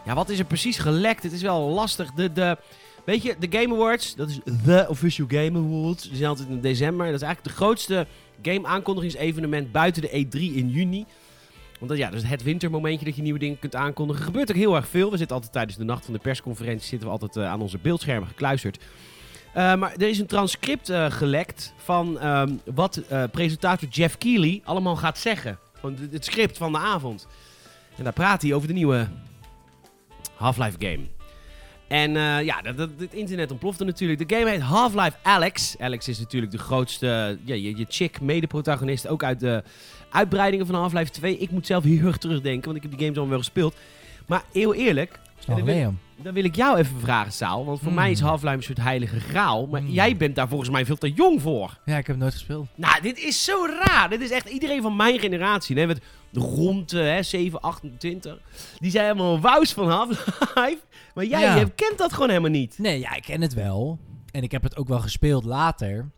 ja, 0.04 0.14
wat 0.14 0.28
is 0.28 0.38
er 0.38 0.44
precies 0.44 0.78
gelekt? 0.78 1.22
Het 1.22 1.32
is 1.32 1.42
wel 1.42 1.68
lastig. 1.68 2.12
De, 2.12 2.32
de, 2.32 2.56
weet 3.04 3.22
je, 3.22 3.36
de 3.38 3.58
Game 3.58 3.74
Awards, 3.74 4.14
dat 4.14 4.28
is 4.28 4.40
de 4.64 4.86
Official 4.88 5.26
Game 5.30 5.58
Awards. 5.58 6.02
Die 6.08 6.16
zijn 6.16 6.28
altijd 6.28 6.48
in 6.48 6.60
december. 6.60 7.06
Dat 7.06 7.14
is 7.14 7.22
eigenlijk 7.22 7.56
de 7.56 7.62
grootste 7.64 8.06
game-aankondigingsevenement 8.42 9.72
buiten 9.72 10.02
de 10.02 10.08
E3 10.08 10.38
in 10.40 10.68
juni. 10.68 11.06
Want 11.78 11.90
dat, 11.90 12.00
ja, 12.00 12.10
dat 12.10 12.22
is 12.22 12.28
het 12.28 12.42
wintermomentje 12.42 13.04
dat 13.04 13.16
je 13.16 13.22
nieuwe 13.22 13.38
dingen 13.38 13.58
kunt 13.58 13.74
aankondigen. 13.74 14.20
Er 14.20 14.26
gebeurt 14.26 14.50
ook 14.50 14.56
heel 14.56 14.76
erg 14.76 14.88
veel. 14.88 15.10
We 15.10 15.16
zitten 15.16 15.36
altijd 15.36 15.52
tijdens 15.52 15.76
de 15.76 15.84
nacht 15.84 16.04
van 16.04 16.14
de 16.14 16.20
persconferentie 16.20 16.88
zitten 16.88 17.08
we 17.08 17.14
altijd 17.14 17.36
eh, 17.36 17.50
aan 17.50 17.60
onze 17.60 17.78
beeldschermen 17.78 18.28
gekluisterd. 18.28 18.78
Eh, 19.52 19.74
maar 19.74 19.92
er 19.92 20.08
is 20.08 20.18
een 20.18 20.26
transcript 20.26 20.88
eh, 20.88 21.10
gelekt 21.10 21.72
van 21.76 22.18
ehm, 22.18 22.52
wat 22.74 22.96
eh, 22.96 23.24
presentator 23.32 23.88
Jeff 23.88 24.18
Keighley 24.18 24.60
allemaal 24.64 24.96
gaat 24.96 25.18
zeggen. 25.18 25.58
Van 25.80 25.96
het- 26.10 26.24
script 26.24 26.58
van 26.58 26.72
de 26.72 26.78
avond. 26.78 27.26
En 27.96 28.04
daar 28.04 28.12
praat 28.12 28.42
hij 28.42 28.52
over 28.54 28.68
de 28.68 28.74
nieuwe 28.74 29.08
Half-Life 30.34 30.76
game. 30.78 31.00
En 31.88 32.12
ja, 32.44 32.62
dat, 32.62 32.76
dat, 32.76 32.90
het 32.98 33.14
internet 33.14 33.50
ontplofte 33.50 33.84
natuurlijk. 33.84 34.28
De 34.28 34.36
game 34.36 34.50
heet 34.50 34.60
Half-Life 34.60 35.16
Alex. 35.22 35.74
Alex 35.78 36.08
is 36.08 36.18
natuurlijk 36.18 36.52
de 36.52 36.58
grootste, 36.58 37.38
ja, 37.44 37.54
je, 37.54 37.76
je 37.76 37.86
chick 37.88 38.20
mede-protagonist. 38.20 39.08
Ook 39.08 39.24
uit 39.24 39.40
de 39.40 39.62
uitbreidingen 40.10 40.66
van 40.66 40.74
Half-Life 40.74 41.10
2. 41.10 41.38
Ik 41.38 41.50
moet 41.50 41.66
zelf 41.66 41.84
heel 41.84 42.06
erg 42.06 42.16
terugdenken, 42.18 42.64
want 42.64 42.76
ik 42.76 42.82
heb 42.82 42.90
die 42.90 43.00
games 43.00 43.18
al 43.18 43.28
wel 43.28 43.38
gespeeld. 43.38 43.74
Maar 44.26 44.42
heel 44.52 44.74
eerlijk, 44.74 45.18
Is 45.38 45.44
geleden. 45.44 45.98
Dan 46.22 46.34
wil 46.34 46.44
ik 46.44 46.56
jou 46.56 46.78
even 46.78 47.00
vragen, 47.00 47.32
Saal. 47.32 47.64
Want 47.64 47.78
voor 47.80 47.88
Mm. 47.88 47.94
mij 47.94 48.10
is 48.10 48.20
Half-Life 48.20 48.56
een 48.56 48.62
soort 48.62 48.80
heilige 48.80 49.20
graal. 49.20 49.66
Maar 49.66 49.82
Mm. 49.82 49.88
jij 49.88 50.16
bent 50.16 50.34
daar 50.34 50.48
volgens 50.48 50.70
mij 50.70 50.86
veel 50.86 50.96
te 50.96 51.12
jong 51.12 51.42
voor. 51.42 51.78
Ja, 51.84 51.96
ik 51.96 52.06
heb 52.06 52.06
het 52.06 52.18
nooit 52.18 52.32
gespeeld. 52.32 52.66
Nou, 52.74 53.02
dit 53.02 53.18
is 53.18 53.44
zo 53.44 53.66
raar. 53.84 54.08
Dit 54.08 54.20
is 54.20 54.30
echt 54.30 54.48
iedereen 54.48 54.82
van 54.82 54.96
mijn 54.96 55.18
generatie. 55.18 55.76
Hè, 55.78 55.86
met 55.86 56.00
rond 56.32 56.90
hè, 56.90 57.22
7, 57.22 57.60
28. 57.60 58.38
Die 58.78 58.90
zijn 58.90 59.04
helemaal 59.04 59.40
wous 59.40 59.72
van 59.72 59.90
Half-Life. 59.90 60.78
Maar 61.14 61.24
jij 61.24 61.40
Ja. 61.40 61.54
je 61.56 61.70
kent 61.70 61.98
dat 61.98 62.12
gewoon 62.12 62.28
helemaal 62.28 62.50
niet. 62.50 62.78
Nee, 62.78 62.98
ja, 63.00 63.14
ik 63.14 63.22
ken 63.22 63.40
het 63.40 63.54
wel. 63.54 63.98
En 64.30 64.42
ik 64.42 64.50
heb 64.52 64.62
het 64.62 64.76
ook 64.76 64.88
wel 64.88 65.00
gespeeld 65.00 65.44
later. 65.44 66.10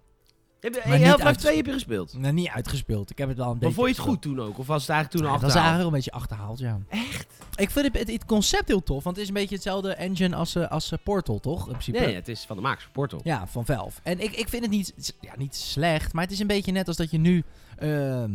Heb 0.64 0.74
je, 0.74 0.81
Maar 0.88 0.98
niet 0.98 1.07
Half-Life 1.07 1.29
uit- 1.29 1.38
2 1.38 1.57
heb 1.57 1.66
je 1.66 1.72
gespeeld. 1.72 2.18
Nou, 2.18 2.33
niet 2.35 2.48
uitgespeeld. 2.48 3.11
Ik 3.11 3.18
heb 3.18 3.29
het 3.29 3.37
wel 3.37 3.46
een 3.46 3.50
Maar 3.53 3.61
beetje 3.61 3.74
vond 3.74 3.88
je 3.88 3.94
het 3.94 4.03
goed 4.03 4.12
gespeeld. 4.16 4.37
toen 4.37 4.46
ook? 4.46 4.59
Of 4.59 4.66
was 4.66 4.81
het 4.81 4.90
eigenlijk 4.90 5.20
toen 5.20 5.27
Ja, 5.31 5.35
al 5.35 5.40
dat 5.40 5.48
is 5.50 5.55
achterhaald? 5.57 5.90
eigenlijk 5.90 6.09
wel 6.11 6.18
een 6.18 6.29
beetje 6.29 6.59
achterhaald, 6.59 6.59
ja. 6.90 7.07
Echt? 7.14 7.27
Ik 7.57 7.70
vind 7.70 7.87
het, 7.87 7.98
het, 7.98 8.11
het 8.12 8.24
concept 8.24 8.68
heel 8.68 8.83
tof, 8.83 9.05
want 9.05 9.16
het 9.16 9.24
is 9.24 9.29
een 9.31 9.35
beetje 9.40 9.55
hetzelfde 9.55 9.94
engine 9.94 10.37
als, 10.37 10.55
eh, 10.55 10.70
als 10.70 10.92
eh, 10.92 10.98
Portal, 11.05 11.40
toch? 11.40 11.64
In 11.64 11.70
principe. 11.72 11.98
Nee, 11.98 12.14
het 12.14 12.29
is 12.29 12.40
van 12.44 12.57
de 12.57 12.62
makers 12.62 12.83
van 12.85 12.92
Portal. 12.92 13.20
Ja, 13.24 13.46
van 13.46 13.64
Valve. 13.64 14.00
En 14.03 14.20
ik, 14.20 14.33
ik 14.37 14.48
vind 14.48 14.62
het 14.62 14.70
niet, 14.70 15.14
ja, 15.20 15.33
niet 15.37 15.55
slecht, 15.57 16.12
maar 16.12 16.22
het 16.22 16.33
is 16.33 16.38
een 16.38 16.46
beetje 16.46 16.72
net 16.72 16.88
als 16.88 16.96
dat 16.96 17.11
je 17.11 17.18
nu 17.18 17.44
ehm, 17.79 18.31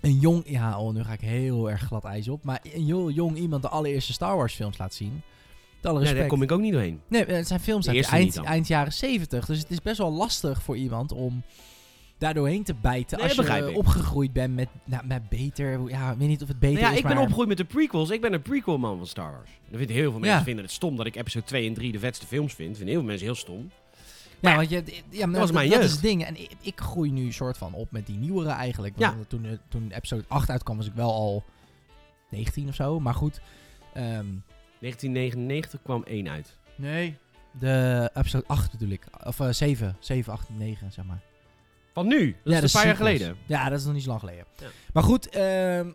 een 0.00 0.18
jong... 0.20 0.42
Ja, 0.46 0.78
oh, 0.78 0.92
nu 0.94 1.02
ga 1.04 1.12
ik 1.12 1.20
heel 1.20 1.70
erg 1.70 1.80
glad 1.82 2.04
ijs 2.04 2.28
op. 2.28 2.44
Maar 2.44 2.60
een 2.62 2.84
heel 2.84 3.10
jong 3.10 3.36
iemand 3.36 3.62
de 3.62 3.68
allereerste 3.68 4.12
Star 4.12 4.36
Wars 4.36 4.54
films 4.54 4.78
laat 4.78 4.94
zien. 4.94 5.22
Nee, 5.92 6.14
daar 6.14 6.26
kom 6.26 6.42
ik 6.42 6.52
ook 6.52 6.60
niet 6.60 6.72
doorheen. 6.72 7.00
Nee, 7.08 7.24
het 7.24 7.46
zijn 7.46 7.60
films 7.60 7.88
uit 7.88 8.06
eind, 8.06 8.36
eind 8.42 8.66
jaren 8.66 8.92
70. 8.92 9.46
Dus 9.46 9.58
het 9.58 9.70
is 9.70 9.82
best 9.82 9.98
wel 9.98 10.12
lastig 10.12 10.62
voor 10.62 10.76
iemand 10.76 11.12
om 11.12 11.42
daar 12.18 12.34
doorheen 12.34 12.62
te 12.64 12.74
bijten. 12.74 13.18
Nee, 13.18 13.26
als 13.26 13.36
dat 13.36 13.46
je 13.56 13.70
ik. 13.70 13.76
opgegroeid 13.76 14.32
bent 14.32 14.54
met, 14.54 14.68
nou, 14.84 15.06
met 15.06 15.28
beter... 15.28 15.88
Ja, 15.88 16.10
ik 16.10 16.18
weet 16.18 16.28
niet 16.28 16.42
of 16.42 16.48
het 16.48 16.58
beter 16.58 16.74
Nou 16.80 16.86
ja, 16.86 16.92
is, 16.92 16.98
ik 16.98 17.02
ben 17.04 17.12
maar- 17.12 17.20
opgegroeid 17.22 17.48
met 17.48 17.56
de 17.56 17.64
prequels. 17.64 18.10
Ik 18.10 18.20
ben 18.20 18.32
een 18.32 18.42
prequel 18.42 18.78
man 18.78 18.96
van 18.96 19.06
Star 19.06 19.30
Wars. 19.32 19.50
Dan 19.68 19.78
vinden 19.78 19.96
heel 19.96 20.10
veel 20.10 20.20
mensen 20.20 20.38
Ja. 20.38 20.44
vinden 20.44 20.64
het 20.64 20.72
stom 20.72 20.96
dat 20.96 21.06
ik 21.06 21.16
episode 21.16 21.44
2 21.44 21.68
en 21.68 21.74
3 21.74 21.92
de 21.92 21.98
vetste 21.98 22.26
films 22.26 22.54
vind. 22.54 22.68
Vinden 22.76 22.86
heel 22.88 22.98
veel 22.98 23.08
mensen 23.08 23.26
heel 23.26 23.34
stom. 23.36 23.70
Ja, 24.40 24.56
want 24.56 24.70
je, 24.70 24.82
ja, 25.10 25.26
maar 25.26 25.38
was 25.40 25.48
dat, 25.48 25.54
mijn 25.58 25.70
dat 25.70 25.82
is 25.82 25.92
het 25.92 26.02
ding. 26.02 26.24
En 26.24 26.40
ik, 26.40 26.50
ik 26.60 26.80
groei 26.80 27.10
nu 27.10 27.32
soort 27.32 27.58
van 27.58 27.72
op 27.74 27.90
met 27.90 28.06
die 28.06 28.16
nieuwere 28.16 28.50
eigenlijk. 28.50 28.94
Ja. 28.98 29.14
Want 29.14 29.28
Toen, 29.28 29.44
eh, 29.44 29.50
toen 29.68 29.90
episode 29.94 30.24
8 30.28 30.50
uitkwam 30.50 30.76
was 30.76 30.86
ik 30.86 30.92
wel 30.94 31.12
al 31.12 31.44
19 32.30 32.68
of 32.68 32.74
zo. 32.74 33.00
Maar 33.00 33.14
goed. 33.14 33.40
ehm, 33.92 34.26
1999 34.84 35.82
kwam 35.82 36.02
1 36.04 36.28
uit. 36.28 36.56
nee. 36.76 37.16
De 37.58 38.10
episode 38.14 38.44
8 38.46 38.70
bedoel 38.70 38.88
ik. 38.88 39.06
Of 39.24 39.40
eh 39.40 39.48
7. 39.50 39.96
7, 39.98 40.32
8, 40.32 40.48
9 40.56 40.92
zeg 40.92 41.04
maar. 41.04 41.20
Van 41.92 42.06
nu? 42.06 42.36
Dat 42.44 42.52
ja, 42.52 42.60
is 42.60 42.72
een 42.74 42.78
paar 42.80 42.86
jaar 42.88 42.96
geleden. 42.96 43.36
Ja, 43.46 43.68
dat 43.68 43.78
is 43.78 43.84
nog 43.84 43.94
niet 43.94 44.02
zo 44.02 44.08
lang 44.08 44.20
geleden. 44.20 44.44
Ja. 44.60 44.66
Maar 44.92 45.02
goed. 45.02 45.28
ehm, 45.28 45.90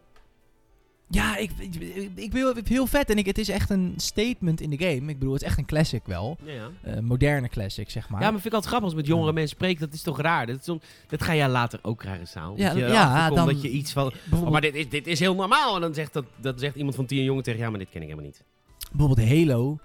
ja, 1.10 1.38
ik, 1.38 1.52
ik, 1.58 1.76
ik, 1.76 2.12
ik 2.16 2.32
wil 2.32 2.56
het 2.56 2.68
heel 2.68 2.88
vet. 2.88 3.10
En 3.10 3.18
ik, 3.18 3.26
het 3.26 3.38
is 3.38 3.50
echt 3.50 3.70
een 3.70 3.94
statement 3.98 4.62
in 4.62 4.70
de 4.70 4.78
game. 4.78 5.10
Ik 5.12 5.20
bedoel, 5.20 5.34
het 5.34 5.42
is 5.42 5.48
echt 5.48 5.58
een 5.58 5.66
classic 5.66 6.02
wel. 6.06 6.38
Ja, 6.44 6.54
ja. 6.54 6.70
Eh, 6.82 7.00
moderne 7.00 7.50
classic, 7.50 7.90
zeg 7.90 8.10
maar. 8.10 8.22
ja, 8.22 8.32
maar 8.32 8.42
vind 8.42 8.46
ik 8.46 8.54
altijd 8.54 8.72
grappig 8.72 8.90
als 8.90 9.00
met 9.00 9.08
jongere 9.08 9.34
mensen 9.34 9.56
spreek. 9.56 9.80
Dat 9.80 9.94
is 9.94 10.02
toch 10.02 10.22
raar? 10.22 10.46
Dat, 10.48 10.60
is 10.68 10.78
dat 11.08 11.24
ga 11.24 11.36
jij 11.36 11.50
later 11.50 11.80
ook 11.82 11.98
krijgen, 12.00 12.28
Saal. 12.28 12.58
Ja, 12.58 12.70
dat 12.70 12.78
je 12.78 12.86
ja, 12.86 13.30
dan- 13.30 13.48
dat 13.48 13.62
je 13.62 13.70
iets 13.70 13.92
van... 13.94 14.12
Oh, 14.34 14.50
maar 14.50 14.62
dit 14.62 14.76
is, 14.76 14.90
dit 14.90 15.08
is 15.08 15.20
heel 15.20 15.36
normaal. 15.36 15.76
En 15.76 15.82
dan 15.82 15.94
zegt, 15.94 16.14
dat, 16.14 16.26
dat 16.36 16.60
zegt 16.60 16.76
iemand 16.76 16.96
van 16.96 17.06
10 17.06 17.24
jongen 17.24 17.44
tegen... 17.44 17.60
Ja, 17.60 17.70
maar 17.70 17.80
dit 17.80 17.90
ken 17.90 18.02
ik 18.02 18.08
helemaal 18.08 18.26
niet. 18.30 18.44
Bijvoorbeeld 18.92 19.30
Halo 19.30 19.78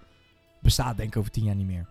bestaat 0.60 0.96
denk 0.96 1.08
ik 1.08 1.16
over 1.16 1.30
10 1.30 1.44
jaar 1.44 1.54
niet 1.54 1.66
meer. 1.66 1.86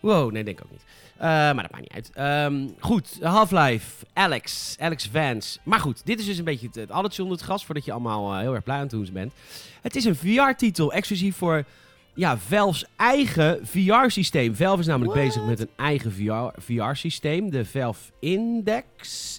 Wow, 0.00 0.32
nee, 0.32 0.44
denk 0.44 0.58
ik 0.58 0.64
ook 0.64 0.70
niet. 0.70 0.84
Eh, 1.16 1.26
maar 1.28 1.62
dat 1.62 1.70
maakt 1.70 1.80
niet 1.80 1.92
uit. 1.92 2.10
Ehm, 2.14 2.66
goed, 2.80 3.18
Half-Life, 3.22 4.06
Alex, 4.12 4.76
Alex 4.78 5.08
Vance. 5.12 5.58
Maar 5.62 5.80
goed, 5.80 6.00
dit 6.04 6.18
is 6.18 6.26
dus 6.26 6.38
een 6.38 6.44
beetje 6.44 6.66
het, 6.66 6.74
het 6.74 6.90
addertje 6.90 7.22
onder 7.22 7.36
het 7.36 7.46
gras... 7.46 7.64
voordat 7.64 7.84
je 7.84 7.92
allemaal 7.92 8.32
eh, 8.32 8.40
heel 8.40 8.54
erg 8.54 8.64
blij 8.64 8.76
aan 8.76 8.82
het 8.82 8.90
doen 8.90 9.08
bent. 9.12 9.32
Het 9.82 9.96
is 9.96 10.04
een 10.04 10.16
VR-titel, 10.16 10.92
exclusief 10.92 11.36
voor 11.36 11.64
ja, 12.14 12.38
Valve's 12.38 12.84
eigen 12.96 13.66
VR-systeem. 13.66 14.56
Valve 14.56 14.80
is 14.80 14.86
namelijk 14.86 15.14
What? 15.14 15.24
bezig 15.24 15.44
met 15.44 15.60
een 15.60 15.70
eigen 15.76 16.12
VR-systeem, 16.58 17.50
de 17.50 17.64
Valve 17.64 18.10
Index. 18.20 19.38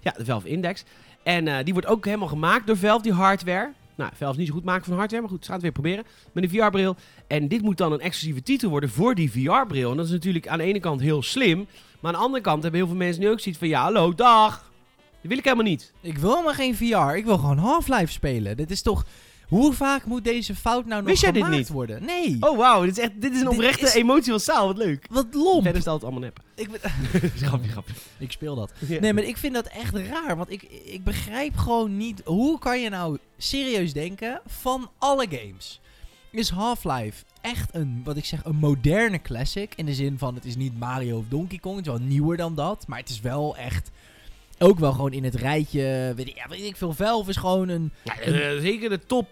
Ja, 0.00 0.14
de 0.16 0.24
Valve 0.24 0.48
Index. 0.48 0.84
En 1.22 1.48
eh, 1.48 1.64
die 1.64 1.72
wordt 1.72 1.88
ook 1.88 2.04
helemaal 2.04 2.28
gemaakt 2.28 2.66
door 2.66 2.76
Valve, 2.76 3.02
die 3.02 3.12
hardware. 3.12 3.72
Nou, 3.96 4.10
is 4.18 4.36
niet 4.36 4.46
zo 4.46 4.52
goed 4.52 4.64
maken 4.64 4.84
van 4.84 4.96
hardware, 4.96 5.22
maar 5.22 5.30
goed, 5.30 5.40
ze 5.40 5.46
gaan 5.46 5.54
het 5.54 5.62
weer 5.62 5.72
proberen 5.72 6.04
met 6.32 6.44
een 6.44 6.50
VR-bril. 6.50 6.96
En 7.26 7.48
dit 7.48 7.62
moet 7.62 7.76
dan 7.76 7.92
een 7.92 8.00
exclusieve 8.00 8.42
titel 8.42 8.70
worden 8.70 8.90
voor 8.90 9.14
die 9.14 9.30
VR-bril. 9.30 9.90
En 9.90 9.96
dat 9.96 10.06
is 10.06 10.12
natuurlijk 10.12 10.48
aan 10.48 10.58
de 10.58 10.64
ene 10.64 10.80
kant 10.80 11.00
heel 11.00 11.22
slim, 11.22 11.66
maar 12.00 12.12
aan 12.12 12.18
de 12.18 12.24
andere 12.24 12.42
kant 12.42 12.62
hebben 12.62 12.80
heel 12.80 12.88
veel 12.88 12.98
mensen 12.98 13.22
nu 13.22 13.30
ook 13.30 13.40
zoiets 13.40 13.60
van, 13.60 13.68
ja, 13.68 13.82
hallo, 13.82 14.14
dag. 14.14 14.70
Dat 15.20 15.30
wil 15.30 15.38
ik 15.38 15.44
helemaal 15.44 15.64
niet. 15.64 15.92
Ik 16.00 16.18
wil 16.18 16.42
maar 16.42 16.54
geen 16.54 16.76
VR. 16.76 17.16
Ik 17.16 17.24
wil 17.24 17.38
gewoon 17.38 17.58
Half-Life 17.58 18.12
spelen. 18.12 18.56
Dit 18.56 18.70
is 18.70 18.82
toch... 18.82 19.04
Hoe 19.48 19.72
vaak 19.72 20.04
moet 20.04 20.24
deze 20.24 20.54
fout 20.54 20.86
nou 20.86 21.00
nog 21.00 21.10
Wist 21.10 21.22
jij 21.22 21.32
dit 21.32 21.42
gemaakt 21.42 21.60
niet? 21.60 21.68
worden? 21.68 22.04
Nee. 22.04 22.36
Oh, 22.40 22.56
wauw. 22.58 22.82
Dit 22.84 22.90
is, 22.98 23.04
echt, 23.04 23.12
dit 23.20 23.32
is 23.32 23.38
een 23.40 23.44
Dit 23.44 23.52
oprechte 23.54 23.86
is- 23.86 23.94
emotie 23.94 24.30
van 24.30 24.40
Saal. 24.40 24.66
Wat 24.66 24.76
leuk. 24.76 25.06
Wat 25.10 25.26
lomp. 25.34 25.62
Verder 25.62 25.72
is 25.72 25.78
het 25.78 25.86
altijd 25.86 26.12
allemaal 26.12 26.20
nep. 26.30 26.40
Ik, 26.54 26.70
ben- 26.70 26.90
grapje, 27.48 27.70
grapje. 27.70 27.94
ik 28.18 28.32
speel 28.32 28.54
dat. 28.54 28.72
Ja. 28.86 29.00
Nee, 29.00 29.12
maar 29.12 29.22
ik 29.24 29.36
vind 29.36 29.54
dat 29.54 29.66
echt 29.66 29.94
raar. 29.94 30.36
Want 30.36 30.50
ik, 30.50 30.62
ik 30.84 31.04
begrijp 31.04 31.56
gewoon 31.56 31.96
niet... 31.96 32.22
Hoe 32.24 32.58
kan 32.58 32.80
je 32.80 32.88
nou 32.88 33.18
serieus 33.38 33.92
denken 33.92 34.40
van 34.46 34.90
alle 34.98 35.26
games? 35.30 35.80
Is 36.30 36.50
Half-Life 36.50 37.24
echt 37.40 37.74
een, 37.74 38.00
wat 38.04 38.16
ik 38.16 38.24
zeg, 38.24 38.44
een 38.44 38.56
moderne 38.56 39.22
classic? 39.22 39.72
In 39.76 39.86
de 39.86 39.94
zin 39.94 40.18
van, 40.18 40.34
het 40.34 40.44
is 40.44 40.56
niet 40.56 40.78
Mario 40.78 41.18
of 41.18 41.24
Donkey 41.28 41.58
Kong. 41.58 41.76
Het 41.76 41.86
is 41.86 41.92
wel 41.92 42.00
nieuwer 42.00 42.36
dan 42.36 42.54
dat. 42.54 42.84
Maar 42.86 42.98
het 42.98 43.08
is 43.08 43.20
wel 43.20 43.56
echt... 43.56 43.90
Ook 44.58 44.78
wel 44.78 44.92
gewoon 44.92 45.12
in 45.12 45.24
het 45.24 45.34
rijtje... 45.34 46.12
Weet 46.16 46.28
ik, 46.28 46.36
ja, 46.36 46.48
weet 46.48 46.64
ik 46.64 46.76
veel. 46.76 46.92
Valve 46.92 47.30
is 47.30 47.36
gewoon 47.36 47.68
een... 47.68 47.92
Ja, 48.04 48.18
eh, 48.18 48.60
zeker 48.60 48.88
de 48.88 49.00
top, 49.06 49.28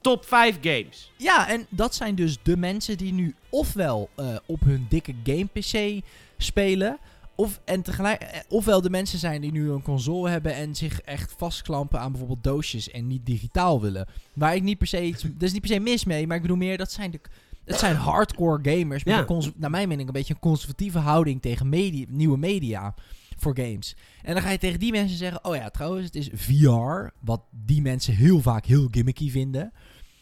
top 0.00 0.24
5 0.24 0.58
games. 0.60 1.12
Ja, 1.16 1.48
en 1.48 1.66
dat 1.68 1.94
zijn 1.94 2.14
dus 2.14 2.36
de 2.42 2.56
mensen 2.56 2.96
die 2.96 3.12
nu 3.12 3.34
ofwel 3.48 4.10
eh, 4.14 4.36
op 4.46 4.60
hun 4.60 4.86
dikke 4.88 5.14
game-pc 5.24 6.04
spelen... 6.36 6.98
Of, 7.34 7.60
en 7.64 7.82
tegelijk, 7.82 8.22
eh, 8.22 8.40
ofwel 8.48 8.80
de 8.80 8.90
mensen 8.90 9.18
zijn 9.18 9.40
die 9.40 9.52
nu 9.52 9.70
een 9.70 9.82
console 9.82 10.30
hebben 10.30 10.54
en 10.54 10.74
zich 10.74 11.00
echt 11.00 11.34
vastklampen 11.36 12.00
aan 12.00 12.10
bijvoorbeeld 12.10 12.44
doosjes 12.44 12.90
en 12.90 13.06
niet 13.06 13.26
digitaal 13.26 13.80
willen. 13.80 14.06
Waar 14.32 14.54
ik 14.54 14.62
niet 14.62 14.78
per 14.78 14.86
se 14.86 15.02
iets, 15.02 15.22
er 15.38 15.44
is 15.44 15.52
niet 15.52 15.60
per 15.60 15.70
se 15.70 15.78
mis 15.80 16.04
mee, 16.04 16.26
maar 16.26 16.36
ik 16.36 16.42
bedoel 16.42 16.56
meer 16.56 16.76
dat 16.78 16.92
zijn 16.92 17.10
de, 17.10 17.20
het 17.64 17.78
zijn 17.78 17.96
hardcore 17.96 18.58
gamers 18.62 19.04
met 19.04 19.14
Ja. 19.14 19.24
een 19.28 19.52
naar 19.56 19.70
mijn 19.70 19.88
mening 19.88 20.06
een 20.08 20.14
beetje 20.14 20.34
een 20.34 20.40
conservatieve 20.40 20.98
houding 20.98 21.42
tegen 21.42 21.68
media, 21.68 22.04
nieuwe 22.08 22.38
media 22.38 22.94
voor 23.40 23.56
games. 23.56 23.96
En 24.22 24.34
dan 24.34 24.42
ga 24.42 24.50
je 24.50 24.58
tegen 24.58 24.78
die 24.78 24.92
mensen 24.92 25.16
zeggen, 25.16 25.44
oh 25.44 25.56
ja 25.56 25.70
trouwens 25.70 26.04
het 26.04 26.14
is 26.14 26.30
VR, 26.34 27.08
wat 27.20 27.42
die 27.50 27.82
mensen 27.82 28.14
heel 28.14 28.40
vaak 28.40 28.64
heel 28.64 28.88
gimmicky 28.90 29.30
vinden. 29.30 29.72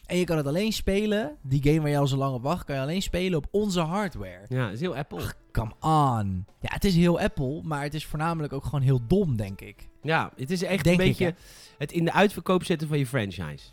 En 0.05 0.17
je 0.17 0.23
kan 0.23 0.37
het 0.37 0.47
alleen 0.47 0.73
spelen, 0.73 1.37
die 1.41 1.63
game 1.63 1.81
waar 1.81 1.89
je 1.89 1.97
al 1.97 2.07
zo 2.07 2.17
lang 2.17 2.33
op 2.33 2.43
wacht, 2.43 2.65
kan 2.65 2.75
je 2.75 2.81
alleen 2.81 3.01
spelen 3.01 3.37
op 3.37 3.47
onze 3.51 3.79
hardware. 3.79 4.45
Ja, 4.47 4.69
is 4.69 4.79
heel 4.79 4.95
Apple. 4.95 5.33
Come 5.51 5.73
on. 5.79 6.45
Ja, 6.59 6.73
het 6.73 6.83
is 6.83 6.95
heel 6.95 7.19
Apple, 7.19 7.61
maar 7.63 7.83
het 7.83 7.93
is 7.93 8.05
voornamelijk 8.05 8.53
ook 8.53 8.63
gewoon 8.63 8.81
heel 8.81 9.07
dom, 9.07 9.37
denk 9.37 9.61
ik. 9.61 9.87
Ja, 10.01 10.31
het 10.35 10.51
is 10.51 10.63
echt 10.63 10.83
Denk 10.83 10.99
een 10.99 11.07
beetje 11.07 11.35
het 11.77 11.91
in 11.91 12.05
de 12.05 12.13
uitverkoop 12.13 12.63
zetten 12.63 12.87
van 12.87 12.97
je 12.97 13.07
franchise. 13.07 13.63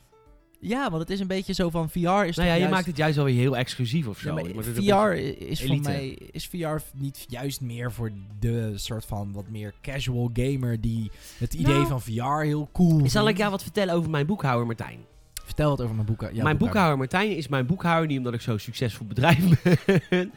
Ja, 0.61 0.90
want 0.90 1.03
het 1.03 1.11
is 1.11 1.21
een 1.21 1.27
beetje 1.27 1.53
zo 1.53 1.71
van 1.71 1.90
VR 1.90 1.99
is 1.99 2.37
nou 2.37 2.49
ja, 2.49 2.55
je 2.55 2.69
maakt 2.69 2.87
het 2.87 2.97
juist 2.97 3.19
alweer 3.19 3.35
heel 3.35 3.57
exclusief 3.57 4.07
of 4.07 4.19
zo. 4.19 4.38
Ja, 4.38 5.11
VR 5.11 5.12
is 5.43 5.64
voor 5.64 5.81
mij 5.81 6.09
is 6.31 6.47
VR 6.47 6.77
niet 6.95 7.25
juist 7.29 7.61
meer 7.61 7.93
voor 7.93 8.12
de 8.38 8.73
soort 8.75 9.05
van 9.05 9.33
wat 9.33 9.49
meer 9.49 9.75
casual 9.83 10.31
gamer 10.33 10.81
die 10.81 11.11
het 11.38 11.55
idee 11.55 11.75
Nou, 11.75 11.87
van 11.87 12.03
VR 12.03 12.43
heel 12.43 12.69
cool 12.73 13.09
Zal 13.09 13.29
ik 13.29 13.37
jou 13.37 13.51
wat 13.51 13.62
vertellen 13.62 13.95
over 13.95 14.11
mijn 14.11 14.27
boekhouder 14.27 14.67
Martijn? 14.67 14.99
Vertel 15.45 15.69
wat 15.69 15.81
over 15.81 15.95
mijn. 15.95 16.35
Ja, 16.35 16.43
mijn 16.43 16.57
boekhouder 16.57 16.99
Martijn 16.99 17.37
is 17.37 17.49
mijn 17.49 17.67
boekhouder 17.67 18.07
niet 18.09 18.19
omdat 18.19 18.35
ik 18.35 18.41
zo'n 18.41 18.59
succesvol 18.59 19.07
bedrijf 19.07 19.63
ben. 20.11 20.33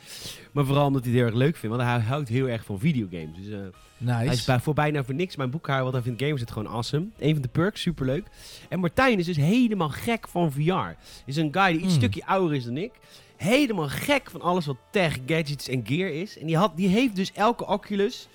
maar 0.51 0.65
vooral 0.65 0.85
omdat 0.85 1.01
hij 1.03 1.11
het 1.11 1.19
heel 1.21 1.29
erg 1.29 1.37
leuk 1.37 1.55
vindt. 1.55 1.75
Want 1.75 1.89
hij 1.89 1.99
houdt 1.99 2.29
heel 2.29 2.49
erg 2.49 2.65
van 2.65 2.79
videogames. 2.79 3.37
Dus 3.37 3.47
eh, 3.53 3.59
Nice. 3.97 4.13
hij 4.15 4.27
is 4.27 4.45
bij, 4.45 4.59
voor 4.59 4.73
bijna 4.73 5.03
voor 5.03 5.13
niks 5.13 5.35
mijn 5.35 5.49
boekhouder. 5.49 5.83
Want 5.91 5.95
hij 5.95 6.03
vindt 6.03 6.21
gamers 6.21 6.41
het 6.41 6.51
gewoon 6.51 6.67
awesome. 6.73 7.07
Een 7.17 7.33
van 7.33 7.41
de 7.41 7.47
perks, 7.47 7.81
superleuk. 7.81 8.25
En 8.69 8.79
Martijn 8.79 9.19
is 9.19 9.25
dus 9.25 9.37
helemaal 9.37 9.89
gek 9.89 10.27
van 10.27 10.51
VR. 10.51 10.95
Is 11.25 11.35
een 11.35 11.53
guy 11.53 11.67
die 11.67 11.75
iets 11.75 11.81
Hmm. 11.87 11.95
stukje 11.95 12.25
ouder 12.25 12.55
is 12.55 12.63
dan 12.65 12.77
ik. 12.77 12.91
Helemaal 13.37 13.87
gek 13.87 14.29
van 14.31 14.41
alles 14.41 14.65
wat 14.65 14.77
tech, 14.91 15.17
gadgets 15.25 15.67
en 15.67 15.81
gear 15.85 16.09
is. 16.09 16.37
En 16.37 16.45
die, 16.45 16.57
had, 16.57 16.77
die 16.77 16.87
heeft 16.87 17.15
dus 17.15 17.31
elke 17.31 17.67
Oculus... 17.67 18.27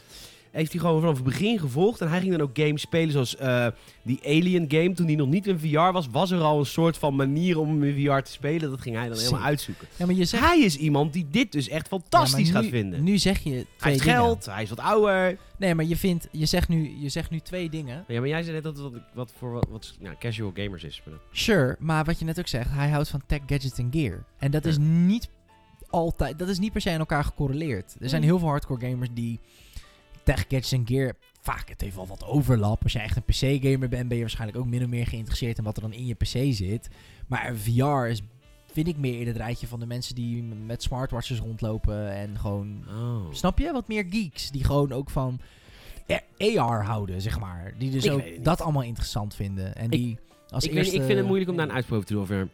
Heeft 0.52 0.72
hij 0.72 0.80
gewoon 0.80 1.00
vanaf 1.00 1.14
het 1.14 1.24
begin 1.24 1.58
gevolgd. 1.58 2.00
En 2.00 2.08
hij 2.08 2.20
ging 2.20 2.30
dan 2.32 2.40
ook 2.40 2.58
games 2.58 2.80
spelen 2.80 3.12
zoals 3.12 3.36
eh, 3.36 3.66
die 4.02 4.20
Alien 4.24 4.64
game. 4.68 4.92
Toen 4.92 5.06
die 5.06 5.16
nog 5.16 5.28
niet 5.28 5.46
in 5.46 5.58
VR 5.58 5.76
was, 5.92 6.08
was 6.10 6.30
er 6.30 6.40
al 6.40 6.58
een 6.58 6.66
soort 6.66 6.96
van 6.98 7.14
manier 7.16 7.58
om 7.58 7.82
in 7.84 7.94
VR 8.06 8.20
te 8.22 8.30
spelen. 8.30 8.70
Dat 8.70 8.80
ging 8.80 8.96
hij 8.96 9.08
dan 9.08 9.18
helemaal 9.18 9.40
uitzoeken. 9.40 9.88
ja, 9.96 10.06
maar 10.06 10.14
je 10.14 10.24
zegt 10.24 10.44
Hij 10.44 10.60
is 10.60 10.76
iemand 10.76 11.12
die 11.12 11.26
dit 11.30 11.52
dus 11.52 11.68
echt 11.68 11.88
fantastisch 11.88 12.48
Ja, 12.48 12.54
gaat 12.54 12.66
vinden. 12.66 13.02
Nu 13.04 13.18
zeg 13.18 13.36
je 13.36 13.42
twee 13.50 13.66
hij 13.78 13.90
heeft 13.92 14.04
dingen. 14.04 14.18
geld, 14.18 14.46
hij 14.46 14.62
is 14.62 14.68
wat 14.68 14.80
ouder. 14.80 15.38
Nee, 15.58 15.74
maar 15.74 15.84
je 15.84 15.96
vindt 15.96 16.28
je 16.30 16.46
zegt 16.46 16.68
nu 16.68 16.94
je 17.00 17.08
zegt 17.08 17.30
nu 17.30 17.40
twee 17.40 17.70
dingen. 17.70 18.04
Ja, 18.08 18.20
maar 18.20 18.28
jij 18.28 18.42
zei 18.42 18.54
net 18.54 18.62
dat 18.64 18.76
het 18.76 18.82
wat, 18.92 19.00
wat 19.14 19.32
voor 19.38 19.52
wat, 19.52 19.66
wat 19.70 19.94
nou, 20.00 20.16
casual 20.18 20.50
gamers 20.54 20.84
is. 20.84 21.02
Maar 21.04 21.14
Sure, 21.32 21.76
maar 21.78 22.04
wat 22.04 22.18
je 22.18 22.24
net 22.24 22.38
ook 22.38 22.48
zegt, 22.48 22.70
hij 22.70 22.88
houdt 22.88 23.08
van 23.08 23.22
tech, 23.26 23.40
gadgets 23.46 23.78
en 23.78 23.88
gear. 23.90 24.24
En 24.38 24.50
dat 24.50 24.64
Ja. 24.64 24.70
is 24.70 24.78
niet 24.80 25.28
altijd, 25.90 26.38
dat 26.38 26.48
is 26.48 26.58
niet 26.58 26.72
per 26.72 26.80
se 26.80 26.90
aan 26.90 26.98
elkaar 26.98 27.24
gecorreleerd. 27.24 27.96
Er 28.00 28.08
zijn 28.08 28.22
heel 28.22 28.38
veel 28.38 28.48
hardcore 28.48 28.88
gamers 28.88 29.08
die 29.14 29.38
tech, 30.22 30.40
gadgets 30.40 30.72
en 30.72 30.86
gear, 30.86 31.14
vaak 31.40 31.68
het 31.68 31.80
heeft 31.80 31.94
wel 31.94 32.06
wat 32.06 32.24
overlap. 32.24 32.82
Als 32.82 32.92
je 32.92 32.98
echt 32.98 33.16
een 33.16 33.22
PC-gamer 33.22 33.88
bent, 33.88 34.08
ben 34.08 34.16
je 34.16 34.22
waarschijnlijk 34.22 34.58
ook 34.58 34.66
min 34.66 34.82
of 34.82 34.88
meer 34.88 35.06
geïnteresseerd 35.06 35.58
in 35.58 35.64
wat 35.64 35.76
er 35.76 35.82
dan 35.82 35.92
in 35.92 36.06
je 36.06 36.14
PC 36.14 36.54
zit. 36.54 36.88
Maar 37.26 37.56
VR 37.56 38.06
is, 38.06 38.22
vind 38.72 38.88
ik 38.88 38.96
meer 38.96 39.20
in 39.20 39.26
het 39.26 39.36
rijtje 39.36 39.66
van 39.66 39.80
de 39.80 39.86
mensen 39.86 40.14
die 40.14 40.42
met 40.42 40.82
smartwatches 40.82 41.38
rondlopen 41.38 42.12
en 42.12 42.38
gewoon 42.38 42.84
Oh. 42.88 43.32
Snap 43.32 43.58
je? 43.58 43.72
Wat 43.72 43.88
meer 43.88 44.06
geeks. 44.10 44.50
Die 44.50 44.64
gewoon 44.64 44.92
ook 44.92 45.10
van 45.10 45.40
AR 46.38 46.84
houden, 46.84 47.22
zeg 47.22 47.40
maar. 47.40 47.74
Die 47.78 47.90
dus 47.90 48.04
Ik 48.04 48.12
ook 48.12 48.44
dat 48.44 48.60
allemaal 48.60 48.82
interessant 48.82 49.34
vinden. 49.34 49.76
En 49.76 49.90
die 49.90 50.18
als 50.48 50.64
Ik, 50.64 50.72
eerste... 50.72 50.96
ik 50.96 51.02
vind 51.02 51.18
het 51.18 51.26
moeilijk 51.26 51.50
om 51.50 51.56
daar 51.56 51.68
een 51.68 51.74
uitspraak 51.74 52.04
te 52.04 52.12
doen 52.12 52.22
over 52.22 52.48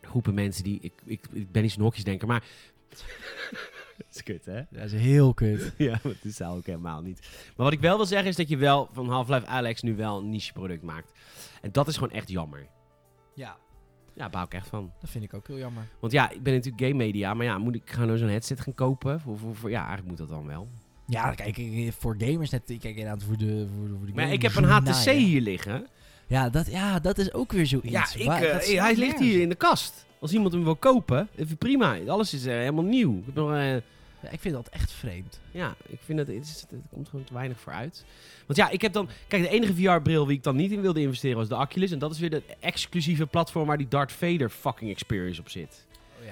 groepen 0.00 0.34
mensen 0.34 0.64
die... 0.64 0.78
Ik, 0.80 0.92
ik, 1.04 1.24
ik 1.32 1.52
ben 1.52 1.62
niet 1.62 1.72
zo'n 1.72 1.82
hokjesdenker, 1.82 2.28
maar... 2.28 2.42
dat 3.96 4.06
is 4.12 4.22
kut, 4.22 4.44
hè? 4.44 4.62
Dat 4.70 4.84
is 4.84 4.92
heel 4.92 5.34
kut. 5.34 5.72
ja, 5.78 5.98
het 6.02 6.24
is 6.24 6.36
dat 6.36 6.50
ook 6.56 6.66
helemaal 6.66 7.00
niet. 7.02 7.18
Maar 7.56 7.64
wat 7.66 7.72
ik 7.72 7.80
wel 7.80 7.96
wil 7.96 8.06
zeggen 8.06 8.28
is 8.28 8.36
dat 8.36 8.48
je 8.48 8.56
wel 8.56 8.88
van 8.92 9.08
Half-Life 9.08 9.46
Alex 9.46 9.82
nu 9.82 9.96
wel 9.96 10.18
een 10.18 10.30
niche 10.30 10.52
product 10.52 10.82
maakt. 10.82 11.12
En 11.62 11.72
dat 11.72 11.88
is 11.88 11.94
gewoon 11.94 12.10
echt 12.12 12.28
jammer. 12.28 12.66
Ja, 13.34 13.56
Ja, 14.14 14.22
daar 14.22 14.30
bouw 14.30 14.44
ik 14.44 14.54
echt 14.54 14.68
van. 14.68 14.92
dat 15.00 15.10
vind 15.10 15.24
ik 15.24 15.34
ook 15.34 15.46
heel 15.46 15.58
jammer. 15.58 15.82
Want 16.00 16.12
ja, 16.12 16.30
ik 16.30 16.42
ben 16.42 16.54
natuurlijk 16.54 16.82
game 16.82 16.94
media, 16.94 17.34
maar 17.34 17.46
ja, 17.46 17.58
moet 17.58 17.74
ik 17.74 17.90
gaan 17.90 18.06
nou 18.06 18.18
zo'n 18.18 18.28
headset 18.28 18.60
gaan 18.60 18.74
kopen? 18.74 19.20
Voor, 19.20 19.38
voor, 19.38 19.56
voor- 19.56 19.70
ja, 19.70 19.78
eigenlijk 19.86 20.08
moet 20.08 20.18
dat 20.18 20.28
dan 20.28 20.46
wel. 20.46 20.68
Ja, 21.06 21.30
kijk, 21.30 21.92
voor 21.98 22.14
gamers 22.18 22.50
net... 22.50 22.70
Ik 22.70 22.80
kijk 22.80 22.96
inderdaad 22.96 23.22
voor 23.22 23.36
de, 23.36 23.66
voor 23.76 23.88
de, 23.88 23.94
voor 23.98 24.06
de 24.06 24.12
Maar 24.14 24.32
ik 24.32 24.42
heb 24.42 24.54
een 24.54 24.64
HTC 24.64 25.10
hier 25.10 25.40
liggen. 25.40 25.86
Ja 26.26 26.48
dat, 26.50 26.66
ja, 26.70 26.98
dat 26.98 27.18
is 27.18 27.32
ook 27.32 27.52
weer 27.52 27.66
zoiets. 27.66 27.90
Ja, 27.90 28.06
ik, 28.14 28.26
Waar- 28.26 28.42
eh, 28.42 28.52
dat 28.52 28.66
hij 28.66 28.96
ligt 28.96 29.18
hier 29.18 29.40
in 29.40 29.48
de 29.48 29.54
kast. 29.54 30.05
Als 30.18 30.32
iemand 30.32 30.52
hem 30.52 30.64
wil 30.64 30.76
kopen, 30.76 31.28
even 31.36 31.56
prima. 31.56 31.98
Alles 32.06 32.34
is 32.34 32.46
eh, 32.46 32.54
helemaal 32.54 32.84
nieuw. 32.84 33.22
Ik 33.26 33.34
nog, 33.34 33.50
eh, 33.52 33.74
Ja, 34.22 34.30
ik 34.30 34.40
vind 34.40 34.54
dat 34.54 34.68
echt 34.68 34.92
vreemd. 34.92 35.40
ja, 35.50 35.74
ik 35.86 35.98
vind 36.04 36.18
dat 36.18 36.26
het, 36.26 36.36
is, 36.36 36.60
het 36.60 36.80
komt 36.92 37.08
gewoon 37.08 37.24
te 37.24 37.34
weinig 37.34 37.60
voor 37.60 37.72
uit. 37.72 38.04
Want 38.46 38.58
ja, 38.58 38.70
ik 38.70 38.82
heb 38.82 38.92
dan... 38.92 39.08
Kijk, 39.28 39.42
de 39.42 39.48
enige 39.48 39.74
VR-bril 39.74 40.24
die 40.24 40.36
ik 40.36 40.42
dan 40.42 40.56
niet 40.56 40.70
in 40.70 40.80
wilde 40.80 41.00
investeren 41.00 41.36
was 41.36 41.48
de 41.48 41.56
Oculus. 41.56 41.90
En 41.90 41.98
dat 41.98 42.10
is 42.12 42.18
weer 42.18 42.30
de 42.30 42.42
exclusieve 42.60 43.26
platform 43.26 43.66
waar 43.66 43.78
die 43.78 43.88
Darth 43.88 44.12
Vader 44.12 44.50
fucking 44.50 44.90
experience 44.90 45.40
op 45.40 45.48
zit. 45.48 45.85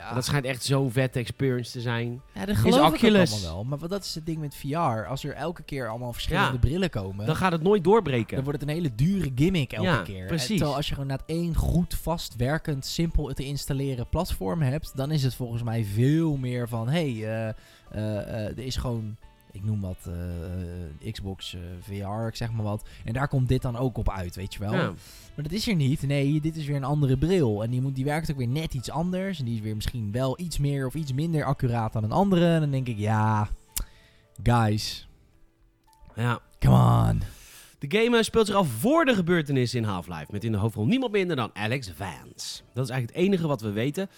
Ja, 0.09 0.15
dat 0.15 0.25
schijnt 0.25 0.45
echt 0.45 0.65
zo 0.65 0.89
vette 0.89 1.19
experience 1.19 1.71
te 1.73 1.81
zijn. 1.81 2.21
ja 2.35 2.45
dat 2.47 2.57
geloof 2.57 2.75
ik 2.79 2.85
ook 2.85 2.95
Oculus. 2.95 3.33
allemaal 3.33 3.55
wel. 3.55 3.65
Maar 3.65 3.79
wat- 3.79 3.91
dat 3.91 4.05
is 4.05 4.15
het 4.15 4.27
ding 4.27 4.39
met 4.39 4.55
VR. 4.57 5.07
Als 5.09 5.25
er 5.25 5.33
elke 5.35 5.63
keer 5.63 5.89
allemaal 5.89 6.13
verschillende 6.13 6.53
Ja. 6.53 6.59
brillen 6.59 6.91
komen... 6.91 7.27
Dan 7.27 7.37
gaat 7.37 7.53
het 7.53 7.63
nooit 7.63 7.85
doorbreken. 7.85 8.35
Dan 8.35 8.45
wordt 8.45 8.61
het 8.61 8.69
een 8.69 8.75
hele 8.75 8.95
dure 8.95 9.31
gimmick 9.35 9.73
elke 9.73 9.89
Ja, 9.89 10.03
keer. 10.03 10.27
precies. 10.27 10.49
En 10.51 10.57
Terwijl 10.57 10.77
als 10.77 10.87
je 10.89 10.95
gewoon 10.95 11.09
net 11.09 11.23
één 11.27 11.55
goed, 11.55 11.95
vast 11.95 12.37
werkend, 12.37 12.87
simpel 12.87 13.33
te 13.35 13.45
installeren 13.45 14.09
platform 14.09 14.63
hebt, 14.63 14.97
dan 14.97 15.11
is 15.11 15.23
het 15.23 15.35
volgens 15.35 15.63
mij 15.63 15.85
veel 15.85 16.37
meer 16.37 16.69
van, 16.69 16.89
hé, 16.89 17.13
hey, 17.13 17.33
eh, 17.33 17.49
eh, 17.91 18.19
eh, 18.19 18.59
er 18.59 18.59
is 18.65 18.77
gewoon, 18.77 19.17
ik 19.55 19.65
noem 19.65 19.81
wat, 19.81 20.09
eh, 21.01 21.13
Xbox 21.13 21.55
eh, 21.55 21.61
VR, 21.81 22.27
ik 22.27 22.37
zeg 22.37 22.53
maar 22.53 22.65
wat. 22.65 22.89
En 23.05 23.13
daar 23.13 23.29
komt 23.29 23.49
dit 23.49 23.63
dan 23.63 23.77
ook 23.77 23.99
op 23.99 24.11
uit, 24.11 24.35
weet 24.35 24.55
je 24.55 24.61
wel. 24.61 24.73
Ja. 24.73 24.93
Maar 25.35 25.45
dat 25.45 25.53
is 25.53 25.69
er 25.69 25.75
niet. 25.75 26.03
Nee, 26.03 26.41
dit 26.41 26.57
is 26.57 26.67
weer 26.67 26.77
een 26.77 26.85
andere 26.85 27.17
bril. 27.17 27.63
En 27.63 27.71
die, 27.71 27.81
moet, 27.81 27.95
die 27.95 28.05
werkt 28.05 28.31
ook 28.31 28.37
weer 28.37 28.49
net 28.49 28.75
iets 28.75 28.91
anders. 28.91 29.39
En 29.39 29.45
die 29.45 29.55
is 29.55 29.61
weer 29.61 29.75
misschien 29.75 30.13
wel 30.13 30.41
iets 30.41 30.59
meer 30.59 30.87
of 30.87 30.95
iets 30.95 31.13
minder 31.13 31.45
accuraat 31.45 31.93
dan 31.93 32.05
een 32.05 32.13
andere. 32.13 32.55
En 32.55 32.61
dan 32.61 32.71
denk 32.71 32.89
ik, 32.89 32.99
ja, 32.99 33.49
guys, 34.43 35.09
ja. 36.15 36.41
come 36.59 37.09
on. 37.11 37.23
De 37.79 37.99
game 37.99 38.17
eh, 38.17 38.23
speelt 38.23 38.47
zich 38.47 38.57
af 38.57 38.69
voor 38.69 39.05
de 39.05 39.15
gebeurtenissen 39.15 39.79
in 39.81 39.85
Half-Life. 39.85 40.27
Met 40.31 40.45
in 40.45 40.53
de 40.53 40.59
hoofdrol 40.59 40.87
niemand 40.87 41.13
minder 41.13 41.37
dan 41.37 41.51
Alex 41.55 41.93
Vance. 41.97 42.63
Dat 42.75 42.85
is 42.85 42.91
eigenlijk 42.91 43.09
het 43.09 43.17
enige 43.17 43.47
wat 43.47 43.61
we 43.61 43.71
weten. 43.71 44.09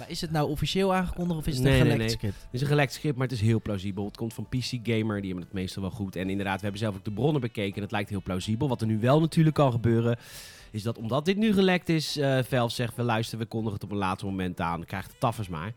Maar 0.00 0.10
is 0.10 0.20
het 0.20 0.30
nou 0.30 0.50
officieel 0.50 0.94
aangekondigd 0.94 1.38
of 1.38 1.46
is 1.46 1.54
het 1.54 1.64
Nee, 1.64 1.72
een 1.72 1.80
gelekt 1.80 1.98
nee. 1.98 2.08
script? 2.08 2.34
Het 2.34 2.54
is 2.54 2.60
een 2.60 2.66
gelekt 2.66 2.92
script, 2.92 3.16
maar 3.16 3.26
het 3.26 3.36
is 3.36 3.42
heel 3.42 3.60
plausibel. 3.60 4.04
Het 4.04 4.16
komt 4.16 4.34
van 4.34 4.46
PC 4.48 4.64
Gamer, 4.82 5.20
die 5.20 5.30
hebben 5.30 5.44
het 5.44 5.52
meestal 5.52 5.82
wel 5.82 5.90
goed. 5.90 6.16
En 6.16 6.30
inderdaad, 6.30 6.56
we 6.56 6.62
hebben 6.62 6.80
zelf 6.80 6.96
ook 6.96 7.04
de 7.04 7.10
bronnen 7.10 7.40
bekeken 7.40 7.76
en 7.76 7.82
het 7.82 7.90
lijkt 7.90 8.10
heel 8.10 8.22
plausibel. 8.22 8.68
Wat 8.68 8.80
er 8.80 8.86
nu 8.86 8.98
wel 9.00 9.20
natuurlijk 9.20 9.56
kan 9.56 9.72
gebeuren, 9.72 10.18
is 10.70 10.82
dat 10.82 10.98
omdat 10.98 11.24
dit 11.24 11.36
nu 11.36 11.52
gelekt 11.52 11.88
is, 11.88 12.16
eh 12.16 12.38
Valve 12.48 12.74
zegt, 12.74 12.96
we 12.96 13.02
luisteren, 13.02 13.40
we 13.40 13.50
kondigen 13.50 13.74
het 13.74 13.84
op 13.84 13.90
een 13.90 13.96
later 13.96 14.26
moment 14.26 14.60
aan. 14.60 14.76
Dan 14.76 14.86
krijgt 14.86 15.10
de 15.10 15.16
taffers 15.18 15.48
maar. 15.48 15.72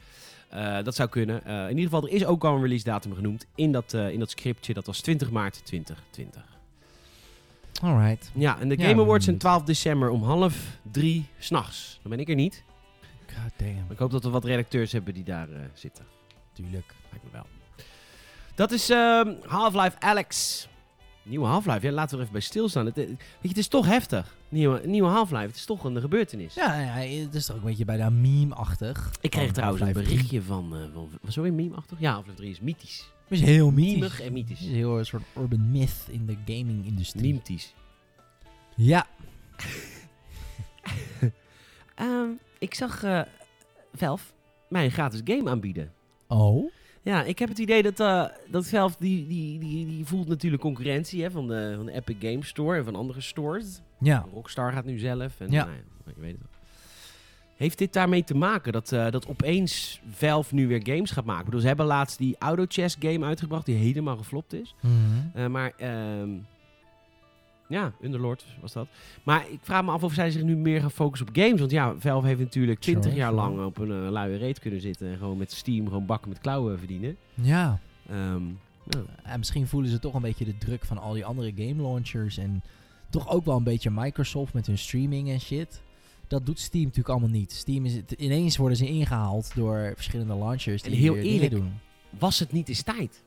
Eh, 0.49 0.83
dat 0.83 0.95
zou 0.95 1.09
kunnen. 1.09 1.45
Eh, 1.45 1.63
in 1.63 1.77
ieder 1.77 1.83
geval, 1.83 2.03
er 2.03 2.13
is 2.13 2.25
ook 2.25 2.43
al 2.43 2.55
een 2.55 2.61
release 2.61 2.83
datum 2.83 3.15
genoemd 3.15 3.45
in 3.55 3.71
dat, 3.71 3.93
eh, 3.93 4.09
in 4.09 4.19
dat 4.19 4.29
scriptje. 4.29 4.73
Dat 4.73 4.85
was 4.85 5.01
20 5.01 5.31
maart 5.31 5.65
2020. 5.65 6.43
Alright. 7.81 8.31
Ja, 8.33 8.59
en 8.59 8.69
de 8.69 8.77
Ja, 8.77 8.87
Game 8.87 9.01
Awards 9.01 9.25
zijn 9.25 9.37
benieuwd. 9.37 9.39
12 9.39 9.63
december 9.63 10.09
om 10.09 10.23
half 10.23 10.77
drie 10.91 11.25
s'nachts. 11.39 11.99
Dan 12.01 12.11
ben 12.11 12.19
ik 12.19 12.29
er 12.29 12.35
niet. 12.35 12.63
God 13.41 13.51
damn. 13.57 13.91
Ik 13.91 13.97
hoop 13.97 14.11
dat 14.11 14.23
we 14.23 14.29
wat 14.29 14.45
redacteurs 14.45 14.91
hebben 14.91 15.13
die 15.13 15.23
daar 15.23 15.49
eh, 15.51 15.59
zitten. 15.73 16.05
Tuurlijk. 16.53 16.93
Lijkt 17.09 17.25
me 17.25 17.31
wel. 17.31 17.45
Dat 18.55 18.71
is 18.71 18.89
ehm, 18.89 19.33
Half-Life 19.47 19.99
Alex. 19.99 20.67
Nieuwe 21.25 21.45
Half-Life, 21.45 21.85
ja, 21.85 21.91
laten 21.91 22.09
we 22.09 22.15
er 22.15 22.21
even 22.21 22.31
bij 22.31 22.41
stilstaan. 22.41 22.85
Het, 22.85 22.97
eh, 22.97 23.05
weet 23.07 23.17
je, 23.41 23.47
het 23.47 23.57
is 23.57 23.67
toch 23.67 23.85
heftig. 23.85 24.35
Nieuwe, 24.49 24.81
nieuwe 24.85 25.09
Half-Life, 25.09 25.45
het 25.45 25.55
is 25.55 25.65
toch 25.65 25.83
een 25.83 26.01
gebeurtenis. 26.01 26.53
Ja, 26.53 26.79
ja, 26.79 27.21
het 27.23 27.35
is 27.35 27.45
toch 27.45 27.55
ook 27.55 27.61
een 27.61 27.67
beetje 27.67 27.85
bijna 27.85 28.09
meme-achtig. 28.09 29.11
Ik 29.21 29.29
kreeg 29.29 29.51
trouwens 29.51 29.81
een 29.81 29.87
Half-Life 29.87 30.09
3. 30.15 30.15
berichtje 30.15 30.41
van, 30.41 30.89
van 30.93 31.09
was 31.21 31.33
zo 31.33 31.41
weer 31.41 31.53
meme-achtig? 31.53 31.99
Ja, 31.99 32.11
Half-Life 32.13 32.37
3 32.37 32.49
is 32.51 32.59
mythisch. 32.59 33.11
Het 33.27 33.31
is 33.39 33.41
heel 33.41 33.71
Memig 33.71 33.93
mythisch. 33.99 34.17
en 34.19 34.23
Het 34.23 34.33
mythisch. 34.33 34.61
is 34.61 34.67
heel 34.67 34.97
een 34.99 35.05
soort 35.05 35.23
urban 35.37 35.71
myth 35.71 36.05
in 36.09 36.25
de 36.25 36.37
gaming-industrie. 36.45 37.23
Memetisch. 37.27 37.73
Ja. 38.75 39.05
Ehm, 41.95 42.29
ik 42.63 42.73
zag 42.73 43.03
eh 43.03 43.21
Valve 43.93 44.31
mij 44.69 44.85
een 44.85 44.91
gratis 44.91 45.21
game 45.23 45.49
aanbieden. 45.49 45.91
Oh? 46.27 46.71
Ja, 47.01 47.23
ik 47.23 47.39
heb 47.39 47.49
het 47.49 47.57
idee 47.59 47.83
dat, 47.83 47.99
eh 47.99 48.25
dat 48.47 48.67
Valve, 48.67 48.95
die, 48.99 49.27
die, 49.27 49.59
die, 49.59 49.85
die 49.85 50.05
voelt 50.05 50.27
natuurlijk 50.27 50.61
concurrentie 50.61 51.23
hè, 51.23 51.31
van, 51.31 51.47
de, 51.47 51.73
van 51.75 51.85
de 51.85 51.91
Epic 51.91 52.15
Games 52.19 52.47
Store 52.47 52.77
en 52.77 52.83
van 52.83 52.95
andere 52.95 53.21
stores. 53.21 53.81
Ja. 53.99 54.25
Rockstar 54.33 54.71
gaat 54.71 54.85
nu 54.85 54.97
zelf. 54.97 55.39
En, 55.39 55.51
Ja. 55.51 55.65
nou 55.65 55.77
je 56.05 56.21
weet 56.21 56.31
het 56.31 56.39
wel. 56.39 56.49
Heeft 57.55 57.77
dit 57.77 57.93
daarmee 57.93 58.23
te 58.23 58.35
maken 58.35 58.71
dat, 58.73 58.91
eh, 58.91 59.09
dat 59.11 59.27
opeens 59.27 60.01
Valve 60.09 60.55
nu 60.55 60.67
weer 60.67 60.81
games 60.83 61.11
gaat 61.11 61.25
maken? 61.25 61.39
Ik 61.39 61.45
bedoel, 61.45 61.61
ze 61.61 61.67
hebben 61.67 61.85
laatst 61.85 62.17
die 62.17 62.35
Auto 62.39 62.65
Chess 62.67 62.95
game 62.99 63.25
uitgebracht 63.25 63.65
die 63.65 63.75
helemaal 63.75 64.17
geflopt 64.17 64.53
is. 64.53 64.75
Mhm. 64.79 65.51
Maar 65.51 65.73
ehm, 65.77 66.29
ja, 67.73 67.91
Underlord 68.01 68.45
was 68.61 68.73
dat. 68.73 68.87
Maar 69.23 69.45
ik 69.49 69.59
vraag 69.61 69.83
me 69.83 69.91
af 69.91 70.03
of 70.03 70.13
zij 70.13 70.31
zich 70.31 70.43
nu 70.43 70.55
meer 70.55 70.81
gaan 70.81 70.91
focussen 70.91 71.27
op 71.27 71.35
games. 71.35 71.59
Want 71.59 71.71
ja, 71.71 71.95
Valve 71.97 72.27
heeft 72.27 72.39
natuurlijk 72.39 72.79
20 72.79 73.03
Sure, 73.03 73.15
jaar 73.15 73.33
lang 73.33 73.65
op 73.65 73.77
een 73.77 74.05
eh, 74.05 74.11
luie 74.11 74.37
reet 74.37 74.59
kunnen 74.59 74.81
zitten. 74.81 75.07
En 75.07 75.17
gewoon 75.17 75.37
met 75.37 75.51
Steam 75.51 75.87
gewoon 75.87 76.05
bakken 76.05 76.29
met 76.29 76.39
klauwen 76.39 76.77
verdienen. 76.77 77.17
Ja. 77.33 77.79
Ehm, 78.09 78.45
ja. 78.89 78.99
En 79.23 79.37
misschien 79.37 79.67
voelen 79.67 79.89
ze 79.89 79.99
toch 79.99 80.13
een 80.13 80.21
beetje 80.21 80.45
de 80.45 80.57
druk 80.57 80.85
van 80.85 80.97
al 80.97 81.13
die 81.13 81.25
andere 81.25 81.51
game 81.55 81.81
launchers. 81.81 82.37
En 82.37 82.63
toch 83.09 83.29
ook 83.29 83.45
wel 83.45 83.57
een 83.57 83.63
beetje 83.63 83.91
Microsoft 83.91 84.53
met 84.53 84.67
hun 84.67 84.77
streaming 84.77 85.29
en 85.29 85.39
shit. 85.39 85.81
Dat 86.27 86.45
doet 86.45 86.59
Steam 86.59 86.83
natuurlijk 86.83 87.09
allemaal 87.09 87.29
niet. 87.29 87.51
Steam 87.51 87.85
is 87.85 87.93
het, 87.93 88.11
ineens 88.11 88.57
worden 88.57 88.77
ze 88.77 88.87
ingehaald 88.87 89.51
door 89.55 89.91
verschillende 89.95 90.35
launchers 90.35 90.81
die 90.81 90.91
En 90.91 90.97
heel 90.97 91.15
eerlijk, 91.15 91.51
doen. 91.51 91.73
Was 92.19 92.39
het 92.39 92.51
niet 92.51 92.69
eens 92.69 92.81
tijd? 92.81 93.23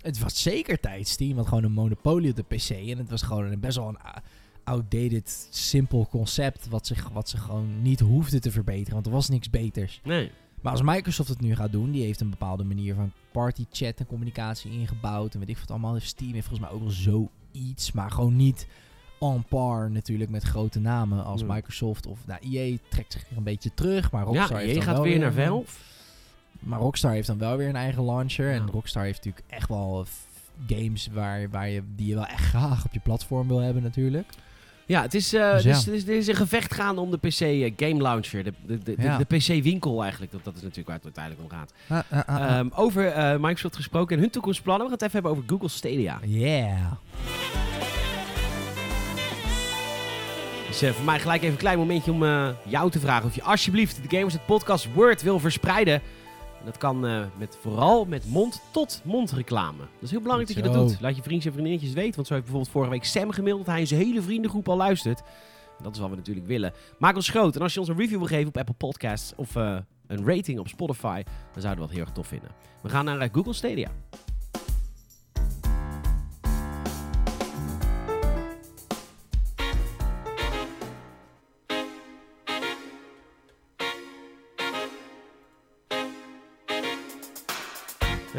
Het 0.00 0.18
was 0.18 0.42
zeker 0.42 0.80
tijd. 0.80 1.08
Steam 1.08 1.36
had 1.36 1.48
gewoon 1.48 1.64
een 1.64 1.72
monopolie 1.72 2.30
op 2.30 2.36
de 2.36 2.42
PC. 2.56 2.70
En 2.70 2.98
het 2.98 3.10
was 3.10 3.22
gewoon 3.22 3.44
een 3.52 3.60
best 3.60 3.76
wel 3.76 3.88
een 3.88 3.98
a- 4.06 4.22
outdated, 4.64 5.48
simpel 5.50 6.06
concept. 6.10 6.68
Wat 6.68 6.86
ze, 6.86 6.94
wat 7.12 7.28
ze 7.28 7.36
gewoon 7.36 7.82
niet 7.82 8.00
hoefden 8.00 8.40
te 8.40 8.50
verbeteren. 8.50 8.92
Want 8.94 9.06
er 9.06 9.12
was 9.12 9.28
niks 9.28 9.50
beters. 9.50 10.00
Nee. 10.04 10.30
Maar 10.60 10.72
als 10.72 10.82
Microsoft 10.82 11.28
het 11.28 11.40
nu 11.40 11.54
gaat 11.54 11.72
doen, 11.72 11.90
die 11.90 12.02
heeft 12.02 12.20
een 12.20 12.30
bepaalde 12.30 12.64
manier 12.64 12.94
van 12.94 13.12
party 13.32 13.64
chat 13.72 13.98
en 13.98 14.06
communicatie 14.06 14.70
ingebouwd. 14.70 15.32
En 15.34 15.40
weet 15.40 15.48
ik 15.48 15.58
wat 15.58 15.70
allemaal. 15.70 16.00
Steam 16.00 16.32
heeft 16.32 16.46
volgens 16.46 16.68
mij 16.68 16.76
ook 16.78 16.82
wel 16.84 17.28
zoiets. 17.52 17.92
Maar 17.92 18.10
gewoon 18.10 18.36
niet 18.36 18.66
on 19.18 19.44
par 19.44 19.90
natuurlijk 19.90 20.30
met 20.30 20.42
grote 20.42 20.80
namen 20.80 21.24
als 21.24 21.42
Nee. 21.42 21.50
Microsoft. 21.50 22.06
Of 22.06 22.26
nou, 22.26 22.40
EA 22.50 22.76
trekt 22.88 23.12
zich 23.12 23.24
een 23.36 23.42
beetje 23.42 23.74
terug. 23.74 24.10
Maar 24.12 24.24
Rockstar 24.24 24.60
Ja, 24.60 24.66
je 24.68 24.74
dan 24.74 24.82
gaat 24.82 25.00
weer 25.02 25.18
naar 25.18 25.32
Valve. 25.32 25.78
Maar 26.58 26.78
Rockstar 26.78 27.12
heeft 27.12 27.26
dan 27.26 27.38
wel 27.38 27.56
weer 27.56 27.68
een 27.68 27.76
eigen 27.76 28.04
launcher. 28.04 28.48
Ja. 28.48 28.54
En 28.54 28.68
Rockstar 28.70 29.04
heeft 29.04 29.24
natuurlijk 29.24 29.44
echt 29.54 29.68
wel 29.68 30.06
games 30.68 31.08
waar, 31.12 31.50
waar 31.50 31.68
je, 31.68 31.82
die 31.96 32.06
je 32.06 32.14
wel 32.14 32.26
echt 32.26 32.44
graag 32.44 32.84
op 32.84 32.92
je 32.92 33.00
platform 33.00 33.48
wil 33.48 33.58
hebben 33.58 33.82
natuurlijk. 33.82 34.28
Ja, 34.86 35.02
het 35.02 35.14
is, 35.14 35.28
Dus 35.28 35.62
ja. 35.62 35.80
dus 35.84 35.86
er 35.86 36.16
is 36.16 36.26
een 36.26 36.34
gevecht 36.34 36.74
gaande 36.74 37.00
om 37.00 37.10
de 37.10 37.16
PC 37.18 37.40
eh, 37.40 37.72
Game 37.76 38.02
Launcher. 38.02 38.44
De, 38.44 38.52
de, 38.66 38.78
de, 38.82 38.94
Ja. 38.98 39.18
de 39.18 39.24
PC-winkel 39.36 40.02
eigenlijk. 40.02 40.32
Dat, 40.32 40.44
dat 40.44 40.54
is 40.56 40.62
natuurlijk 40.62 40.88
waar 40.88 40.96
het 40.96 41.04
uiteindelijk 41.16 41.52
om 41.52 41.58
gaat. 41.58 41.72
Ah, 42.26 42.40
Ehm, 42.58 42.68
over 42.74 43.06
eh, 43.06 43.32
Microsoft 43.38 43.76
gesproken 43.76 44.16
en 44.16 44.22
hun 44.22 44.30
toekomstplannen. 44.30 44.86
We 44.86 44.92
gaan 44.92 44.98
het 44.98 45.08
even 45.08 45.22
hebben 45.22 45.32
over 45.32 45.50
Google 45.50 45.68
Stadia. 45.68 46.18
yeah. 46.24 46.92
Dus 50.68 50.78
voor 50.94 51.04
mij 51.04 51.20
gelijk 51.20 51.40
even 51.42 51.52
een 51.54 51.58
klein 51.60 51.78
momentje 51.78 52.12
om 52.12 52.24
jou 52.68 52.90
te 52.90 53.00
vragen 53.00 53.26
of 53.26 53.34
je 53.34 53.42
alsjeblieft 53.42 53.96
de 54.02 54.16
Gamers 54.16 54.32
het 54.34 54.46
Podcast 54.46 54.92
Word 54.94 55.22
wil 55.22 55.38
verspreiden. 55.38 56.00
En 56.60 56.66
dat 56.66 56.78
kan 56.78 57.06
eh, 57.06 57.24
met, 57.36 57.58
vooral 57.60 58.04
met 58.04 58.26
mond-tot-mond 58.26 59.32
reclame. 59.32 59.78
Dat 59.78 60.02
is 60.02 60.10
heel 60.10 60.20
belangrijk 60.20 60.54
dat 60.54 60.64
je 60.64 60.70
dat 60.72 60.88
doet. 60.88 61.00
Laat 61.00 61.16
je 61.16 61.22
vriendjes 61.22 61.46
en 61.46 61.52
vriendinnetjes 61.52 61.92
weten. 61.92 62.14
Want 62.14 62.26
zo 62.26 62.32
heeft 62.32 62.44
bijvoorbeeld 62.46 62.74
vorige 62.74 62.90
week 62.90 63.04
Sam 63.04 63.30
gemaild 63.30 63.58
dat 63.58 63.74
hij 63.74 63.86
zijn 63.86 64.00
hele 64.00 64.22
vriendengroep 64.22 64.68
al 64.68 64.76
luistert. 64.76 65.20
En 65.78 65.84
dat 65.84 65.94
is 65.94 66.00
wat 66.00 66.10
we 66.10 66.16
natuurlijk 66.16 66.46
willen. 66.46 66.72
Maak 66.98 67.16
ons 67.16 67.28
groot. 67.28 67.56
En 67.56 67.62
als 67.62 67.74
je 67.74 67.80
ons 67.80 67.88
een 67.88 67.96
review 67.96 68.18
wil 68.18 68.26
geven 68.26 68.48
op 68.48 68.56
Apple 68.56 68.74
Podcasts 68.74 69.32
of 69.36 69.56
eh, 69.56 69.76
een 70.06 70.26
rating 70.26 70.58
op 70.58 70.68
Spotify, 70.68 71.22
dan 71.52 71.62
zouden 71.62 71.82
we 71.82 71.86
dat 71.86 71.90
heel 71.90 72.00
erg 72.00 72.12
tof 72.12 72.26
vinden. 72.26 72.50
We 72.82 72.88
gaan 72.88 73.04
naar 73.04 73.20
eh, 73.20 73.28
Google 73.32 73.52
Stadia. 73.52 73.90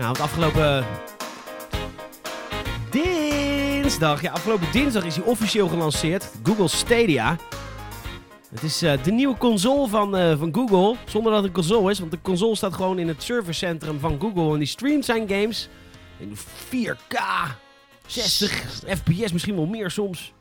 Ja, 0.02 0.08
want 0.08 0.20
afgelopen 0.20 0.86
dinsdag, 2.90 4.22
ja, 4.22 4.32
afgelopen 4.32 4.72
dinsdag 4.72 5.06
is 5.06 5.16
hij 5.16 5.26
officieel 5.26 5.68
gelanceerd. 5.68 6.32
Google 6.44 6.68
Stadia. 6.68 7.38
Het 8.50 8.64
is 8.64 8.82
eh, 8.82 9.04
de 9.04 9.12
nieuwe 9.12 9.38
console 9.38 9.88
van, 9.88 10.18
eh, 10.18 10.38
van 10.38 10.54
Google, 10.54 10.96
zonder 11.06 11.32
dat 11.32 11.42
het 11.42 11.50
een 11.50 11.56
console 11.64 11.92
is. 11.92 12.00
Want 12.00 12.12
de 12.12 12.22
console 12.22 12.56
staat 12.56 12.74
gewoon 12.74 13.00
in 13.00 13.08
het 13.08 13.24
servercentrum 13.24 14.00
van 14.00 14.20
Google. 14.20 14.54
En 14.54 14.58
die 14.58 14.68
streamt 14.68 15.06
zijn 15.06 15.30
games 15.30 15.70
in 16.18 16.38
4K, 16.70 17.18
60 18.08 18.52
fps, 18.88 19.32
misschien 19.32 19.56
wel 19.56 19.66
meer 19.66 19.92
soms, 19.92 20.34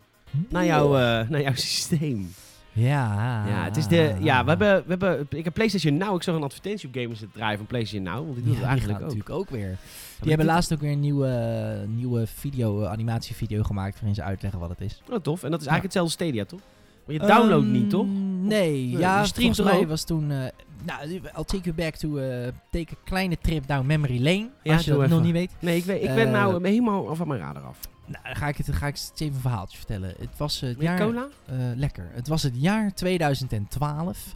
naar, 0.49 0.65
jouw, 0.65 0.97
eh, 0.97 1.29
naar 1.29 1.41
jouw 1.41 1.55
systeem. 1.55 2.35
Ja. 2.73 3.45
Ja, 3.49 3.65
het 3.65 3.77
is 3.77 3.87
de, 3.87 4.15
ja 4.21 4.43
we, 4.45 4.49
hebben, 4.49 4.77
we 4.83 4.89
hebben, 4.89 5.27
ik 5.31 5.45
heb 5.45 5.55
PlayStation 5.55 5.97
Now. 5.97 6.15
Ik 6.17 6.23
zag 6.23 6.35
een 6.35 6.43
advertentie 6.43 6.89
op 6.89 6.95
Gamers 6.95 7.23
draaien 7.33 7.59
van 7.59 7.67
PlayStation 7.67 8.03
Now. 8.15 8.25
Want 8.25 8.35
die 8.35 8.45
doet 8.45 8.53
Ja, 8.55 8.59
het 8.61 8.69
eigenlijk 8.69 8.99
ook. 8.99 9.05
natuurlijk 9.05 9.31
ook 9.39 9.51
weer. 9.51 9.77
Die 10.21 10.29
hebben 10.29 10.47
laatst 10.47 10.73
ook 10.73 10.81
weer 10.81 10.93
een 10.93 11.01
nieuwe, 11.01 11.85
nieuwe 11.89 12.27
video, 12.27 12.83
eh, 12.83 12.91
animatievideo 12.91 13.63
gemaakt 13.63 13.95
waarin 13.95 14.15
ze 14.15 14.23
uitleggen 14.23 14.61
wat 14.61 14.69
het 14.69 14.81
is. 14.81 15.03
Oh, 15.11 15.17
tof. 15.19 15.43
En 15.43 15.51
dat 15.51 15.61
is 15.61 15.67
eigenlijk 15.67 15.95
Ja. 15.95 16.01
hetzelfde 16.01 16.11
Stadia, 16.13 16.45
toch? 16.45 16.61
Maar 17.07 17.15
je 17.15 17.21
downloadt 17.35 17.65
Ehm, 17.65 17.73
niet, 17.73 17.91
toch? 17.91 18.07
Nee, 18.43 18.91
je 18.91 18.99
ja, 18.99 19.25
streamt 19.25 19.57
volgens 19.57 19.75
er 19.75 19.81
mij 19.81 19.89
was 19.89 20.05
toen... 20.05 20.31
eh 20.31 20.39
nou, 20.85 21.11
I'll 21.13 21.45
take 21.45 21.61
you 21.63 21.73
back 21.75 21.95
to... 21.95 22.17
eh 22.17 22.49
take 22.71 22.93
a 22.93 22.97
kleine 23.05 23.37
trip 23.41 23.67
down 23.67 23.87
memory 23.87 24.23
lane. 24.23 24.49
Ja, 24.63 24.75
als 24.75 24.85
je 24.85 24.91
dat 24.91 25.09
nog 25.09 25.23
niet 25.23 25.33
weet. 25.33 25.51
Nee, 25.59 25.77
ik, 25.77 25.85
weet, 25.85 26.03
ik 26.03 26.15
ben 26.15 26.27
Eh, 26.27 26.33
nou 26.33 26.69
helemaal 26.69 27.15
van 27.17 27.29
mijn 27.29 27.41
radar 27.41 27.63
af. 27.63 27.79
Nou, 28.11 28.25
dan 28.25 28.37
ga 28.37 28.49
ik, 28.49 28.57
het, 28.57 28.67
dan 28.67 28.75
ga 28.75 28.87
ik 28.87 28.97
even 29.15 29.35
een 29.35 29.41
verhaaltje 29.41 29.77
vertellen. 29.77 30.15
Het 30.19 30.37
was 30.37 30.61
het 30.61 30.81
jaar... 30.81 30.99
cola? 30.99 31.29
eh, 31.47 31.57
lekker. 31.77 32.11
Het 32.13 32.29
was 32.29 32.43
het 32.43 32.55
jaar 32.57 32.95
2012. 32.95 34.35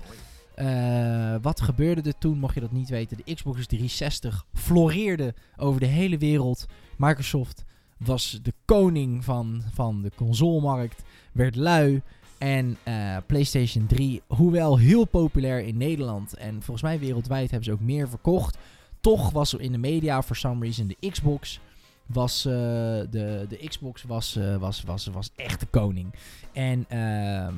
Eh, 0.54 1.34
wat 1.42 1.60
gebeurde 1.60 2.02
er 2.02 2.18
toen, 2.18 2.38
mocht 2.38 2.54
je 2.54 2.60
dat 2.60 2.72
niet 2.72 2.88
weten? 2.88 3.16
De 3.16 3.34
Xbox 3.34 3.66
360 3.66 4.44
floreerde 4.54 5.34
over 5.56 5.80
de 5.80 5.86
hele 5.86 6.18
wereld. 6.18 6.66
Microsoft 6.96 7.64
was 7.96 8.38
de 8.42 8.52
koning 8.64 9.24
van, 9.24 9.62
van 9.72 10.02
de 10.02 10.10
consolemarkt, 10.16 11.02
werd 11.32 11.56
lui. 11.56 12.02
En 12.38 12.76
eh, 12.82 13.16
PlayStation 13.26 13.86
3, 13.86 14.22
hoewel 14.26 14.78
heel 14.78 15.04
populair 15.04 15.60
in 15.60 15.76
Nederland 15.76 16.34
en 16.34 16.52
volgens 16.52 16.82
mij 16.82 16.98
wereldwijd 16.98 17.50
hebben 17.50 17.64
ze 17.64 17.72
ook 17.72 17.80
meer 17.80 18.08
verkocht. 18.08 18.58
Toch 19.00 19.30
was 19.30 19.52
er 19.52 19.60
in 19.60 19.72
de 19.72 19.78
media, 19.78 20.22
for 20.22 20.36
some 20.36 20.64
reason, 20.64 20.86
de 20.86 21.10
Xbox 21.10 21.60
was, 22.06 22.44
eh, 22.44 22.52
de, 22.52 23.46
de 23.48 23.60
Xbox 23.68 24.02
was, 24.02 24.36
eh, 24.36 24.56
was, 24.56 24.82
was, 24.82 25.06
was 25.06 25.30
echt 25.36 25.60
de 25.60 25.66
koning. 25.66 26.14
En 26.52 26.84
ehm, 26.88 27.54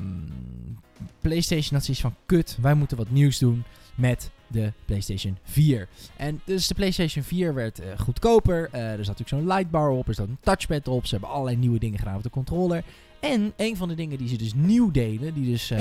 PlayStation 1.21 1.75
had 1.75 1.85
zoiets 1.85 2.03
van, 2.03 2.15
kut, 2.27 2.59
wij 2.61 2.75
moeten 2.75 2.97
wat 2.97 3.11
nieuws 3.11 3.39
doen 3.39 3.65
met 3.95 4.31
de 4.47 4.73
PlayStation 4.85 5.39
4. 5.43 5.89
En 6.17 6.41
dus 6.45 6.67
de 6.67 6.75
PlayStation 6.75 7.25
4 7.25 7.55
werd 7.55 7.81
eh, 7.81 7.99
goedkoper. 7.99 8.69
Er 8.73 9.05
zat 9.05 9.19
natuurlijk 9.19 9.29
zo'n 9.29 9.47
lightbar 9.47 9.91
op, 9.91 10.09
er 10.09 10.15
zat 10.15 10.29
een 10.29 10.39
touchpad 10.41 10.89
op. 10.89 11.07
Ze 11.07 11.15
hebben 11.15 11.31
allerlei 11.31 11.57
nieuwe 11.57 11.79
dingen 11.79 11.99
gedaan 11.99 12.17
op 12.17 12.23
de 12.23 12.31
controller. 12.31 12.85
En 13.21 13.53
een 13.57 13.77
van 13.77 13.89
de 13.89 13.95
dingen 13.95 14.19
die 14.19 14.29
ze 14.29 14.37
dus 14.37 14.55
nieuw 14.55 14.91
deden, 14.91 15.35
die 15.35 15.51
dus... 15.51 15.73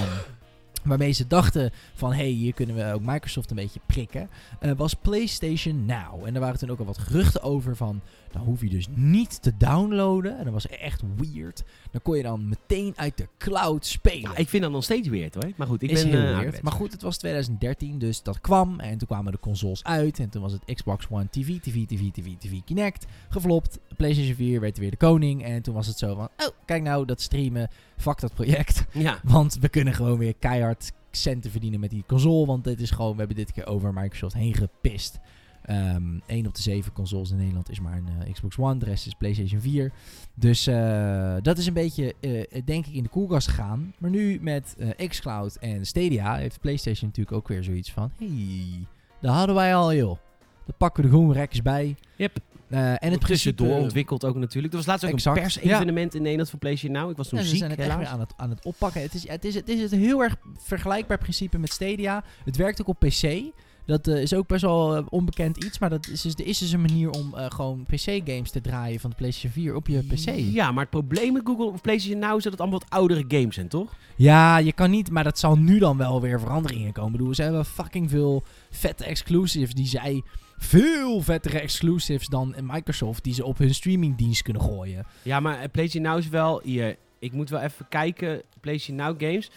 Waarmee 0.86 1.12
ze 1.12 1.28
dachten 1.28 1.72
van, 1.94 2.10
hé, 2.10 2.18
hey, 2.18 2.28
hier 2.28 2.54
kunnen 2.54 2.76
we 2.76 2.94
ook 2.94 3.02
Microsoft 3.02 3.50
een 3.50 3.56
beetje 3.56 3.80
prikken. 3.86 4.30
eh, 4.60 4.72
was 4.78 4.94
PlayStation 4.94 5.86
Now. 5.86 6.26
En 6.26 6.34
er 6.36 6.40
waren 6.40 6.60
toen 6.60 6.70
ook 6.70 6.80
al 6.80 6.86
wat 6.86 6.98
geruchten 6.98 7.42
over 7.42 7.76
van... 7.76 8.02
Dan 8.32 8.44
hoef 8.44 8.62
je 8.62 8.70
dus 8.70 8.88
niet 8.96 9.42
te 9.42 9.52
downloaden. 9.58 10.38
En 10.38 10.44
dat 10.44 10.54
was 10.54 10.68
echt 10.68 11.02
weird. 11.16 11.64
Dan 11.92 12.02
kon 12.02 12.18
je 12.18 12.24
dan 12.24 12.50
meteen 12.50 12.94
uit 12.96 13.18
de 13.18 13.28
cloud 13.38 13.86
spelen. 13.86 14.32
Ja, 14.32 14.38
ik 14.38 14.50
vind 14.50 14.64
dat 14.64 14.72
nog 14.72 14.84
steeds 14.84 15.08
weird 15.08 15.34
hoor. 15.34 15.52
Maar 15.56 15.68
goed, 15.68 15.84
ik 15.84 15.92
is 15.92 16.04
ben 16.04 16.12
heel 16.12 16.30
eh, 16.30 16.38
weird. 16.38 16.62
Maar 16.62 16.74
goed, 16.74 16.92
het 16.92 17.02
was 17.02 17.18
2013, 17.18 18.00
dus 18.00 18.24
dat 18.24 18.42
kwam. 18.42 18.80
En 18.80 18.98
toen 18.98 19.08
kwamen 19.08 19.32
de 19.32 19.40
consoles 19.40 19.84
uit. 19.84 20.20
En 20.20 20.30
toen 20.30 20.42
was 20.42 20.52
het 20.52 20.74
Xbox 20.74 21.06
One 21.10 21.28
TV, 21.30 21.60
TV, 21.60 21.86
TV, 21.86 22.12
TV, 22.12 22.28
TV 22.40 22.64
Kinect 22.66 23.06
geflopt. 23.30 23.80
PlayStation 23.98 24.36
4 24.36 24.60
werd 24.60 24.78
weer 24.78 24.92
de 24.92 24.98
koning. 24.98 25.44
En 25.44 25.62
toen 25.62 25.74
was 25.74 25.88
het 25.88 25.98
zo 25.98 26.16
van, 26.16 26.30
oh, 26.38 26.56
kijk 26.66 26.84
nou, 26.84 27.06
dat 27.06 27.22
streamen, 27.22 27.70
fuck 27.98 28.20
dat 28.20 28.34
project. 28.34 28.86
Ja, 28.92 29.20
Want 29.24 29.58
we 29.62 29.70
kunnen 29.70 29.94
gewoon 29.94 30.18
weer 30.18 30.36
keihard 30.40 30.92
centen 31.12 31.52
verdienen 31.52 31.80
met 31.80 31.90
die 31.90 32.04
console. 32.08 32.46
Want 32.46 32.64
dit 32.64 32.82
is 32.82 32.92
gewoon, 32.92 33.12
we 33.12 33.18
hebben 33.18 33.36
dit 33.36 33.52
keer 33.52 33.68
over 33.68 33.94
Microsoft 33.94 34.34
heen 34.34 34.54
gepist. 34.54 35.20
1 35.66 36.48
op 36.48 36.56
de 36.56 36.62
7 36.62 36.94
consoles 36.94 37.32
in 37.32 37.38
Nederland 37.38 37.70
is 37.70 37.80
maar 37.80 37.98
een 37.98 38.08
eh, 38.26 38.34
Xbox 38.34 38.58
One. 38.58 38.78
De 38.78 38.86
rest 38.86 39.06
is 39.06 39.14
PlayStation 39.14 39.62
4. 39.62 39.92
Dus 40.34 40.68
eh, 40.68 41.36
dat 41.42 41.58
is 41.58 41.68
een 41.68 41.74
beetje, 41.74 42.14
eh, 42.20 42.62
denk 42.66 42.86
ik, 42.86 42.94
in 42.94 43.04
de 43.04 43.10
koelkast 43.10 43.48
gegaan. 43.48 43.94
Maar 43.98 44.10
nu 44.10 44.40
met 44.42 44.76
xCloud 45.08 45.56
en 45.56 45.86
Stadia 45.86 46.36
heeft 46.36 46.60
PlayStation 46.60 47.08
natuurlijk 47.10 47.38
ook 47.38 47.48
weer 47.48 47.64
zoiets 47.64 47.92
van... 47.92 48.12
Hey, 48.18 48.86
daar 49.22 49.34
hadden 49.34 49.56
wij 49.56 49.76
al, 49.76 49.94
joh. 49.94 50.18
Daar 50.66 50.76
pakken 50.78 51.04
we 51.04 51.10
er 51.10 51.16
gewoon 51.16 51.34
rekkers 51.34 51.62
bij. 51.62 51.96
Yep. 52.16 52.38
Eh, 52.70 52.80
en 52.80 52.90
het 52.92 53.00
principe... 53.00 53.28
tussendoor 53.28 53.78
ontwikkeld 53.78 54.26
ook 54.26 54.36
natuurlijk. 54.36 54.74
Er 54.74 54.80
was 54.80 54.88
laatst 54.88 55.06
ook 55.06 55.12
Exact, 55.12 55.38
een 55.38 55.44
persevenement 55.44 56.16
in 56.16 56.22
Nederland 56.22 56.50
van 56.50 56.60
PlayStation 56.60 56.98
Now. 57.02 57.12
Ik 57.12 57.18
was 57.18 57.28
toen 57.28 57.38
Ja, 57.38 57.44
ze 57.44 57.50
ziek, 57.50 57.60
zijn 57.60 57.72
het 57.72 57.80
echt 57.80 57.88
weer 57.88 57.98
helaas. 57.98 58.14
aan 58.14 58.20
het, 58.20 58.34
aan 58.36 58.50
het 58.50 58.66
oppakken. 58.66 59.02
Het 59.02 59.14
is, 59.14 59.28
het, 59.28 59.46
is, 59.46 59.56
het 59.56 59.70
is 59.70 59.82
het 59.82 59.92
heel 59.92 60.24
erg 60.24 60.36
vergelijkbaar 60.58 61.18
principe 61.18 61.58
met 61.58 61.72
Stadia. 61.72 62.24
Het 62.46 62.56
werkt 62.56 62.82
ook 62.82 62.88
op 62.88 63.00
PC. 63.00 63.44
Dat 63.86 64.08
eh, 64.08 64.22
is 64.22 64.34
ook 64.34 64.48
best 64.48 64.62
wel 64.62 64.96
eh, 64.96 65.06
onbekend 65.10 65.64
iets. 65.64 65.80
Maar 65.80 65.90
dat 65.90 66.08
is, 66.08 66.22
dus- 66.22 66.34
er 66.34 66.46
is 66.46 66.58
dus 66.58 66.72
een 66.72 66.82
manier 66.82 67.10
om 67.10 67.34
eh, 67.36 67.46
gewoon 67.50 67.86
PC-games 67.86 68.52
te 68.52 68.62
draaien 68.62 69.00
van 69.00 69.10
de 69.10 69.16
PlayStation 69.16 69.52
4 69.52 69.76
op 69.76 69.88
je 69.88 70.04
PC. 70.04 70.54
Ja, 70.54 70.72
maar 70.72 70.82
het 70.82 70.90
probleem 70.90 71.34
met 71.34 71.42
Google 71.46 71.66
of 71.66 71.82
PlayStation 71.82 72.20
Now 72.20 72.38
is 72.38 72.44
dat 72.44 72.52
het 72.52 72.62
allemaal 72.62 72.80
wat 72.80 72.90
oudere 72.90 73.26
games 73.28 73.56
zijn, 73.56 73.68
toch? 73.68 73.96
Ja, 74.16 74.58
je 74.58 74.74
kan 74.74 74.90
niet, 74.90 75.12
maar 75.12 75.24
dat 75.24 75.40
zal 75.40 75.58
nu 75.58 75.80
dan 75.80 75.98
wel 75.98 76.22
weer 76.22 76.40
veranderingen 76.40 76.92
komen. 76.92 77.12
Ik 77.12 77.18
bedoel, 77.18 77.34
ze 77.34 77.42
hebben 77.42 77.66
fucking 77.66 78.10
veel 78.10 78.44
vette 78.70 79.06
exclusives 79.06 79.74
die 79.74 79.88
zij 79.88 80.24
veel 80.58 81.22
vettere 81.22 81.60
exclusives 81.60 82.28
dan 82.28 82.56
Microsoft 82.62 83.24
die 83.24 83.34
ze 83.34 83.46
op 83.46 83.58
hun 83.58 83.74
streamingdienst 83.74 84.42
kunnen 84.42 84.62
gooien. 84.62 85.06
Ja, 85.22 85.40
maar 85.40 85.60
eh, 85.60 85.70
PlayStation 85.72 86.12
Now 86.12 86.18
is 86.18 86.30
wel... 86.30 86.62
Hier, 86.64 86.98
ik 87.20 87.32
moet 87.32 87.50
wel 87.50 87.60
even 87.60 87.88
kijken. 87.90 88.42
PlayStation 88.60 88.98
Now 88.98 89.22
games. 89.22 89.52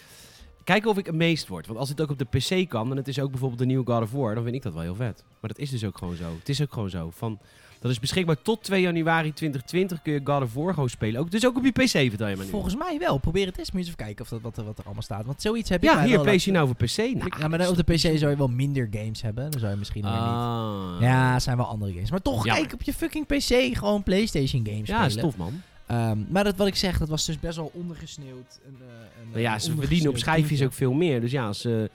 Kijken 0.63 0.89
of 0.89 0.97
ik 0.97 1.09
amazed 1.09 1.47
word. 1.47 1.67
Want 1.67 1.79
als 1.79 1.89
het 1.89 2.01
ook 2.01 2.09
op 2.09 2.17
de 2.17 2.25
PC 2.25 2.69
kan... 2.69 2.91
en 2.91 2.97
het 2.97 3.07
is 3.07 3.19
ook 3.19 3.29
bijvoorbeeld 3.29 3.59
de 3.59 3.65
nieuwe 3.65 3.91
God 3.91 4.01
of 4.01 4.11
War... 4.11 4.35
dan 4.35 4.43
vind 4.43 4.55
ik 4.55 4.61
dat 4.61 4.73
wel 4.73 4.81
heel 4.81 4.95
vet. 4.95 5.23
Maar 5.41 5.49
dat 5.49 5.59
is 5.59 5.69
dus 5.69 5.83
ook 5.83 5.97
gewoon 5.97 6.15
zo. 6.15 6.35
Het 6.39 6.49
is 6.49 6.61
ook 6.61 6.73
gewoon 6.73 6.89
zo. 6.89 7.09
Van, 7.09 7.39
dat 7.79 7.91
is 7.91 7.99
beschikbaar 7.99 8.41
tot 8.41 8.63
2 8.63 8.81
januari 8.81 9.33
2020 9.33 10.01
kun 10.01 10.13
je 10.13 10.21
God 10.23 10.41
of 10.43 10.53
War 10.53 10.73
gewoon 10.73 10.89
spelen. 10.89 11.21
Ook, 11.21 11.31
dus 11.31 11.45
ook 11.45 11.57
op 11.57 11.63
je 11.63 11.71
PC 11.71 11.87
vertel 11.89 12.27
je 12.27 12.35
maar 12.35 12.45
nu. 12.45 12.51
Volgens 12.51 12.75
mij 12.75 12.97
wel. 12.99 13.17
Probeer 13.17 13.45
het 13.45 13.57
eens. 13.57 13.71
Moet 13.71 13.81
je 13.81 13.87
eens 13.87 13.95
even 13.99 14.05
kijken 14.05 14.23
of 14.23 14.29
dat, 14.29 14.41
wat, 14.41 14.57
er- 14.57 14.63
wat 14.65 14.77
er 14.77 14.83
allemaal 14.85 15.03
staat. 15.03 15.25
Want 15.25 15.41
zoiets 15.41 15.69
heb 15.69 15.83
ik 15.83 15.89
ja, 15.89 16.03
hier 16.03 16.19
PlayStation 16.21 16.55
Now 16.55 16.65
voor 16.65 16.75
PC. 16.75 16.97
Nou, 17.17 17.31
Ja, 17.39 17.47
maar 17.47 17.69
op 17.69 17.75
de 17.75 17.83
PC 17.83 17.97
zou 17.99 18.29
je 18.29 18.37
wel 18.37 18.47
minder 18.47 18.87
games 18.91 19.21
hebben. 19.21 19.51
Dan 19.51 19.59
zou 19.59 19.71
je 19.71 19.77
misschien 19.77 20.01
weer 20.01 20.11
niet. 20.11 20.19
Ah. 20.21 20.95
Ja, 20.99 21.39
zijn 21.39 21.57
wel 21.57 21.65
andere 21.65 21.93
games. 21.93 22.11
Maar 22.11 22.21
toch, 22.21 22.43
kijk 22.43 22.73
op 22.73 22.81
je 22.81 22.93
fucking 22.93 23.25
PC 23.25 23.77
gewoon 23.77 24.03
PlayStation 24.03 24.65
games 24.65 24.87
Ja, 24.87 25.05
is 25.05 25.11
spelen. 25.13 25.29
tof 25.29 25.37
man. 25.39 25.61
Ehm, 25.85 26.17
maar 26.29 26.43
dat 26.43 26.55
wat 26.55 26.67
ik 26.67 26.75
zeg, 26.75 26.97
dat 26.97 27.09
was 27.09 27.25
dus 27.25 27.39
best 27.39 27.55
wel 27.55 27.71
ondergesneeuwd. 27.73 28.59
Een, 28.67 28.75
eh, 28.79 28.87
een, 29.21 29.27
Nou 29.29 29.41
ja, 29.41 29.59
ze 29.59 29.75
verdienen 29.75 30.09
op 30.09 30.17
schijfjes 30.17 30.63
ook 30.63 30.73
veel 30.73 30.93
meer. 30.93 31.21
Dus 31.21 31.31
ja, 31.31 31.45
als 31.47 31.59
ze 31.61 31.89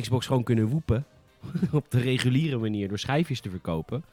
Xbox 0.00 0.26
gewoon 0.26 0.42
kunnen 0.42 0.66
woepen 0.66 1.04
op 1.72 1.86
de 1.88 1.98
reguliere 2.00 2.58
manier 2.58 2.88
door 2.88 2.98
schijfjes 2.98 3.40
te 3.40 3.50
verkopen, 3.50 4.04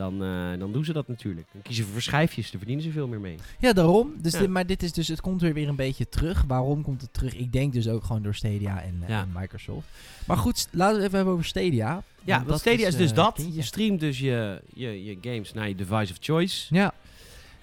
dan, 0.00 0.22
eh, 0.24 0.58
dan 0.58 0.72
doen 0.72 0.84
ze 0.84 0.92
dat 0.92 1.08
natuurlijk. 1.08 1.46
Dan 1.52 1.62
kiezen 1.62 1.84
ze 1.84 1.90
voor 1.90 2.00
schijfjes, 2.02 2.50
daar 2.50 2.58
verdienen 2.58 2.84
ze 2.84 2.90
veel 2.90 3.06
meer 3.08 3.20
mee. 3.20 3.36
Ja, 3.58 3.72
daarom. 3.72 4.14
Dus 4.20 4.32
Ja. 4.32 4.38
Dit, 4.38 4.48
maar 4.48 4.66
dit 4.66 4.82
is 4.82 4.92
dus, 4.92 5.08
het 5.08 5.20
komt 5.20 5.40
weer 5.40 5.54
weer 5.54 5.68
een 5.68 5.76
beetje 5.76 6.08
terug. 6.08 6.44
Waarom 6.46 6.82
komt 6.82 7.00
het 7.00 7.12
terug? 7.12 7.34
Ik 7.34 7.52
denk 7.52 7.72
dus 7.72 7.88
ook 7.88 8.04
gewoon 8.04 8.22
door 8.22 8.34
Stadia 8.34 8.82
en, 8.82 8.98
eh, 9.02 9.08
Ja. 9.08 9.20
en 9.20 9.30
Microsoft. 9.34 9.86
Maar 10.26 10.36
goed, 10.36 10.68
laten 10.70 10.86
we 10.88 10.94
het 10.94 11.02
even 11.06 11.16
hebben 11.16 11.32
over 11.34 11.44
Stadia. 11.46 12.02
Ja, 12.24 12.36
Want 12.36 12.48
want 12.48 12.60
Stadia 12.60 12.86
is, 12.86 12.96
dus 12.96 13.10
eh, 13.10 13.16
dat. 13.16 13.34
kindje. 13.34 13.54
Je 13.54 13.62
streamt 13.62 14.00
dus 14.00 14.18
je, 14.18 14.60
je, 14.74 15.04
je 15.04 15.18
games 15.20 15.52
naar 15.52 15.68
je 15.68 15.74
device 15.74 16.12
of 16.12 16.16
choice. 16.20 16.74
Ja, 16.74 16.94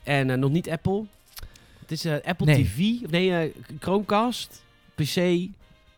En 0.03 0.39
nog 0.39 0.51
niet 0.51 0.69
Apple. 0.69 1.05
Het 1.79 1.91
is 1.91 2.05
Apple 2.05 2.45
Nee. 2.45 2.63
TV, 2.63 3.03
of 3.05 3.11
nee, 3.11 3.53
Chromecast, 3.79 4.63
PC, 4.95 5.15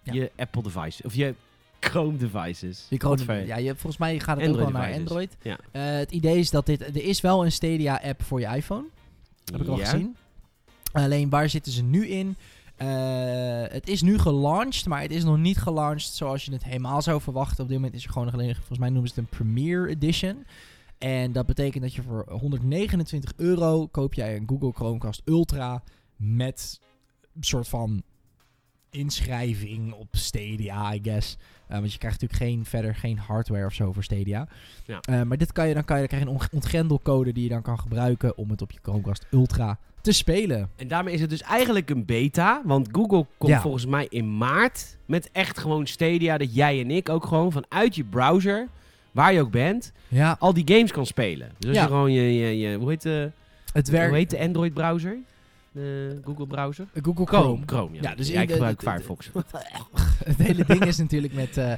je 0.03 0.31
Apple 0.35 0.61
device. 0.63 1.03
Of 1.03 1.15
je 1.15 1.33
Chrome 1.79 2.17
devices. 2.17 2.85
je 2.89 2.97
ja 3.45 3.57
je, 3.57 3.71
volgens 3.71 3.97
mij 3.97 4.19
gaat 4.19 4.37
het 4.37 4.45
Android 4.47 4.67
ook 4.67 4.73
wel 4.73 4.81
naar. 4.81 4.93
Android. 4.93 5.37
Ja. 5.41 5.57
Eh, 5.71 5.97
het 5.97 6.11
idee 6.11 6.37
is 6.37 6.49
dat 6.49 6.65
dit... 6.65 6.81
Er 6.81 7.03
is 7.03 7.21
wel 7.21 7.45
een 7.45 7.51
Stadia-app 7.51 8.23
voor 8.23 8.39
je 8.39 8.47
iPhone. 8.47 8.85
Heb 9.51 9.61
ik 9.61 9.67
al 9.67 9.77
gezien. 9.77 10.15
Alleen 10.91 11.29
waar 11.29 11.49
zitten 11.49 11.71
ze 11.71 11.83
nu 11.83 12.07
in? 12.07 12.35
Eh, 12.75 12.87
het 13.67 13.87
is 13.87 14.01
nu 14.01 14.17
gelaunched, 14.17 14.85
maar 14.85 15.01
het 15.01 15.11
is 15.11 15.23
nog 15.23 15.37
niet 15.37 15.57
gelaunched 15.57 16.13
zoals 16.13 16.45
je 16.45 16.51
het 16.51 16.63
helemaal 16.63 17.01
zou 17.01 17.21
verwachten. 17.21 17.63
Op 17.63 17.69
dit 17.69 17.77
moment 17.77 17.95
is 17.95 18.03
er 18.03 18.09
gewoon 18.09 18.25
nog 18.25 18.33
alleen, 18.33 18.55
volgens 18.55 18.79
mij 18.79 18.89
noemen 18.89 19.09
ze 19.09 19.19
het 19.19 19.23
een 19.23 19.37
Premier 19.37 19.89
Edition. 19.89 20.45
En 20.97 21.31
dat 21.31 21.45
betekent 21.45 21.83
dat 21.83 21.93
je 21.93 22.01
voor 22.01 22.25
129 22.29 23.33
euro 23.35 23.87
koop 23.87 24.13
jij 24.13 24.35
een 24.35 24.47
Google 24.47 24.71
Chromecast 24.71 25.21
Ultra 25.25 25.83
met 26.15 26.79
een 27.35 27.43
soort 27.43 27.67
van 27.67 28.03
inschrijving 28.91 29.93
op 29.93 30.07
Stadia, 30.11 30.93
I 30.93 30.99
guess. 31.03 31.37
Eh, 31.67 31.79
want 31.79 31.91
je 31.91 31.97
krijgt 31.97 32.21
natuurlijk 32.21 32.51
geen, 32.51 32.65
verder 32.65 32.95
geen 32.95 33.17
hardware 33.17 33.65
of 33.65 33.73
zo 33.73 33.91
voor 33.93 34.03
Stadia. 34.03 34.47
Ja. 34.85 34.99
Eh, 35.01 35.21
maar 35.21 35.37
dit 35.37 35.51
kan 35.51 35.67
je, 35.67 35.73
dan, 35.73 35.85
kan 35.85 35.95
je, 36.01 36.07
dan 36.07 36.09
krijg 36.17 36.23
je 36.23 36.29
een 36.29 36.35
ont- 36.41 36.49
ontgrendelcode 36.53 37.31
die 37.33 37.43
je 37.43 37.49
dan 37.49 37.61
kan 37.61 37.79
gebruiken 37.79 38.37
om 38.37 38.49
het 38.49 38.61
op 38.61 38.71
je 38.71 38.79
Chromecast 38.81 39.25
Ultra 39.31 39.77
te 40.01 40.11
spelen. 40.11 40.69
En 40.75 40.87
daarmee 40.87 41.13
is 41.13 41.21
het 41.21 41.29
dus 41.29 41.41
eigenlijk 41.41 41.89
een 41.89 42.05
beta. 42.05 42.61
Want 42.65 42.87
Google 42.91 43.25
komt 43.37 43.51
Ja. 43.51 43.61
volgens 43.61 43.85
mij 43.85 44.07
in 44.09 44.37
maart 44.37 44.97
met 45.05 45.29
echt 45.31 45.57
gewoon 45.57 45.87
Stadia. 45.87 46.37
Dat 46.37 46.55
jij 46.55 46.79
en 46.81 46.91
ik 46.91 47.09
ook 47.09 47.25
gewoon 47.25 47.51
vanuit 47.51 47.95
je 47.95 48.03
browser, 48.03 48.67
waar 49.11 49.33
je 49.33 49.41
ook 49.41 49.51
bent, 49.51 49.91
Ja, 50.07 50.35
al 50.39 50.53
die 50.53 50.75
games 50.75 50.91
kan 50.91 51.05
spelen. 51.05 51.51
Dus 51.59 51.69
als 51.69 51.77
je 51.79 51.83
gewoon 51.83 52.11
je, 52.11 52.33
je, 52.35 52.57
je 52.57 52.77
hoe, 52.77 52.89
heet 52.89 53.01
de, 53.01 53.31
het 53.73 53.89
werkt. 53.89 54.07
hoe 54.09 54.17
heet 54.17 54.29
de 54.29 54.39
Android 54.39 54.73
browser? 54.73 55.17
De 55.71 56.19
Google 56.23 56.47
browser? 56.47 56.87
Google 57.01 57.25
Chrome. 57.25 57.63
Chrome, 57.65 57.95
ja. 57.95 58.01
Ja, 58.01 58.15
dus 58.15 58.27
ja, 58.27 58.41
ik 58.41 58.51
gebruik 58.51 58.79
de- 58.79 58.89
Firefox. 58.91 59.29
het 60.25 60.37
hele 60.37 60.65
ding 60.65 60.85
is 60.85 60.97
natuurlijk 60.97 61.33
met 61.33 61.57
eh, 61.57 61.73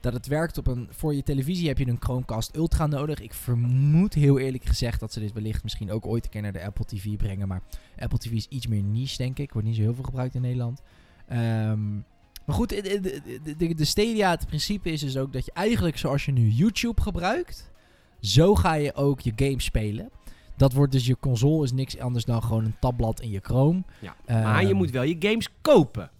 dat 0.00 0.12
het 0.12 0.26
werkt 0.26 0.58
op 0.58 0.66
een. 0.66 0.88
Voor 0.90 1.14
je 1.14 1.22
televisie 1.22 1.68
heb 1.68 1.78
je 1.78 1.86
een 1.86 1.96
Chromecast 2.00 2.56
Ultra 2.56 2.86
nodig. 2.86 3.20
Ik 3.20 3.34
vermoed 3.34 4.14
heel 4.14 4.38
eerlijk 4.38 4.64
gezegd 4.64 5.00
dat 5.00 5.12
ze 5.12 5.20
dit 5.20 5.32
wellicht 5.32 5.62
misschien 5.62 5.90
ook 5.90 6.06
ooit 6.06 6.24
een 6.24 6.30
keer 6.30 6.42
naar 6.42 6.52
de 6.52 6.64
Apple 6.64 6.84
TV 6.84 7.16
brengen. 7.16 7.48
Maar 7.48 7.62
Apple 7.98 8.18
TV 8.18 8.30
is 8.32 8.46
iets 8.48 8.66
meer 8.66 8.82
niche, 8.82 9.16
denk 9.16 9.38
ik. 9.38 9.52
Wordt 9.52 9.66
niet 9.66 9.76
zo 9.76 9.82
heel 9.82 9.94
veel 9.94 10.04
gebruikt 10.04 10.34
in 10.34 10.40
Nederland. 10.42 10.82
Ehm, 11.28 11.94
maar 12.44 12.54
goed, 12.54 12.68
de- 12.68 13.20
de, 13.56 13.74
de 13.74 13.84
Stadia, 13.84 14.30
het 14.30 14.46
principe 14.46 14.90
is 14.92 15.00
dus 15.00 15.16
ook 15.16 15.32
dat 15.32 15.44
je 15.44 15.52
eigenlijk 15.54 15.98
zoals 15.98 16.24
je 16.24 16.32
nu 16.32 16.48
YouTube 16.48 17.00
gebruikt, 17.02 17.70
zo 18.20 18.54
ga 18.54 18.74
je 18.74 18.94
ook 18.94 19.20
je 19.20 19.32
game 19.36 19.60
spelen. 19.60 20.10
Dat 20.56 20.72
wordt 20.72 20.92
dus 20.92 21.06
je 21.06 21.16
console 21.20 21.64
is 21.64 21.72
niks 21.72 21.98
anders 21.98 22.24
dan 22.24 22.42
gewoon 22.42 22.64
een 22.64 22.76
tabblad 22.80 23.20
in 23.20 23.30
je 23.30 23.40
Chrome. 23.42 23.82
Ja. 24.00 24.16
maar 24.26 24.62
je 24.62 24.68
Ehm, 24.68 24.76
moet 24.76 24.90
wel 24.90 25.02
je 25.02 25.16
games 25.18 25.48
kopen. 25.60 26.10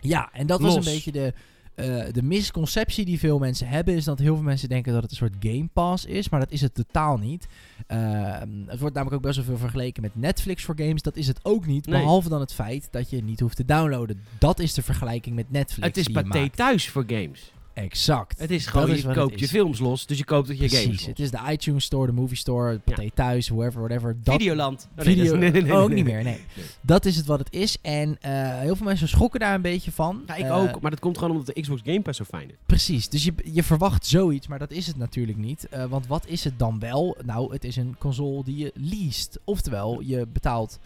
ja, 0.00 0.30
en 0.32 0.46
dat 0.46 0.60
was 0.60 0.74
Los. 0.74 0.86
een 0.86 0.92
beetje 0.92 1.12
de, 1.12 1.32
eh, 1.74 2.12
de 2.12 2.22
misconceptie 2.22 3.04
die 3.04 3.18
veel 3.18 3.38
mensen 3.38 3.68
hebben. 3.68 3.94
Is 3.94 4.04
dat 4.04 4.18
heel 4.18 4.34
veel 4.34 4.44
mensen 4.44 4.68
denken 4.68 4.92
dat 4.92 5.02
het 5.02 5.10
een 5.10 5.16
soort 5.16 5.34
Game 5.40 5.68
Pass 5.72 6.04
is. 6.04 6.28
Maar 6.28 6.40
dat 6.40 6.50
is 6.52 6.60
het 6.60 6.74
totaal 6.74 7.16
niet. 7.16 7.46
Ehm, 7.86 8.48
het 8.66 8.78
wordt 8.80 8.94
namelijk 8.94 9.12
ook 9.16 9.22
best 9.22 9.36
wel 9.36 9.44
veel 9.44 9.56
vergeleken 9.58 10.02
met 10.02 10.16
Netflix 10.16 10.64
voor 10.64 10.74
games. 10.78 11.02
Dat 11.02 11.16
is 11.16 11.26
het 11.26 11.40
ook 11.42 11.66
niet. 11.66 11.86
Nee. 11.86 12.00
Behalve 12.00 12.28
dan 12.28 12.40
het 12.40 12.52
feit 12.54 12.88
dat 12.90 13.10
je 13.10 13.22
niet 13.22 13.40
hoeft 13.40 13.56
te 13.56 13.64
downloaden. 13.64 14.20
Dat 14.38 14.58
is 14.58 14.74
de 14.74 14.82
vergelijking 14.82 15.34
met 15.34 15.50
Netflix. 15.50 15.86
Het 15.86 15.96
is 15.96 16.08
paté 16.08 16.48
thuis 16.50 16.88
voor 16.88 17.04
games. 17.06 17.52
Exact. 17.74 18.38
Het 18.38 18.50
is 18.50 18.64
Dat 18.64 18.72
gewoon, 18.72 18.90
is 18.90 19.02
je 19.02 19.12
koopt 19.12 19.40
je 19.40 19.48
films 19.48 19.78
los, 19.78 20.06
dus 20.06 20.18
je 20.18 20.24
koopt 20.24 20.48
het 20.48 20.58
je 20.58 20.68
games 20.68 20.82
Precies. 20.84 20.98
los. 20.98 21.06
Het 21.06 21.18
is 21.18 21.30
de 21.30 21.38
iTunes 21.50 21.84
Store, 21.84 22.06
de 22.06 22.12
Movie 22.12 22.36
Store, 22.36 22.78
Pathé 22.78 23.10
Thuis, 23.14 23.48
whoever, 23.48 23.80
whatever. 23.80 24.16
Dat, 24.22 24.34
Videoland. 24.34 24.88
Oh, 24.90 24.96
nee, 24.96 25.04
Video, 25.14 25.24
dat 25.24 25.32
is- 25.34 25.38
nee, 25.38 25.50
nee, 25.50 25.62
nee, 25.62 25.72
ook 25.72 25.86
nee, 25.88 25.96
niet 25.96 26.04
meer, 26.04 26.22
nee. 26.22 26.40
Nee. 26.54 26.64
Dat 26.80 27.04
is 27.04 27.16
het 27.16 27.26
wat 27.26 27.38
het 27.38 27.52
is. 27.52 27.76
En 27.82 28.16
eh, 28.20 28.58
heel 28.58 28.76
veel 28.76 28.86
mensen 28.86 29.08
schrokken 29.08 29.40
daar 29.40 29.54
een 29.54 29.62
beetje 29.62 29.92
van. 29.92 30.22
Ja, 30.26 30.34
ik 30.34 30.44
Eh, 30.44 30.56
ook. 30.56 30.80
Maar 30.80 30.90
dat 30.90 31.00
komt 31.00 31.18
gewoon 31.18 31.36
omdat 31.38 31.54
de 31.54 31.60
Xbox 31.60 31.80
Game 31.84 32.00
Pass 32.00 32.18
zo 32.18 32.24
fijn 32.24 32.48
is. 32.48 32.54
Precies, 32.66 33.08
dus 33.08 33.24
je, 33.24 33.32
je 33.52 33.62
verwacht 33.62 34.06
zoiets, 34.06 34.46
maar 34.46 34.58
dat 34.58 34.70
is 34.70 34.86
het 34.86 34.96
natuurlijk 34.96 35.38
niet. 35.38 35.66
Eh, 35.68 35.84
want 35.84 36.06
wat 36.06 36.26
is 36.26 36.44
het 36.44 36.58
dan 36.58 36.78
wel? 36.78 37.16
Nou, 37.24 37.52
het 37.52 37.64
is 37.64 37.76
een 37.76 37.96
console 37.98 38.44
die 38.44 38.56
je 38.56 38.72
leest. 38.74 39.38
Oftewel, 39.44 40.00
je 40.00 40.26
betaalt 40.32 40.78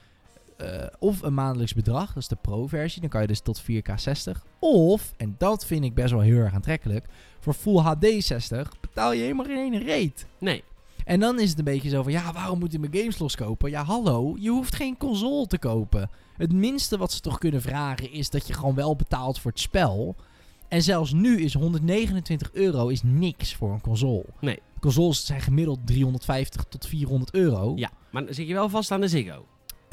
eh, 0.57 0.87
of 0.99 1.23
een 1.23 1.35
maandelijks 1.35 1.75
bedrag, 1.75 2.07
dat 2.07 2.23
is 2.23 2.29
de 2.29 2.37
pro-versie. 2.41 3.01
Dan 3.01 3.11
kan 3.11 3.21
je 3.21 3.27
dus 3.27 3.41
tot 3.41 3.63
4K 3.63 3.95
60. 3.95 4.45
Of, 4.59 5.13
en 5.17 5.35
dat 5.39 5.67
vind 5.67 5.85
ik 5.85 5.95
best 5.95 6.11
wel 6.11 6.21
heel 6.21 6.39
erg 6.39 6.55
aantrekkelijk, 6.55 7.07
voor 7.41 7.55
Full 7.55 7.77
HD 7.77 8.25
60 8.25 8.81
betaal 8.81 9.13
je 9.13 9.23
helemaal 9.23 9.45
geen 9.45 9.83
reet. 9.83 10.27
Nee. 10.39 10.65
En 11.05 11.21
dan 11.21 11.41
is 11.41 11.49
het 11.49 11.59
een 11.59 11.65
beetje 11.65 11.89
zo 11.89 12.03
van, 12.03 12.13
ja, 12.13 12.33
waarom 12.33 12.59
moet 12.59 12.73
je 12.73 12.79
mijn 12.79 12.97
games 12.97 13.19
loskopen? 13.19 13.71
Ja, 13.71 13.85
hallo, 13.85 14.37
je 14.39 14.51
hoeft 14.51 14.75
geen 14.75 14.97
console 14.97 15.47
te 15.47 15.59
kopen. 15.59 16.11
Het 16.37 16.53
minste 16.53 16.99
wat 16.99 17.13
ze 17.13 17.21
toch 17.21 17.39
kunnen 17.39 17.63
vragen 17.63 18.13
is 18.13 18.31
dat 18.31 18.47
je 18.47 18.53
gewoon 18.53 18.75
wel 18.75 18.97
betaalt 18.97 19.41
voor 19.41 19.51
het 19.51 19.61
spel. 19.61 20.17
En 20.69 20.83
zelfs 20.83 21.13
nu 21.13 21.41
is 21.41 21.55
129 21.55 22.53
euro 22.53 22.89
is 22.89 23.03
niks 23.03 23.55
voor 23.55 23.73
een 23.73 23.81
console. 23.81 24.25
Nee. 24.41 24.59
Consoles 24.81 25.27
zijn 25.27 25.41
gemiddeld 25.41 25.79
350 25.85 26.65
tot 26.69 26.87
400 26.87 27.35
euro. 27.35 27.73
Ja, 27.77 27.91
maar 28.11 28.25
dan 28.25 28.35
zit 28.35 28.47
je 28.49 28.55
wel 28.55 28.69
vast 28.69 28.91
aan 28.91 29.01
de 29.01 29.09
Ziggo. 29.09 29.45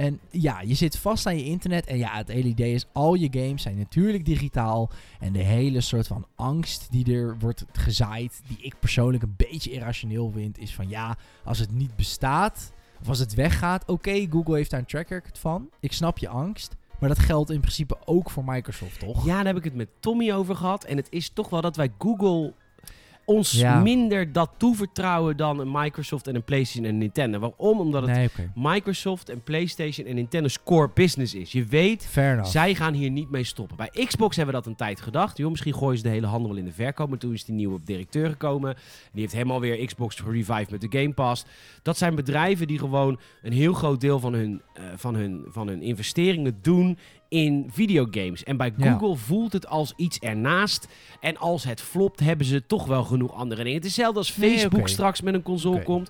En 0.04 0.20
ja, 0.30 0.62
je 0.62 0.74
zit 0.74 0.98
vast 0.98 1.26
aan 1.26 1.38
je 1.38 1.44
internet. 1.44 1.86
En 1.86 1.98
ja, 1.98 2.16
het 2.16 2.28
hele 2.28 2.48
idee 2.48 2.74
is, 2.74 2.86
al 2.92 3.14
je 3.14 3.28
games 3.32 3.62
zijn 3.62 3.78
natuurlijk 3.78 4.26
digitaal. 4.26 4.90
En 5.20 5.34
de 5.34 5.44
hele 5.44 5.82
soort 5.82 6.08
van 6.08 6.26
angst 6.36 6.88
die 6.92 7.14
er 7.16 7.40
wordt 7.40 7.66
gezaaid, 7.72 8.42
die 8.48 8.58
ik 8.62 8.76
persoonlijk 8.80 9.24
een 9.24 9.36
beetje 9.38 9.72
irrationeel 9.72 10.32
vind, 10.32 10.58
is 10.58 10.76
van 10.76 10.90
ja, 10.90 11.18
als 11.44 11.60
het 11.60 11.72
niet 11.72 11.96
bestaat, 11.96 12.72
of 13.02 13.08
als 13.08 13.20
het 13.20 13.34
weggaat, 13.34 13.90
oké, 13.90 14.28
Google 14.30 14.56
heeft 14.56 14.70
daar 14.70 14.80
een 14.80 14.86
track 14.86 15.10
record 15.10 15.40
van. 15.40 15.70
Ik 15.80 15.94
snap 15.94 16.18
je 16.18 16.28
angst. 16.28 16.76
Maar 17.00 17.10
dat 17.10 17.20
geldt 17.20 17.50
in 17.50 17.60
principe 17.60 17.98
ook 18.06 18.30
voor 18.30 18.44
Microsoft, 18.46 19.00
toch? 19.00 19.26
Ja, 19.26 19.36
daar 19.36 19.46
heb 19.46 19.58
ik 19.58 19.64
het 19.64 19.76
met 19.76 19.90
Tommy 20.00 20.32
over 20.32 20.56
gehad. 20.56 20.84
En 20.84 20.98
het 20.98 21.08
is 21.10 21.30
toch 21.30 21.50
wel 21.50 21.62
dat 21.62 21.76
wij 21.76 21.92
Google 21.98 22.54
ons 23.26 23.52
Ja. 23.52 23.80
minder 23.80 24.32
dat 24.32 24.52
toevertrouwen 24.58 25.38
dan 25.38 25.60
een 25.60 25.72
Microsoft 25.72 26.28
en 26.28 26.36
een 26.36 26.44
PlayStation 26.44 26.86
en 26.86 26.92
een 26.92 26.98
Nintendo. 26.98 27.40
Waarom? 27.40 27.80
Omdat 27.80 28.02
het 28.02 28.12
Nee. 28.12 28.30
Microsoft 28.56 29.30
en 29.30 29.42
PlayStation 29.44 30.08
en 30.08 30.16
Nintendo's 30.16 30.64
core 30.64 30.90
business 30.94 31.34
is. 31.34 31.52
Je 31.52 31.64
weet, 31.66 32.04
zij 32.46 32.76
gaan 32.76 32.94
hier 32.94 33.10
niet 33.10 33.30
mee 33.32 33.44
stoppen. 33.44 33.78
Bij 33.78 34.06
Xbox 34.06 34.36
hebben 34.36 34.56
we 34.56 34.62
dat 34.62 34.70
een 34.70 34.78
tijd 34.78 35.02
gedacht. 35.02 35.38
Joh, 35.38 35.50
misschien 35.50 35.74
gooien 35.74 35.98
ze 35.98 36.04
de 36.04 36.10
hele 36.10 36.28
handel 36.28 36.50
wel 36.50 36.60
in 36.60 36.66
de 36.66 36.72
verkoop. 36.72 37.10
Maar 37.10 37.18
toen 37.18 37.34
is 37.34 37.46
die 37.46 37.56
nieuwe 37.56 37.80
directeur 37.86 38.30
gekomen. 38.30 38.76
Die 39.12 39.22
heeft 39.22 39.34
helemaal 39.34 39.60
weer 39.60 39.86
Xbox 39.86 40.22
revived 40.24 40.72
met 40.72 40.82
de 40.82 41.00
Game 41.00 41.14
Pass. 41.14 41.46
Dat 41.82 41.98
zijn 41.98 42.16
bedrijven 42.16 42.68
die 42.68 42.80
gewoon 42.80 43.20
een 43.42 43.54
heel 43.54 43.74
groot 43.74 44.02
deel 44.02 44.20
van 44.20 44.34
hun, 44.34 44.62
eh, 44.74 44.84
van 44.96 45.16
hun, 45.16 45.46
van 45.48 45.68
hun 45.68 45.82
investeringen 45.82 46.58
doen 46.62 46.98
in 47.34 47.70
videogames. 47.72 48.44
En 48.44 48.58
bij 48.58 48.74
Ja. 48.78 48.92
Google 48.92 49.16
voelt 49.16 49.54
het 49.54 49.68
als 49.68 49.94
iets 49.96 50.20
ernaast. 50.20 50.88
En 51.20 51.38
als 51.38 51.64
het 51.64 51.82
flopt, 51.82 52.20
hebben 52.20 52.46
ze 52.46 52.66
toch 52.66 52.86
wel 52.86 53.04
genoeg 53.04 53.34
andere 53.34 53.62
dingen. 53.64 53.78
Het 53.78 53.86
is 53.86 53.92
hetzelfde 53.96 54.20
als 54.20 54.38
Nee, 54.38 54.58
Facebook 54.58 54.88
straks 54.88 55.22
met 55.22 55.34
een 55.34 55.42
console 55.44 55.84
komt. 55.84 56.10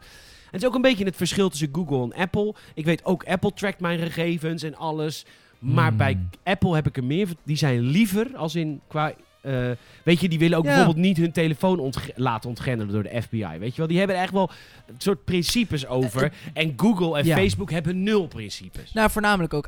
Het 0.51 0.61
is 0.61 0.67
ook 0.67 0.76
een 0.76 0.82
beetje 0.82 1.05
het 1.05 1.15
verschil 1.15 1.49
tussen 1.49 1.69
Google 1.71 2.03
en 2.03 2.21
Apple. 2.21 2.53
Ik 2.74 2.86
weet 2.86 3.05
ook, 3.05 3.24
Apple 3.24 3.53
trackt 3.53 3.80
mijn 3.80 3.99
gegevens 3.99 4.63
en 4.63 4.76
alles. 4.76 5.26
Maar 5.59 5.88
Hmm. 5.88 5.97
bij 5.97 6.17
Apple 6.43 6.76
heb 6.76 6.88
ik 6.88 6.97
er 6.97 7.03
meer... 7.03 7.28
Die 7.43 7.55
zijn 7.57 7.80
liever, 7.82 8.28
als 8.36 8.55
in 8.55 8.82
qua... 8.88 9.13
eh, 9.41 9.69
weet 10.03 10.19
je, 10.19 10.30
die 10.30 10.39
willen 10.39 10.57
ook 10.57 10.63
Ja. 10.65 10.69
bijvoorbeeld 10.76 11.05
niet 11.05 11.17
hun 11.17 11.32
telefoon 11.32 11.80
ontg- 11.80 12.09
laten 12.15 12.49
ontgrendelen 12.49 12.93
door 12.93 13.03
de 13.03 13.21
FBI. 13.21 13.57
Weet 13.59 13.71
je 13.71 13.78
wel, 13.78 13.88
die 13.88 13.97
hebben 13.97 14.15
echt 14.17 14.32
wel 14.34 14.49
een 14.88 14.95
soort 14.97 15.24
principes 15.24 15.88
over. 15.88 16.34
en 16.53 16.74
Google 16.78 17.17
en 17.17 17.26
ja. 17.26 17.36
Facebook 17.36 17.71
hebben 17.71 18.03
nul 18.03 18.28
principes. 18.28 18.93
Nou, 18.93 19.09
voornamelijk 19.09 19.53
ook. 19.53 19.67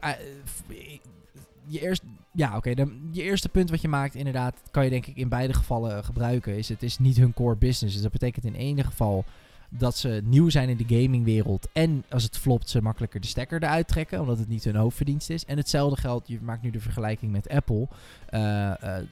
Je, 1.68 1.82
eerst, 1.82 2.04
ja, 2.32 2.58
oké. 2.58 2.74
dan 2.74 3.10
je 3.12 3.22
eerste 3.22 3.50
punt 3.50 3.70
wat 3.70 3.82
je 3.82 3.88
maakt, 3.88 4.16
inderdaad, 4.16 4.62
kan 4.72 4.84
je 4.84 4.90
denk 4.90 5.06
ik 5.06 5.18
in 5.18 5.30
beide 5.30 5.54
gevallen 5.54 5.98
eh, 5.98 6.04
gebruiken. 6.04 6.58
Is 6.58 6.70
het 6.70 6.84
is 6.84 7.00
niet 7.00 7.18
hun 7.18 7.34
core 7.34 7.56
business. 7.56 7.94
Dus 7.94 8.04
dat 8.04 8.12
betekent 8.12 8.46
in 8.46 8.54
ene 8.54 8.84
geval 8.84 9.26
dat 9.70 9.98
ze 9.98 10.22
nieuw 10.24 10.50
zijn 10.50 10.70
in 10.70 10.78
de 10.78 10.96
gamingwereld. 10.96 11.68
En 11.74 12.04
als 12.10 12.24
het 12.24 12.38
flopt, 12.38 12.70
ze 12.70 12.82
makkelijker 12.82 13.22
de 13.22 13.28
stekker 13.28 13.64
eruit 13.64 13.88
trekken. 13.88 14.20
Omdat 14.20 14.38
het 14.38 14.48
niet 14.48 14.64
hun 14.64 14.76
hoofdverdienst 14.76 15.30
is. 15.30 15.46
En 15.46 15.58
hetzelfde 15.58 16.02
geldt, 16.02 16.28
je 16.28 16.40
maakt 16.42 16.62
nu 16.62 16.70
de 16.70 16.80
vergelijking 16.80 17.32
met 17.32 17.50
Apple. 17.50 17.88
Eh, 18.26 18.98
eh, 18.98 19.04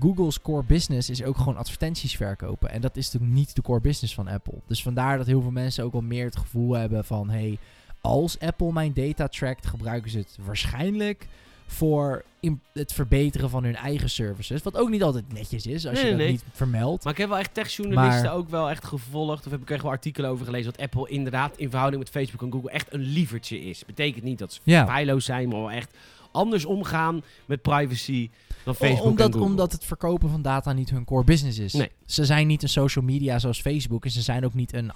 Google's 0.00 0.40
core 0.40 0.64
business 0.64 1.10
is 1.10 1.22
ook 1.22 1.36
gewoon 1.36 1.56
advertenties 1.56 2.16
verkopen. 2.16 2.70
En 2.70 2.80
dat 2.80 2.96
is 2.96 3.04
natuurlijk 3.04 3.40
niet 3.40 3.54
de 3.54 3.62
core 3.62 3.80
business 3.80 4.14
van 4.14 4.28
Apple. 4.28 4.58
Dus 4.66 4.82
vandaar 4.82 5.16
dat 5.16 5.26
heel 5.26 5.42
veel 5.42 5.50
mensen 5.50 5.84
ook 5.84 5.92
wel 5.92 6.00
meer 6.00 6.24
het 6.24 6.36
gevoel 6.36 6.72
hebben 6.72 7.04
van... 7.04 7.30
Hey, 7.30 7.58
als 8.00 8.38
Apple 8.38 8.72
mijn 8.72 8.92
data 8.92 9.28
trackt, 9.28 9.66
gebruiken 9.66 10.10
ze 10.10 10.18
het 10.18 10.38
waarschijnlijk 10.44 11.26
voor 11.72 12.24
het 12.72 12.92
verbeteren 12.92 13.50
van 13.50 13.64
hun 13.64 13.76
eigen 13.76 14.10
services. 14.10 14.62
Wat 14.62 14.76
ook 14.76 14.88
niet 14.90 15.02
altijd 15.02 15.32
netjes 15.32 15.66
is 15.66 15.86
als 15.86 15.94
Nee, 15.94 16.04
je 16.04 16.10
dat 16.10 16.18
nee. 16.20 16.30
niet 16.30 16.44
vermeldt. 16.52 17.04
Maar 17.04 17.12
ik 17.12 17.18
heb 17.18 17.28
wel 17.28 17.38
echt 17.38 17.54
techjournalisten 17.54 18.24
Maar- 18.24 18.34
ook 18.34 18.48
wel 18.50 18.70
echt 18.70 18.84
gevolgd. 18.84 19.46
Of 19.46 19.52
heb 19.52 19.62
ik 19.62 19.70
echt 19.70 19.82
wel 19.82 19.90
artikelen 19.90 20.30
over 20.30 20.44
gelezen. 20.44 20.72
Dat 20.72 20.80
Apple 20.80 21.08
inderdaad 21.08 21.56
in 21.56 21.70
verhouding 21.70 22.02
met 22.02 22.12
Facebook 22.12 22.42
en 22.42 22.52
Google 22.52 22.70
echt 22.70 22.92
een 22.92 23.00
lievertje 23.00 23.60
is. 23.60 23.84
Betekent 23.86 24.24
niet 24.24 24.38
dat 24.38 24.52
ze 24.52 24.60
Ja. 24.64 24.86
feilloos 24.86 25.24
zijn, 25.24 25.48
maar 25.48 25.58
wel 25.58 25.70
echt 25.70 25.94
anders 26.32 26.64
omgaan 26.64 27.22
met 27.46 27.62
privacy 27.62 28.30
dan 28.64 28.74
Facebook 28.74 29.06
omdat, 29.10 29.26
en 29.26 29.32
Google. 29.32 29.48
omdat 29.48 29.72
het 29.72 29.84
verkopen 29.84 30.30
van 30.30 30.42
data 30.42 30.72
niet 30.72 30.90
hun 30.90 31.04
core 31.04 31.24
business 31.24 31.58
is. 31.58 31.72
Nee. 31.72 31.90
Ze 32.06 32.24
zijn 32.24 32.46
niet 32.46 32.62
een 32.62 32.68
social 32.68 33.04
media 33.04 33.38
zoals 33.38 33.60
Facebook. 33.60 34.04
En 34.04 34.10
ze 34.10 34.22
zijn 34.22 34.44
ook 34.44 34.54
niet 34.54 34.72
een 34.72 34.92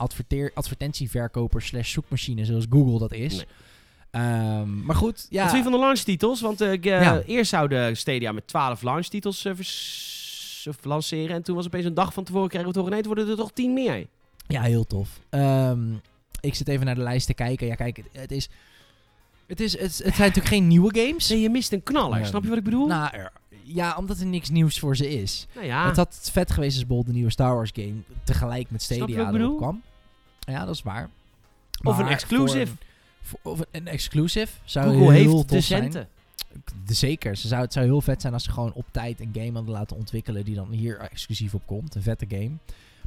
advertentieverkoper 0.54 1.62
slash 1.62 1.92
zoekmachine 1.92 2.44
zoals 2.44 2.66
Google 2.70 2.98
dat 2.98 3.12
is. 3.12 3.34
Nee. 3.36 3.44
Ehm, 4.14 4.84
maar 4.84 4.96
goed, 4.96 5.26
ja. 5.30 5.42
Wat 5.42 5.50
vind 5.52 5.64
je 5.64 5.70
van 5.70 5.78
de 5.80 5.84
launchtitels? 5.86 6.40
Want 6.40 6.60
ik, 6.60 6.86
eh, 6.86 7.02
Ja. 7.02 7.20
eerst 7.26 7.50
zouden 7.50 7.96
Stadia 7.96 8.32
met 8.32 8.46
12 8.46 8.82
launchtitels 8.82 9.46
of 10.68 10.84
lanceren. 10.84 11.36
En 11.36 11.42
toen 11.42 11.56
was 11.56 11.66
opeens 11.66 11.84
een 11.84 11.94
dag 11.94 12.12
van 12.12 12.24
tevoren 12.24 12.48
kregen 12.48 12.68
we 12.68 12.74
toch 12.74 12.86
ineens 12.86 13.06
worden 13.06 13.28
er 13.28 13.36
toch 13.36 13.52
10 13.52 13.72
meer. 13.72 14.06
Ja, 14.46 14.62
heel 14.62 14.84
tof. 14.84 15.08
Ehm, 15.30 15.92
ik 16.40 16.54
zit 16.54 16.68
even 16.68 16.86
naar 16.86 16.94
de 16.94 17.00
lijst 17.00 17.26
te 17.26 17.34
kijken. 17.34 17.66
Ja, 17.66 17.74
kijk, 17.74 17.96
het, 17.96 18.06
het 18.12 18.32
is... 18.32 18.48
Het, 19.46 19.60
is, 19.60 19.72
het, 19.72 19.80
het 19.82 19.96
zijn 19.98 20.28
natuurlijk 20.28 20.46
geen 20.46 20.66
nieuwe 20.66 20.98
games. 20.98 21.28
Nee, 21.28 21.40
je 21.40 21.50
mist 21.50 21.72
een 21.72 21.82
knaller. 21.82 22.26
Snap 22.26 22.42
je 22.42 22.48
wat 22.48 22.58
ik 22.58 22.64
bedoel? 22.64 22.86
Nou, 22.86 23.08
er- 23.16 23.32
ja, 23.62 23.96
omdat 23.96 24.18
er 24.18 24.26
niks 24.26 24.50
nieuws 24.50 24.78
voor 24.78 24.96
ze 24.96 25.10
is. 25.20 25.46
nou 25.54 25.66
ja. 25.66 25.86
Het 25.86 25.96
had 25.96 26.28
vet 26.32 26.50
geweest 26.50 26.70
als 26.72 26.78
bijvoorbeeld 26.78 27.06
de 27.06 27.12
nieuwe 27.14 27.30
Star 27.30 27.54
Wars 27.54 27.70
game 27.74 27.94
tegelijk 28.24 28.70
met 28.70 28.82
Stadia 28.82 29.30
kwam. 29.56 29.82
Ja, 30.38 30.64
dat 30.64 30.74
is 30.74 30.82
waar. 30.82 31.08
Of 31.82 31.98
een 31.98 32.06
exclusive. 32.08 32.60
een- 32.60 32.78
of 33.42 33.60
een 33.70 33.86
exclusive 33.86 34.52
zou 34.64 34.84
Google 34.86 35.00
heel 35.00 35.10
heeft 35.10 35.48
de 35.48 35.54
tof 35.54 35.64
zijn. 35.64 35.82
centen. 35.82 36.08
De- 36.86 36.94
Zeker. 36.94 37.36
Ze 37.36 37.48
zou, 37.48 37.62
het 37.62 37.72
zou 37.72 37.86
heel 37.86 38.00
vet 38.00 38.20
zijn 38.20 38.32
als 38.32 38.44
ze 38.44 38.50
gewoon 38.50 38.72
op 38.72 38.86
tijd 38.90 39.20
een 39.20 39.30
game 39.32 39.52
hadden 39.52 39.72
laten 39.74 39.96
ontwikkelen 39.96 40.44
die 40.44 40.54
dan 40.54 40.70
hier 40.70 40.98
exclusief 40.98 41.54
op 41.54 41.62
komt. 41.66 41.94
Een 41.94 42.02
vette 42.02 42.26
game. 42.28 42.50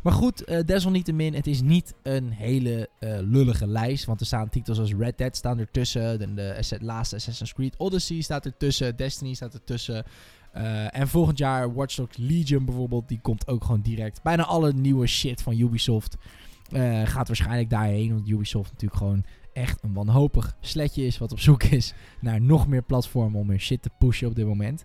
Maar 0.02 0.14
goed, 0.14 0.44
eh, 0.44 0.60
desalniettemin, 0.66 1.34
het 1.34 1.48
is 1.48 1.62
niet 1.62 1.94
een 2.04 2.32
hele 2.32 2.90
eh, 3.00 3.18
lullige 3.22 3.68
lijst. 3.68 4.06
Want 4.06 4.20
er 4.20 4.26
staan 4.26 4.50
titels 4.50 4.80
als 4.80 4.94
Red 4.94 5.18
Dead 5.18 5.36
staan 5.36 5.60
ertussen. 5.60 6.20
De, 6.20 6.34
de 6.70 6.78
laatste 6.82 7.16
Assassin's 7.16 7.54
Creed 7.54 7.78
Odyssey 7.78 8.22
staat 8.22 8.46
ertussen. 8.46 8.96
Destiny 8.96 9.34
staat 9.34 9.54
ertussen. 9.54 10.04
Eh, 10.52 10.96
en 11.00 11.08
volgend 11.08 11.38
jaar 11.38 11.74
Watch 11.74 11.96
Dogs 11.96 12.18
Legion 12.18 12.66
bijvoorbeeld. 12.66 13.08
Die 13.08 13.20
komt 13.22 13.48
ook 13.48 13.64
gewoon 13.64 13.82
direct. 13.82 14.22
Bijna 14.24 14.44
alle 14.46 14.74
nieuwe 14.74 15.08
shit 15.08 15.42
van 15.42 15.60
Ubisoft 15.60 16.16
gaat 17.04 17.28
waarschijnlijk 17.28 17.70
daarheen. 17.70 18.14
Want 18.14 18.30
Ubisoft 18.30 18.72
natuurlijk 18.72 19.00
gewoon 19.02 19.24
echt 19.58 19.84
een 19.84 19.94
wanhopig 19.94 20.56
sletje 20.60 21.06
is. 21.06 21.18
Wat 21.18 21.32
op 21.32 21.40
zoek 21.40 21.64
is 21.80 21.94
naar 22.20 22.42
nog 22.42 22.68
meer 22.68 22.84
platformen 22.84 23.40
om 23.40 23.50
hun 23.50 23.60
shit 23.60 23.82
te 23.82 23.90
pushen 24.00 24.28
op 24.28 24.36
dit 24.36 24.46
moment. 24.46 24.84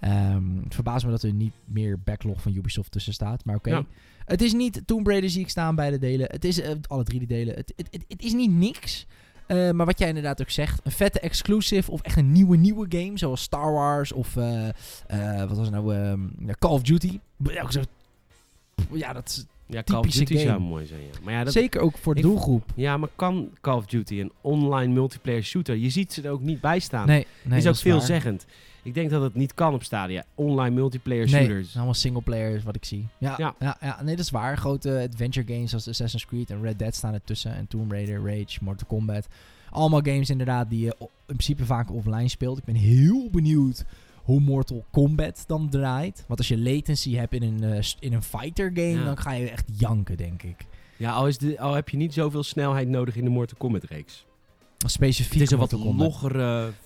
Ehm, 0.00 0.56
het 0.64 0.74
verbaast 0.74 1.04
me 1.04 1.10
dat 1.10 1.22
er 1.22 1.32
niet 1.32 1.54
meer 1.64 2.00
backlog 2.00 2.42
van 2.42 2.54
Ubisoft 2.54 2.90
tussen 2.90 3.12
staat. 3.12 3.44
Maar 3.44 3.56
oké. 3.56 3.70
Ja. 3.70 3.84
Het 4.24 4.42
is 4.42 4.52
niet 4.52 4.82
Tomb 4.86 5.06
Raider 5.06 5.30
zie 5.30 5.40
ik 5.40 5.48
staan 5.48 5.74
beide 5.74 5.98
delen. 5.98 6.26
Het 6.30 6.44
is 6.44 6.60
eh, 6.60 6.70
alle 6.86 7.04
drie 7.04 7.18
die 7.18 7.28
delen. 7.28 7.54
Het, 7.54 7.72
het, 7.76 7.88
het, 7.90 8.04
het 8.08 8.22
is 8.22 8.32
niet 8.32 8.50
niks. 8.50 9.06
Eh, 9.46 9.70
maar 9.70 9.86
wat 9.86 9.98
jij 9.98 10.08
inderdaad 10.08 10.40
ook 10.40 10.50
zegt, 10.50 10.80
een 10.84 10.92
vette 10.92 11.20
exclusive 11.20 11.90
of 11.90 12.00
echt 12.00 12.16
een 12.16 12.32
nieuwe 12.32 12.56
nieuwe 12.56 12.86
game, 12.88 13.18
zoals 13.18 13.42
Star 13.42 13.72
Wars 13.72 14.12
of 14.12 14.36
eh, 14.36 14.68
wat 15.38 15.56
was 15.56 15.66
het 15.66 15.70
nou, 15.70 15.94
ehm, 15.94 16.54
Call 16.58 16.70
of 16.70 16.82
Duty. 16.82 17.20
Ja, 18.92 19.12
dat 19.12 19.28
is 19.28 19.46
Ja, 19.66 19.82
Call 19.82 19.96
of 19.98 20.02
Typische 20.02 20.24
Duty 20.24 20.42
zou 20.46 20.60
mooi 20.60 20.86
zijn, 20.86 21.00
ja. 21.00 21.18
Maar 21.22 21.32
ja, 21.32 21.44
dat, 21.44 21.52
zeker 21.52 21.80
ook 21.80 21.98
voor 21.98 22.14
de 22.14 22.20
ik- 22.20 22.26
doelgroep. 22.26 22.64
ja, 22.74 22.96
maar 22.96 23.08
kan 23.16 23.50
Call 23.60 23.76
of 23.76 23.86
Duty 23.86 24.20
een 24.20 24.32
online 24.40 24.92
multiplayer 24.92 25.42
shooter? 25.42 25.76
Je 25.76 25.90
ziet 25.90 26.12
ze 26.12 26.22
er 26.22 26.30
ook 26.30 26.40
niet 26.40 26.60
bij 26.60 26.78
staan. 26.78 27.06
Nee, 27.06 27.26
nee, 27.42 27.58
is 27.58 27.66
ook 27.66 27.76
veelzeggend. 27.76 28.46
Ik 28.82 28.94
denk 28.94 29.10
dat 29.10 29.22
het 29.22 29.34
niet 29.34 29.54
kan 29.54 29.74
op 29.74 29.82
Stadia. 29.82 30.24
Online 30.34 30.74
multiplayer 30.74 31.30
Nee, 31.30 31.44
shooters. 31.44 31.74
allemaal 31.76 31.94
singleplayers 31.94 32.62
wat 32.64 32.76
ik 32.76 32.84
zie. 32.84 33.06
Ja, 33.18 33.34
ja. 33.38 33.54
Ja. 33.58 33.76
Ja, 33.80 34.02
nee, 34.02 34.16
dat 34.16 34.24
is 34.24 34.30
waar. 34.30 34.56
Grote 34.58 35.06
adventure 35.10 35.52
games 35.54 35.68
zoals 35.70 35.88
Assassin's 35.88 36.26
Creed 36.26 36.50
en 36.50 36.62
Red 36.62 36.78
Dead 36.78 36.94
staan 36.94 37.14
ertussen. 37.14 37.54
En 37.54 37.66
Tomb 37.68 37.92
Raider, 37.92 38.16
Rage, 38.24 38.58
Mortal 38.60 38.86
Kombat. 38.86 39.26
Allemaal 39.70 40.00
games 40.02 40.30
inderdaad 40.30 40.70
die 40.70 40.80
je 40.84 40.96
in 41.00 41.08
principe 41.26 41.64
vaak 41.64 41.92
offline 41.92 42.28
speelt. 42.28 42.58
Ik 42.58 42.64
ben 42.64 42.74
heel 42.74 43.28
benieuwd 43.30 43.84
hoe 44.24 44.40
Mortal 44.40 44.84
Kombat 44.90 45.44
dan 45.46 45.68
draait. 45.68 46.24
Want 46.26 46.38
als 46.38 46.48
je 46.48 46.58
latency 46.58 47.14
hebt 47.14 47.32
in 47.34 47.42
een, 47.42 47.62
eh, 47.72 47.84
in 48.00 48.12
een 48.12 48.22
fighter 48.22 48.70
game, 48.74 48.88
Ja. 48.88 49.04
dan 49.04 49.16
ga 49.18 49.32
je 49.32 49.48
echt 49.50 49.64
janken, 49.78 50.16
denk 50.16 50.42
ik. 50.42 50.66
Ja, 50.96 51.12
al, 51.12 51.26
is 51.28 51.38
de, 51.38 51.60
al 51.60 51.74
heb 51.74 51.88
je 51.88 51.96
niet 51.96 52.14
zoveel 52.14 52.42
snelheid 52.42 52.88
nodig 52.88 53.16
in 53.16 53.24
de 53.24 53.30
Mortal 53.30 53.58
Kombat 53.58 53.84
reeks. 53.84 54.24
Specifiek 54.86 55.32
Het 55.32 55.42
is 55.42 55.50
een 55.50 55.58
wat 55.58 55.70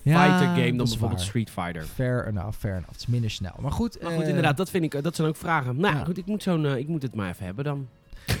Ja, 0.03 0.25
fighter 0.25 0.47
game 0.47 0.65
dan 0.67 0.77
bijvoorbeeld 0.77 1.11
waar. 1.11 1.19
Street 1.19 1.49
Fighter. 1.49 1.81
Fair 1.83 2.27
enough, 2.27 2.57
fair 2.57 2.73
enough. 2.73 2.91
Het 2.91 2.99
is 2.99 3.07
minder 3.07 3.31
snel. 3.31 3.53
Maar 3.61 3.71
goed, 3.71 4.01
Maar 4.01 4.11
goed, 4.11 4.21
eh, 4.21 4.27
inderdaad, 4.27 4.57
dat, 4.57 4.69
vind 4.69 4.83
ik, 4.93 5.03
dat 5.03 5.15
zijn 5.15 5.27
ook 5.27 5.35
vragen. 5.35 5.77
Nou 5.79 5.95
ja. 5.95 6.03
goed, 6.03 6.17
ik 6.17 6.25
moet, 6.25 6.43
zo'n, 6.43 6.65
eh, 6.65 6.77
ik 6.77 6.87
moet 6.87 7.01
het 7.01 7.15
maar 7.15 7.29
even 7.29 7.45
hebben 7.45 7.63
dan. 7.63 7.87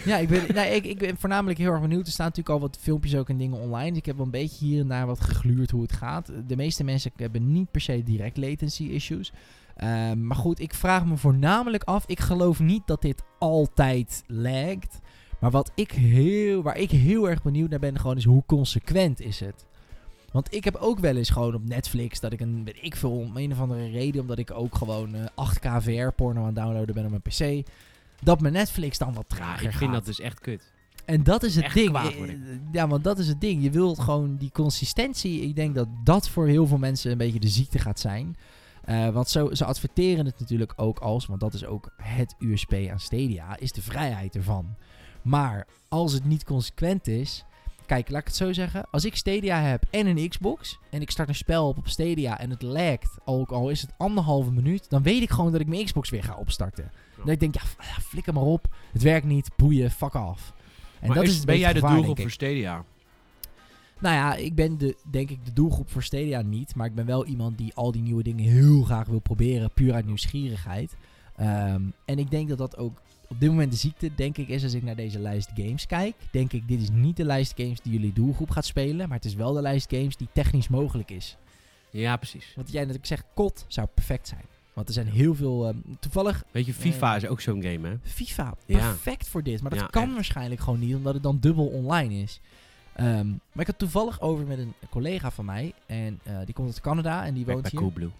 Ja, 0.05 0.17
ik 0.17 0.27
ben, 0.27 0.43
nee, 0.53 0.75
ik, 0.75 0.85
ik 0.85 0.97
ben 0.97 1.17
voornamelijk 1.17 1.59
heel 1.59 1.71
erg 1.71 1.81
benieuwd. 1.81 2.05
Er 2.05 2.11
staan 2.11 2.25
natuurlijk 2.25 2.55
al 2.55 2.61
wat 2.61 2.77
filmpjes 2.81 3.15
ook 3.15 3.29
en 3.29 3.37
dingen 3.37 3.59
online. 3.59 3.89
Dus 3.89 3.97
ik 3.97 4.05
heb 4.05 4.15
wel 4.15 4.25
een 4.25 4.31
beetje 4.31 4.65
hier 4.65 4.81
en 4.81 4.87
daar 4.87 5.05
wat 5.05 5.19
gegluurd 5.19 5.71
hoe 5.71 5.81
het 5.81 5.93
gaat. 5.93 6.31
De 6.47 6.55
meeste 6.55 6.83
mensen 6.83 7.11
hebben 7.15 7.51
niet 7.51 7.71
per 7.71 7.81
se 7.81 8.03
direct 8.03 8.37
latency 8.37 8.83
issues. 8.83 9.31
Ehm, 9.75 10.27
maar 10.27 10.37
goed, 10.37 10.59
ik 10.59 10.73
vraag 10.73 11.05
me 11.05 11.17
voornamelijk 11.17 11.83
af. 11.83 12.03
Ik 12.07 12.19
geloof 12.19 12.59
niet 12.59 12.81
dat 12.85 13.01
dit 13.01 13.23
altijd 13.39 14.23
lagt. 14.27 14.99
Maar 15.39 15.51
wat 15.51 15.71
ik 15.75 15.91
heel, 15.91 16.61
waar 16.61 16.77
ik 16.77 16.91
heel 16.91 17.29
erg 17.29 17.41
benieuwd 17.41 17.69
naar 17.69 17.79
ben, 17.79 17.99
gewoon 17.99 18.17
is 18.17 18.23
hoe 18.23 18.43
consequent 18.45 19.21
is 19.21 19.39
het? 19.39 19.65
Want 20.31 20.53
ik 20.53 20.63
heb 20.63 20.75
ook 20.75 20.99
wel 20.99 21.15
eens 21.15 21.29
gewoon 21.29 21.55
op 21.55 21.67
Netflix 21.67 22.19
dat 22.19 22.33
ik 22.33 22.39
een, 22.39 22.63
weet 22.63 22.77
ik 22.81 22.95
veel, 22.95 23.11
om 23.11 23.37
een 23.37 23.51
of 23.51 23.59
andere 23.59 23.89
reden, 23.89 24.21
omdat 24.21 24.39
ik 24.39 24.51
ook 24.51 24.75
gewoon 24.75 25.15
eh, 25.15 25.47
8K 25.49 25.83
VR 25.83 26.09
porno 26.15 26.39
aan 26.39 26.45
het 26.45 26.55
downloaden 26.55 26.95
ben 26.95 27.05
op 27.05 27.09
mijn 27.09 27.21
PC, 27.61 27.69
dat 28.21 28.41
mijn 28.41 28.53
Netflix 28.53 28.97
dan 28.97 29.13
wat 29.13 29.29
trager 29.29 29.65
ik 29.65 29.71
vind 29.71 29.91
gaat. 29.91 29.93
dat 29.93 30.05
dus 30.05 30.19
echt 30.19 30.39
kut. 30.39 30.71
En 31.05 31.23
dat 31.23 31.43
is 31.43 31.55
het 31.55 31.63
Echt 31.65 31.73
ding. 31.73 32.61
Ja, 32.71 32.87
want 32.87 33.03
dat 33.03 33.19
is 33.19 33.27
het 33.27 33.41
ding. 33.41 33.63
Je 33.63 33.69
wilt 33.69 33.99
gewoon 33.99 34.35
die 34.37 34.51
consistentie. 34.51 35.41
Ik 35.41 35.55
denk 35.55 35.75
dat 35.75 35.87
dat 36.03 36.29
voor 36.29 36.47
heel 36.47 36.67
veel 36.67 36.77
mensen 36.77 37.11
een 37.11 37.17
beetje 37.17 37.39
de 37.39 37.47
ziekte 37.47 37.79
gaat 37.79 37.99
zijn. 37.99 38.37
Eh, 38.83 39.09
want 39.09 39.29
zo, 39.29 39.53
ze 39.53 39.65
adverteren 39.65 40.25
het 40.25 40.39
natuurlijk 40.39 40.73
ook 40.75 40.99
als, 40.99 41.25
want 41.25 41.39
dat 41.39 41.53
is 41.53 41.65
ook 41.65 41.93
het 42.01 42.35
USP 42.39 42.73
aan 42.73 42.99
Stadia, 42.99 43.57
is 43.57 43.71
de 43.71 43.81
vrijheid 43.81 44.35
ervan. 44.35 44.75
Maar 45.21 45.67
als 45.87 46.13
het 46.13 46.25
niet 46.25 46.43
consequent 46.43 47.07
is 47.07 47.45
kijk, 47.89 48.09
laat 48.09 48.21
ik 48.21 48.27
het 48.27 48.35
zo 48.35 48.53
zeggen. 48.53 48.85
Als 48.91 49.05
ik 49.05 49.15
Stadia 49.15 49.61
heb 49.61 49.83
en 49.89 50.07
een 50.07 50.29
Xbox 50.29 50.79
en 50.89 51.01
ik 51.01 51.11
start 51.11 51.29
een 51.29 51.35
spel 51.35 51.67
op 51.67 51.77
op 51.77 51.87
Stadia 51.87 52.39
en 52.39 52.49
het 52.49 52.61
lagt, 52.61 53.17
ook 53.25 53.51
al 53.51 53.69
is 53.69 53.81
het 53.81 53.91
anderhalve 53.97 54.51
minuut, 54.51 54.89
dan 54.89 55.03
weet 55.03 55.21
ik 55.21 55.29
gewoon 55.29 55.51
dat 55.51 55.61
ik 55.61 55.67
mijn 55.67 55.85
Xbox 55.85 56.09
weer 56.09 56.23
ga 56.23 56.35
opstarten. 56.35 56.91
Dan 57.25 57.33
ik 57.33 57.39
denk, 57.39 57.55
ja, 57.55 57.61
flikker 58.01 58.33
maar 58.33 58.43
op. 58.43 58.75
Het 58.91 59.01
werkt 59.01 59.25
niet, 59.25 59.49
boeien, 59.55 59.91
fuck 59.91 60.13
off. 60.13 60.53
En 60.99 61.07
Maar 61.07 61.15
dat 61.17 61.25
is- 61.27 61.35
is 61.37 61.45
ben 61.45 61.59
jij 61.59 61.73
de 61.73 61.79
gevaar, 61.79 61.95
doelgroep 61.95 62.15
voor 62.17 62.25
ik. 62.25 62.31
Stadia? 62.31 62.83
Nou 63.99 64.15
ja, 64.15 64.35
ik 64.35 64.55
ben 64.55 64.77
de, 64.77 64.95
denk 65.11 65.29
ik 65.29 65.45
de 65.45 65.53
doelgroep 65.53 65.89
voor 65.89 66.03
Stadia 66.03 66.41
niet. 66.41 66.75
Maar 66.75 66.85
ik 66.87 66.95
ben 66.95 67.05
wel 67.05 67.25
iemand 67.25 67.57
die 67.57 67.73
al 67.73 67.91
die 67.91 68.01
nieuwe 68.01 68.23
dingen 68.23 68.45
heel 68.45 68.83
graag 68.83 69.07
wil 69.07 69.19
proberen. 69.19 69.71
Puur 69.73 69.93
uit 69.93 70.05
nieuwsgierigheid. 70.05 70.95
Ehm, 71.35 71.81
en 72.05 72.19
ik 72.19 72.31
denk 72.31 72.49
dat 72.49 72.57
dat 72.57 72.77
ook 72.77 73.01
op 73.27 73.39
dit 73.39 73.49
moment 73.49 73.71
de 73.71 73.77
ziekte, 73.77 74.15
denk 74.15 74.37
ik, 74.37 74.47
is 74.47 74.63
als 74.63 74.73
ik 74.73 74.83
naar 74.83 74.95
deze 74.95 75.19
lijst 75.19 75.49
games 75.55 75.85
kijk. 75.85 76.15
Denk 76.31 76.53
ik, 76.53 76.67
dit 76.67 76.81
is 76.81 76.89
niet 76.91 77.17
de 77.17 77.25
lijst 77.25 77.53
games 77.57 77.81
die 77.81 77.91
jullie 77.93 78.13
doelgroep 78.13 78.49
gaat 78.49 78.65
spelen. 78.65 79.07
Maar 79.07 79.17
het 79.17 79.25
is 79.25 79.35
wel 79.35 79.53
de 79.53 79.61
lijst 79.61 79.89
games 79.93 80.17
die 80.17 80.27
technisch 80.33 80.67
mogelijk 80.67 81.11
is. 81.11 81.37
Ja, 81.91 82.17
precies. 82.17 82.53
Want 82.55 82.71
jij 82.71 82.85
net 82.85 82.97
zegt, 83.01 83.25
COD 83.35 83.65
zou 83.67 83.87
perfect 83.93 84.27
zijn. 84.27 84.43
Want 84.79 84.97
er 84.97 85.03
zijn 85.03 85.15
heel 85.15 85.35
veel... 85.35 85.67
ehm, 85.67 85.77
toevallig, 85.99 86.43
Weet 86.51 86.65
je, 86.65 86.73
FIFA 86.73 87.11
Eh, 87.15 87.17
is 87.23 87.27
ook 87.27 87.41
zo'n 87.41 87.61
game, 87.63 87.87
hè? 87.87 87.95
FIFA, 88.03 88.53
Ja. 88.65 88.77
perfect 88.77 89.27
voor 89.27 89.43
dit. 89.43 89.61
Maar 89.61 89.71
dat 89.71 89.79
Ja, 89.79 89.85
kan 89.85 90.03
echt. 90.03 90.13
waarschijnlijk 90.13 90.61
gewoon 90.61 90.79
niet, 90.79 90.95
omdat 90.95 91.13
het 91.13 91.23
dan 91.23 91.37
dubbel 91.39 91.65
online 91.67 92.13
is. 92.21 92.39
Ehm, 92.93 93.27
maar 93.27 93.59
ik 93.61 93.67
had 93.67 93.77
toevallig 93.79 94.21
over 94.21 94.45
met 94.45 94.57
een 94.57 94.73
collega 94.89 95.31
van 95.31 95.45
mij. 95.45 95.73
En 95.85 96.19
eh, 96.23 96.37
die 96.45 96.53
komt 96.53 96.67
uit 96.67 96.81
Canada 96.81 97.25
en 97.25 97.33
die 97.33 97.43
Bij, 97.45 97.53
woont 97.53 97.63
bij 97.63 97.71
hier. 97.73 97.81
Coolblue. 97.81 98.11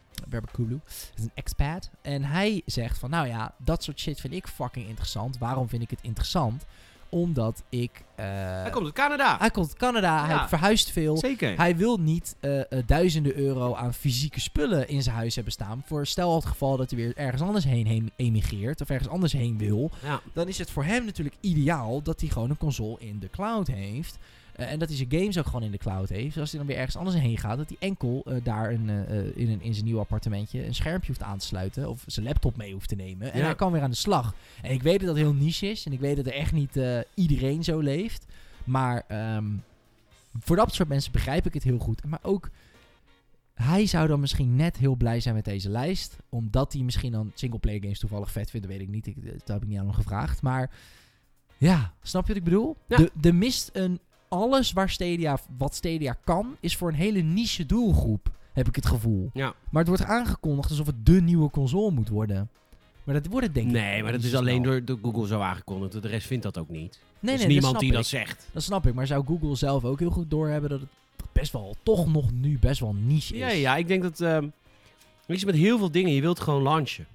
Kulu. 0.51 0.79
Dat 0.83 1.17
is 1.17 1.23
een 1.23 1.31
expat. 1.33 1.89
En 2.01 2.23
hij 2.23 2.61
zegt 2.65 2.97
van, 2.97 3.09
nou 3.09 3.27
ja, 3.27 3.53
dat 3.57 3.83
soort 3.83 3.99
shit 3.99 4.19
vind 4.19 4.33
ik 4.33 4.47
fucking 4.47 4.87
interessant. 4.87 5.37
Waarom 5.37 5.69
vind 5.69 5.81
ik 5.81 5.89
het 5.89 5.99
interessant? 6.01 6.65
Omdat 7.09 7.63
ik... 7.69 7.91
eh, 8.15 8.25
Hij 8.61 8.69
komt 8.71 8.85
uit 8.85 8.93
Canada. 8.93 9.37
hij 9.39 9.49
komt 9.51 9.67
uit 9.67 9.77
Canada, 9.77 10.27
Ja. 10.29 10.37
hij 10.39 10.47
verhuist 10.47 10.89
veel. 10.91 11.17
Zeker. 11.17 11.57
Hij 11.57 11.75
wil 11.77 11.97
niet 11.97 12.35
eh, 12.39 12.59
eh, 12.59 12.65
duizenden 12.85 13.35
euro 13.37 13.75
aan 13.75 13.93
fysieke 13.93 14.39
spullen 14.39 14.87
in 14.87 15.01
zijn 15.03 15.15
huis 15.15 15.35
hebben 15.35 15.53
staan. 15.53 15.83
Voor 15.85 16.05
stel 16.07 16.35
het 16.35 16.45
geval 16.45 16.77
dat 16.77 16.89
hij 16.89 16.99
weer 16.99 17.17
ergens 17.17 17.41
anders 17.41 17.65
heen, 17.65 17.87
heen 17.87 18.11
emigreert 18.15 18.81
of 18.81 18.89
ergens 18.89 19.09
anders 19.09 19.33
heen 19.33 19.57
wil. 19.57 19.91
Ja. 20.03 20.21
Dan 20.33 20.47
is 20.47 20.57
het 20.57 20.71
voor 20.71 20.83
hem 20.83 21.05
natuurlijk 21.05 21.35
ideaal 21.41 22.01
dat 22.01 22.19
hij 22.19 22.29
gewoon 22.29 22.49
een 22.49 22.57
console 22.57 22.95
in 22.99 23.19
de 23.19 23.29
cloud 23.29 23.67
heeft. 23.67 24.17
Eh, 24.59 24.71
en 24.71 24.79
dat 24.79 24.87
hij 24.87 24.97
zijn 24.97 25.11
games 25.11 25.37
ook 25.37 25.45
gewoon 25.45 25.63
in 25.63 25.71
de 25.71 25.77
cloud 25.77 26.09
heeft. 26.09 26.33
Dus 26.33 26.37
als 26.37 26.49
hij 26.49 26.59
dan 26.59 26.67
weer 26.67 26.77
ergens 26.77 26.95
anders 26.97 27.17
heen 27.17 27.37
gaat, 27.37 27.57
dat 27.57 27.67
hij 27.69 27.77
enkel 27.79 28.23
eh, 28.25 28.35
daar 28.43 28.71
een, 28.71 28.89
eh, 28.89 29.37
in, 29.37 29.49
een, 29.49 29.61
in 29.61 29.73
zijn 29.73 29.85
nieuw 29.85 29.99
appartementje 29.99 30.65
een 30.65 30.75
schermpje 30.75 31.07
hoeft 31.07 31.23
aan 31.23 31.37
te 31.37 31.45
sluiten. 31.45 31.89
Of 31.89 32.03
zijn 32.07 32.25
laptop 32.25 32.57
mee 32.57 32.73
hoeft 32.73 32.89
te 32.89 32.95
nemen. 32.95 33.31
En 33.33 33.39
Ja. 33.39 33.45
hij 33.45 33.55
kan 33.55 33.71
weer 33.71 33.81
aan 33.81 33.89
de 33.89 33.95
slag. 33.95 34.33
En 34.61 34.71
ik 34.71 34.81
weet 34.81 34.99
dat 34.99 35.07
dat 35.07 35.17
heel 35.17 35.33
niche 35.33 35.67
is. 35.69 35.85
En 35.85 35.93
ik 35.93 35.99
weet 35.99 36.15
dat 36.15 36.25
er 36.25 36.33
echt 36.33 36.51
niet 36.51 36.79
iedereen 37.13 37.63
zo 37.63 37.79
leeft. 37.79 38.25
Maar 38.63 39.03
ehm, 39.07 39.45
voor 40.39 40.55
dat 40.55 40.73
soort 40.73 40.89
mensen 40.89 41.11
begrijp 41.11 41.45
ik 41.45 41.53
het 41.53 41.63
heel 41.63 41.77
goed. 41.77 42.05
Maar 42.05 42.19
ook, 42.21 42.49
hij 43.53 43.85
zou 43.85 44.07
dan 44.07 44.19
misschien 44.19 44.55
net 44.55 44.77
heel 44.77 44.95
blij 44.95 45.19
zijn 45.19 45.35
met 45.35 45.45
deze 45.45 45.69
lijst. 45.69 46.17
Omdat 46.29 46.73
hij 46.73 46.81
misschien 46.81 47.11
dan 47.11 47.31
singleplayer 47.33 47.81
games 47.81 47.99
toevallig 47.99 48.31
vet 48.31 48.49
vindt. 48.49 48.67
Dat 48.67 48.75
weet 48.77 48.85
ik 48.87 48.93
niet. 48.93 49.07
Ik, 49.07 49.15
dat 49.25 49.47
heb 49.47 49.61
ik 49.61 49.67
niet 49.67 49.77
aan 49.77 49.85
hem 49.85 49.93
gevraagd. 49.93 50.41
Maar 50.41 50.71
ja, 51.57 51.93
snap 52.01 52.21
je 52.21 52.27
wat 52.27 52.37
ik 52.37 52.43
bedoel? 52.43 52.77
Ja. 52.87 52.97
De, 52.97 53.11
de 53.13 53.33
mist 53.33 53.69
een... 53.73 53.99
Alles 54.29 54.71
waar 54.71 54.89
Stadia, 54.89 55.39
wat 55.57 55.75
Stadia 55.75 56.17
kan, 56.23 56.55
is 56.59 56.77
voor 56.77 56.89
een 56.89 56.95
hele 56.95 57.21
niche 57.21 57.65
doelgroep. 57.65 58.31
Heb 58.53 58.67
ik 58.67 58.75
het 58.75 58.85
gevoel. 58.85 59.29
Ja. 59.33 59.53
Maar 59.69 59.85
het 59.85 59.87
wordt 59.87 60.03
aangekondigd 60.03 60.69
alsof 60.69 60.85
het 60.85 61.05
de 61.05 61.21
nieuwe 61.21 61.49
console 61.49 61.91
moet 61.91 62.09
worden. 62.09 62.49
Maar 63.03 63.15
dat 63.15 63.25
wordt 63.25 63.45
het 63.45 63.55
denk 63.55 63.67
ik 63.67 63.73
Nee, 63.73 64.03
maar 64.03 64.11
dat 64.11 64.23
is 64.23 64.35
alleen 64.35 64.63
door, 64.63 64.85
door 64.85 64.99
Google 65.01 65.27
zo 65.27 65.39
aangekondigd. 65.39 66.01
De 66.01 66.07
rest 66.07 66.27
vindt 66.27 66.43
dat 66.43 66.57
ook 66.57 66.69
niet. 66.69 66.99
Nee, 67.19 67.33
er 67.33 67.39
is 67.39 67.45
nee, 67.45 67.53
niemand 67.53 67.73
dat 67.73 67.81
die 67.81 67.91
dat 67.91 68.05
zegt. 68.05 68.49
Dat 68.51 68.63
snap 68.63 68.87
ik, 68.87 68.93
maar 68.93 69.07
zou 69.07 69.25
Google 69.25 69.55
zelf 69.55 69.85
ook 69.85 69.99
heel 69.99 70.09
goed 70.09 70.29
doorhebben 70.29 70.69
dat 70.69 70.79
het 70.79 70.89
best 71.31 71.51
wel, 71.51 71.75
toch 71.83 72.13
nog 72.13 72.31
nu 72.31 72.59
best 72.59 72.79
wel 72.79 72.93
niche 72.93 73.33
is? 73.33 73.39
Ja, 73.39 73.49
ja, 73.49 73.75
ik 73.75 73.87
denk 73.87 74.01
dat... 74.01 74.21
ehm 74.21 74.47
weet 75.29 75.39
je, 75.39 75.45
met 75.45 75.55
heel 75.55 75.77
veel 75.77 75.91
dingen, 75.91 76.13
je 76.13 76.21
wilt 76.21 76.39
gewoon 76.39 76.61
launchen. 76.61 77.07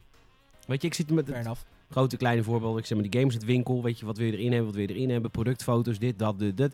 Weet 0.66 0.80
je, 0.82 0.86
ik 0.86 0.94
zit 0.94 1.10
met 1.10 1.26
het 1.26 1.48
grote 1.90 2.16
kleine 2.16 2.42
voorbeeld. 2.42 2.78
Ik 2.78 2.86
zeg 2.86 2.98
maar, 2.98 3.10
die 3.10 3.20
games 3.20 3.34
het 3.34 3.44
winkel. 3.44 3.82
Weet 3.82 3.98
je, 3.98 4.06
wat 4.06 4.16
wil 4.16 4.26
je 4.26 4.32
erin 4.32 4.52
hebben, 4.52 4.66
wat 4.66 4.74
wil 4.74 4.88
je 4.88 4.94
erin 4.94 5.10
hebben. 5.10 5.30
Productfoto's, 5.30 5.98
dit, 5.98 6.18
dat, 6.18 6.38
dit, 6.38 6.56
dat. 6.56 6.72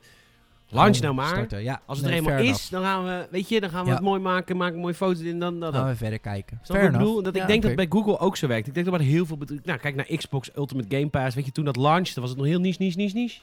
Launch 0.70 0.96
Gewoon 0.96 1.14
nou 1.14 1.26
maar. 1.28 1.36
starten, 1.36 1.62
Ja, 1.62 1.80
Als 1.86 1.98
het 1.98 2.06
nee, 2.06 2.16
er 2.20 2.26
eenmaal 2.26 2.42
is, 2.42 2.68
dan 2.68 2.82
gaan 2.82 3.04
we, 3.04 3.28
weet 3.30 3.48
je, 3.48 3.60
dan 3.60 3.70
gaan 3.70 3.82
we 3.82 3.88
Ja. 3.88 3.94
het 3.94 4.04
mooi 4.04 4.20
maken. 4.20 4.56
Maken 4.56 4.78
mooie 4.78 4.94
foto's 4.94 5.22
in, 5.22 5.38
dan, 5.38 5.60
dan. 5.60 5.72
Gaan 5.72 5.86
we 5.86 5.96
verder 5.96 6.18
kijken. 6.18 6.58
Snap 6.62 6.82
ik 6.82 6.92
bedoel? 6.92 7.22
Dat 7.22 7.34
ik 7.34 7.40
Ja, 7.40 7.46
denk 7.46 7.62
dat 7.62 7.74
bij 7.74 7.86
Google 7.88 8.18
ook 8.18 8.36
zo 8.36 8.46
werkt. 8.46 8.66
Ik 8.66 8.74
denk 8.74 8.86
dat 8.86 8.94
er 8.94 9.00
heel 9.00 9.26
veel 9.26 9.36
bedrijven... 9.36 9.66
Nou, 9.66 9.78
kijk 9.80 9.94
naar 9.94 10.16
Xbox 10.16 10.50
Ultimate 10.56 10.96
Game 10.96 11.08
Pass. 11.08 11.34
Weet 11.34 11.44
je, 11.46 11.52
toen 11.52 11.64
dat 11.64 11.76
launchte, 11.76 12.20
was 12.20 12.28
het 12.28 12.38
nog 12.38 12.46
heel 12.46 12.60
niche, 12.60 12.82
niche, 12.82 12.96
niche, 12.96 13.16
niche. 13.16 13.40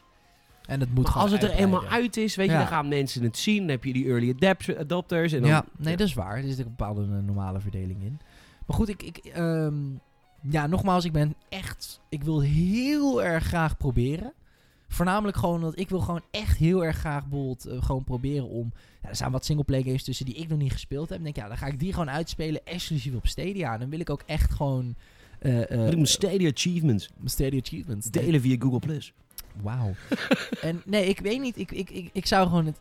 En 0.65 0.79
het 0.79 0.93
moet 0.95 1.03
Maar 1.03 1.13
als 1.13 1.31
het 1.31 1.43
er 1.43 1.51
eenmaal 1.51 1.85
uit 1.85 2.17
is, 2.17 2.35
weet 2.35 2.49
je, 2.49 2.53
dan 2.57 2.67
gaan 2.67 2.87
mensen 2.87 3.23
het 3.23 3.37
zien. 3.37 3.57
Dan 3.59 3.69
heb 3.69 3.83
je 3.83 3.93
die 3.93 4.07
early 4.07 4.29
adapt- 4.35 4.77
adopters. 4.77 5.31
En 5.33 5.41
dan, 5.41 5.49
ja, 5.49 5.65
nee, 5.77 5.95
dat 5.97 6.07
is 6.07 6.13
waar. 6.13 6.37
Er 6.37 6.43
zit 6.43 6.57
een 6.59 6.63
bepaalde 6.77 7.01
eh, 7.01 7.07
normale 7.25 7.59
verdeling 7.59 8.01
in. 8.03 8.19
Maar 8.65 8.75
goed, 8.77 8.89
ik, 8.89 9.03
ik 9.03 9.17
ehm, 9.17 9.73
ja, 10.49 10.67
nogmaals, 10.67 11.05
ik 11.05 11.11
ben 11.11 11.35
echt, 11.49 11.99
ik 12.09 12.23
wil 12.23 12.41
heel 12.41 13.23
erg 13.23 13.43
graag 13.43 13.77
proberen. 13.77 14.33
Voornamelijk 14.87 15.37
gewoon 15.37 15.55
omdat 15.55 15.79
ik 15.79 15.89
wil 15.89 15.99
gewoon 15.99 16.21
echt 16.31 16.57
heel 16.57 16.85
erg 16.85 16.97
graag 16.97 17.27
bijvoorbeeld 17.27 17.65
eh, 17.65 17.83
gewoon 17.83 18.03
proberen 18.03 18.47
om, 18.47 18.73
ja, 19.01 19.09
er 19.09 19.15
zijn 19.15 19.31
wat 19.31 19.45
singleplay 19.45 19.83
games 19.83 20.03
tussen 20.03 20.25
die 20.25 20.35
ik 20.35 20.49
nog 20.49 20.59
niet 20.59 20.71
gespeeld 20.71 21.09
heb. 21.09 21.17
Ik 21.17 21.23
denk, 21.23 21.35
ja, 21.35 21.47
dan 21.47 21.57
ga 21.57 21.65
ik 21.65 21.79
die 21.79 21.91
gewoon 21.91 22.09
uitspelen, 22.09 22.65
exclusief 22.65 23.15
op 23.15 23.27
Stadia. 23.27 23.73
En 23.73 23.79
dan 23.79 23.89
wil 23.89 23.99
ik 23.99 24.09
ook 24.09 24.23
echt 24.25 24.53
gewoon, 24.53 24.95
een 25.39 25.97
eh, 25.97 26.03
Stadia 26.03 26.49
Achievements. 26.49 27.09
Stadia 27.25 27.59
Achievements. 27.59 28.07
Delen 28.07 28.41
via 28.41 28.55
Google+. 28.59 28.79
Plus. 28.79 29.13
Wauw. 29.61 29.93
en 30.61 30.81
nee, 30.85 31.05
ik 31.05 31.19
weet 31.19 31.41
niet. 31.41 31.57
Ik, 31.57 31.71
ik, 31.71 31.89
ik, 31.89 32.09
ik 32.13 32.25
zou 32.25 32.47
gewoon 32.47 32.65
het. 32.65 32.77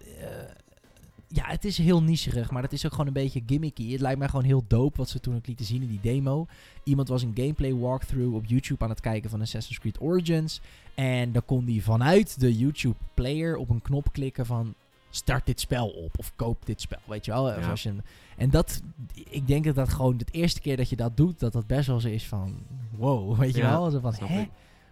Ja, 1.28 1.44
het 1.46 1.64
is 1.64 1.78
heel 1.78 2.02
nicherig, 2.02 2.50
maar 2.50 2.62
het 2.62 2.72
is 2.72 2.84
ook 2.86 2.90
gewoon 2.92 3.06
een 3.06 3.12
beetje 3.12 3.42
gimmicky. 3.46 3.90
Het 3.92 4.00
lijkt 4.00 4.18
mij 4.18 4.28
gewoon 4.28 4.44
heel 4.44 4.64
dope 4.68 4.96
wat 4.96 5.08
ze 5.08 5.20
toen 5.20 5.36
ook 5.36 5.46
lieten 5.46 5.66
zien 5.66 5.82
in 5.82 5.88
die 5.88 6.00
demo. 6.02 6.46
Iemand 6.84 7.08
was 7.08 7.22
een 7.22 7.32
gameplay 7.34 7.74
walkthrough 7.74 8.34
op 8.34 8.44
YouTube 8.46 8.84
aan 8.84 8.90
het 8.90 9.00
kijken 9.00 9.30
van 9.30 9.40
Assassin's 9.40 9.78
Creed 9.78 10.00
Origins. 10.00 10.60
En 10.94 11.32
dan 11.32 11.44
kon 11.44 11.64
hij 11.66 11.80
vanuit 11.80 12.40
de 12.40 12.56
YouTube 12.56 12.96
player 13.14 13.56
op 13.56 13.68
een 13.70 13.82
knop 13.82 14.12
klikken 14.12 14.46
van 14.46 14.74
start 15.10 15.46
dit 15.46 15.60
spel 15.60 15.88
op 15.88 16.18
of 16.18 16.32
koop 16.36 16.66
dit 16.66 16.80
spel, 16.80 16.98
weet 17.04 17.24
je 17.24 17.30
wel. 17.32 17.44
Of 17.44 17.60
Ja. 17.60 17.70
als 17.70 17.82
je 17.82 17.88
een- 17.88 18.02
en 18.36 18.50
dat, 18.50 18.82
ik 19.30 19.46
denk 19.46 19.64
dat 19.64 19.74
dat 19.74 19.88
gewoon 19.88 20.16
de 20.16 20.24
eerste 20.30 20.60
keer 20.60 20.76
dat 20.76 20.88
je 20.88 20.96
dat 20.96 21.16
doet, 21.16 21.38
dat 21.40 21.52
dat 21.52 21.66
best 21.66 21.86
wel 21.86 22.00
zo 22.00 22.08
is 22.08 22.26
van 22.26 22.54
wow, 22.96 23.34
weet 23.38 23.54
je 23.54 23.60
Ja, 23.60 23.70
wel. 23.70 23.90
Zo 23.90 24.00
van, 24.00 24.14
hè? 24.14 24.46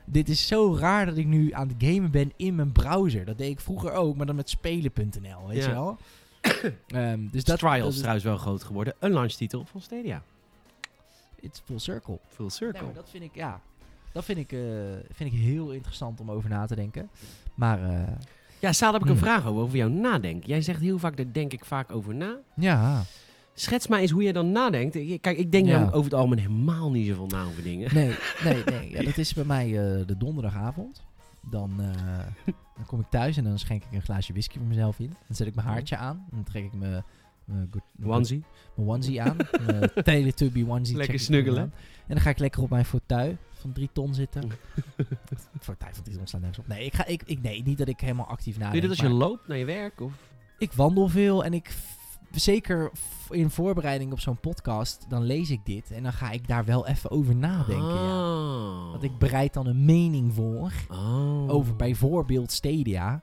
Dit 0.07 0.29
is 0.29 0.47
zo 0.47 0.77
raar 0.77 1.07
dat 1.07 1.17
ik 1.17 1.27
nu 1.27 1.53
aan 1.53 1.69
het 1.69 1.77
gamen 1.79 2.11
ben 2.11 2.33
in 2.37 2.55
mijn 2.55 2.73
browser. 2.73 3.25
Dat 3.25 3.39
deed 3.39 3.51
ik 3.51 3.61
vroeger 3.61 3.93
ook, 3.93 4.17
maar 4.17 4.27
dan 4.27 4.37
met 4.37 4.49
spelen.nl, 4.51 5.47
weet 5.49 5.57
Ja. 5.63 5.69
je 5.69 5.75
wel. 5.75 5.99
Ehm, 6.87 7.21
dus 7.31 7.45
dat, 7.45 7.59
Trials 7.59 7.81
dat 7.83 7.93
is 7.93 7.99
trouwens 7.99 8.25
wel 8.25 8.37
groot 8.37 8.65
geworden. 8.65 8.95
Een 8.99 9.13
launchtitel 9.13 9.65
van 9.65 9.81
Stadia. 9.81 10.23
it's 11.41 11.61
full 11.65 11.79
circle. 11.79 12.19
Full 12.29 12.51
circle. 12.51 12.83
maar 12.85 12.95
dat 12.95 13.11
vind 13.11 13.25
ik, 13.25 13.35
ja, 13.35 13.61
dat 14.13 14.25
vind 14.25 14.39
ik, 14.39 14.53
eh, 14.53 14.61
vind 15.13 15.33
ik 15.33 15.39
heel 15.41 15.71
interessant 15.71 16.21
om 16.21 16.31
over 16.31 16.51
na 16.51 16.67
te 16.67 16.75
denken. 16.75 17.09
Maar 17.55 17.83
eh, 17.91 18.13
Ja, 18.59 18.73
Saal, 18.73 18.91
daar 18.93 19.01
heb 19.01 19.09
ik 19.11 19.15
een 19.17 19.23
Hmm. 19.23 19.33
vraag 19.33 19.47
over, 19.47 19.63
over 19.63 19.77
jouw 19.77 19.89
nadenken. 19.89 20.49
Jij 20.49 20.63
zegt 20.63 20.81
heel 20.81 20.99
vaak, 20.99 21.17
daar 21.17 21.33
denk 21.33 21.53
ik 21.53 21.65
vaak 21.65 21.93
over 21.93 22.15
na. 22.15 22.37
ja, 22.57 23.03
Schets 23.57 23.87
mij 23.87 24.01
eens 24.01 24.11
hoe 24.11 24.23
jij 24.23 24.33
dan 24.33 24.53
nadenkt. 24.53 24.93
Kijk, 25.21 25.39
ik 25.39 25.53
denk 25.53 25.67
Ja. 25.67 25.71
namelijk 25.73 25.97
over 25.97 26.11
het 26.11 26.21
algemeen 26.21 26.39
helemaal 26.39 26.91
niet 26.91 27.07
zoveel 27.07 27.27
na 27.27 27.45
over 27.45 27.63
dingen. 27.63 27.95
nee, 27.95 28.15
nee, 28.45 28.63
nee. 28.65 28.91
Ja, 28.91 29.03
dat 29.11 29.17
is 29.19 29.35
bij 29.35 29.45
mij 29.45 29.67
eh, 29.67 30.07
de 30.07 30.17
donderdagavond. 30.19 31.03
Dan, 31.51 31.81
eh, 31.81 32.55
dan 32.77 32.87
kom 32.87 33.01
ik 33.01 33.07
thuis 33.11 33.37
en 33.37 33.45
dan 33.45 33.59
schenk 33.59 33.85
ik 33.85 33.93
een 33.93 34.03
glaasje 34.03 34.33
whisky 34.33 34.59
voor 34.59 34.67
mezelf 34.67 34.99
in. 34.99 35.09
Dan 35.27 35.37
zet 35.37 35.47
ik 35.47 35.55
mijn 35.55 35.67
haartje 35.67 35.97
aan. 35.97 36.17
En 36.17 36.37
dan 36.37 36.45
trek 36.45 36.65
ik 36.65 36.73
mijn, 36.73 37.05
Onesie. 38.05 38.45
mijn 38.75 38.89
onesie 38.89 39.23
aan. 39.23 39.37
Mijn 39.67 39.91
Teletubby 40.05 40.65
onesie. 40.69 40.97
Lekker 40.97 41.19
snuggelen. 41.19 41.63
En 42.07 42.15
dan 42.15 42.21
ga 42.21 42.31
ik 42.31 42.39
lekker 42.39 42.63
op 42.63 42.71
mijn 42.71 42.85
fauteuil 42.85 43.37
van 43.53 43.73
drie 43.73 43.89
ton 43.93 44.15
zitten. 44.15 44.51
fauteuil 45.61 45.95
van 45.95 46.05
drie 46.05 46.17
ton 46.17 46.27
slaat 46.27 46.41
nergens 46.41 46.61
op. 46.61 46.69
Nee, 46.69 46.85
ik 46.85 46.95
ga, 46.95 47.07
ik, 47.07 47.23
ik, 47.23 47.43
nee, 47.43 47.63
niet 47.63 47.79
dat 47.79 47.89
ik 47.89 48.01
helemaal 48.01 48.27
actief 48.27 48.59
nadenk. 48.59 48.73
Doe 48.73 48.83
je 48.83 48.89
dit 48.89 48.99
als 48.99 49.09
je 49.09 49.15
loopt 49.15 49.49
naar 49.49 49.59
je 49.59 49.65
werk? 49.65 50.01
Of? 50.01 50.13
Ik 50.59 50.73
wandel 50.73 51.09
veel 51.09 51.45
en 51.45 51.55
ik... 51.55 51.77
Zeker 52.35 52.91
in 53.31 53.51
voorbereiding 53.51 54.13
op 54.13 54.21
zo'n 54.21 54.41
podcast, 54.41 55.05
dan 55.09 55.23
lees 55.23 55.51
ik 55.51 55.61
dit. 55.65 55.91
En 55.91 56.03
dan 56.03 56.13
ga 56.13 56.31
ik 56.31 56.49
daar 56.49 56.65
wel 56.65 56.87
even 56.87 57.11
over 57.11 57.37
nadenken. 57.37 57.95
Ja. 57.95 58.33
Oh. 58.33 58.91
Want 58.91 59.03
ik 59.03 59.19
bereid 59.19 59.53
dan 59.55 59.67
een 59.67 59.85
mening 59.85 60.35
voor. 60.35 60.73
Oh. 60.89 61.51
Over 61.51 61.77
bijvoorbeeld 61.77 62.53
Stadia. 62.53 63.23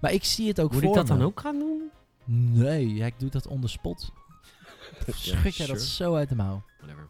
Maar 0.00 0.12
ik 0.12 0.24
zie 0.24 0.48
het 0.48 0.60
ook 0.60 0.72
Moet 0.72 0.80
voor 0.80 0.88
ik 0.88 0.96
dat 0.96 1.08
me. 1.08 1.16
dan 1.16 1.26
ook 1.26 1.40
gaan 1.40 1.58
doen? 1.58 1.90
Nee, 2.24 2.94
ja, 2.94 3.06
ik 3.06 3.18
doe 3.18 3.30
dat 3.30 3.46
on 3.46 3.60
the 3.60 3.68
spot. 3.68 4.12
Schud 5.06 5.56
jij 5.56 5.66
dat 5.66 5.80
sure. 5.80 6.10
zo 6.10 6.14
uit 6.14 6.28
de 6.28 6.34
mouw. 6.34 6.62
Whatever. 6.78 7.08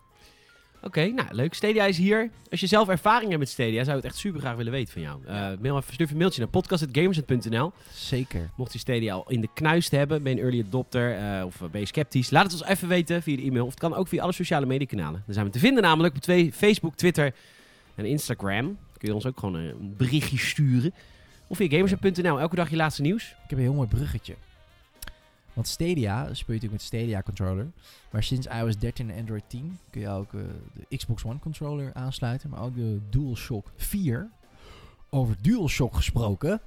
Oké, 0.83 1.07
nou 1.07 1.29
leuk. 1.31 1.55
Stadia 1.55 1.85
is 1.85 1.99
hier. 1.99 2.31
Als 2.51 2.61
je 2.61 2.67
zelf 2.67 2.89
ervaring 2.89 3.29
hebt 3.29 3.39
met 3.39 3.49
Stadia, 3.49 3.85
zou 3.85 3.97
ik 3.97 4.03
het 4.03 4.13
echt 4.13 4.21
super 4.21 4.41
graag 4.41 4.57
willen 4.57 4.73
weten 4.73 4.93
van 4.93 5.03
jou. 5.03 5.21
Eh 5.27 5.51
mail 5.61 5.77
even, 5.77 5.93
stuur 5.95 6.11
een 6.11 6.17
mailtje 6.17 6.41
naar 6.41 6.51
podcast.gamers.nl. 6.51 7.73
Zeker. 7.93 8.51
Mocht 8.57 8.73
je 8.73 8.79
Stadia 8.79 9.15
al 9.15 9.25
in 9.29 9.41
de 9.41 9.49
knuist 9.55 9.91
hebben, 9.91 10.23
ben 10.23 10.33
je 10.33 10.39
een 10.39 10.45
early 10.45 10.65
adopter 10.67 11.17
eh, 11.17 11.45
of 11.45 11.63
ben 11.71 11.81
je 11.81 11.87
sceptisch, 11.87 12.31
laat 12.31 12.43
het 12.43 12.53
ons 12.53 12.65
even 12.65 12.89
weten 12.89 13.23
via 13.23 13.37
de 13.37 13.43
e-mail. 13.43 13.65
Of 13.65 13.71
het 13.71 13.81
kan 13.81 13.95
ook 13.95 14.09
via 14.09 14.23
alle 14.23 14.33
sociale 14.33 14.67
mediekanalen. 14.67 15.23
Daar 15.27 15.35
zijn 15.35 15.47
we 15.47 15.53
te 15.53 15.59
vinden 15.59 15.83
namelijk 15.83 16.15
op 16.15 16.21
twee, 16.21 16.53
Facebook, 16.53 16.97
Twitter 16.97 17.35
en 17.95 18.05
Instagram. 18.05 18.79
Kun 18.99 19.09
je 19.09 19.15
ons 19.15 19.27
ook 19.27 19.39
gewoon 19.39 19.55
een 19.55 19.95
berichtje 19.97 20.39
sturen. 20.39 20.95
of 21.47 21.57
via 21.57 21.69
gamersnet.nl. 21.69 22.41
Elke 22.41 22.57
dag 22.57 22.71
je 22.71 22.77
laatste 22.77 23.03
nieuws. 23.03 23.25
Ik 23.25 23.51
heb 23.51 23.59
een 23.59 23.65
heel 23.65 23.75
mooi 23.75 23.89
bruggetje. 23.89 24.35
Want 25.59 25.71
Stadia, 25.71 26.23
speel 26.23 26.55
je 26.55 26.61
natuurlijk 26.61 26.73
met 26.73 26.83
Stadia 26.83 27.23
controller. 27.23 27.71
Maar 28.11 28.23
sinds 28.23 28.47
iOS 28.47 28.79
13 28.79 29.11
en 29.11 29.19
Android 29.19 29.43
10 29.47 29.79
kun 29.91 30.01
je 30.01 30.09
ook 30.09 30.35
eh, 30.35 30.41
de 30.89 30.97
Xbox 30.97 31.25
One 31.25 31.39
controller 31.39 31.95
aansluiten. 31.95 32.51
Maar 32.51 32.63
ook 32.63 32.75
de 32.75 33.01
DualShock 33.11 33.73
4. 33.77 34.31
Over 35.11 35.37
DualShock 35.41 35.95
gesproken. 35.95 36.61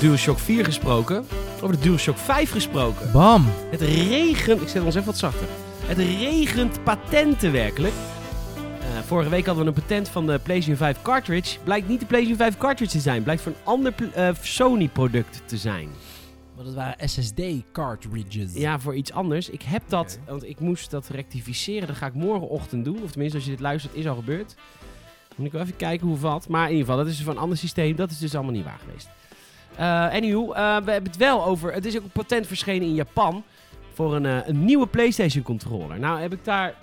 DualShock 0.00 0.38
4 0.38 0.64
gesproken. 0.64 1.26
Over 1.62 1.76
de 1.76 1.82
DualShock 1.82 2.16
5 2.16 2.50
gesproken. 2.50 3.12
Bam! 3.12 3.44
Het 3.70 3.80
regent... 3.80 4.60
Ik 4.60 4.68
zet 4.68 4.82
ons 4.82 4.94
even 4.94 5.06
wat 5.06 5.18
zachter. 5.18 5.46
Het 5.84 5.98
regent 5.98 6.84
patenten 6.84 7.52
werkelijk. 7.52 7.94
Eh, 8.80 8.98
vorige 9.06 9.30
week 9.30 9.46
hadden 9.46 9.64
we 9.64 9.70
een 9.70 9.80
patent 9.80 10.08
van 10.08 10.26
de 10.26 10.38
PlayStation 10.38 10.76
5 10.76 11.02
cartridge. 11.02 11.58
Blijkt 11.64 11.88
niet 11.88 12.00
de 12.00 12.06
PlayStation 12.06 12.38
5 12.38 12.56
cartridge 12.56 12.92
te 12.96 13.00
zijn. 13.00 13.22
Blijkt 13.22 13.42
voor 13.42 13.52
een 13.52 13.64
ander 13.64 13.94
eh, 14.14 14.28
Sony 14.40 14.88
product 14.88 15.42
te 15.44 15.56
zijn. 15.56 15.88
Want 16.54 16.66
het 16.66 16.76
waren 16.76 17.08
SSD 17.08 17.40
cartridges. 17.72 18.54
Ja, 18.54 18.78
voor 18.78 18.94
iets 18.94 19.12
anders. 19.12 19.50
Ik 19.50 19.62
heb 19.62 19.82
dat, 19.88 20.18
want 20.26 20.44
ik 20.44 20.60
moest 20.60 20.90
dat 20.90 21.08
rectificeren. 21.08 21.86
Dat 21.86 21.96
ga 21.96 22.06
ik 22.06 22.14
morgenochtend 22.14 22.84
doen. 22.84 23.02
Of 23.02 23.10
tenminste, 23.10 23.36
als 23.36 23.46
je 23.46 23.52
dit 23.52 23.60
luistert, 23.60 23.94
is 23.94 24.06
al 24.06 24.14
gebeurd. 24.14 24.54
Moet 25.36 25.46
ik 25.46 25.52
wel 25.52 25.62
even 25.62 25.76
kijken 25.76 26.06
hoe 26.06 26.16
valt. 26.16 26.48
Maar 26.48 26.64
in 26.64 26.70
ieder 26.70 26.86
geval, 26.86 27.04
dat 27.04 27.12
is 27.12 27.22
van 27.22 27.34
een 27.34 27.42
ander 27.42 27.58
systeem. 27.58 27.96
Dat 27.96 28.10
is 28.10 28.18
dus 28.18 28.34
allemaal 28.34 28.52
niet 28.52 28.64
waar 28.64 28.80
geweest. 28.84 29.08
Eh 29.76 30.08
anywho, 30.12 30.52
eh, 30.52 30.76
we 30.84 30.90
hebben 30.90 31.10
het 31.10 31.16
wel 31.16 31.44
over... 31.44 31.72
Het 31.72 31.84
is 31.84 31.96
ook 31.96 32.04
een 32.04 32.10
patent 32.10 32.46
verschenen 32.46 32.88
in 32.88 32.94
Japan 32.94 33.44
voor 33.92 34.14
een, 34.14 34.26
eh, 34.26 34.46
een 34.46 34.64
nieuwe 34.64 34.86
PlayStation 34.86 35.42
controller. 35.42 35.98
Nou 35.98 36.20
heb 36.20 36.32
ik 36.32 36.44
daar 36.44 36.74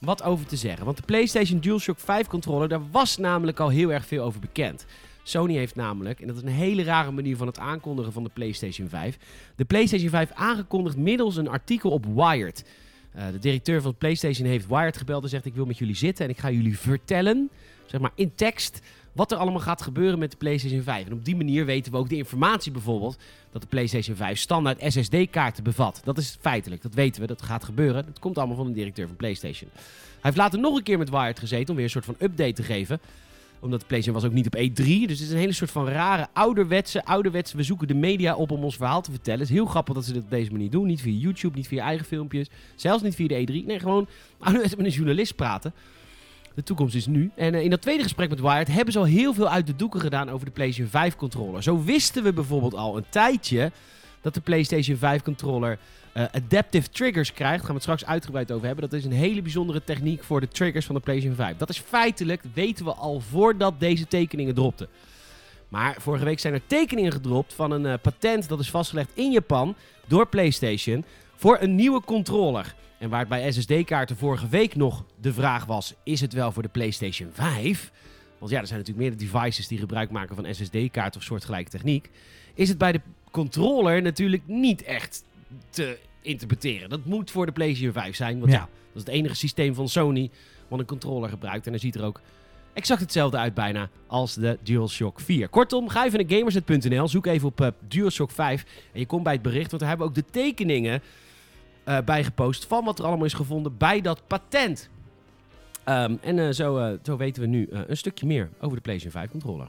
wat 0.00 0.22
over 0.22 0.46
te 0.46 0.56
zeggen. 0.56 0.84
Want 0.84 0.96
de 0.96 1.02
PlayStation 1.02 1.60
DualShock 1.60 1.98
5 1.98 2.26
controller, 2.26 2.68
daar 2.68 2.90
was 2.90 3.16
namelijk 3.16 3.60
al 3.60 3.68
heel 3.68 3.92
erg 3.92 4.06
veel 4.06 4.24
over 4.24 4.40
bekend. 4.40 4.86
Sony 5.22 5.54
heeft 5.54 5.74
namelijk, 5.74 6.20
en 6.20 6.26
dat 6.26 6.36
is 6.36 6.42
een 6.42 6.48
hele 6.48 6.82
rare 6.82 7.10
manier 7.10 7.36
van 7.36 7.46
het 7.46 7.58
aankondigen 7.58 8.12
van 8.12 8.24
de 8.24 8.30
PlayStation 8.32 8.88
5, 8.88 9.18
de 9.56 9.64
PlayStation 9.64 10.10
5 10.10 10.30
aangekondigd 10.32 10.96
middels 10.96 11.36
een 11.36 11.48
artikel 11.48 11.90
op 11.90 12.06
Wired. 12.06 12.64
De 13.12 13.38
directeur 13.38 13.82
van 13.82 13.96
PlayStation 13.96 14.48
heeft 14.48 14.66
Wired 14.66 14.96
gebeld 14.96 15.22
en 15.22 15.28
zegt: 15.28 15.44
Ik 15.44 15.54
wil 15.54 15.66
met 15.66 15.78
jullie 15.78 15.96
zitten 15.96 16.24
en 16.24 16.30
ik 16.30 16.38
ga 16.38 16.50
jullie 16.50 16.78
vertellen, 16.78 17.50
zeg 17.86 18.00
maar 18.00 18.12
in 18.14 18.34
tekst, 18.34 18.80
wat 19.12 19.32
er 19.32 19.38
allemaal 19.38 19.60
gaat 19.60 19.82
gebeuren 19.82 20.18
met 20.18 20.30
de 20.30 20.36
PlayStation 20.36 20.82
5. 20.82 21.06
En 21.06 21.12
op 21.12 21.24
die 21.24 21.36
manier 21.36 21.64
weten 21.64 21.92
we 21.92 21.98
ook 21.98 22.08
de 22.08 22.16
informatie 22.16 22.72
bijvoorbeeld 22.72 23.18
dat 23.52 23.62
de 23.62 23.68
PlayStation 23.68 24.16
5 24.16 24.38
standaard 24.38 24.82
SSD-kaarten 24.86 25.64
bevat. 25.64 26.00
Dat 26.04 26.18
is 26.18 26.36
feitelijk, 26.40 26.82
dat 26.82 26.94
weten 26.94 27.20
we, 27.20 27.26
dat 27.26 27.42
gaat 27.42 27.64
gebeuren. 27.64 28.04
Dat 28.04 28.18
komt 28.18 28.38
allemaal 28.38 28.56
van 28.56 28.66
de 28.66 28.72
directeur 28.72 29.06
van 29.06 29.16
PlayStation. 29.16 29.70
Hij 29.74 30.20
heeft 30.20 30.36
later 30.36 30.58
nog 30.58 30.76
een 30.76 30.82
keer 30.82 30.98
met 30.98 31.10
Wired 31.10 31.38
gezeten 31.38 31.68
om 31.68 31.74
weer 31.74 31.84
een 31.84 31.90
soort 31.90 32.04
van 32.04 32.16
update 32.18 32.52
te 32.52 32.62
geven 32.62 33.00
omdat 33.62 33.80
de 33.80 33.86
PlayStation 33.86 34.22
was 34.22 34.30
ook 34.30 34.36
niet 34.36 34.46
op 34.46 34.56
E3. 34.56 34.84
Dus 34.84 35.18
het 35.18 35.20
is 35.20 35.30
een 35.30 35.36
hele 35.36 35.52
soort 35.52 35.70
van 35.70 35.88
rare, 35.88 36.28
ouderwetse, 36.32 37.04
ouderwetse... 37.04 37.56
We 37.56 37.62
zoeken 37.62 37.88
de 37.88 37.94
media 37.94 38.34
op 38.34 38.50
om 38.50 38.64
ons 38.64 38.76
verhaal 38.76 39.02
te 39.02 39.10
vertellen. 39.10 39.40
Het 39.40 39.48
is 39.48 39.54
heel 39.54 39.66
grappig 39.66 39.94
dat 39.94 40.04
ze 40.04 40.12
dit 40.12 40.22
op 40.22 40.30
deze 40.30 40.50
manier 40.50 40.70
doen. 40.70 40.86
Niet 40.86 41.00
via 41.00 41.18
YouTube, 41.18 41.56
niet 41.56 41.68
via 41.68 41.84
eigen 41.84 42.06
filmpjes. 42.06 42.48
Zelfs 42.74 43.02
niet 43.02 43.14
via 43.14 43.26
de 43.26 43.46
E3. 43.46 43.66
Nee, 43.66 43.78
gewoon 43.78 44.06
met 44.56 44.78
een 44.78 44.88
journalist 44.88 45.36
praten. 45.36 45.72
De 46.54 46.62
toekomst 46.62 46.94
is 46.94 47.06
nu. 47.06 47.30
En 47.36 47.54
eh, 47.54 47.62
in 47.62 47.70
dat 47.70 47.80
tweede 47.82 48.02
gesprek 48.02 48.28
met 48.28 48.40
Wired 48.40 48.68
hebben 48.68 48.92
ze 48.92 48.98
al 48.98 49.04
heel 49.04 49.34
veel 49.34 49.48
uit 49.48 49.66
de 49.66 49.76
doeken 49.76 50.00
gedaan 50.00 50.30
over 50.30 50.46
de 50.46 50.52
PlayStation 50.52 50.90
5 50.90 51.16
controller. 51.16 51.62
Zo 51.62 51.82
wisten 51.82 52.22
we 52.22 52.32
bijvoorbeeld 52.32 52.74
al 52.74 52.96
een 52.96 53.06
tijdje 53.08 53.72
dat 54.20 54.34
de 54.34 54.40
PlayStation 54.40 54.96
5 54.96 55.22
controller 55.22 55.78
eh, 56.12 56.24
adaptive 56.32 56.88
triggers 56.88 57.32
krijgt. 57.32 57.50
Daar 57.50 57.58
gaan 57.58 57.68
we 57.68 57.72
het 57.72 57.82
straks 57.82 58.04
uitgebreid 58.04 58.52
over 58.52 58.66
hebben. 58.66 58.88
Dat 58.90 58.98
is 58.98 59.04
een 59.04 59.12
hele 59.12 59.42
bijzondere 59.42 59.84
techniek 59.84 60.24
voor 60.24 60.40
de 60.40 60.48
triggers 60.48 60.86
van 60.86 60.94
de 60.94 61.00
PlayStation 61.00 61.36
5. 61.36 61.56
Dat 61.56 61.68
is 61.68 61.78
feitelijk, 61.78 62.42
weten 62.54 62.84
we 62.84 62.94
al 62.94 63.20
voordat 63.20 63.80
deze 63.80 64.06
tekeningen 64.06 64.54
dropten. 64.54 64.88
Maar 65.68 65.96
vorige 65.98 66.24
week 66.24 66.40
zijn 66.40 66.54
er 66.54 66.66
tekeningen 66.66 67.12
gedropt 67.12 67.54
van 67.54 67.70
een 67.70 67.86
eh, 67.86 67.94
patent 68.02 68.48
dat 68.48 68.60
is 68.60 68.70
vastgelegd 68.70 69.10
in 69.14 69.30
Japan 69.30 69.74
door 70.06 70.26
PlayStation 70.26 71.04
voor 71.34 71.58
een 71.60 71.74
nieuwe 71.74 72.00
controller. 72.00 72.74
En 73.02 73.08
waar 73.08 73.20
het 73.20 73.28
bij 73.28 73.52
SSD-kaarten 73.52 74.16
vorige 74.16 74.48
week 74.48 74.74
nog 74.74 75.04
de 75.20 75.32
vraag 75.32 75.64
was: 75.64 75.94
is 76.02 76.20
het 76.20 76.32
wel 76.32 76.52
voor 76.52 76.62
de 76.62 76.68
PlayStation 76.68 77.30
5? 77.32 77.92
Want 78.38 78.50
ja, 78.50 78.60
er 78.60 78.66
zijn 78.66 78.78
natuurlijk 78.78 79.08
meerdere 79.08 79.30
devices 79.30 79.68
die 79.68 79.78
gebruik 79.78 80.10
maken 80.10 80.36
van 80.36 80.54
SSD-kaarten 80.54 81.20
of 81.20 81.26
soortgelijke 81.26 81.70
techniek. 81.70 82.10
Is 82.54 82.68
het 82.68 82.78
bij 82.78 82.92
de 82.92 83.00
controller 83.30 84.02
natuurlijk 84.02 84.42
niet 84.46 84.82
echt 84.82 85.24
te 85.70 85.98
interpreteren. 86.20 86.88
Dat 86.88 87.04
moet 87.04 87.30
voor 87.30 87.46
de 87.46 87.52
PlayStation 87.52 87.92
5 87.92 88.16
zijn. 88.16 88.38
Want 88.38 88.52
ja. 88.52 88.58
Ja. 88.58 88.64
dat 88.64 88.94
is 88.94 89.00
het 89.00 89.08
enige 89.08 89.34
systeem 89.34 89.74
van 89.74 89.88
Sony 89.88 90.30
wat 90.68 90.78
een 90.78 90.86
controller 90.86 91.28
gebruikt. 91.28 91.66
En 91.66 91.72
hij 91.72 91.80
ziet 91.80 91.94
er 91.94 92.04
ook 92.04 92.20
exact 92.72 93.00
hetzelfde 93.00 93.36
uit 93.36 93.54
bijna 93.54 93.88
als 94.06 94.34
de 94.34 94.58
DualShock 94.62 95.20
4. 95.20 95.48
Kortom, 95.48 95.88
ga 95.88 96.06
even 96.06 96.26
naar 96.26 96.38
gamersnet.nl, 96.38 97.08
zoek 97.08 97.26
even 97.26 97.48
op 97.48 97.60
eh, 97.60 97.68
DualShock 97.88 98.30
5 98.30 98.64
en 98.92 99.00
je 99.00 99.06
komt 99.06 99.22
bij 99.22 99.32
het 99.32 99.42
bericht, 99.42 99.70
want 99.70 99.78
daar 99.78 99.88
hebben 99.88 100.06
we 100.06 100.18
ook 100.18 100.26
de 100.26 100.32
tekeningen 100.32 101.02
eh 101.84 101.98
bij 102.04 102.24
gepost 102.24 102.64
van 102.66 102.84
wat 102.84 102.98
er 102.98 103.04
allemaal 103.04 103.24
is 103.26 103.32
gevonden 103.32 103.76
bij 103.76 104.00
dat 104.00 104.22
patent. 104.26 104.88
Ehm, 105.84 106.14
en 106.20 106.38
eh, 106.38 106.50
zo, 106.50 106.78
eh, 106.78 106.92
zo 107.02 107.16
weten 107.16 107.42
we 107.42 107.48
nu 107.48 107.68
een 107.70 107.96
stukje 107.96 108.26
meer 108.26 108.50
over 108.60 108.76
de 108.76 108.82
PlayStation 108.82 109.20
5 109.22 109.30
controller. 109.30 109.68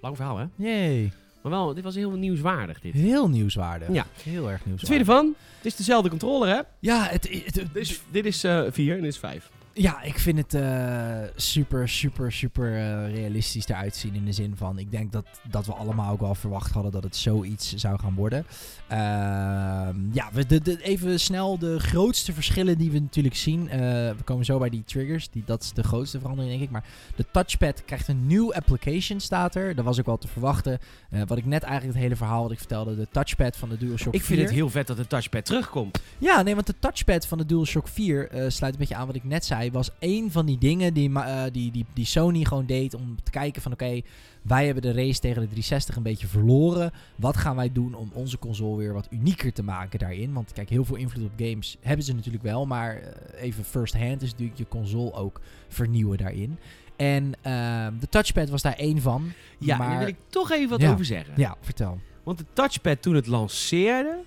Lang 0.00 0.16
verhaal, 0.16 0.36
hè? 0.38 0.44
Yay. 0.56 1.12
Maar 1.42 1.52
wel, 1.52 1.74
dit 1.74 1.84
was 1.84 1.94
heel 1.94 2.10
nieuwswaardig, 2.10 2.80
dit. 2.80 2.92
Heel 2.92 3.28
nieuwswaardig. 3.28 3.88
Ja. 3.92 4.06
Heel 4.22 4.50
erg 4.50 4.58
Wat 4.58 4.62
vind 4.64 4.64
je 4.64 4.68
nieuwswaardig. 4.88 5.06
ervan? 5.08 5.34
Het 5.56 5.66
is 5.66 5.76
dezelfde 5.76 6.08
controller, 6.08 6.48
hè? 6.48 6.60
Ja, 6.78 7.02
het, 7.08 7.28
het, 7.44 7.54
het- 7.54 7.72
Dit 7.72 7.82
is, 7.88 8.00
dit 8.10 8.26
is 8.26 8.44
eh, 8.44 8.62
4 8.70 8.94
en 8.96 9.02
dit 9.02 9.12
is 9.12 9.18
5. 9.18 9.50
Ja, 9.80 10.02
ik 10.02 10.18
vind 10.18 10.38
het 10.38 10.54
eh, 10.54 11.18
super, 11.36 11.88
super, 11.88 12.32
super 12.32 12.76
eh, 12.76 13.14
realistisch 13.14 13.68
eruit 13.68 13.96
zien. 13.96 14.14
In 14.14 14.24
de 14.24 14.32
zin 14.32 14.56
van, 14.56 14.78
ik 14.78 14.90
denk 14.90 15.12
dat, 15.12 15.26
dat 15.50 15.66
we 15.66 15.72
allemaal 15.72 16.12
ook 16.12 16.20
wel 16.20 16.34
verwacht 16.34 16.72
hadden 16.72 16.92
dat 16.92 17.02
het 17.02 17.16
zoiets 17.16 17.74
zou 17.74 17.98
gaan 17.98 18.14
worden. 18.14 18.46
Ehm, 18.88 19.96
ja, 20.12 20.28
we, 20.32 20.46
de, 20.46 20.60
de, 20.60 20.82
even 20.82 21.20
snel 21.20 21.58
de 21.58 21.78
grootste 21.78 22.32
verschillen 22.32 22.78
die 22.78 22.90
we 22.90 22.98
natuurlijk 22.98 23.34
zien. 23.34 23.68
Eh, 23.68 23.78
we 23.80 24.22
komen 24.24 24.44
zo 24.44 24.58
bij 24.58 24.70
die 24.70 24.84
triggers. 24.84 25.30
Die, 25.30 25.42
dat 25.46 25.62
is 25.62 25.72
de 25.72 25.82
grootste 25.82 26.20
verandering, 26.20 26.52
denk 26.52 26.64
ik. 26.64 26.70
Maar 26.70 26.84
de 27.16 27.24
touchpad 27.32 27.84
krijgt 27.84 28.08
een 28.08 28.26
nieuw 28.26 28.54
application, 28.54 29.20
staat 29.20 29.54
er. 29.54 29.74
Dat 29.74 29.84
was 29.84 29.98
ook 29.98 30.06
wel 30.06 30.18
te 30.18 30.28
verwachten. 30.28 30.78
Wat 31.26 31.38
ik 31.38 31.46
net 31.46 31.62
eigenlijk 31.62 31.94
het 31.94 32.02
hele 32.02 32.16
verhaal 32.16 32.42
wat 32.42 32.52
ik 32.52 32.58
vertelde. 32.58 32.96
De 32.96 33.08
touchpad 33.10 33.56
van 33.56 33.68
de 33.68 33.76
DualShock 33.76 34.14
Ik 34.14 34.22
vind 34.22 34.38
4. 34.38 34.48
het 34.48 34.56
heel 34.56 34.70
vet 34.70 34.86
dat 34.86 34.96
de 34.96 35.06
touchpad 35.06 35.44
terugkomt. 35.44 36.00
Ja, 36.18 36.42
nee, 36.42 36.54
want 36.54 36.66
de 36.66 36.74
touchpad 36.78 37.26
van 37.26 37.38
de 37.38 37.46
DualShock 37.46 37.88
4 37.88 38.28
eh, 38.28 38.44
sluit 38.48 38.72
een 38.72 38.78
beetje 38.78 38.94
aan 38.94 39.06
wat 39.06 39.16
ik 39.16 39.24
net 39.24 39.44
zei. 39.44 39.69
Was 39.72 39.90
één 39.98 40.30
van 40.30 40.46
die 40.46 40.58
dingen 40.58 40.94
die, 40.94 41.12
eh, 41.18 41.42
die, 41.52 41.70
die, 41.70 41.84
die 41.94 42.04
Sony 42.04 42.44
gewoon 42.44 42.66
deed 42.66 42.94
om 42.94 43.16
te 43.22 43.30
kijken 43.30 43.62
van 43.62 43.72
oké, 43.72 44.00
wij 44.42 44.64
hebben 44.64 44.82
de 44.82 44.92
race 44.92 45.20
tegen 45.20 45.40
de 45.40 45.46
360 45.48 45.96
een 45.96 46.02
beetje 46.02 46.26
verloren. 46.26 46.92
Wat 47.16 47.36
gaan 47.36 47.56
wij 47.56 47.72
doen 47.72 47.94
om 47.94 48.10
onze 48.12 48.38
console 48.38 48.76
weer 48.76 48.92
wat 48.92 49.08
unieker 49.10 49.52
te 49.52 49.62
maken 49.62 49.98
daarin? 49.98 50.32
Want 50.32 50.52
kijk, 50.52 50.68
heel 50.68 50.84
veel 50.84 50.96
invloed 50.96 51.24
op 51.24 51.32
games 51.36 51.76
hebben 51.80 52.04
ze 52.04 52.14
natuurlijk 52.14 52.44
wel. 52.44 52.66
Maar 52.66 52.96
eh, 52.96 53.42
even 53.42 53.64
first 53.64 53.96
hand 53.96 54.22
is 54.22 54.30
natuurlijk 54.30 54.58
je 54.58 54.68
console 54.68 55.12
ook 55.12 55.40
vernieuwen 55.68 56.18
daarin. 56.18 56.58
En 56.96 57.32
ehm, 57.42 57.92
de 58.00 58.08
touchpad 58.08 58.48
was 58.48 58.62
daar 58.62 58.76
één 58.76 59.00
van. 59.00 59.32
Ja, 59.58 59.76
maar, 59.76 59.88
daar 59.88 59.98
wil 59.98 60.08
ik 60.08 60.16
toch 60.28 60.50
even 60.50 60.68
wat 60.68 60.80
Ja. 60.80 60.92
over 60.92 61.04
zeggen. 61.04 61.34
Ja, 61.36 61.56
vertel. 61.60 61.98
Want 62.22 62.38
de 62.38 62.44
touchpad 62.52 63.02
toen 63.02 63.14
het 63.14 63.26
lanceerde, 63.26 64.18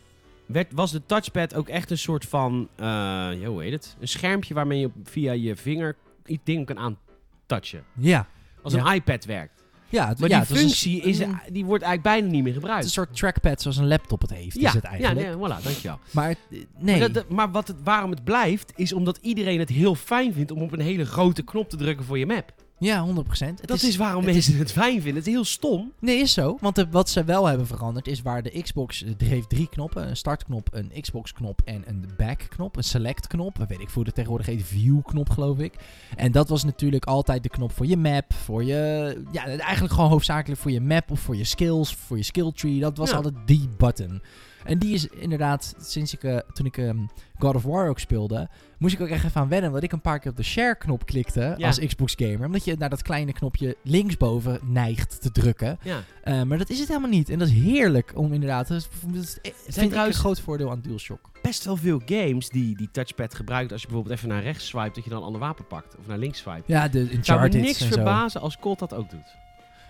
werd, 0.45 0.67
was 0.73 0.91
de 0.91 1.01
touchpad 1.05 1.55
ook 1.55 1.67
echt 1.69 1.91
een 1.91 1.97
soort 1.97 2.25
van, 2.25 2.67
eh, 2.75 2.85
ja, 2.85 3.45
hoe 3.45 3.61
heet 3.61 3.71
het? 3.71 3.95
Een 3.99 4.07
schermpje 4.07 4.53
waarmee 4.53 4.79
je 4.79 4.89
via 5.03 5.31
je 5.31 5.55
vinger 5.55 5.95
iets 6.25 6.43
dingen 6.43 6.65
kan 6.65 6.77
aantouchen. 6.79 7.83
Ja. 7.93 8.27
Als 8.61 8.73
Ja. 8.73 8.85
een 8.85 8.93
iPad 8.95 9.25
werkt. 9.25 9.61
Ja, 9.89 10.07
het, 10.07 10.19
Maar 10.19 10.29
ja, 10.29 10.35
die 10.39 10.47
het 10.47 10.55
een- 10.57 10.63
functie 10.67 11.01
is, 11.01 11.17
die 11.51 11.65
wordt 11.65 11.83
eigenlijk 11.83 12.01
bijna 12.15 12.27
niet 12.33 12.43
meer 12.43 12.53
Het 12.53 12.61
gebruikt. 12.61 12.79
is 12.85 12.85
een 12.85 13.03
soort 13.05 13.15
trackpad 13.15 13.61
zoals 13.61 13.77
een 13.77 13.87
laptop 13.87 14.21
het 14.21 14.29
heeft, 14.33 14.59
ja, 14.59 14.67
is 14.67 14.73
het 14.73 14.83
ja, 14.83 14.89
eigenlijk. 14.89 15.27
nee, 15.27 15.35
voilà, 15.35 15.63
dankjewel. 15.63 15.99
Maar 16.11 16.27
het- 16.27 16.37
eh, 16.51 16.57
nee. 16.77 16.99
Maar, 16.99 17.11
dat- 17.11 17.29
maar 17.29 17.51
wat 17.51 17.67
het, 17.67 17.77
waarom 17.83 18.09
het 18.09 18.23
blijft, 18.23 18.73
is 18.75 18.93
omdat 18.93 19.17
iedereen 19.21 19.59
het 19.59 19.69
heel 19.69 19.95
fijn 19.95 20.33
vindt 20.33 20.51
om 20.51 20.61
op 20.61 20.71
een 20.71 20.79
hele 20.79 21.05
grote 21.05 21.43
knop 21.43 21.69
te 21.69 21.77
drukken 21.77 22.05
voor 22.05 22.17
je 22.17 22.25
map. 22.25 22.53
Ja, 22.83 23.05
100%. 23.07 23.59
Het 23.59 23.67
dat 23.67 23.81
is, 23.83 23.95
waarom 23.95 24.23
het 24.25 24.33
mensen 24.33 24.57
het 24.57 24.71
fijn 24.71 24.93
vinden. 25.01 25.15
Het 25.15 25.27
is 25.27 25.33
heel 25.33 25.43
stom. 25.45 25.91
Nee, 25.99 26.17
is 26.19 26.33
zo. 26.33 26.57
Want 26.61 26.75
de- 26.75 26.89
wat 26.89 27.09
ze 27.09 27.23
wel 27.23 27.45
hebben 27.45 27.67
veranderd 27.67 28.07
is 28.07 28.21
waar 28.21 28.43
de 28.43 28.61
Xbox 28.61 29.03
heeft 29.17 29.49
drie 29.49 29.69
knoppen: 29.69 30.07
een 30.09 30.17
startknop, 30.17 30.67
een 30.71 30.91
Xbox-knop 31.01 31.61
en 31.65 31.83
een 31.87 32.09
back-knop, 32.17 32.75
een 32.77 32.83
select-knop. 32.83 33.57
Weet 33.67 33.79
ik 33.79 33.89
hoe 33.89 34.03
het 34.03 34.13
tegenwoordig 34.15 34.47
heet, 34.47 34.63
view-knop 34.63 35.29
geloof 35.29 35.57
ik. 35.59 35.73
En 36.15 36.31
dat 36.31 36.49
was 36.49 36.63
natuurlijk 36.63 37.05
altijd 37.05 37.43
de 37.43 37.49
knop 37.49 37.71
voor 37.71 37.85
je 37.85 37.97
map, 37.97 38.33
voor 38.33 38.63
je, 38.63 39.21
ja, 39.31 39.45
eigenlijk 39.45 39.93
gewoon 39.93 40.09
hoofdzakelijk 40.09 40.61
voor 40.61 40.71
je 40.71 40.81
map 40.81 41.11
of 41.11 41.19
voor 41.19 41.35
je 41.35 41.43
skills, 41.43 41.93
voor 41.95 42.17
je 42.17 42.23
skill 42.23 42.51
tree. 42.51 42.79
Dat 42.79 42.97
was 42.97 43.09
Ja. 43.09 43.15
altijd 43.15 43.35
die 43.45 43.69
button. 43.77 44.21
En 44.65 44.77
die 44.77 44.93
is 44.93 45.07
inderdaad, 45.07 45.75
sinds 45.79 46.13
ik, 46.13 46.23
eh, 46.23 46.37
toen 46.53 46.65
ik 46.65 46.77
ehm, 46.77 46.97
God 47.39 47.55
of 47.55 47.63
War 47.63 47.89
ook 47.89 47.99
speelde, 47.99 48.49
moest 48.77 48.93
ik 48.93 49.01
ook 49.01 49.07
echt 49.07 49.23
even 49.25 49.41
aan 49.41 49.47
wennen. 49.47 49.67
Omdat 49.69 49.83
ik 49.83 49.91
een 49.91 50.01
paar 50.01 50.19
keer 50.19 50.31
op 50.31 50.37
de 50.37 50.43
share-knop 50.43 51.05
klikte 51.05 51.53
Ja. 51.57 51.67
als 51.67 51.79
Xbox 51.79 52.13
gamer. 52.17 52.45
Omdat 52.45 52.63
je 52.65 52.75
naar 52.79 52.89
dat 52.89 53.01
kleine 53.01 53.33
knopje 53.33 53.77
linksboven 53.81 54.59
neigt 54.63 55.21
te 55.21 55.31
drukken. 55.31 55.77
Ja. 55.83 56.03
Eh, 56.23 56.41
maar 56.43 56.57
dat 56.57 56.69
is 56.69 56.79
het 56.79 56.87
helemaal 56.87 57.09
niet. 57.09 57.29
En 57.29 57.39
dat 57.39 57.47
is 57.47 57.53
heerlijk 57.53 58.11
om 58.15 58.33
inderdaad... 58.33 58.67
Dat 58.67 58.77
is, 58.77 58.87
dat 59.13 59.23
is, 59.23 59.37
vind 59.63 59.77
ik 59.77 59.89
trouwens- 59.89 60.15
een 60.15 60.21
groot 60.23 60.39
voordeel 60.39 60.71
aan 60.71 60.81
DualShock. 60.81 61.29
Best 61.41 61.65
wel 61.65 61.75
veel 61.75 62.01
games 62.05 62.49
die 62.49 62.75
die 62.75 62.89
touchpad 62.91 63.35
gebruiken 63.35 63.71
als 63.71 63.81
je 63.81 63.87
bijvoorbeeld 63.87 64.17
even 64.17 64.29
naar 64.29 64.41
rechts 64.43 64.67
swipe, 64.67 64.93
dat 64.93 65.03
je 65.03 65.09
dan 65.09 65.19
een 65.19 65.25
ander 65.25 65.41
wapen 65.41 65.67
pakt. 65.67 65.95
Of 65.99 66.07
naar 66.07 66.17
links 66.17 66.39
swipe. 66.39 66.63
Ja, 66.65 66.87
de 66.87 66.99
Het 66.99 67.07
zou 67.07 67.09
me 67.09 67.15
Uncharted 67.17 67.61
niks 67.61 67.83
verbazen 67.85 68.41
als 68.41 68.57
Colt 68.59 68.79
dat 68.79 68.93
ook 68.93 69.09
doet. 69.09 69.35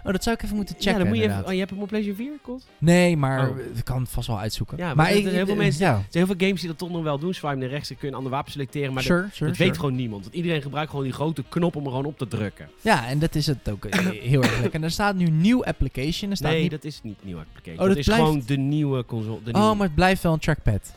Oh, 0.06 0.12
dat 0.12 0.24
zou 0.24 0.36
ik 0.36 0.44
even 0.44 0.56
moeten 0.56 0.76
checken 0.76 0.92
ja, 0.92 0.98
dan 0.98 1.08
moet 1.08 1.18
je, 1.18 1.24
even, 1.24 1.46
oh, 1.46 1.52
je 1.52 1.58
hebt 1.60 1.70
hem 1.70 1.82
op 1.82 1.88
PlayStation 1.88 2.28
4, 2.28 2.38
Colt? 2.42 2.66
Nee, 2.78 3.18
maar 3.18 3.50
Oh. 3.50 3.58
ik 3.76 3.84
kan 3.84 4.02
het 4.02 4.10
vast 4.10 4.28
wel 4.28 4.40
uitzoeken. 4.40 4.78
Ja, 4.78 4.94
maar 4.94 5.08
er 5.12 5.22
zijn 5.22 5.34
heel 5.34 5.46
veel 5.46 5.56
mensen- 5.56 5.86
Ja, 5.86 5.92
Er 5.92 6.06
zijn 6.10 6.26
heel 6.26 6.36
veel 6.36 6.48
games 6.48 6.60
die 6.60 6.70
dat 6.70 6.78
toch 6.78 6.90
nog 6.90 7.04
wel 7.04 7.20
doen. 7.20 7.34
Swipe 7.34 7.56
naar 7.56 7.70
rechts, 7.70 7.88
kun 7.88 7.98
je 8.02 8.08
een 8.08 8.14
ander 8.14 8.32
wapen 8.32 8.52
selecteren. 8.52 8.94
Maar 8.94 9.04
sure, 9.04 9.22
dat, 9.22 9.34
sure, 9.34 9.46
dat 9.50 9.56
sure. 9.56 9.70
weet 9.70 9.80
gewoon 9.80 9.96
niemand. 9.96 10.24
Want 10.24 10.36
iedereen 10.36 10.62
gebruikt 10.62 10.90
gewoon 10.90 11.06
die 11.06 11.14
grote 11.14 11.44
knop 11.50 11.76
om 11.76 11.84
er 11.84 11.90
gewoon 11.90 12.06
op 12.06 12.18
te 12.18 12.28
drukken. 12.28 12.70
Ja, 12.82 13.08
en 13.08 13.20
dat 13.20 13.36
is 13.36 13.48
het 13.48 13.70
ook 13.70 13.86
eh, 13.86 14.00
heel 14.32 14.42
erg 14.44 14.52
lekker. 14.60 14.74
En 14.74 14.84
er 14.84 14.92
staat 14.92 15.16
nu 15.16 15.26
nieuw 15.30 15.64
application. 15.64 16.30
Er 16.32 16.38
staat 16.38 16.52
Nee, 16.52 16.62
niet... 16.62 16.72
dat 16.72 16.84
is 16.84 17.00
niet 17.04 17.18
nieuwe 17.24 17.42
application. 17.42 17.74
Oh, 17.80 17.86
dat, 17.86 17.88
dat 17.88 17.98
is 17.98 18.06
blijft- 18.06 18.24
gewoon 18.24 18.44
de 18.46 18.58
nieuwe 18.58 19.06
console. 19.06 19.40
De 19.44 19.52
Oh, 19.52 19.60
nieuwe- 19.60 19.76
maar 19.76 19.86
het 19.86 19.96
blijft 19.96 20.24
wel 20.24 20.34
een 20.34 20.40
trackpad. 20.40 20.94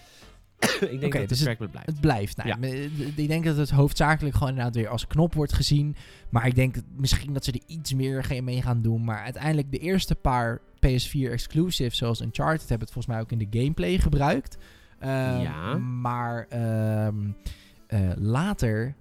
ik 0.91 1.01
denk 1.01 1.13
dat 1.13 1.29
dus 1.29 1.39
het 1.39 1.47
trackpad 1.47 1.71
blijft. 1.71 1.89
Het 1.89 2.01
blijft. 2.01 2.37
Nou, 2.37 2.49
Ja. 2.49 2.79
Ik 3.17 3.29
denk 3.29 3.45
dat 3.45 3.57
het 3.57 3.71
hoofdzakelijk 3.71 4.35
gewoon 4.35 4.49
inderdaad 4.49 4.75
weer 4.75 4.89
als 4.89 5.07
knop 5.07 5.35
wordt 5.35 5.53
gezien. 5.53 5.97
Maar 6.31 6.47
ik 6.47 6.55
denk 6.55 6.75
dat 6.75 6.85
misschien 6.97 7.33
dat 7.33 7.45
ze 7.45 7.53
er 7.53 7.61
iets 7.67 7.95
meer 7.95 8.41
mee 8.43 8.63
gaan 8.63 8.83
doen. 8.83 9.05
Maar 9.05 9.23
uiteindelijk 9.23 9.71
de 9.71 9.79
eerste 9.79 10.15
paar 10.15 10.61
PS4 10.87 11.31
exclusives, 11.31 11.97
zoals 11.97 12.21
Uncharted, 12.21 12.69
hebben 12.69 12.87
het 12.87 12.93
volgens 12.93 13.07
mij 13.15 13.21
ook 13.23 13.33
in 13.33 13.49
de 13.51 13.59
gameplay 13.61 13.99
gebruikt. 13.99 14.57
Ehm, 14.99 15.41
Ja. 15.41 15.77
Maar 15.77 16.47
ehm, 16.49 17.15
eh, 17.87 18.01
later, 18.17 18.95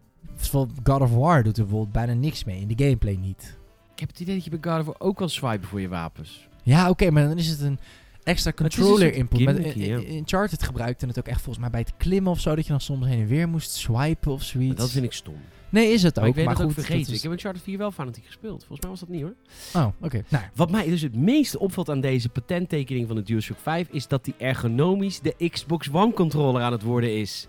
God 0.84 1.02
of 1.02 1.12
War 1.12 1.44
doet 1.44 1.58
er 1.58 1.64
bijvoorbeeld 1.64 1.94
bijna 1.94 2.14
niks 2.14 2.44
mee. 2.44 2.60
In 2.62 2.68
de 2.68 2.84
gameplay 2.84 3.16
niet. 3.16 3.58
Ik 3.94 4.00
heb 4.00 4.10
het 4.10 4.20
idee 4.20 4.36
dat 4.36 4.44
je 4.44 4.50
bij 4.60 4.72
God 4.72 4.80
of 4.80 4.86
War 4.86 5.08
ook 5.08 5.16
kan 5.16 5.30
swipen 5.30 5.68
voor 5.68 5.82
je 5.82 5.88
wapens. 5.88 6.48
Ja, 6.64 6.90
oké, 6.90 7.10
maar 7.12 7.28
dan 7.28 7.38
is 7.38 7.48
het 7.48 7.60
een 7.62 7.80
extra 8.26 8.50
een 8.52 8.58
controller 8.58 9.14
input. 9.14 9.44
Met, 9.46 9.58
in- 9.58 10.08
in 10.08 10.16
Uncharted 10.18 10.64
gebruikte 10.64 11.06
het 11.06 11.20
ook 11.20 11.28
echt 11.28 11.42
volgens 11.42 11.58
mij 11.60 11.70
bij 11.70 11.80
het 11.80 11.94
klimmen 11.98 12.32
of 12.32 12.40
zo, 12.40 12.56
dat 12.56 12.66
je 12.66 12.72
dan 12.72 12.82
soms 12.82 13.06
heen 13.06 13.20
en 13.22 13.28
weer 13.28 13.48
moest 13.50 13.72
swipen 13.72 14.32
of 14.32 14.44
zoiets. 14.44 14.68
Maar 14.68 14.78
dat 14.78 14.92
vind 14.92 15.06
ik 15.06 15.14
stom. 15.14 15.36
Nee, 15.70 15.92
is 15.94 16.04
het 16.04 16.16
Maar 16.16 16.24
ook. 16.24 16.30
ik 16.30 16.36
weet 16.36 16.46
maar 16.46 16.54
het 16.54 16.64
ook 16.64 16.72
goed, 16.74 16.84
vergeten. 16.84 17.12
is- 17.12 17.18
Ik 17.18 17.24
heb 17.24 17.32
Uncharted 17.32 17.62
4 17.64 17.78
wel 17.78 17.92
fanatiek 17.92 18.26
gespeeld. 18.26 18.58
Volgens 18.60 18.80
mij 18.80 18.90
was 18.90 19.00
dat 19.00 19.10
niet 19.10 19.22
hoor. 19.22 19.34
Oh, 19.74 19.88
oké. 20.02 20.24
Nou, 20.30 20.44
Wat 20.56 20.72
mij 20.72 20.86
dus 20.90 21.02
het 21.02 21.16
meeste 21.16 21.60
opvalt 21.60 21.90
aan 21.90 22.02
deze 22.02 22.30
patenttekening 22.30 23.08
van 23.08 23.16
de 23.16 23.22
DualShock 23.24 23.58
5... 23.62 23.88
is 23.92 24.08
dat 24.08 24.26
die 24.26 24.34
ergonomisch 24.38 25.20
de 25.20 25.50
Xbox 25.50 25.90
One 25.92 26.14
controller 26.14 26.62
aan 26.62 26.72
het 26.72 26.82
worden 26.84 27.18
is. 27.20 27.48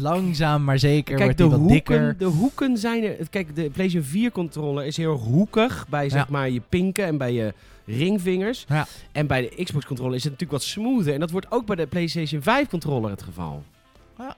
langzaam 0.00 0.64
maar 0.64 0.78
zeker 0.78 1.16
Kijk, 1.16 1.18
wordt 1.22 1.36
de 1.38 1.42
die 1.42 1.52
wat 1.52 1.60
hoeken, 1.60 1.76
dikker. 1.76 2.16
de 2.18 2.24
hoeken 2.24 2.78
zijn 2.78 3.04
er... 3.04 3.16
Kijk, 3.30 3.54
de 3.54 3.70
PlayStation 3.70 4.02
4 4.02 4.30
controller 4.32 4.84
is 4.86 4.96
heel 4.96 5.16
hoekig... 5.16 5.86
bij 5.88 6.08
zeg 6.08 6.20
Ja. 6.22 6.26
maar 6.30 6.50
je 6.50 6.62
pinken 6.68 7.04
en 7.04 7.18
bij 7.18 7.32
je 7.32 7.54
ringvingers. 7.88 8.64
Ja. 8.68 8.86
En 9.12 9.26
bij 9.26 9.40
de 9.40 9.64
Xbox 9.64 9.84
controller 9.84 10.14
is 10.14 10.24
het 10.24 10.32
natuurlijk 10.32 10.60
wat 10.60 10.68
smoother. 10.68 11.14
En 11.14 11.20
dat 11.20 11.30
wordt 11.30 11.50
ook 11.50 11.66
bij 11.66 11.76
de 11.76 11.86
PlayStation 11.86 12.42
5 12.42 12.68
controller 12.68 13.10
het 13.10 13.22
geval. 13.22 13.64
Ja. 14.18 14.36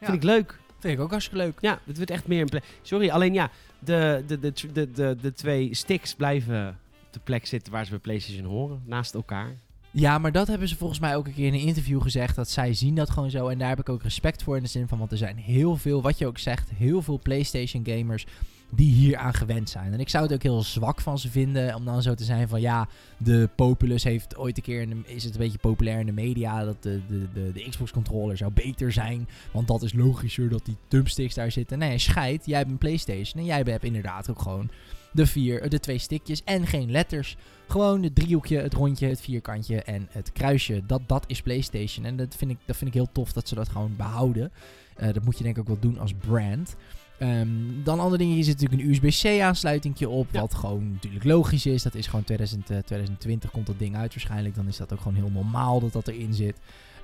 Vind 0.00 0.12
ik 0.12 0.22
leuk. 0.22 0.58
Vind 0.78 0.94
ik 0.94 1.00
ook 1.00 1.10
hartstikke 1.10 1.44
leuk. 1.44 1.58
Ja, 1.60 1.78
het 1.84 1.96
wordt 1.96 2.10
echt 2.10 2.26
meer 2.26 2.40
een. 2.40 2.60
Sorry, 2.82 3.10
alleen 3.10 3.32
ja, 3.32 3.50
de, 3.78 4.24
de, 4.26 4.40
de, 4.40 4.52
de, 4.72 4.90
de, 4.90 5.16
de 5.20 5.32
twee 5.32 5.74
sticks 5.74 6.14
blijven 6.14 6.68
op 7.06 7.12
de 7.12 7.20
plek 7.24 7.46
zitten 7.46 7.72
waar 7.72 7.84
ze 7.84 7.90
bij 7.90 7.98
PlayStation 7.98 8.46
horen, 8.46 8.82
naast 8.86 9.14
elkaar. 9.14 9.56
Ja, 9.90 10.18
maar 10.18 10.32
dat 10.32 10.46
hebben 10.46 10.68
ze 10.68 10.76
volgens 10.76 11.00
mij 11.00 11.16
ook 11.16 11.26
een 11.26 11.34
keer 11.34 11.46
in 11.46 11.54
een 11.54 11.60
interview 11.60 12.02
gezegd. 12.02 12.36
Dat 12.36 12.50
zij 12.50 12.74
zien 12.74 12.94
dat 12.94 13.10
gewoon 13.10 13.30
zo. 13.30 13.48
En 13.48 13.58
daar 13.58 13.68
heb 13.68 13.80
ik 13.80 13.88
ook 13.88 14.02
respect 14.02 14.42
voor 14.42 14.56
in 14.56 14.62
de 14.62 14.68
zin 14.68 14.88
van... 14.88 14.98
Want 14.98 15.10
er 15.10 15.16
zijn 15.16 15.36
heel 15.36 15.76
veel, 15.76 16.02
wat 16.02 16.18
je 16.18 16.26
ook 16.26 16.38
zegt... 16.38 16.70
Heel 16.74 17.02
veel 17.02 17.18
PlayStation 17.18 17.86
gamers 17.86 18.26
die 18.74 18.92
hier 18.92 19.16
aan 19.16 19.34
gewend 19.34 19.70
zijn. 19.70 19.92
En 19.92 20.00
ik 20.00 20.08
zou 20.08 20.24
het 20.24 20.32
ook 20.32 20.42
heel 20.42 20.62
zwak 20.62 21.00
van 21.00 21.18
ze 21.18 21.30
vinden... 21.30 21.74
Om 21.74 21.84
dan 21.84 22.02
zo 22.02 22.14
te 22.14 22.24
zijn 22.24 22.48
van... 22.48 22.60
Ja, 22.60 22.88
de 23.16 23.48
Populus 23.56 24.04
heeft 24.04 24.36
ooit 24.36 24.56
een 24.56 24.62
keer... 24.62 24.88
Is 25.04 25.24
het 25.24 25.32
een 25.32 25.40
beetje 25.40 25.58
populair 25.58 26.00
in 26.00 26.06
de 26.06 26.12
media... 26.12 26.64
Dat 26.64 26.82
de, 26.82 27.00
de, 27.08 27.26
de, 27.32 27.52
de 27.52 27.68
Xbox 27.68 27.90
controller 27.90 28.36
zou 28.36 28.52
beter 28.52 28.92
zijn. 28.92 29.28
Want 29.52 29.68
dat 29.68 29.82
is 29.82 29.92
logischer 29.92 30.48
dat 30.48 30.64
die 30.64 30.76
thumbsticks 30.88 31.34
daar 31.34 31.50
zitten. 31.50 31.78
Nee, 31.78 31.98
scheid. 31.98 32.46
Jij 32.46 32.58
hebt 32.58 32.70
een 32.70 32.78
PlayStation. 32.78 33.40
En 33.40 33.44
jij 33.44 33.62
hebt 33.64 33.84
inderdaad 33.84 34.30
ook 34.30 34.42
gewoon... 34.42 34.70
De, 35.14 35.26
vier, 35.26 35.68
de 35.68 35.80
twee 35.80 35.98
stickjes 35.98 36.44
en 36.44 36.66
geen 36.66 36.90
letters. 36.90 37.36
Gewoon 37.68 38.02
het 38.02 38.14
driehoekje, 38.14 38.58
het 38.58 38.74
rondje, 38.74 39.06
het 39.08 39.20
vierkantje 39.20 39.82
en 39.82 40.08
het 40.10 40.32
kruisje. 40.32 40.82
Dat, 40.86 41.00
dat 41.06 41.24
is 41.26 41.42
PlayStation. 41.42 42.04
En 42.04 42.16
dat 42.16 42.36
vind, 42.36 42.50
ik, 42.50 42.58
dat 42.64 42.76
vind 42.76 42.90
ik 42.90 42.96
heel 42.96 43.12
tof 43.12 43.32
dat 43.32 43.48
ze 43.48 43.54
dat 43.54 43.68
gewoon 43.68 43.96
behouden. 43.96 44.52
Eh, 44.96 45.12
dat 45.12 45.24
moet 45.24 45.38
je 45.38 45.44
denk 45.44 45.56
ik 45.56 45.62
ook 45.62 45.68
wel 45.68 45.78
doen 45.80 45.98
als 45.98 46.12
brand. 46.20 46.76
Ehm, 47.22 47.48
dan 47.84 47.98
andere 48.00 48.18
dingen, 48.18 48.34
hier 48.34 48.44
zit 48.44 48.60
natuurlijk 48.60 48.82
een 48.82 49.06
USB-C 49.06 49.40
aansluitingje 49.40 50.08
op. 50.08 50.26
Ja. 50.30 50.40
Wat 50.40 50.54
gewoon 50.54 50.90
natuurlijk 50.92 51.24
logisch 51.24 51.66
is. 51.66 51.82
Dat 51.82 51.94
is 51.94 52.06
gewoon 52.06 52.24
2000, 52.24 52.70
eh, 52.70 52.78
2020 52.78 53.50
komt 53.50 53.66
dat 53.66 53.78
ding 53.78 53.96
uit 53.96 54.10
waarschijnlijk. 54.14 54.54
Dan 54.54 54.66
is 54.68 54.76
dat 54.76 54.92
ook 54.92 54.98
gewoon 55.00 55.14
heel 55.16 55.30
normaal 55.32 55.80
dat 55.80 55.92
dat 55.92 56.08
erin 56.08 56.34
zit. 56.34 56.56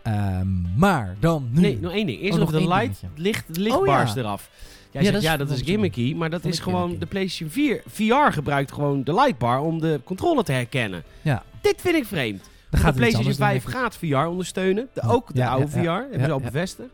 Ehm, 0.02 0.76
maar 0.76 1.16
dan 1.20 1.48
nu. 1.52 1.60
Nee, 1.60 1.78
nog 1.80 1.92
één 1.92 2.06
ding. 2.06 2.20
Eerst 2.20 2.32
Oh, 2.32 2.38
nog, 2.40 2.50
de 2.50 2.68
light, 2.68 3.02
licht, 3.14 3.44
lichtbars 3.56 4.10
Oh, 4.10 4.16
ja. 4.16 4.22
eraf. 4.22 4.50
Jij 4.90 5.02
Ja, 5.02 5.10
zegt, 5.10 5.12
dat 5.12 5.22
is- 5.22 5.28
ja, 5.28 5.36
dat 5.36 5.50
is 5.50 5.62
gimmicky, 5.62 6.14
maar 6.14 6.30
dat 6.30 6.44
is 6.44 6.58
gewoon 6.58 6.80
gimmicky. 6.80 7.04
de 7.04 7.10
PlayStation 7.10 7.50
4. 7.50 7.82
VR 7.86 8.32
gebruikt 8.32 8.72
gewoon 8.72 9.04
de 9.04 9.14
lightbar 9.14 9.60
om 9.60 9.80
de 9.80 10.00
controller 10.04 10.44
te 10.44 10.52
herkennen. 10.52 11.02
Ja. 11.22 11.42
Dit 11.60 11.80
vind 11.80 11.94
ik 11.96 12.04
vreemd. 12.04 12.42
De 12.70 12.76
PlayStation 12.78 13.14
anders 13.16 13.36
doen, 13.36 13.46
5 13.46 13.62
denk 13.64 13.74
ik. 13.74 13.80
gaat 13.80 13.96
VR 13.96 14.28
ondersteunen. 14.30 14.88
De, 14.92 15.02
ook 15.02 15.34
de 15.34 15.38
Ja, 15.40 15.48
oude 15.48 15.68
VR 15.68 15.78
hebben 15.80 16.24
ze 16.24 16.30
al 16.30 16.40
bevestigd. 16.40 16.88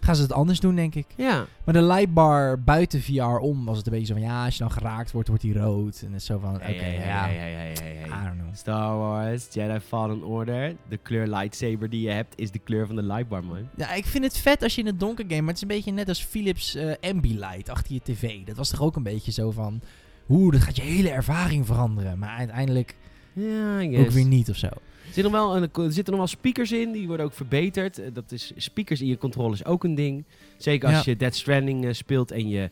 Gaan 0.00 0.16
ze 0.16 0.22
het 0.22 0.32
anders 0.32 0.60
doen, 0.60 0.74
denk 0.74 0.94
ik. 0.94 1.06
Ja. 1.16 1.46
Maar 1.64 1.74
de 1.74 1.82
lightbar 1.82 2.60
buiten 2.60 3.02
VR 3.02 3.22
om 3.22 3.64
was 3.64 3.76
het 3.76 3.86
een 3.86 3.92
beetje 3.92 4.06
zo 4.06 4.12
van... 4.12 4.22
Ja, 4.22 4.44
als 4.44 4.54
je 4.54 4.62
dan 4.62 4.72
geraakt 4.72 5.12
wordt, 5.12 5.28
wordt 5.28 5.42
die 5.42 5.58
rood. 5.58 6.00
En 6.00 6.12
het 6.12 6.20
is 6.20 6.26
zo 6.26 6.38
van... 6.38 6.54
Oké, 6.54 6.64
hey, 6.64 6.94
ja, 6.94 7.26
hey, 7.26 7.74
hey. 7.78 8.06
I 8.06 8.24
don't 8.24 8.38
know. 8.38 8.54
Star 8.54 8.96
Wars, 8.96 9.46
Jedi 9.50 9.80
Fallen 9.80 10.24
Order. 10.24 10.76
De 10.88 10.96
kleur 10.96 11.26
lightsaber 11.26 11.90
die 11.90 12.00
je 12.00 12.10
hebt 12.10 12.32
is 12.36 12.50
de 12.50 12.58
kleur 12.58 12.86
van 12.86 12.96
de 12.96 13.02
lightbar, 13.02 13.44
man. 13.44 13.68
Ja, 13.76 13.92
ik 13.92 14.06
vind 14.06 14.24
het 14.24 14.38
vet 14.38 14.62
als 14.62 14.74
je 14.74 14.80
in 14.80 14.86
het 14.86 15.00
donker 15.00 15.24
game... 15.28 15.40
Maar 15.40 15.48
het 15.48 15.56
is 15.56 15.62
een 15.62 15.68
beetje 15.68 15.92
net 15.92 16.08
als 16.08 16.24
Philips 16.24 16.74
eh 16.74 16.92
Ambilight 17.00 17.68
achter 17.68 17.94
je 17.94 18.00
tv. 18.02 18.44
Dat 18.44 18.56
was 18.56 18.70
toch 18.70 18.82
ook 18.82 18.96
een 18.96 19.02
beetje 19.02 19.32
zo 19.32 19.50
van... 19.50 19.80
Oeh, 20.28 20.52
dat 20.52 20.60
gaat 20.60 20.76
je 20.76 20.82
hele 20.82 21.10
ervaring 21.10 21.66
veranderen. 21.66 22.18
Maar 22.18 22.36
uiteindelijk 22.36 22.96
Ja, 23.38 23.98
ook 24.00 24.10
weer 24.10 24.24
niet 24.24 24.50
of 24.50 24.56
zo. 24.56 24.66
Er 24.66 25.14
zitten, 25.14 25.32
nog 25.32 25.32
wel 25.32 25.56
een, 25.56 25.62
er 25.84 25.92
zitten 25.92 26.12
nog 26.12 26.16
wel 26.22 26.26
speakers 26.26 26.72
in, 26.72 26.92
die 26.92 27.06
worden 27.06 27.26
ook 27.26 27.32
verbeterd. 27.32 27.98
Eh, 27.98 28.06
Dat 28.12 28.32
is, 28.32 28.52
speakers 28.56 29.00
in 29.00 29.06
je 29.06 29.18
controle 29.18 29.52
is 29.54 29.64
ook 29.64 29.84
een 29.84 29.94
ding. 29.94 30.24
Zeker 30.56 30.88
als 30.94 31.04
Ja. 31.04 31.10
je 31.10 31.16
Dead 31.16 31.34
Stranding 31.34 31.84
eh, 31.84 31.92
speelt 31.92 32.30
en 32.30 32.48
je, 32.48 32.70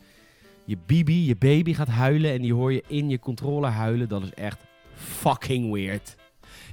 je 0.64 0.76
baby, 0.86 1.12
je 1.12 1.36
baby 1.36 1.72
gaat 1.74 1.88
huilen 1.88 2.32
en 2.32 2.42
die 2.42 2.54
hoor 2.54 2.72
je 2.72 2.82
in 2.86 3.08
je 3.08 3.18
controller 3.18 3.70
huilen. 3.70 4.08
Dat 4.08 4.22
is 4.22 4.34
echt 4.34 4.58
fucking 4.94 5.72
weird. 5.72 6.14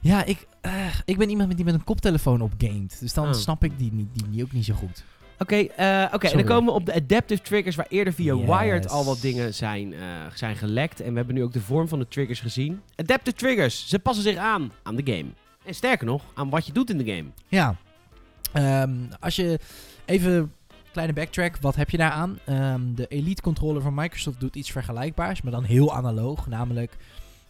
Ja, 0.01 0.23
ik, 0.25 0.47
eh, 0.61 0.87
ik 1.05 1.17
ben 1.17 1.29
iemand 1.29 1.55
die 1.55 1.65
met 1.65 1.73
een 1.73 1.83
koptelefoon 1.83 2.41
op 2.41 2.51
gamet. 2.57 2.97
Dus 2.99 3.13
dan 3.13 3.27
Oh. 3.27 3.33
snap 3.33 3.63
ik 3.63 3.71
die, 3.77 3.91
die, 4.13 4.23
die 4.29 4.43
ook 4.43 4.51
niet 4.51 4.65
zo 4.65 4.73
goed. 4.73 5.03
Oké, 5.43 5.55
eh, 5.55 6.03
oké. 6.13 6.23
en 6.23 6.29
Sorry. 6.29 6.43
dan 6.45 6.55
komen 6.55 6.73
we 6.73 6.79
op 6.79 6.85
de 6.85 6.93
adaptive 6.93 7.41
triggers, 7.41 7.75
waar 7.75 7.85
eerder 7.89 8.13
via 8.13 8.35
Yes. 8.35 8.45
Wired 8.45 8.89
al 8.89 9.05
wat 9.05 9.21
dingen 9.21 9.53
zijn, 9.53 9.93
eh, 9.93 9.99
zijn 10.33 10.55
gelekt. 10.55 10.99
En 11.01 11.09
we 11.11 11.17
hebben 11.17 11.35
nu 11.35 11.43
ook 11.43 11.53
de 11.53 11.61
vorm 11.61 11.87
van 11.87 11.99
de 11.99 12.07
triggers 12.07 12.39
gezien. 12.39 12.81
Adaptive 12.95 13.35
triggers, 13.37 13.87
ze 13.87 13.99
passen 13.99 14.23
zich 14.23 14.35
aan 14.37 14.71
aan 14.83 14.95
de 14.95 15.13
game. 15.13 15.25
En 15.65 15.75
sterker 15.75 16.05
nog, 16.05 16.21
aan 16.33 16.49
wat 16.49 16.65
je 16.65 16.73
doet 16.73 16.89
in 16.89 16.97
de 16.97 17.05
game. 17.15 17.25
Ja. 17.47 17.75
Ehm, 18.53 18.91
als 19.19 19.35
je 19.35 19.59
even 20.05 20.53
kleine 20.91 21.13
backtrack, 21.13 21.57
wat 21.61 21.75
heb 21.75 21.89
je 21.89 21.97
daaraan? 21.97 22.39
Ehm 22.45 22.81
de 22.95 23.07
Elite 23.07 23.41
controller 23.41 23.81
van 23.81 23.93
Microsoft 23.93 24.39
doet 24.39 24.55
iets 24.55 24.71
vergelijkbaars, 24.71 25.41
maar 25.41 25.51
dan 25.51 25.63
heel 25.63 25.93
analoog. 25.95 26.47
Namelijk, 26.47 26.95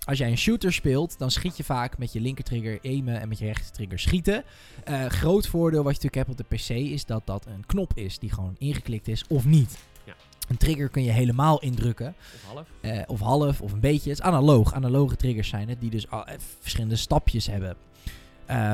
als 0.05 0.17
jij 0.17 0.29
een 0.29 0.37
shooter 0.37 0.73
speelt, 0.73 1.17
dan 1.17 1.31
schiet 1.31 1.57
je 1.57 1.63
vaak 1.63 1.97
met 1.97 2.13
je 2.13 2.21
linkertrigger 2.21 2.79
aimen 2.83 3.21
en 3.21 3.27
met 3.27 3.39
je 3.39 3.45
rechtertrigger 3.45 3.99
schieten. 3.99 4.43
Eh, 4.83 5.05
groot 5.05 5.47
voordeel 5.47 5.83
wat 5.83 5.95
je 5.95 6.01
natuurlijk 6.03 6.27
hebt 6.27 6.41
op 6.41 6.49
de 6.49 6.55
PC 6.55 6.69
is 6.69 7.05
dat 7.05 7.21
dat 7.25 7.45
een 7.45 7.65
knop 7.65 7.91
is 7.95 8.19
die 8.19 8.31
gewoon 8.31 8.55
ingeklikt 8.57 9.07
is 9.07 9.23
of 9.27 9.45
niet. 9.45 9.77
Ja. 10.05 10.13
Een 10.47 10.57
trigger 10.57 10.89
kun 10.89 11.03
je 11.03 11.11
helemaal 11.11 11.59
indrukken. 11.59 12.15
Of 12.35 12.53
half. 12.53 12.67
Eh, 12.81 13.01
of 13.07 13.19
half, 13.19 13.61
of 13.61 13.71
een 13.71 13.79
beetje. 13.79 14.09
Het 14.09 14.19
is 14.19 14.25
analoog. 14.25 14.73
Analoge 14.73 15.15
triggers 15.15 15.49
zijn 15.49 15.69
het, 15.69 15.81
die 15.81 15.89
dus 15.89 16.09
al, 16.09 16.25
eh, 16.25 16.35
verschillende 16.59 16.95
stapjes 16.95 17.47
hebben. 17.47 17.75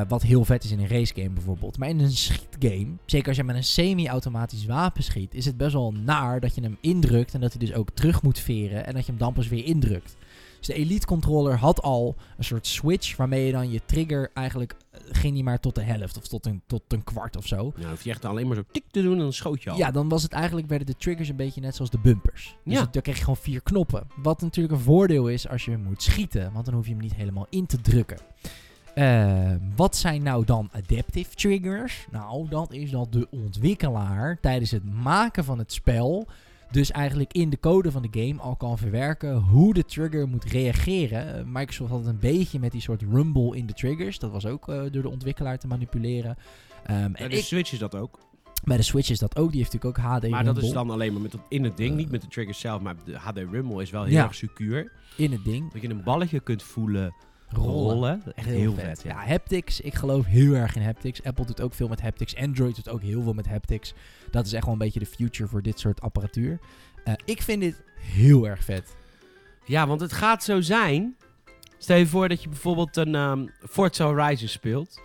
Wat 0.08 0.22
heel 0.22 0.46
vet 0.46 0.64
is 0.64 0.72
in 0.72 0.80
een 0.80 0.88
racegame 0.88 1.30
bijvoorbeeld. 1.30 1.78
Maar 1.78 1.90
in 1.90 2.00
een 2.00 2.12
schietgame, 2.12 2.88
zeker 3.06 3.28
als 3.28 3.38
je 3.38 3.44
met 3.44 3.56
een 3.56 3.64
semi-automatisch 3.64 4.66
wapen 4.66 5.04
schiet, 5.04 5.34
is 5.34 5.46
het 5.46 5.58
best 5.58 5.74
wel 5.74 5.92
naar 5.92 6.40
dat 6.40 6.56
je 6.56 6.62
hem 6.62 6.78
indrukt 6.82 7.34
en 7.34 7.40
dat 7.40 7.54
hij 7.54 7.66
dus 7.66 7.76
ook 7.76 7.90
terug 7.90 8.22
moet 8.22 8.40
veren 8.40 8.86
en 8.86 8.94
dat 8.94 9.06
je 9.06 9.12
hem 9.12 9.20
dan 9.20 9.34
pas 9.34 9.48
weer 9.48 9.66
indrukt. 9.66 10.18
Dus 10.60 10.68
de 10.68 10.74
Elite 10.74 11.06
controller 11.06 11.58
had 11.58 11.82
al 11.82 12.16
een 12.38 12.44
soort 12.44 12.68
switch 12.68 13.16
waarmee 13.16 13.46
je 13.46 13.52
dan 13.52 13.72
je 13.72 13.82
trigger 13.86 14.32
eigenlijk 14.34 14.76
eh, 14.92 15.00
ging 15.12 15.34
niet 15.34 15.44
maar 15.44 15.60
tot 15.60 15.76
de 15.76 15.82
helft 15.82 16.18
of 16.18 16.28
tot 16.28 16.46
een, 16.46 16.62
tot 16.68 16.82
een 16.88 17.04
kwart 17.04 17.36
of 17.38 17.48
zo. 17.48 17.74
Nou, 17.78 17.90
hoef 17.90 18.04
je 18.04 18.10
echt 18.10 18.26
alleen 18.26 18.48
maar 18.48 18.56
zo 18.56 18.64
tik 18.72 18.84
te 18.92 19.02
doen 19.02 19.14
en 19.14 19.20
dan 19.20 19.34
schoot 19.34 19.64
je 19.64 19.70
al. 19.70 19.78
Ja, 19.78 19.92
dan 19.92 20.10
was 20.10 20.24
het 20.24 20.32
eigenlijk, 20.32 20.68
werden 20.68 20.88
de 20.88 20.96
triggers 20.98 21.30
een 21.30 21.36
beetje 21.36 21.62
net 21.62 21.76
zoals 21.76 21.92
de 21.92 22.00
bumpers. 22.00 22.56
Dus 22.64 22.74
Ja. 22.74 22.82
het- 22.82 22.94
dan 22.94 23.02
kreeg 23.02 23.16
je 23.18 23.22
gewoon 23.24 23.38
vier 23.38 23.62
knoppen. 23.62 24.08
Wat 24.16 24.42
natuurlijk 24.42 24.76
een 24.76 24.82
voordeel 24.84 25.28
is 25.30 25.48
als 25.48 25.66
je 25.66 25.78
moet 25.78 26.04
schieten, 26.04 26.52
want 26.54 26.66
dan 26.66 26.74
hoef 26.74 26.86
je 26.86 26.92
hem 26.92 27.02
niet 27.02 27.16
helemaal 27.16 27.48
in 27.50 27.66
te 27.66 27.82
drukken. 27.82 28.18
Eh, 28.96 29.52
wat 29.76 29.96
zijn 29.96 30.24
nou 30.24 30.46
dan 30.46 30.70
adaptive 30.72 31.36
triggers? 31.36 32.08
Nou, 32.12 32.50
dat 32.50 32.72
is 32.74 32.92
dat 32.92 33.12
de 33.12 33.28
ontwikkelaar 33.32 34.38
tijdens 34.42 34.72
het 34.72 34.84
maken 34.94 35.44
van 35.44 35.58
het 35.60 35.74
spel, 35.74 36.28
dus 36.72 36.92
eigenlijk 36.92 37.34
in 37.34 37.50
de 37.50 37.60
code 37.60 37.92
van 37.92 38.02
de 38.12 38.22
game 38.28 38.42
al 38.42 38.56
kan 38.56 38.78
verwerken 38.78 39.36
hoe 39.36 39.74
de 39.74 39.86
trigger 39.86 40.28
moet 40.28 40.44
reageren. 40.46 41.36
Eh, 41.38 41.44
Microsoft 41.46 41.90
had 41.90 42.00
het 42.00 42.08
een 42.10 42.20
beetje 42.20 42.60
met 42.60 42.72
die 42.72 42.82
soort 42.82 43.02
rumble 43.02 43.58
in 43.58 43.66
de 43.66 43.74
triggers. 43.74 44.20
Dat 44.20 44.32
was 44.32 44.46
ook 44.46 44.70
eh, 44.70 44.82
door 44.92 45.02
de 45.02 45.10
ontwikkelaar 45.10 45.58
te 45.58 45.68
manipuleren. 45.68 46.38
Bij 46.86 46.96
en 46.96 47.30
de 47.30 47.38
ik- 47.38 47.44
Switch 47.44 47.72
is 47.72 47.80
dat 47.80 47.96
ook. 47.96 48.20
bij 48.64 48.78
de 48.78 48.84
Switch 48.84 49.10
is 49.10 49.20
dat 49.20 49.38
ook. 49.38 49.50
Die 49.52 49.60
heeft 49.60 49.74
natuurlijk 49.74 50.00
ook 50.06 50.06
HD 50.22 50.30
Maar 50.30 50.44
dat 50.44 50.58
is 50.64 50.72
dan 50.72 50.90
alleen 50.90 51.14
maar 51.14 51.22
met 51.22 51.32
dat, 51.32 51.42
in 51.50 51.64
het 51.64 51.78
ding, 51.78 51.92
Eh. 51.92 51.98
niet 51.98 52.12
met 52.12 52.22
de 52.22 52.28
triggers 52.28 52.60
zelf. 52.60 52.82
Maar 52.82 52.96
de 53.06 53.18
HD 53.18 53.38
Rumble 53.38 53.82
is 53.82 53.90
wel 53.90 54.04
heel 54.04 54.14
Ja. 54.14 54.24
erg 54.24 54.36
secuur. 54.36 54.92
in 55.18 55.32
het 55.32 55.44
ding. 55.44 55.72
Dat 55.72 55.82
je 55.82 55.90
een 55.90 56.04
balletje 56.04 56.40
kunt 56.40 56.64
voelen 56.64 57.14
Rollen. 57.52 57.94
rollen. 57.94 58.22
Echt 58.36 58.48
heel, 58.48 58.74
vet. 58.74 59.02
Ja, 59.04 59.26
haptics. 59.26 59.82
Ik 59.82 59.96
geloof 59.96 60.26
heel 60.26 60.54
erg 60.54 60.76
in 60.76 60.82
haptics. 60.82 61.24
Apple 61.24 61.46
doet 61.46 61.62
ook 61.62 61.74
veel 61.74 61.88
met 61.88 62.02
haptics. 62.02 62.36
Android 62.36 62.76
doet 62.76 62.90
ook 62.90 63.02
heel 63.02 63.22
veel 63.22 63.34
met 63.34 63.48
haptics. 63.48 63.94
Dat 64.32 64.46
is 64.46 64.54
echt 64.54 64.64
wel 64.64 64.74
een 64.74 64.80
beetje 64.80 65.00
de 65.00 65.06
future 65.06 65.50
voor 65.50 65.62
dit 65.62 65.80
soort 65.80 66.02
apparatuur. 66.02 66.60
Eh, 67.04 67.14
ik 67.26 67.42
vind 67.42 67.62
dit 67.62 67.84
heel 68.00 68.48
erg 68.48 68.64
vet. 68.64 68.96
Ja, 69.66 69.88
want 69.88 70.02
het 70.02 70.14
gaat 70.14 70.44
zo 70.44 70.62
zijn. 70.62 71.16
Stel 71.78 71.98
je 71.98 72.08
voor 72.08 72.30
dat 72.30 72.44
je 72.44 72.50
bijvoorbeeld 72.50 72.98
een 72.98 73.16
ehm 73.16 73.48
Forza 73.70 74.06
Horizon 74.06 74.48
speelt. 74.48 75.02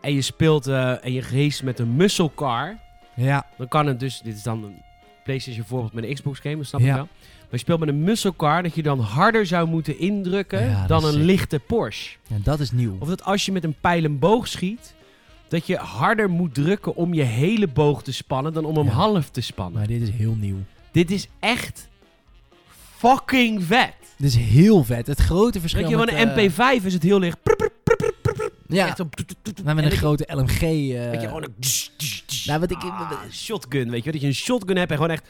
En 0.00 0.14
je 0.14 0.22
speelt 0.22 0.66
eh, 0.66 1.04
en 1.04 1.12
je 1.12 1.20
race 1.20 1.64
met 1.64 1.78
een 1.78 1.96
muscle 1.96 2.30
car. 2.34 2.78
Ja, 3.16 3.46
Dan 3.56 3.68
kan 3.68 3.86
het 3.86 4.00
dus, 4.00 4.20
dit 4.20 4.36
is 4.36 4.42
dan 4.42 4.64
een 4.64 4.82
PlayStation 5.24 5.64
voorbeeld 5.64 5.92
met 5.92 6.04
een 6.04 6.14
Xbox 6.14 6.38
game, 6.38 6.56
dat 6.56 6.66
snap 6.66 6.80
Ja. 6.80 6.86
ik 6.88 6.94
wel. 6.94 7.08
Maar 7.40 7.58
je 7.58 7.58
speelt 7.58 7.80
met 7.80 7.88
een 7.88 8.02
muscle 8.02 8.36
car 8.36 8.62
dat 8.62 8.74
je 8.74 8.82
dan 8.82 9.00
harder 9.00 9.46
zou 9.46 9.68
moeten 9.68 9.98
indrukken 9.98 10.68
Ja, 10.68 10.86
dan 10.86 11.04
een 11.04 11.12
sick. 11.12 11.22
lichte 11.22 11.58
Porsche. 11.66 12.16
en 12.28 12.40
dat 12.44 12.60
is 12.60 12.70
nieuw. 12.72 12.96
Of 12.98 13.08
dat 13.08 13.24
als 13.24 13.44
je 13.44 13.52
met 13.52 13.64
een 13.64 13.74
pijl 13.80 14.04
en 14.04 14.18
boog 14.18 14.48
schiet, 14.48 14.94
dat 15.48 15.66
je 15.66 15.76
harder 15.76 16.30
moet 16.30 16.54
drukken 16.54 16.96
om 16.96 17.14
je 17.14 17.22
hele 17.22 17.66
boog 17.68 18.02
te 18.02 18.12
spannen 18.12 18.52
dan 18.52 18.64
om 18.64 18.76
hem 18.76 18.86
half 18.86 19.30
te 19.30 19.40
spannen. 19.40 19.78
Maar 19.78 19.86
dit 19.88 20.02
is 20.02 20.10
heel 20.10 20.34
nieuw. 20.34 20.58
Dit 20.92 21.10
is 21.10 21.28
echt 21.40 21.88
fucking 22.96 23.64
vet. 23.64 23.92
Dit 24.16 24.28
is 24.28 24.36
heel 24.36 24.84
vet. 24.84 25.06
Het 25.06 25.18
grote 25.20 25.60
verschil 25.60 25.80
Weet 25.82 25.90
je, 25.90 25.96
met... 25.96 26.10
van 26.10 26.18
een 26.18 26.28
eh, 26.28 26.78
MP5 26.80 26.84
is 26.84 26.92
het 26.92 27.02
heel 27.02 27.18
licht. 27.18 27.38
Ja, 28.76 28.86
Echt 28.86 28.96
zo- 28.96 29.08
maar 29.64 29.74
met 29.74 29.84
En 29.84 29.90
een 29.90 29.96
grote 29.96 30.26
LMG... 30.34 30.60
eh, 30.60 31.10
Weet 31.10 31.20
je, 31.20 31.26
gewoon 31.26 31.42
een... 31.42 31.54
Nou, 32.46 32.60
wat 32.60 32.70
ik- 32.70 32.76
Ah, 32.82 33.12
shotgun, 33.30 33.90
weet 33.90 34.04
je. 34.04 34.12
Dat 34.12 34.20
je 34.20 34.26
een 34.26 34.34
shotgun 34.34 34.76
hebt 34.76 34.90
en 34.90 34.96
gewoon 34.96 35.12
echt... 35.12 35.28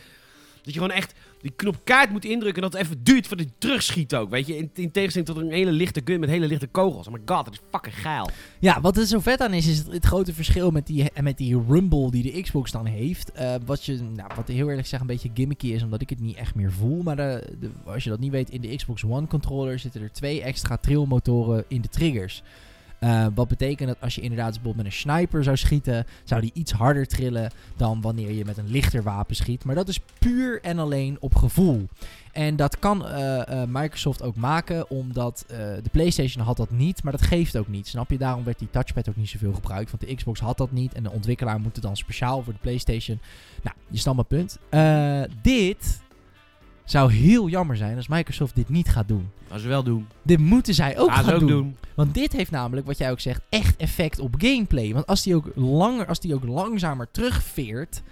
Dat 0.63 0.75
je 0.75 0.81
gewoon 0.81 0.97
echt 0.97 1.15
die 1.41 1.53
knop 1.57 1.77
kaart 1.85 2.11
moet 2.11 2.25
indrukken 2.25 2.63
en 2.63 2.71
dat 2.71 2.73
het 2.79 2.83
even 2.89 3.03
duurt 3.05 3.27
voordat 3.27 3.47
je 3.47 3.53
terugschiet 3.59 4.15
ook, 4.15 4.31
weet 4.31 4.47
je. 4.47 4.57
In, 4.57 4.71
in 4.75 4.91
tegenstelling 4.91 5.31
tot 5.31 5.41
een 5.41 5.51
hele 5.53 5.73
lichte 5.73 6.01
gun 6.05 6.21
met 6.21 6.29
hele 6.29 6.47
lichte 6.47 6.67
kogels. 6.67 7.07
Oh 7.07 7.13
my 7.13 7.21
god, 7.25 7.45
dat 7.45 7.55
is 7.55 7.61
fucking 7.71 7.95
geil. 8.01 8.31
Ja, 8.59 8.81
wat 8.81 8.97
er 8.97 9.07
zo 9.07 9.19
vet 9.21 9.41
aan 9.41 9.53
is, 9.55 9.67
is 9.67 9.79
het, 9.79 9.87
het 9.93 10.05
grote 10.05 10.35
verschil 10.35 10.71
met 10.71 10.87
die, 10.87 11.11
met 11.23 11.37
die 11.39 11.63
rumble 11.69 12.11
die 12.11 12.33
de 12.33 12.41
Xbox 12.43 12.71
dan 12.71 12.87
heeft. 12.87 13.33
Eh, 13.33 13.55
wat, 13.67 13.85
je, 13.85 13.95
nou, 14.17 14.31
wat 14.37 14.49
heel 14.49 14.59
eerlijk 14.59 14.81
gezegd 14.83 15.01
een 15.03 15.09
beetje 15.09 15.31
gimmicky 15.35 15.67
is, 15.67 15.83
omdat 15.83 16.01
ik 16.01 16.11
het 16.11 16.21
niet 16.21 16.37
echt 16.37 16.55
meer 16.55 16.73
voel. 16.73 17.03
Maar 17.03 17.17
de, 17.17 17.57
de- 17.61 17.71
als 17.85 18.05
je 18.05 18.11
dat 18.11 18.21
niet 18.21 18.31
weet, 18.33 18.51
in 18.51 18.61
de 18.61 18.77
Xbox 18.77 19.05
One 19.05 19.27
controller 19.27 19.79
zitten 19.79 20.03
er 20.03 20.13
twee 20.13 20.43
extra 20.43 20.77
trillmotoren 20.77 21.65
in 21.69 21.81
de 21.81 21.89
triggers. 21.89 22.43
Eh, 23.01 23.27
wat 23.35 23.49
betekent 23.49 23.89
dat 23.89 24.01
als 24.01 24.15
je 24.15 24.21
inderdaad 24.21 24.53
bijvoorbeeld 24.53 24.77
met 24.77 24.87
een 24.87 24.99
sniper 24.99 25.45
zou 25.45 25.57
schieten, 25.57 26.07
zou 26.25 26.41
die 26.41 26.51
iets 26.55 26.73
harder 26.73 27.07
trillen 27.07 27.51
dan 27.77 28.01
wanneer 28.01 28.33
je 28.33 28.45
met 28.45 28.59
een 28.59 28.71
lichter 28.71 29.03
wapen 29.03 29.37
schiet. 29.37 29.65
Maar 29.65 29.75
dat 29.75 29.89
is 29.89 30.01
puur 30.19 30.63
en 30.63 30.79
alleen 30.79 31.17
op 31.21 31.35
gevoel. 31.35 31.89
En 32.33 32.57
dat 32.57 32.79
kan 32.79 33.07
eh, 33.07 33.63
eh, 33.63 33.69
Microsoft 33.69 34.23
ook 34.23 34.37
maken, 34.37 34.91
omdat 34.91 35.45
de 35.49 35.91
PlayStation 35.93 36.45
had 36.45 36.57
dat 36.57 36.71
niet, 36.71 37.03
maar 37.03 37.13
dat 37.13 37.23
geeft 37.23 37.57
ook 37.57 37.69
niet. 37.69 37.89
Snap 37.89 38.11
je? 38.11 38.19
Daarom 38.19 38.45
werd 38.45 38.59
die 38.59 38.71
touchpad 38.71 39.09
ook 39.09 39.17
niet 39.17 39.29
zoveel 39.29 39.53
gebruikt, 39.53 39.91
want 39.91 40.07
de 40.07 40.15
Xbox 40.15 40.41
had 40.41 40.59
dat 40.59 40.73
niet 40.73 40.95
en 40.95 41.03
de 41.03 41.11
ontwikkelaar 41.11 41.61
moet 41.61 41.75
het 41.75 41.85
dan 41.85 41.97
speciaal 41.97 42.43
voor 42.43 42.53
de 42.53 42.59
PlayStation. 42.59 43.21
Nou, 43.63 43.77
je 43.89 43.99
snapt 43.99 44.17
mijn 44.17 44.47
punt. 44.47 44.59
Dit 45.43 46.01
zou 46.91 47.13
heel 47.13 47.49
jammer 47.49 47.77
zijn 47.77 47.97
als 47.97 48.09
Microsoft 48.09 48.55
dit 48.55 48.69
niet 48.69 48.89
gaat 48.89 49.09
doen. 49.09 49.31
Gaan 49.49 49.59
ze 49.59 49.69
wel 49.69 49.83
doen. 49.83 50.07
Dit 50.23 50.39
moeten 50.39 50.75
zij 50.75 50.99
ook 50.99 51.11
Gaan 51.13 51.25
gaan 51.25 51.39
doen. 51.39 51.49
doen. 51.49 51.77
Want 51.95 52.15
dit 52.15 52.33
heeft 52.33 52.51
namelijk, 52.51 52.87
wat 52.87 52.99
jij 52.99 53.11
ook 53.11 53.21
zegt, 53.21 53.41
echt 53.49 53.77
effect 53.77 54.19
op 54.19 54.35
gameplay. 54.39 54.93
Want 54.93 55.07
als 55.07 55.23
die 55.23 55.35
ook 55.35 55.51
langer, 55.55 56.07
als 56.07 56.21
die 56.21 56.35
ook 56.35 56.45
langzamer 56.45 57.09
terugveert, 57.11 58.03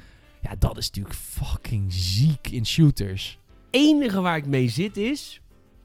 ja, 0.43 0.55
dat 0.59 0.77
is 0.77 0.87
natuurlijk 0.87 1.15
fucking 1.17 1.93
ziek 1.93 2.49
in 2.51 2.67
shooters. 2.67 3.39
enige 3.71 4.21
waar 4.21 4.37
ik 4.37 4.47
mee 4.47 4.69
zit 4.69 4.97
is... 4.97 5.41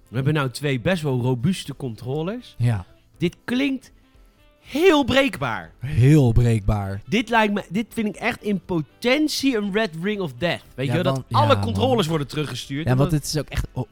We 0.09 0.15
hebben 0.15 0.33
nou 0.33 0.49
twee 0.49 0.79
best 0.79 1.03
wel 1.03 1.21
robuuste 1.21 1.75
controllers. 1.75 2.55
Ja, 2.57 2.85
Dit 3.17 3.37
klinkt 3.43 3.91
heel 4.63 5.03
breekbaar. 5.03 5.71
heel 5.79 6.31
breekbaar. 6.31 7.01
Dit, 7.07 7.29
lijkt 7.29 7.53
me, 7.53 7.63
dit 7.69 7.85
vind 7.89 8.07
ik 8.07 8.15
echt 8.15 8.43
in 8.43 8.59
potentie 8.65 9.57
een 9.57 9.71
Red 9.73 9.89
Ring 10.01 10.19
of 10.21 10.33
Death. 10.33 10.61
Weet 10.75 10.87
Ja, 10.87 10.95
je 10.95 11.03
wel? 11.03 11.13
Dat 11.13 11.23
dan- 11.29 11.41
alle 11.41 11.53
ja, 11.55 11.59
controllers 11.61 12.07
worden 12.07 12.27
teruggestuurd. 12.27 12.87
Ja, 12.87 12.95
want 12.95 13.11
het 13.11 13.23
is 13.23 13.37
ook 13.37 13.47
echt... 13.49 13.67
oh, 13.71 13.87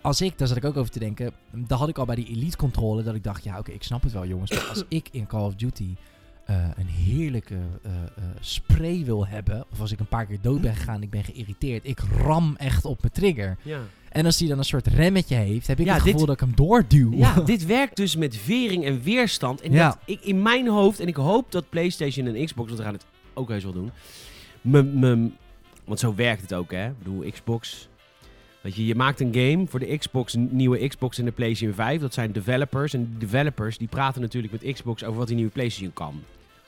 als 0.00 0.20
ik, 0.20 0.38
daar 0.38 0.48
zat 0.48 0.56
ik 0.56 0.64
ook 0.64 0.76
over 0.76 0.90
te 0.92 0.98
denken, 0.98 1.32
daar 1.50 1.78
had 1.78 1.88
ik 1.88 1.98
al 1.98 2.04
bij 2.04 2.14
die 2.14 2.26
Elite 2.28 2.56
controle 2.56 3.02
dat 3.02 3.14
ik 3.14 3.24
dacht, 3.24 3.44
ja 3.44 3.58
oké, 3.58 3.70
ik 3.72 3.82
snap 3.82 4.02
het 4.02 4.12
wel 4.12 4.26
jongens. 4.26 4.50
Maar 4.50 4.66
als 4.68 4.84
ik 4.98 5.08
in 5.10 5.26
Call 5.26 5.44
of 5.44 5.54
Duty 5.54 5.94
eh, 6.44 6.56
een 6.76 6.86
heerlijke 6.86 7.54
eh, 7.82 7.92
eh, 7.92 8.24
spray 8.40 9.04
wil 9.04 9.26
hebben, 9.26 9.64
of 9.72 9.80
als 9.80 9.92
ik 9.92 10.00
een 10.00 10.06
paar 10.06 10.26
keer 10.26 10.38
dood 10.40 10.60
ben 10.60 10.74
gegaan 10.74 10.94
en 10.94 11.02
ik 11.02 11.10
ben 11.10 11.24
geïrriteerd, 11.24 11.86
ik 11.88 12.00
ram 12.22 12.54
echt 12.56 12.84
op 12.84 13.00
mijn 13.00 13.12
trigger. 13.12 13.56
ja. 13.62 13.80
En 14.12 14.24
als 14.26 14.36
die 14.36 14.48
dan 14.48 14.58
een 14.58 14.64
soort 14.64 14.86
remmetje 14.86 15.34
heeft, 15.34 15.66
heb 15.66 15.80
ik 15.80 15.86
Ja, 15.86 15.94
het 15.94 16.02
dit- 16.02 16.12
gevoel 16.12 16.26
dat 16.26 16.34
ik 16.34 16.40
hem 16.46 16.54
doorduw. 16.54 17.12
ja, 17.14 17.40
dit 17.52 17.66
werkt 17.66 17.96
dus 17.96 18.16
met 18.16 18.36
vering 18.36 18.84
en 18.84 19.02
weerstand. 19.02 19.60
En 19.60 19.72
Ja. 19.72 19.88
dat 19.88 19.98
ik 20.04 20.20
in 20.20 20.42
mijn 20.42 20.68
hoofd, 20.68 21.00
en 21.00 21.06
ik 21.06 21.16
hoop 21.16 21.52
dat 21.52 21.68
PlayStation 21.68 22.26
en 22.26 22.44
Xbox, 22.44 22.66
want 22.68 22.78
we 22.80 22.84
gaan 22.84 22.94
het 22.94 23.04
ook 23.34 23.48
heus 23.48 23.64
wel 23.64 23.72
doen. 23.72 23.90
Want 25.84 25.98
zo 26.00 26.14
werkt 26.14 26.42
het 26.42 26.54
ook, 26.54 26.70
hè? 26.72 26.86
Ik 26.86 26.98
bedoel, 26.98 27.30
Xbox. 27.30 27.88
Weet 28.60 28.74
je, 28.74 28.86
je 28.86 28.94
maakt 28.94 29.20
een 29.20 29.34
game 29.34 29.66
voor 29.66 29.80
de 29.80 29.96
Xbox, 29.98 30.34
een 30.34 30.48
nieuwe 30.52 30.88
Xbox 30.88 31.18
en 31.18 31.24
de 31.24 31.30
PlayStation 31.30 31.74
5. 31.74 32.00
Dat 32.00 32.14
zijn 32.14 32.32
developers. 32.32 32.94
En 32.94 33.14
developers 33.18 33.78
die 33.78 33.88
praten 33.88 34.20
natuurlijk 34.20 34.52
met 34.62 34.72
Xbox 34.74 35.04
over 35.04 35.18
wat 35.18 35.26
die 35.26 35.36
nieuwe 35.36 35.50
PlayStation 35.52 35.92
kan. 35.92 36.22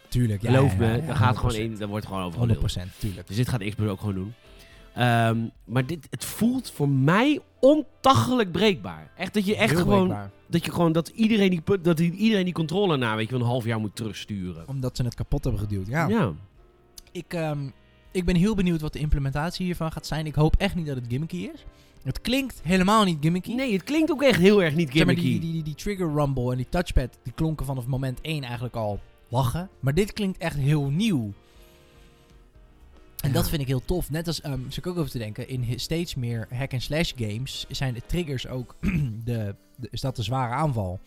tuurlijk. 0.08 0.42
Ja, 0.42 0.50
Geloof 0.50 0.72
ja, 0.72 0.78
me, 0.78 1.02
daar 1.06 1.16
gaat 1.16 1.36
gewoon 1.36 1.54
100%. 1.54 1.56
in, 1.72 1.76
daar 1.78 1.88
wordt 1.88 2.06
gewoon 2.06 2.22
over 2.22 2.38
100%, 2.38 2.46
geluld. 2.72 2.88
tuurlijk. 2.98 3.26
Dus 3.26 3.36
dit 3.36 3.48
gaat 3.48 3.64
Xbox 3.64 3.90
ook 3.90 3.98
gewoon 4.00 4.14
doen. 4.14 4.34
Ehm, 4.94 5.38
maar 5.64 5.86
dit, 5.86 6.06
het 6.10 6.24
voelt 6.24 6.70
voor 6.70 6.88
mij 6.88 7.40
ontaggelijk 7.60 8.52
breekbaar. 8.52 9.10
Echt 9.16 9.34
dat 9.34 9.46
je 9.46 9.56
echt 9.56 9.70
Heel 9.70 9.80
gewoon, 9.80 10.06
breekbaar. 10.06 10.30
dat 10.46 10.64
je 10.64 10.70
gewoon, 10.72 10.92
dat 10.92 11.08
iedereen 11.08 11.50
die, 11.50 11.62
dat 11.82 11.98
iedereen 12.00 12.44
die 12.44 12.54
controle 12.54 12.96
na, 12.96 13.16
weet 13.16 13.28
je, 13.28 13.34
een 13.34 13.40
half 13.42 13.64
jaar 13.64 13.80
moet 13.80 13.96
terugsturen. 13.96 14.68
Omdat 14.68 14.96
ze 14.96 15.02
het 15.04 15.14
kapot 15.14 15.44
hebben 15.44 15.62
geduwd. 15.62 15.86
Ja. 15.86 16.08
Ja. 16.08 16.32
Ik, 17.12 17.34
ehm, 17.34 17.68
ik 18.12 18.24
ben 18.24 18.36
heel 18.36 18.54
benieuwd 18.54 18.80
wat 18.80 18.92
de 18.92 18.98
implementatie 18.98 19.64
hiervan 19.64 19.92
gaat 19.92 20.06
zijn. 20.06 20.26
Ik 20.26 20.34
hoop 20.34 20.54
echt 20.58 20.74
niet 20.74 20.86
dat 20.86 20.96
het 20.96 21.04
gimmicky 21.08 21.50
is. 21.54 21.64
Het 22.02 22.20
klinkt 22.20 22.60
helemaal 22.62 23.04
niet 23.04 23.18
gimmicky. 23.20 23.54
Nee, 23.54 23.72
het 23.72 23.82
klinkt 23.82 24.10
ook 24.10 24.22
echt 24.22 24.38
heel 24.40 24.62
erg 24.62 24.74
niet 24.74 24.90
Zeg 24.92 25.04
maar, 25.06 25.14
gimmicky. 25.14 25.30
die, 25.30 25.40
die, 25.40 25.52
die, 25.52 25.62
die 25.62 25.74
trigger 25.74 26.12
rumble 26.14 26.50
en 26.50 26.56
die 26.56 26.68
touchpad, 26.68 27.18
die 27.22 27.32
klonken 27.32 27.66
vanaf 27.66 27.86
moment 27.86 28.20
1 28.20 28.42
eigenlijk 28.42 28.76
al 28.76 29.00
lachen. 29.28 29.68
Maar 29.80 29.94
dit 29.94 30.12
klinkt 30.12 30.38
echt 30.38 30.56
heel 30.56 30.90
nieuw. 30.90 31.32
En 33.24 33.30
Ja. 33.30 33.36
dat 33.36 33.48
vind 33.48 33.60
ik 33.60 33.66
heel 33.68 33.84
tof. 33.84 34.10
Net 34.10 34.26
als, 34.26 34.44
um, 34.44 34.64
zit 34.68 34.76
ik 34.76 34.86
ook 34.86 34.98
over 34.98 35.10
te 35.10 35.18
denken, 35.18 35.48
in 35.48 35.80
steeds 35.80 36.14
meer 36.14 36.46
hack-and-slash 36.50 37.12
games 37.16 37.66
zijn 37.68 37.94
de 37.94 38.02
triggers 38.06 38.46
ook, 38.46 38.76
de, 39.24 39.54
de, 39.76 39.88
is 39.90 40.00
dat 40.00 40.16
de 40.16 40.22
zware 40.22 40.54
aanval. 40.54 41.00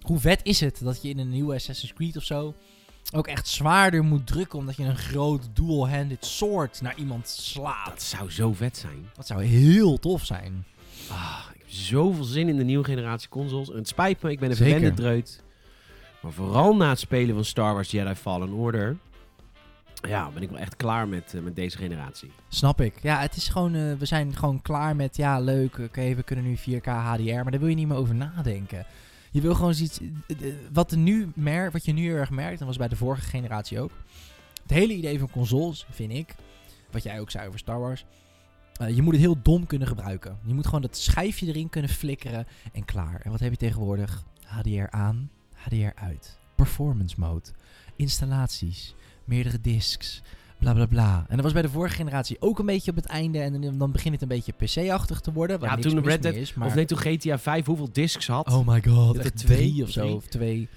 Hoe 0.00 0.18
vet 0.18 0.40
is 0.42 0.60
het 0.60 0.80
dat 0.82 1.02
je 1.02 1.08
in 1.08 1.18
een 1.18 1.30
nieuwe 1.30 1.54
Assassin's 1.54 1.92
Creed 1.92 2.16
of 2.16 2.22
zo 2.24 2.54
ook 3.12 3.26
echt 3.26 3.48
zwaarder 3.48 4.04
moet 4.04 4.26
drukken 4.26 4.58
omdat 4.58 4.76
je 4.76 4.84
een 4.84 4.96
groot 4.96 5.48
dual-handed 5.52 6.24
sword 6.24 6.80
naar 6.80 6.96
iemand 6.96 7.28
slaat. 7.28 7.86
Dat 7.86 8.02
zou 8.02 8.30
zo 8.30 8.52
vet 8.52 8.76
zijn. 8.76 9.10
Dat 9.14 9.26
zou 9.26 9.44
heel 9.44 9.98
tof 9.98 10.24
zijn. 10.24 10.64
Ah, 11.10 11.44
ik 11.54 11.60
heb 11.60 11.70
zoveel 11.70 12.24
zin 12.24 12.48
in 12.48 12.56
de 12.56 12.64
nieuwe 12.64 12.84
generatie 12.84 13.28
consoles. 13.28 13.70
En 13.70 13.76
het 13.76 13.88
spijt 13.88 14.22
me, 14.22 14.30
ik 14.30 14.40
ben 14.40 14.50
een 14.50 14.56
verwende 14.56 14.94
dreut. 14.94 15.42
Maar 16.22 16.32
vooral 16.32 16.76
na 16.76 16.88
het 16.88 16.98
spelen 16.98 17.34
van 17.34 17.44
Star 17.44 17.74
Wars 17.74 17.90
Jedi 17.90 18.14
Fallen 18.14 18.52
Order... 18.52 18.96
Ja, 20.00 20.30
ben 20.30 20.42
ik 20.42 20.50
wel 20.50 20.58
echt 20.58 20.76
klaar 20.76 21.08
met, 21.08 21.34
eh, 21.34 21.40
met 21.40 21.56
deze 21.56 21.76
generatie. 21.76 22.30
Snap 22.48 22.80
ik. 22.80 23.02
Ja, 23.02 23.20
het 23.20 23.36
is 23.36 23.48
gewoon, 23.48 23.74
eh, 23.74 23.94
we 23.94 24.06
zijn 24.06 24.36
gewoon 24.36 24.62
klaar 24.62 24.96
met, 24.96 25.16
ja, 25.16 25.40
leuk, 25.40 25.78
oké, 25.78 26.14
we 26.14 26.22
kunnen 26.22 26.44
nu 26.44 26.56
4K 26.56 26.86
HDR, 26.86 27.32
maar 27.32 27.50
daar 27.50 27.60
wil 27.60 27.68
je 27.68 27.74
niet 27.74 27.88
meer 27.88 27.96
over 27.96 28.14
nadenken. 28.14 28.86
Je 29.30 29.40
wil 29.40 29.54
gewoon 29.54 29.74
zoiets, 29.74 30.00
eh, 30.00 30.36
wat, 30.72 30.96
nu 30.96 31.30
mer 31.34 31.70
wat 31.70 31.84
je 31.84 31.92
nu 31.92 32.02
heel 32.02 32.16
erg 32.16 32.30
merkt, 32.30 32.60
en 32.60 32.66
was 32.66 32.76
bij 32.76 32.88
de 32.88 32.96
vorige 32.96 33.28
generatie 33.28 33.80
ook. 33.80 33.90
Het 34.62 34.70
hele 34.70 34.94
idee 34.94 35.18
van 35.18 35.30
consoles, 35.30 35.86
vind 35.90 36.12
ik, 36.12 36.34
wat 36.90 37.02
jij 37.02 37.20
ook 37.20 37.30
zei 37.30 37.46
over 37.46 37.58
Star 37.58 37.80
Wars, 37.80 38.04
je 38.86 39.02
moet 39.02 39.12
het 39.12 39.22
heel 39.22 39.42
dom 39.42 39.66
kunnen 39.66 39.88
gebruiken. 39.88 40.38
Je 40.44 40.54
moet 40.54 40.66
gewoon 40.66 40.82
dat 40.82 40.96
schijfje 40.96 41.46
erin 41.46 41.68
kunnen 41.68 41.90
flikkeren 41.90 42.46
en 42.72 42.84
klaar. 42.84 43.20
En 43.20 43.30
wat 43.30 43.40
heb 43.40 43.50
je 43.50 43.56
tegenwoordig? 43.56 44.24
HDR 44.44 44.90
aan, 44.90 45.30
HDR 45.54 45.94
uit. 45.94 46.38
Performance 46.54 47.14
mode, 47.18 47.48
installaties, 47.96 48.94
meerdere 49.28 49.60
discs, 49.60 50.22
bla 50.58 50.72
bla 50.72 50.86
bla. 50.86 51.24
En 51.28 51.34
dat 51.34 51.44
was 51.44 51.52
bij 51.52 51.62
de 51.62 51.68
vorige 51.68 51.94
generatie 51.94 52.36
ook 52.40 52.58
een 52.58 52.66
beetje 52.66 52.90
op 52.90 52.96
het 52.96 53.06
einde. 53.06 53.38
En 53.38 53.78
dan, 53.78 53.92
begint 53.92 54.20
het 54.20 54.22
een 54.22 54.28
beetje 54.28 54.52
PC-achtig 54.52 55.20
te 55.20 55.32
worden. 55.32 55.58
Ja, 55.60 55.76
toen 55.76 56.04
Red 56.04 56.22
Dead- 56.22 56.34
is, 56.34 56.54
maar... 56.54 56.66
Of 56.66 56.74
nee, 56.74 56.84
toen 56.84 56.98
GTA 56.98 57.38
5 57.38 57.66
hoeveel 57.66 57.88
discs 57.92 58.26
had. 58.26 58.52
Oh 58.52 58.66
my 58.68 58.82
god, 58.88 59.14
Dat 59.14 59.24
echt 59.24 59.34
er 59.34 59.46
twee, 59.46 59.56
drie 59.56 59.82
of 59.82 59.90
zo, 59.90 60.00
drie. 60.00 60.14
of 60.14 60.26
twee. 60.26 60.68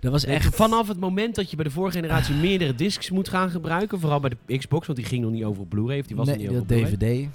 Dat 0.00 0.12
was 0.12 0.24
echt... 0.24 0.54
Vanaf 0.54 0.88
het 0.88 1.00
moment 1.00 1.34
dat 1.34 1.50
je 1.50 1.56
bij 1.56 1.64
de 1.64 1.70
vorige 1.70 1.96
generatie 1.96 2.34
meerdere 2.34 2.74
discs 2.74 3.10
moet 3.10 3.28
gaan 3.28 3.50
gebruiken, 3.50 4.00
vooral 4.00 4.20
bij 4.20 4.30
de 4.46 4.58
Xbox, 4.58 4.86
want 4.86 4.98
die 4.98 5.08
ging 5.08 5.22
nog 5.22 5.32
niet 5.32 5.44
over 5.44 5.62
op 5.62 5.68
Blu-ray, 5.68 5.98
of 5.98 6.06
die 6.06 6.16
was 6.16 6.26
nee, 6.26 6.36
nog 6.36 6.66
niet 6.68 6.72
over. 6.80 6.98
DVD. 6.98 7.28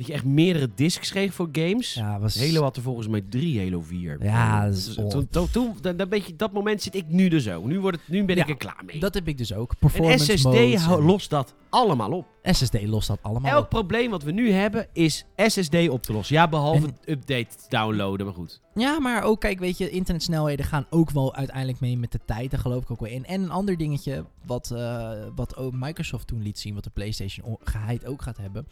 Dat 0.00 0.08
je 0.08 0.14
echt 0.14 0.24
meerdere 0.24 0.68
discs 0.74 1.10
kreeg 1.10 1.34
voor 1.34 1.48
games. 1.52 1.94
Ja, 1.94 2.18
was... 2.20 2.38
Halo 2.46 2.62
had 2.62 2.76
er 2.76 2.82
volgens 2.82 3.08
mij 3.08 3.20
drie, 3.28 3.60
Halo 3.60 3.80
4. 3.82 4.24
Ja, 4.24 4.64
dat 4.66 4.76
is 4.76 4.84
Dus 4.84 4.96
old. 4.98 5.10
toen, 5.10 5.28
toen, 5.30 5.50
toen- 5.50 5.76
dan, 5.80 5.96
dan 5.96 6.08
weet 6.08 6.26
je, 6.26 6.36
dat 6.36 6.52
moment 6.52 6.82
zit 6.82 6.94
ik 6.94 7.04
nu 7.08 7.28
er 7.28 7.40
zo. 7.40 7.66
Nu, 7.66 7.80
wordt 7.80 7.96
het, 7.96 8.08
nu 8.08 8.24
ben 8.24 8.36
Ja, 8.36 8.42
ik 8.42 8.48
er 8.48 8.56
klaar 8.56 8.82
mee. 8.86 9.00
Dat 9.00 9.14
heb 9.14 9.28
ik 9.28 9.38
dus 9.38 9.54
ook. 9.54 9.70
en 9.70 9.76
Performance 9.78 10.36
SSD 10.38 10.88
lost 10.88 11.30
dat 11.30 11.54
allemaal 11.70 12.10
op. 12.12 12.26
SSD 12.42 12.82
lost 12.86 13.08
dat 13.08 13.18
allemaal 13.22 13.50
Elk 13.50 13.62
op. 13.64 13.68
probleem 13.68 14.10
wat 14.10 14.22
we 14.22 14.30
nu 14.32 14.50
hebben 14.52 14.86
is 14.92 15.24
SSD 15.36 15.88
op 15.88 16.02
te 16.02 16.12
lossen. 16.12 16.34
Ja, 16.36 16.48
behalve 16.48 16.86
En- 16.86 17.12
update 17.12 17.48
downloaden, 17.68 18.26
maar 18.26 18.34
goed. 18.34 18.60
Ja, 18.74 18.98
maar 19.00 19.22
ook, 19.22 19.40
kijk, 19.40 19.58
weet 19.58 19.78
je, 19.78 19.90
internetsnelheden 19.90 20.64
gaan 20.64 20.86
ook 20.90 21.10
wel 21.10 21.34
uiteindelijk 21.34 21.80
mee 21.80 21.98
met 21.98 22.12
de 22.12 22.20
tijd. 22.26 22.50
Daar 22.50 22.60
geloof 22.60 22.82
ik 22.82 22.90
ook 22.90 23.00
wel 23.00 23.10
in. 23.10 23.24
En 23.26 23.42
een 23.42 23.50
ander 23.50 23.76
dingetje, 23.76 24.24
wat, 24.46 24.70
eh, 24.70 25.10
wat 25.34 25.56
ook 25.56 25.72
Microsoft 25.74 26.26
toen 26.26 26.42
liet 26.42 26.58
zien, 26.58 26.74
wat 26.74 26.84
de 26.84 26.90
PlayStation 26.90 27.56
geheid 27.62 28.06
ook 28.06 28.22
gaat 28.22 28.36
hebben. 28.36 28.66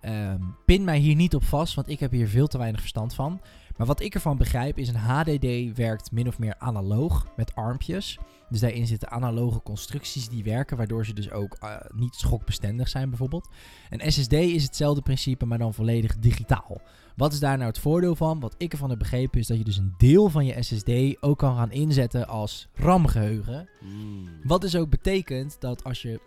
Ehm, 0.00 0.40
pin 0.64 0.84
mij 0.84 0.98
hier 0.98 1.14
niet 1.14 1.34
op 1.34 1.44
vast, 1.44 1.74
want 1.74 1.88
ik 1.88 2.00
heb 2.00 2.10
hier 2.10 2.28
veel 2.28 2.46
te 2.46 2.58
weinig 2.58 2.80
verstand 2.80 3.14
van. 3.14 3.40
Maar 3.76 3.86
wat 3.86 4.00
ik 4.00 4.14
ervan 4.14 4.36
begrijp 4.36 4.78
is 4.78 4.88
een 4.88 4.96
HDD 4.96 5.76
werkt 5.76 6.12
min 6.12 6.28
of 6.28 6.38
meer 6.38 6.54
analoog 6.58 7.26
met 7.36 7.54
armpjes. 7.54 8.18
Dus 8.48 8.60
daarin 8.60 8.86
zitten 8.86 9.10
analoge 9.10 9.62
constructies 9.62 10.28
die 10.28 10.44
werken, 10.44 10.76
waardoor 10.76 11.06
ze 11.06 11.14
dus 11.14 11.30
ook 11.30 11.56
eh, 11.60 11.76
niet 11.94 12.14
schokbestendig 12.14 12.88
zijn 12.88 13.08
bijvoorbeeld. 13.08 13.48
Een 13.90 14.12
SSD 14.12 14.32
is 14.32 14.62
hetzelfde 14.62 15.02
principe, 15.02 15.46
maar 15.46 15.58
dan 15.58 15.74
volledig 15.74 16.18
digitaal. 16.18 16.80
Wat 17.16 17.32
is 17.32 17.40
daar 17.40 17.56
nou 17.56 17.68
het 17.68 17.78
voordeel 17.78 18.16
van? 18.16 18.40
Wat 18.40 18.54
ik 18.58 18.72
ervan 18.72 18.90
heb 18.90 18.98
begrepen 18.98 19.40
is 19.40 19.46
dat 19.46 19.58
je 19.58 19.64
dus 19.64 19.76
een 19.76 19.94
deel 19.98 20.28
van 20.28 20.46
je 20.46 20.62
SSD 20.62 21.22
ook 21.22 21.38
kan 21.38 21.56
gaan 21.56 21.72
inzetten 21.72 22.28
als 22.28 22.68
RAM-geheugen. 22.74 23.68
Mm. 23.80 24.28
Wat 24.42 24.60
dus 24.60 24.76
ook 24.76 24.90
betekent 24.90 25.56
dat 25.60 25.84
als 25.84 26.02
je 26.02 26.20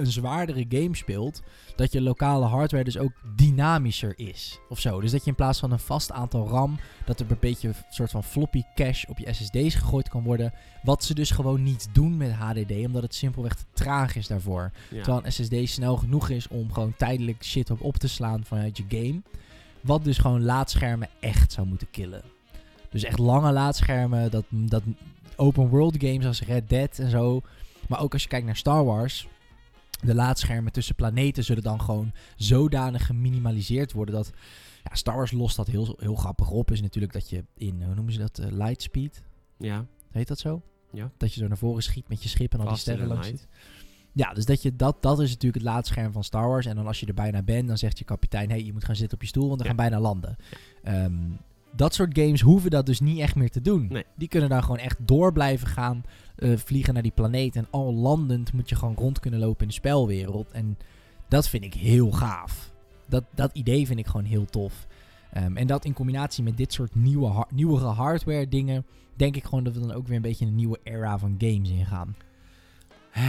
een 0.00 0.12
zwaardere 0.12 0.66
game 0.68 0.96
speelt, 0.96 1.42
dat 1.76 1.92
je 1.92 2.00
lokale 2.00 2.46
hardware 2.46 2.84
dus 2.84 2.98
ook 2.98 3.12
dynamischer 3.36 4.12
is. 4.16 4.58
Of 4.68 4.80
zo. 4.80 5.00
Dus 5.00 5.10
dat 5.10 5.24
je 5.24 5.30
in 5.30 5.36
plaats 5.36 5.58
van 5.58 5.72
een 5.72 5.78
vast 5.78 6.12
aantal 6.12 6.48
RAM, 6.48 6.78
dat 7.04 7.20
er 7.20 7.30
een 7.30 7.36
beetje 7.40 7.68
een 7.68 7.74
soort 7.90 8.10
van 8.10 8.24
floppy 8.24 8.62
cache 8.74 9.06
op 9.08 9.18
je 9.18 9.32
SSD's 9.32 9.74
gegooid 9.74 10.08
kan 10.08 10.22
worden. 10.22 10.52
Wat 10.82 11.04
ze 11.04 11.14
dus 11.14 11.30
gewoon 11.30 11.62
niet 11.62 11.88
doen 11.92 12.16
met 12.16 12.32
HDD, 12.32 12.72
omdat 12.86 13.02
het 13.02 13.14
simpelweg 13.14 13.54
te 13.54 13.64
traag 13.72 14.16
is 14.16 14.26
daarvoor. 14.26 14.70
Ja. 14.90 15.02
Terwijl 15.02 15.24
een 15.24 15.32
SSD 15.32 15.74
snel 15.74 15.96
genoeg 15.96 16.28
is 16.28 16.48
om 16.48 16.72
gewoon 16.72 16.94
tijdelijk 16.96 17.44
shit 17.44 17.70
op 17.70 17.82
op 17.82 17.96
te 17.96 18.08
slaan 18.08 18.44
vanuit 18.44 18.76
je 18.76 18.84
game. 18.88 19.22
Wat 19.80 20.04
dus 20.04 20.18
gewoon 20.18 20.42
laadschermen 20.42 21.08
echt 21.20 21.52
zou 21.52 21.66
moeten 21.66 21.90
killen. 21.90 22.22
Dus 22.90 23.04
echt 23.04 23.18
lange 23.18 23.52
laadschermen, 23.52 24.30
dat, 24.30 24.44
dat 24.48 24.82
open 25.36 25.68
world 25.68 25.96
games 25.98 26.26
als 26.26 26.42
Red 26.42 26.68
Dead 26.68 26.98
en 26.98 27.10
zo. 27.10 27.42
Maar 27.88 28.00
ook 28.00 28.12
als 28.12 28.22
je 28.22 28.28
kijkt 28.28 28.46
naar 28.46 28.56
Star 28.56 28.84
Wars. 28.84 29.28
De 30.04 30.14
laadschermen 30.14 30.72
tussen 30.72 30.94
planeten 30.94 31.44
zullen 31.44 31.62
dan 31.62 31.80
gewoon 31.80 32.12
zodanig 32.36 33.06
geminimaliseerd 33.06 33.92
worden 33.92 34.14
dat... 34.14 34.30
Ja, 34.84 34.94
Star 34.94 35.16
Wars 35.16 35.30
lost 35.32 35.56
dat 35.56 35.66
heel, 35.66 35.96
heel 35.98 36.14
grappig 36.14 36.50
op. 36.50 36.70
Is 36.70 36.80
natuurlijk 36.80 37.12
dat 37.12 37.30
je 37.30 37.44
in, 37.54 37.82
hoe 37.82 37.94
noemen 37.94 38.12
ze 38.12 38.18
dat, 38.18 38.38
eh, 38.38 38.50
lightspeed, 38.50 39.22
ja. 39.58 39.86
heet 40.10 40.28
dat 40.28 40.38
zo? 40.38 40.62
Ja. 40.92 41.10
Dat 41.16 41.34
je 41.34 41.40
zo 41.40 41.48
naar 41.48 41.58
voren 41.58 41.82
schiet 41.82 42.08
met 42.08 42.22
je 42.22 42.28
schip 42.28 42.52
en 42.52 42.60
al 42.60 42.68
die 42.68 42.76
sterren 42.76 43.06
langs. 43.06 43.32
Ja, 44.12 44.32
dus 44.32 44.44
dat, 44.44 44.62
je, 44.62 44.76
dat, 44.76 45.02
dat 45.02 45.20
is 45.20 45.28
natuurlijk 45.28 45.62
het 45.64 45.72
laadscherm 45.72 46.12
van 46.12 46.24
Star 46.24 46.48
Wars. 46.48 46.66
En 46.66 46.76
dan 46.76 46.86
als 46.86 47.00
je 47.00 47.06
er 47.06 47.14
bijna 47.14 47.42
bent, 47.42 47.68
dan 47.68 47.78
zegt 47.78 47.98
je 47.98 48.04
kapitein... 48.04 48.50
hey, 48.50 48.64
je 48.64 48.72
moet 48.72 48.84
gaan 48.84 48.96
zitten 48.96 49.14
op 49.16 49.22
je 49.22 49.28
stoel, 49.28 49.48
want 49.48 49.60
we 49.60 49.68
Ja. 49.68 49.74
gaan 49.74 49.88
bijna 49.88 50.00
landen. 50.00 50.36
Ehm, 50.82 51.14
dat 51.76 51.94
soort 51.94 52.18
games 52.18 52.40
hoeven 52.40 52.70
dat 52.70 52.86
dus 52.86 53.00
niet 53.00 53.18
echt 53.18 53.34
meer 53.34 53.50
te 53.50 53.60
doen. 53.60 53.86
Nee. 53.88 54.04
Die 54.16 54.28
kunnen 54.28 54.48
daar 54.48 54.62
gewoon 54.62 54.78
echt 54.78 54.96
door 55.06 55.32
blijven 55.32 55.66
gaan... 55.68 56.02
eh, 56.40 56.56
vliegen 56.56 56.94
naar 56.94 57.02
die 57.02 57.12
planeet. 57.12 57.56
En 57.56 57.66
al 57.70 57.94
landend 57.94 58.52
moet 58.52 58.68
je 58.68 58.74
gewoon 58.74 58.94
rond 58.94 59.20
kunnen 59.20 59.40
lopen 59.40 59.62
in 59.62 59.68
de 59.68 59.74
spelwereld. 59.74 60.50
En 60.50 60.78
dat 61.28 61.48
vind 61.48 61.64
ik 61.64 61.74
heel 61.74 62.10
gaaf. 62.10 62.72
Dat, 63.06 63.24
dat 63.34 63.50
idee 63.52 63.86
vind 63.86 63.98
ik 63.98 64.06
gewoon 64.06 64.24
heel 64.24 64.44
tof. 64.44 64.86
Ehm, 65.32 65.56
en 65.56 65.66
dat 65.66 65.84
in 65.84 65.92
combinatie 65.92 66.44
met 66.44 66.56
dit 66.56 66.72
soort 66.72 66.94
nieuwe, 66.94 67.46
nieuwere 67.50 67.84
hardware 67.84 68.48
dingen... 68.48 68.84
denk 69.14 69.36
ik 69.36 69.44
gewoon 69.44 69.64
dat 69.64 69.74
we 69.74 69.80
dan 69.80 69.92
ook 69.92 70.06
weer 70.06 70.16
een 70.16 70.22
beetje 70.22 70.46
een 70.46 70.54
nieuwe 70.54 70.78
era 70.82 71.18
van 71.18 71.34
games 71.38 71.70
ingaan. 71.70 72.16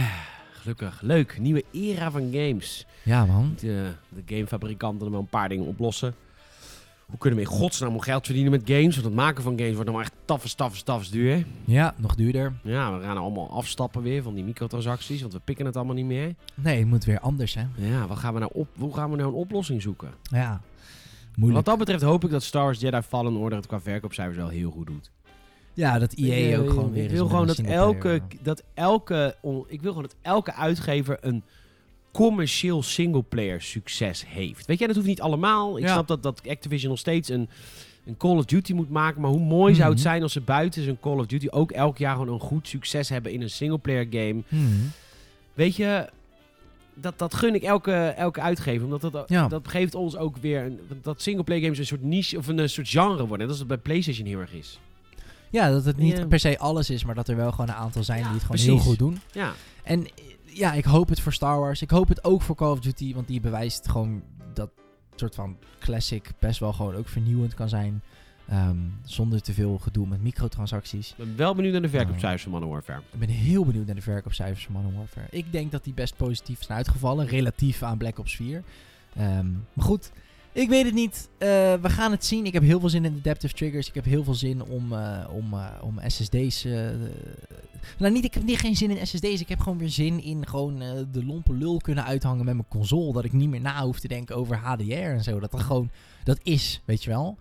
Gelukkig. 0.60 1.00
Leuk. 1.00 1.38
Nieuwe 1.38 1.64
era 1.70 2.10
van 2.10 2.30
games. 2.32 2.86
Ja, 3.04 3.26
man. 3.26 3.54
De, 3.60 3.92
de 4.08 4.34
gamefabrikanten 4.34 5.06
er 5.06 5.12
wel 5.12 5.20
een 5.20 5.26
paar 5.26 5.48
dingen 5.48 5.66
oplossen. 5.66 6.14
Hoe 7.12 7.20
kunnen 7.20 7.38
we 7.38 7.44
in 7.44 7.58
godsnaam 7.58 7.92
nog 7.92 8.04
geld 8.04 8.24
verdienen 8.24 8.52
met 8.52 8.62
games? 8.64 8.94
Want 8.94 9.06
het 9.06 9.14
maken 9.14 9.42
van 9.42 9.58
games 9.58 9.74
wordt 9.74 9.90
maar 9.90 10.00
echt 10.00 10.12
tafels, 10.24 10.54
tafels, 10.54 10.82
tafels 10.82 11.10
duur. 11.10 11.46
Ja, 11.64 11.94
nog 11.96 12.14
duurder. 12.14 12.52
Ja, 12.62 12.98
we 12.98 13.04
gaan 13.04 13.16
allemaal 13.16 13.50
afstappen 13.50 14.02
weer 14.02 14.22
van 14.22 14.34
die 14.34 14.44
microtransacties, 14.44 15.20
want 15.20 15.32
we 15.32 15.40
pikken 15.44 15.66
het 15.66 15.76
allemaal 15.76 15.94
niet 15.94 16.06
meer. 16.06 16.34
Nee, 16.54 16.78
het 16.78 16.86
moet 16.86 17.04
weer 17.04 17.20
anders, 17.20 17.54
hè? 17.54 17.64
Ja, 17.74 18.06
wat 18.06 18.18
gaan 18.18 18.32
we 18.34 18.38
nou 18.38 18.50
op, 18.54 18.68
hoe 18.78 18.94
gaan 18.94 19.10
we 19.10 19.16
nou 19.16 19.28
een 19.28 19.34
oplossing 19.34 19.82
zoeken? 19.82 20.10
Ja. 20.22 20.60
Moeilijk. 21.34 21.66
Wat 21.66 21.76
dat 21.76 21.86
betreft 21.86 22.02
hoop 22.02 22.24
ik 22.24 22.30
dat 22.30 22.42
Star 22.42 22.62
Wars 22.62 22.80
Jedi 22.80 23.02
Fallen 23.02 23.36
Order 23.36 23.58
het 23.58 23.66
qua 23.66 23.80
verkoopcijfers 23.80 24.36
wel 24.36 24.48
heel 24.48 24.70
goed 24.70 24.86
doet. 24.86 25.10
Ja, 25.74 25.98
dat 25.98 26.12
EA 26.12 26.52
Ik, 26.52 26.58
ook 26.58 26.66
eh, 26.66 26.72
gewoon 26.72 26.92
weer 26.92 27.04
Ik 27.04 27.10
wil 27.10 27.26
gewoon 27.26 27.46
dat 27.46 27.58
elke, 27.58 28.20
dat 28.42 28.62
elke, 28.74 29.36
ik 29.66 29.82
wil 29.82 29.92
gewoon 29.92 30.08
dat 30.08 30.16
elke 30.22 30.54
uitgever 30.54 31.18
een 31.20 31.42
commercieel 32.12 32.82
singleplayer 32.82 33.62
succes 33.62 34.24
heeft. 34.26 34.66
Weet 34.66 34.78
jij, 34.78 34.86
dat 34.86 34.96
hoeft 34.96 35.08
niet 35.08 35.20
allemaal. 35.20 35.76
Ik 35.78 35.84
Ja. 35.84 35.92
snap 35.92 36.08
dat, 36.08 36.22
dat 36.22 36.42
Activision 36.48 36.90
nog 36.90 36.98
steeds 36.98 37.28
een, 37.28 37.48
een 38.06 38.16
Call 38.16 38.36
of 38.36 38.44
Duty 38.44 38.72
moet 38.72 38.90
maken. 38.90 39.20
Maar 39.20 39.30
hoe 39.30 39.40
mooi 39.40 39.74
zou 39.74 39.88
het 39.88 39.98
Mhm. 39.98 40.08
zijn 40.08 40.22
als 40.22 40.32
ze 40.32 40.40
buiten 40.40 40.82
zijn 40.82 41.00
Call 41.00 41.18
of 41.18 41.26
Duty 41.26 41.46
ook 41.50 41.70
elk 41.72 41.98
jaar 41.98 42.16
gewoon 42.16 42.32
een 42.34 42.40
goed 42.40 42.68
succes 42.68 43.08
hebben 43.08 43.32
in 43.32 43.42
een 43.42 43.50
singleplayer 43.50 44.06
game. 44.10 44.42
Hmm. 44.48 44.90
Weet 45.54 45.76
je, 45.76 46.08
dat, 46.94 47.18
dat 47.18 47.34
gun 47.34 47.54
ik 47.54 47.62
elke, 47.62 47.92
elke 47.94 48.40
uitgever. 48.40 48.84
Omdat 48.84 49.12
dat, 49.12 49.28
Ja. 49.28 49.48
dat 49.48 49.68
geeft 49.68 49.94
ons 49.94 50.16
ook 50.16 50.36
weer... 50.36 50.64
Een, 50.64 50.80
dat 51.02 51.22
singleplayer 51.22 51.62
games 51.62 51.78
een 51.78 51.86
soort 51.86 52.02
niche 52.02 52.38
of 52.38 52.46
een, 52.46 52.68
soort 52.70 52.88
genre 52.88 53.18
worden. 53.26 53.38
Net 53.38 53.48
als 53.48 53.58
het 53.58 53.68
bij 53.68 53.76
PlayStation 53.76 54.26
heel 54.26 54.38
erg 54.40 54.52
is. 54.52 54.78
Ja, 55.50 55.70
dat 55.70 55.84
het 55.84 55.96
niet 55.96 56.28
per 56.28 56.38
se 56.40 56.58
alles 56.58 56.90
is, 56.90 57.04
maar 57.04 57.14
dat 57.14 57.28
er 57.28 57.36
wel 57.36 57.50
gewoon 57.50 57.68
een 57.68 57.74
aantal 57.74 58.04
zijn 58.04 58.18
Ja, 58.18 58.24
die 58.24 58.32
het 58.34 58.42
gewoon 58.42 58.56
precies. 58.56 58.74
heel 58.82 58.90
goed 58.90 58.98
doen. 58.98 59.18
Ja, 59.32 59.52
En 59.82 60.06
ja, 60.54 60.72
ik 60.72 60.84
hoop 60.84 61.08
het 61.08 61.20
voor 61.20 61.32
Star 61.32 61.58
Wars. 61.58 61.82
Ik 61.82 61.90
hoop 61.90 62.08
het 62.08 62.24
ook 62.24 62.42
voor 62.42 62.56
Call 62.56 62.70
of 62.70 62.80
Duty, 62.80 63.14
want 63.14 63.26
die 63.26 63.40
bewijst 63.40 63.88
gewoon 63.88 64.22
dat 64.54 64.70
soort 65.14 65.34
van 65.34 65.56
classic 65.80 66.30
best 66.38 66.60
wel 66.60 66.72
gewoon 66.72 66.94
ook 66.94 67.08
vernieuwend 67.08 67.54
kan 67.54 67.68
zijn. 67.68 68.02
Ehm, 68.48 68.76
zonder 69.04 69.42
te 69.42 69.52
veel 69.52 69.78
gedoe 69.78 70.06
met 70.06 70.22
microtransacties. 70.22 71.10
ik 71.10 71.16
ben 71.16 71.36
wel 71.36 71.54
benieuwd 71.54 71.72
naar 71.72 71.82
de 71.82 71.88
verkoopcijfers 71.88 72.42
van 72.42 72.52
Modern 72.52 72.70
Warfare. 72.70 73.02
Ik 73.12 73.18
ben 73.18 73.28
heel 73.28 73.64
benieuwd 73.64 73.86
naar 73.86 73.94
de 73.94 74.02
verkoopcijfers 74.02 74.64
van 74.64 74.74
Modern 74.74 74.96
Warfare. 74.96 75.26
Ik 75.30 75.52
denk 75.52 75.70
dat 75.70 75.84
die 75.84 75.94
best 75.94 76.16
positief 76.16 76.62
zijn 76.62 76.78
uitgevallen, 76.78 77.26
relatief 77.26 77.82
aan 77.82 77.98
Black 77.98 78.18
Ops 78.18 78.36
4. 78.36 78.62
Ehm, 79.16 79.50
maar 79.72 79.84
goed, 79.84 80.12
ik 80.52 80.68
weet 80.68 80.84
het 80.84 80.94
niet. 80.94 81.28
Eh, 81.38 81.48
we 81.74 81.88
gaan 81.90 82.10
het 82.10 82.24
zien. 82.24 82.44
Ik 82.46 82.52
heb 82.52 82.62
heel 82.62 82.80
veel 82.80 82.88
zin 82.88 83.04
in 83.04 83.16
Adaptive 83.18 83.54
Triggers. 83.54 83.88
Ik 83.88 83.94
heb 83.94 84.04
heel 84.04 84.24
veel 84.24 84.34
zin 84.34 84.62
om, 84.62 84.92
eh, 84.92 85.24
om, 85.30 85.52
eh, 85.52 85.66
om 85.82 85.98
SSD's... 86.06 86.64
nou, 87.98 88.12
niet, 88.12 88.24
ik 88.24 88.34
heb 88.34 88.42
niet 88.42 88.58
geen 88.58 88.76
zin 88.76 88.90
in 88.96 89.06
SSD's. 89.06 89.40
Ik 89.40 89.48
heb 89.48 89.60
gewoon 89.60 89.78
weer 89.78 89.88
zin 89.90 90.22
in 90.22 90.46
gewoon 90.46 90.78
de 91.12 91.24
lompe 91.24 91.52
lul 91.52 91.76
kunnen 91.76 92.04
uithangen 92.04 92.44
met 92.44 92.54
mijn 92.54 92.68
console. 92.68 93.12
Dat 93.12 93.24
ik 93.24 93.32
niet 93.32 93.48
meer 93.48 93.60
na 93.60 93.84
hoef 93.84 94.00
te 94.00 94.08
denken 94.08 94.36
over 94.36 94.56
HDR 94.56 94.92
en 94.92 95.22
zo. 95.22 95.40
Dat 95.40 95.52
er 95.52 95.58
gewoon... 95.58 95.90
Dat 96.24 96.38
is, 96.42 96.80
weet 96.84 97.04
je 97.04 97.10
wel. 97.10 97.38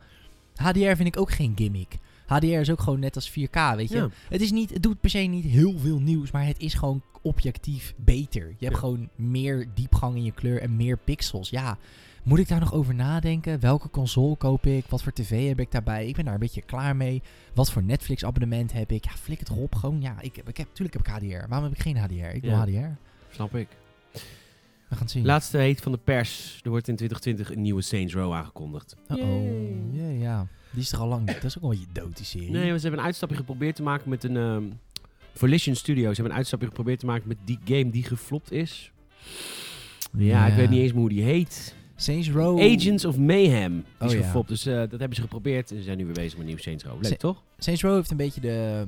HDR 0.55 0.95
vind 0.95 1.05
ik 1.07 1.17
ook 1.19 1.31
geen 1.31 1.53
gimmick. 1.55 1.97
HDR 2.25 2.45
is 2.45 2.69
ook 2.69 2.81
gewoon 2.81 2.99
net 2.99 3.15
als 3.15 3.29
4K, 3.29 3.75
weet 3.75 3.89
je. 3.89 3.95
Ja. 3.95 4.09
Het, 4.29 4.41
is 4.41 4.51
niet, 4.51 4.69
het 4.69 4.83
doet 4.83 5.01
per 5.01 5.09
se 5.09 5.17
niet 5.17 5.45
heel 5.45 5.73
veel 5.79 5.99
nieuws, 5.99 6.31
maar 6.31 6.45
het 6.45 6.59
is 6.59 6.73
gewoon 6.73 7.01
objectief 7.21 7.93
beter. 7.97 8.47
Je 8.47 8.65
hebt 8.65 8.73
Ja. 8.73 8.79
gewoon 8.79 9.09
meer 9.15 9.67
diepgang 9.73 10.15
in 10.15 10.23
je 10.23 10.31
kleur 10.31 10.61
en 10.61 10.75
meer 10.75 10.97
pixels. 10.97 11.49
Ja, 11.49 11.77
moet 12.23 12.39
ik 12.39 12.48
daar 12.48 12.60
nog 12.60 12.73
over 12.73 12.95
nadenken? 12.95 13.60
Welke 13.60 13.89
console 13.89 14.35
koop 14.35 14.65
ik? 14.65 14.85
Wat 14.85 15.03
voor 15.03 15.11
tv 15.14 15.48
heb 15.48 15.60
ik 15.60 15.72
daarbij? 15.72 16.07
Ik 16.07 16.15
ben 16.15 16.26
daar 16.26 16.34
een 16.34 16.39
beetje 16.39 16.61
klaar 16.61 16.95
mee. 16.95 17.22
Wat 17.53 17.72
voor 17.72 17.84
Netflix 17.84 18.26
abonnement 18.26 18.73
heb 18.73 18.91
ik? 18.91 19.06
Ja, 19.06 19.11
flik 19.11 19.39
het 19.39 19.49
erop. 19.49 19.76
Gewoon, 19.76 20.02
ja, 20.02 20.15
ik, 20.22 20.38
ik 20.48 20.57
heb, 20.57 20.68
tuurlijk 20.73 20.98
heb 20.98 21.07
ik 21.07 21.14
HDR. 21.14 21.48
Waarom 21.48 21.64
heb 21.69 21.73
ik 21.77 21.81
geen 21.81 21.98
HDR? 21.98 22.14
Ik 22.35 22.41
wil 22.41 22.52
Ja. 22.52 22.65
HDR. 22.65 22.98
Snap 23.34 23.56
ik. 23.56 23.68
We 24.11 24.98
gaan 24.98 25.06
het 25.06 25.11
zien. 25.11 25.26
Laatste 25.26 25.57
heet 25.57 25.81
van 25.81 25.91
de 25.91 25.98
pers. 25.98 26.60
Er 26.64 26.69
wordt 26.69 26.88
in 26.88 26.95
2020 26.95 27.56
een 27.56 27.61
nieuwe 27.61 27.81
Saints 27.81 28.14
Row 28.14 28.34
aangekondigd. 28.34 28.95
oh 29.10 29.18
Yay. 29.18 29.81
ja, 29.91 30.10
ja. 30.22 30.48
Die 30.72 30.81
is 30.81 30.91
er 30.91 30.99
al 30.99 31.07
lang. 31.07 31.26
Dat 31.31 31.43
is 31.43 31.56
ook 31.57 31.61
wel 31.64 31.72
een 31.72 31.77
beetje 31.77 32.02
dood, 32.02 32.18
die 32.18 32.26
serie. 32.26 32.49
Nee, 32.52 32.65
want 32.68 32.76
ze 32.76 32.81
hebben 32.81 32.99
een 32.99 33.06
uitstapje 33.06 33.35
geprobeerd 33.35 33.76
te 33.76 33.84
maken 33.84 34.10
met 34.10 34.23
een... 34.23 34.38
ehm 34.38 34.64
Volition 35.34 35.76
Studios 35.76 36.14
hebben 36.14 36.31
een 36.31 36.38
uitstapje 36.38 36.68
geprobeerd 36.68 36.99
te 36.99 37.06
maken 37.06 37.27
met 37.27 37.38
die 37.45 37.60
game 37.65 37.89
die 37.89 38.03
geflopt 38.03 38.52
is. 38.52 38.91
Ja, 40.18 40.45
ik 40.48 40.53
weet 40.56 40.69
niet 40.69 40.80
eens 40.80 40.91
meer 40.91 40.99
hoe 41.02 41.10
die 41.10 41.23
heet. 41.23 41.76
Saints 42.02 42.30
Row. 42.30 42.60
Agents 42.61 43.06
of 43.06 43.18
Mayhem. 43.18 43.86
Oh, 43.99 44.07
is 44.07 44.14
ja. 44.14 44.22
geflopt. 44.22 44.48
Dus 44.48 44.65
eh, 44.65 44.76
dat 44.76 44.90
hebben 44.90 45.15
ze 45.15 45.22
geprobeerd. 45.22 45.72
En 45.72 45.78
ze 45.78 45.84
zijn 45.84 45.98
nu 45.98 46.06
weer 46.06 46.14
bezig 46.14 46.38
met 46.38 46.48
nieuw 46.48 46.57
Saints 46.57 46.84
Row. 46.84 47.02
Leuk, 47.02 47.11
Sa- 47.11 47.18
toch? 47.18 47.41
Saints 47.57 47.82
Row 47.84 47.95
heeft 47.95 48.11
een 48.11 48.18
beetje 48.18 48.41
de, 48.41 48.86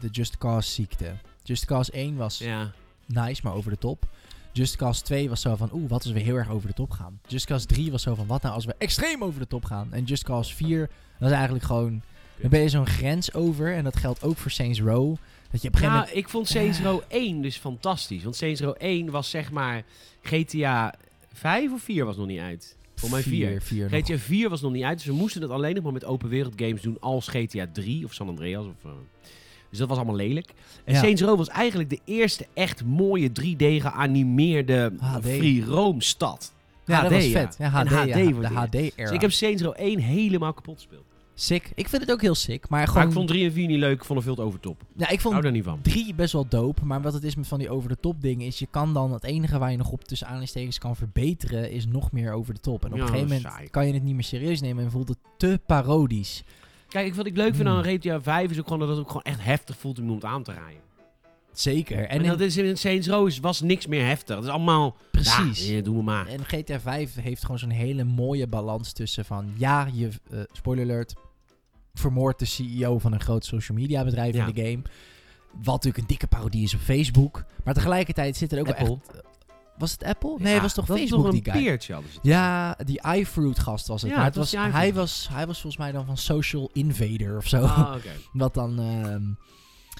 de 0.00 0.08
Just 0.08 0.38
Cause 0.38 0.70
ziekte. 0.70 1.12
Just 1.42 1.64
Cause 1.64 1.92
1 1.92 2.16
was 2.16 2.38
Ja. 2.38 2.72
nice, 3.06 3.40
maar 3.44 3.54
over 3.54 3.70
de 3.70 3.78
top. 3.78 4.06
Just 4.52 4.76
Cause 4.76 5.02
2 5.02 5.28
was 5.28 5.40
zo 5.40 5.56
van, 5.56 5.70
oeh, 5.72 5.90
wat 5.90 6.02
als 6.04 6.12
we 6.12 6.20
heel 6.20 6.36
erg 6.36 6.50
over 6.50 6.68
de 6.68 6.74
top 6.74 6.90
gaan. 6.90 7.20
Just 7.26 7.46
Cause 7.46 7.66
3 7.66 7.90
was 7.90 8.02
zo 8.02 8.14
van, 8.14 8.26
wat 8.26 8.42
nou 8.42 8.54
als 8.54 8.64
we 8.64 8.74
extreem 8.78 9.24
over 9.24 9.40
de 9.40 9.46
top 9.46 9.64
gaan. 9.64 9.88
En 9.92 10.04
Just 10.04 10.22
Cause 10.24 10.54
4 10.54 10.90
was 11.18 11.30
eigenlijk 11.30 11.64
gewoon, 11.64 12.02
dan 12.40 12.50
ben 12.50 12.60
je 12.60 12.68
zo'n 12.68 12.86
grens 12.86 13.34
over. 13.34 13.74
En 13.74 13.84
dat 13.84 13.96
geldt 13.96 14.22
ook 14.22 14.36
voor 14.36 14.50
Saints 14.50 14.80
Row. 14.80 15.16
Dat 15.50 15.62
je 15.62 15.68
op 15.68 15.74
Nou, 15.80 15.92
moment... 15.92 16.16
ik 16.16 16.28
vond 16.28 16.48
Saints 16.48 16.80
Row 16.80 17.00
1 17.08 17.42
dus 17.42 17.56
fantastisch. 17.56 18.22
Want 18.22 18.36
Saints 18.36 18.60
Row 18.60 18.74
1 18.78 19.10
was 19.10 19.30
zeg 19.30 19.50
maar 19.50 19.82
GTA 20.22 20.94
5 21.34 21.72
of 21.72 21.82
4 21.82 22.04
was 22.04 22.16
nog 22.16 22.26
niet 22.26 22.40
uit. 22.40 22.76
Voor 22.94 23.10
mij 23.10 23.22
4. 23.22 23.62
vier 23.62 23.90
nog. 23.90 24.00
GTA 24.00 24.18
4 24.18 24.48
was 24.48 24.60
nog 24.60 24.72
niet 24.72 24.82
uit, 24.82 24.96
dus 24.98 25.06
we 25.06 25.12
moesten 25.12 25.42
het 25.42 25.50
alleen 25.50 25.74
nog 25.74 25.84
maar 25.84 25.92
met 25.92 26.04
open 26.04 26.28
wereld 26.28 26.52
games 26.56 26.82
doen 26.82 26.96
als 27.00 27.28
GTA 27.28 27.66
3 27.72 28.04
of 28.04 28.12
San 28.14 28.28
Andreas. 28.28 28.66
Of, 28.66 28.84
eh, 28.84 28.90
dus 29.70 29.78
dat 29.78 29.88
was 29.88 29.96
allemaal 29.96 30.16
lelijk. 30.16 30.52
En 30.84 30.94
Ja. 30.94 31.00
Saints 31.00 31.22
Row 31.22 31.36
was 31.36 31.48
eigenlijk 31.48 31.90
de 31.90 32.00
eerste 32.04 32.46
echt 32.54 32.84
mooie 32.84 33.30
3D 33.32 33.80
geanimeerde 33.80 34.92
HD. 34.98 35.22
free 35.26 35.64
roam 35.64 36.00
stad. 36.00 36.52
Ja, 36.84 37.00
dat 37.02 37.10
HD, 37.10 37.16
was 37.16 37.26
ja. 37.26 37.40
vet. 37.40 37.56
Ja, 37.58 37.64
En 37.80 37.86
HD, 37.86 37.92
HD 37.92 38.06
ja, 38.06 38.14
de. 38.14 38.46
HD-era. 38.46 38.90
Dus 38.96 39.10
ik 39.10 39.20
heb 39.20 39.32
Saints 39.32 39.62
Row 39.62 39.74
1 39.76 39.98
helemaal 39.98 40.52
kapot 40.52 40.74
gespeeld. 40.74 41.04
Sick. 41.36 41.72
Ik 41.74 41.88
vind 41.88 42.02
het 42.02 42.10
ook 42.12 42.20
heel 42.20 42.34
sick. 42.34 42.68
Maar 42.68 42.78
Maar 42.78 42.88
gewoon... 42.88 43.06
ik 43.06 43.12
vond 43.12 43.28
3 43.28 43.44
en 43.44 43.52
4 43.52 43.66
niet 43.66 43.78
leuk, 43.78 43.96
ik 43.96 44.04
vond 44.04 44.18
het 44.18 44.26
veel 44.28 44.36
te 44.36 44.42
overtop. 44.42 44.82
ja, 44.96 45.02
ik 45.04 45.08
hou 45.08 45.20
vond 45.20 45.42
daar 45.42 45.52
niet 45.52 45.64
van. 45.64 45.78
drie 45.82 46.14
best 46.14 46.32
wel 46.32 46.46
dope. 46.48 46.84
Maar 46.84 47.02
wat 47.02 47.12
het 47.12 47.24
is 47.24 47.34
met 47.34 47.46
van 47.46 47.58
die 47.58 47.70
over-de-top 47.70 48.20
dingen 48.22 48.46
is... 48.46 48.58
Je 48.58 48.66
kan 48.70 48.92
dan 48.94 49.12
het 49.12 49.24
enige 49.24 49.58
waar 49.58 49.70
je 49.70 49.76
nog 49.76 49.90
op 49.90 50.04
tussen 50.04 50.26
aanhalingstekens 50.26 50.78
kan 50.78 50.96
verbeteren... 50.96 51.70
is 51.70 51.86
nog 51.86 52.12
meer 52.12 52.32
over 52.32 52.54
de 52.54 52.60
top. 52.60 52.84
En 52.84 52.90
op 52.92 52.96
Ja, 52.96 53.02
een 53.02 53.08
gegeven 53.08 53.28
moment 53.28 53.52
saai. 53.52 53.68
kan 53.68 53.86
je 53.86 53.92
het 53.92 54.02
niet 54.02 54.14
meer 54.14 54.24
serieus 54.24 54.60
nemen... 54.60 54.84
en 54.84 54.90
voelt 54.90 55.08
het 55.08 55.18
te 55.36 55.60
parodisch. 55.66 56.42
Kijk, 56.88 57.14
wat 57.14 57.26
ik 57.26 57.36
leuk 57.36 57.54
vind 57.54 57.68
Hmm. 57.68 57.76
aan 57.76 57.84
GTA 57.84 58.22
5 58.22 58.50
is 58.50 58.58
ook 58.58 58.64
gewoon 58.64 58.78
dat 58.78 58.88
het 58.88 58.98
ook 58.98 59.06
gewoon 59.06 59.22
echt 59.22 59.44
heftig 59.44 59.76
voelt 59.78 59.98
om 59.98 60.04
iemand 60.04 60.24
aan 60.24 60.42
te 60.42 60.52
rijden. 60.52 60.80
Zeker. 61.60 61.98
En, 61.98 62.08
En, 62.08 62.20
in- 62.22 62.28
dat 62.28 62.40
is 62.40 62.56
in 62.56 62.78
Saints 62.78 63.08
Row 63.08 63.32
was 63.40 63.60
niks 63.60 63.86
meer 63.86 64.06
heftig. 64.06 64.34
Het 64.36 64.44
is 64.44 64.50
allemaal... 64.50 64.96
Precies. 65.10 65.68
Ja, 65.68 65.80
doe 65.80 65.94
me 65.96 66.02
maar. 66.02 66.26
En 66.26 66.44
GTA 66.44 66.80
5 66.80 67.14
heeft 67.14 67.42
gewoon 67.42 67.58
zo'n 67.58 67.70
hele 67.70 68.04
mooie 68.04 68.46
balans 68.46 68.92
tussen 68.92 69.24
van... 69.24 69.52
Ja, 69.56 69.88
je... 69.92 70.08
eh, 70.30 70.38
spoiler 70.52 70.84
alert. 70.84 71.14
Vermoordt 71.94 72.38
de 72.38 72.44
CEO 72.44 72.98
van 72.98 73.12
een 73.12 73.20
groot 73.20 73.44
social 73.44 73.78
media 73.78 74.04
bedrijf 74.04 74.34
Ja. 74.34 74.46
in 74.46 74.54
de 74.54 74.62
game. 74.62 74.82
Wat 75.52 75.64
natuurlijk 75.74 75.98
een 75.98 76.06
dikke 76.06 76.26
parodie 76.26 76.62
is 76.64 76.74
op 76.74 76.80
Facebook. 76.80 77.44
Maar 77.64 77.74
tegelijkertijd 77.74 78.36
zit 78.36 78.52
er 78.52 78.58
ook 78.60 78.66
wel 78.66 78.74
Apple. 78.76 78.98
echt... 79.14 79.22
Was 79.78 79.92
het 79.92 80.04
Apple? 80.04 80.34
Nee, 80.38 80.46
Ja, 80.46 80.52
het 80.52 80.62
was 80.62 80.74
toch 80.74 80.86
dat 80.86 80.98
Facebook 80.98 81.22
toch 81.24 81.32
die 81.32 81.52
een 81.52 81.80
guy? 81.80 82.00
Ja, 82.22 82.76
die 82.84 83.00
iFruit 83.16 83.58
gast 83.58 83.86
was 83.86 84.02
het. 84.02 84.10
Ja, 84.10 84.16
maar 84.16 84.24
het 84.26 84.36
was 84.36 84.52
hij, 84.52 84.94
was, 84.94 85.28
hij 85.32 85.46
was 85.46 85.60
volgens 85.60 85.82
mij 85.82 85.92
dan 85.92 86.06
van 86.06 86.16
Social 86.16 86.70
Invader 86.72 87.36
of 87.36 87.46
zo. 87.48 87.62
Ah. 87.64 87.94
Wat 88.32 88.54
dan... 88.54 88.78
ehm, 88.78 89.22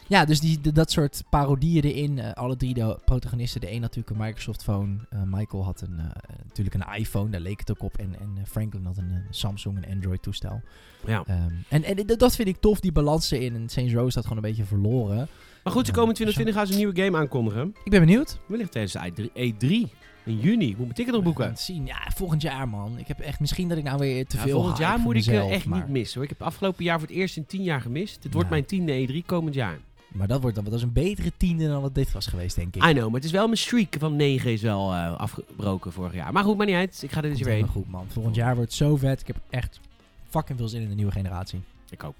ja, 0.06 0.24
dus 0.24 0.40
die, 0.40 0.60
de- 0.60 0.72
dat 0.72 0.90
soort 0.90 1.22
parodieën 1.30 1.82
erin. 1.82 2.18
eh, 2.18 2.32
alle 2.32 2.56
drie 2.56 2.74
de 2.74 2.98
protagonisten. 3.04 3.60
De 3.60 3.72
een 3.72 3.80
natuurlijk 3.80 4.10
een 4.16 4.24
Microsoft 4.26 4.62
phone. 4.62 4.96
eh, 5.10 5.18
Michael 5.26 5.64
had 5.64 5.80
een, 5.80 5.98
eh, 5.98 6.06
natuurlijk 6.46 6.74
een 6.76 6.94
iPhone. 6.98 7.30
Daar 7.30 7.40
leek 7.40 7.58
het 7.58 7.70
ook 7.70 7.82
op. 7.82 7.96
En, 7.98 8.14
en 8.20 8.46
Franklin 8.46 8.84
had 8.84 8.96
een 8.96 9.22
Samsung, 9.30 9.76
een 9.76 9.92
Android 9.92 10.22
toestel. 10.22 10.60
Ja. 11.06 11.22
Ehm, 11.26 11.50
en 11.68 11.84
en 11.84 12.06
dat 12.06 12.34
vind 12.36 12.48
ik 12.48 12.56
tof, 12.60 12.80
die 12.80 12.92
balans 12.92 13.30
erin. 13.30 13.54
En 13.54 13.68
Saints 13.68 13.92
Row 13.94 14.10
staat 14.10 14.22
gewoon 14.22 14.38
een 14.38 14.48
beetje 14.48 14.64
verloren. 14.64 15.28
Maar 15.64 15.72
goed, 15.72 15.86
ze 15.86 15.92
Ja, 15.92 15.98
komen 15.98 16.08
in 16.08 16.14
2020 16.14 16.54
gaan 16.54 16.66
ze 16.66 16.72
een 16.72 16.78
nieuwe 16.78 17.02
game 17.02 17.16
aankondigen. 17.18 17.74
Ik 17.84 17.90
ben 17.90 18.00
benieuwd. 18.00 18.38
Wellicht 18.46 18.72
tijdens 18.72 18.92
de 19.14 19.30
E3 19.34 19.90
in 20.24 20.38
juni. 20.40 20.68
Moet 20.68 20.78
mijn 20.78 20.92
ticket 20.92 21.14
nog 21.14 21.22
boeken. 21.22 21.46
het 21.48 21.60
zien. 21.60 21.86
Ja, 21.86 22.10
volgend 22.14 22.42
jaar 22.42 22.68
man. 22.68 22.98
Ik 22.98 23.06
heb 23.08 23.20
echt 23.20 23.40
misschien 23.40 23.68
dat 23.68 23.78
ik 23.78 23.84
nou 23.84 23.98
weer 23.98 24.26
te 24.26 24.36
Ja, 24.36 24.42
veel 24.42 24.52
volgend 24.52 24.78
hype 24.78 24.90
jaar 24.90 24.98
moet 24.98 25.14
ik 25.16 25.26
mezelf, 25.26 25.50
echt 25.50 25.66
maar, 25.66 25.78
niet 25.78 25.88
missen 25.88 26.14
hoor. 26.14 26.30
Ik 26.30 26.36
heb 26.38 26.42
afgelopen 26.46 26.84
jaar 26.84 26.98
voor 26.98 27.08
het 27.08 27.16
eerst 27.16 27.36
in 27.36 27.46
10 27.46 27.62
jaar 27.62 27.80
gemist. 27.80 28.22
Dit 28.22 28.32
wordt 28.32 28.48
Ja. 28.48 28.54
mijn 28.54 28.66
tiende 28.66 28.92
E3 29.22 29.26
komend 29.26 29.54
jaar. 29.54 29.78
Maar 30.14 30.26
dat 30.26 30.40
wordt 30.40 30.56
dan 30.56 30.64
dat 30.64 30.72
is 30.72 30.82
een 30.82 30.92
betere 30.92 31.32
tiende 31.36 31.68
dan 31.68 31.82
wat 31.82 31.94
dit 31.94 32.12
was 32.12 32.26
geweest, 32.26 32.56
denk 32.56 32.76
ik. 32.76 32.84
I 32.84 32.92
know, 32.92 33.04
maar 33.04 33.14
het 33.14 33.24
is 33.24 33.30
wel 33.30 33.46
mijn 33.46 33.58
streak 33.58 33.94
van 33.98 34.16
9 34.16 34.52
is 34.52 34.62
wel 34.62 34.92
eh, 34.92 35.16
afgebroken 35.16 35.92
vorig 35.92 36.14
jaar. 36.14 36.32
Maar 36.32 36.44
goed, 36.44 36.56
maar 36.56 36.66
niet 36.66 36.74
uit. 36.74 37.02
Ik 37.02 37.12
ga 37.12 37.22
er 37.22 37.28
dus 37.28 37.38
weer 37.38 37.46
heen. 37.46 37.54
helemaal 37.54 37.74
goed, 37.74 37.90
man. 37.90 38.06
Volgend 38.08 38.36
jaar 38.36 38.54
wordt 38.54 38.70
het 38.70 38.78
zo 38.78 38.96
vet. 38.96 39.20
Ik 39.20 39.26
heb 39.26 39.36
echt 39.50 39.80
fucking 40.28 40.58
veel 40.58 40.68
zin 40.68 40.82
in 40.82 40.88
de 40.88 40.94
nieuwe 40.94 41.12
generatie. 41.12 41.60
Ik 41.90 42.04
ook. 42.04 42.14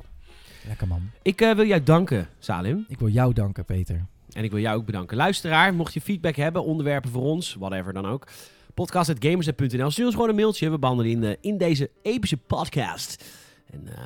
Lekker, 0.66 0.86
man. 0.86 1.10
Ik 1.22 1.40
eh, 1.40 1.54
wil 1.54 1.66
jou 1.66 1.82
danken, 1.82 2.28
Salim. 2.38 2.84
Ik 2.88 2.98
wil 2.98 3.08
jou 3.08 3.32
danken, 3.32 3.64
Peter. 3.64 4.06
En 4.32 4.44
ik 4.44 4.50
wil 4.50 4.60
jou 4.60 4.78
ook 4.78 4.86
bedanken. 4.86 5.16
Luisteraar, 5.16 5.74
mocht 5.74 5.94
je 5.94 6.00
feedback 6.00 6.36
hebben, 6.36 6.64
onderwerpen 6.64 7.10
voor 7.10 7.22
ons, 7.22 7.54
whatever 7.54 7.92
dan 7.92 8.06
ook. 8.06 8.26
Podcast.gamersnet.nl. 8.74 9.90
Stuur 9.90 10.04
ons 10.04 10.14
gewoon 10.14 10.28
een 10.28 10.34
mailtje. 10.34 10.70
We 10.70 10.78
behandelen 10.78 11.12
in, 11.12 11.24
eh, 11.24 11.36
in 11.40 11.58
deze 11.58 11.90
epische 12.02 12.36
podcast. 12.36 13.24
En 13.70 13.88
eh, 13.88 14.04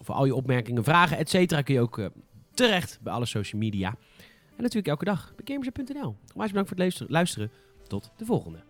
voor 0.00 0.14
al 0.14 0.24
je 0.24 0.34
opmerkingen, 0.34 0.84
vragen, 0.84 1.16
et 1.16 1.30
cetera, 1.30 1.62
kun 1.62 1.74
je 1.74 1.80
ook 1.80 2.10
terecht 2.54 2.98
bij 3.02 3.12
alle 3.12 3.26
social 3.26 3.60
media. 3.60 3.88
En 4.56 4.62
natuurlijk 4.62 4.86
elke 4.86 5.04
dag 5.04 5.32
bij 5.36 5.44
gamersnet.nl. 5.54 6.16
Onwijs 6.32 6.50
bedankt 6.50 6.68
voor 6.68 6.78
het 6.78 7.10
luisteren. 7.10 7.50
Tot 7.86 8.12
de 8.16 8.24
volgende. 8.24 8.62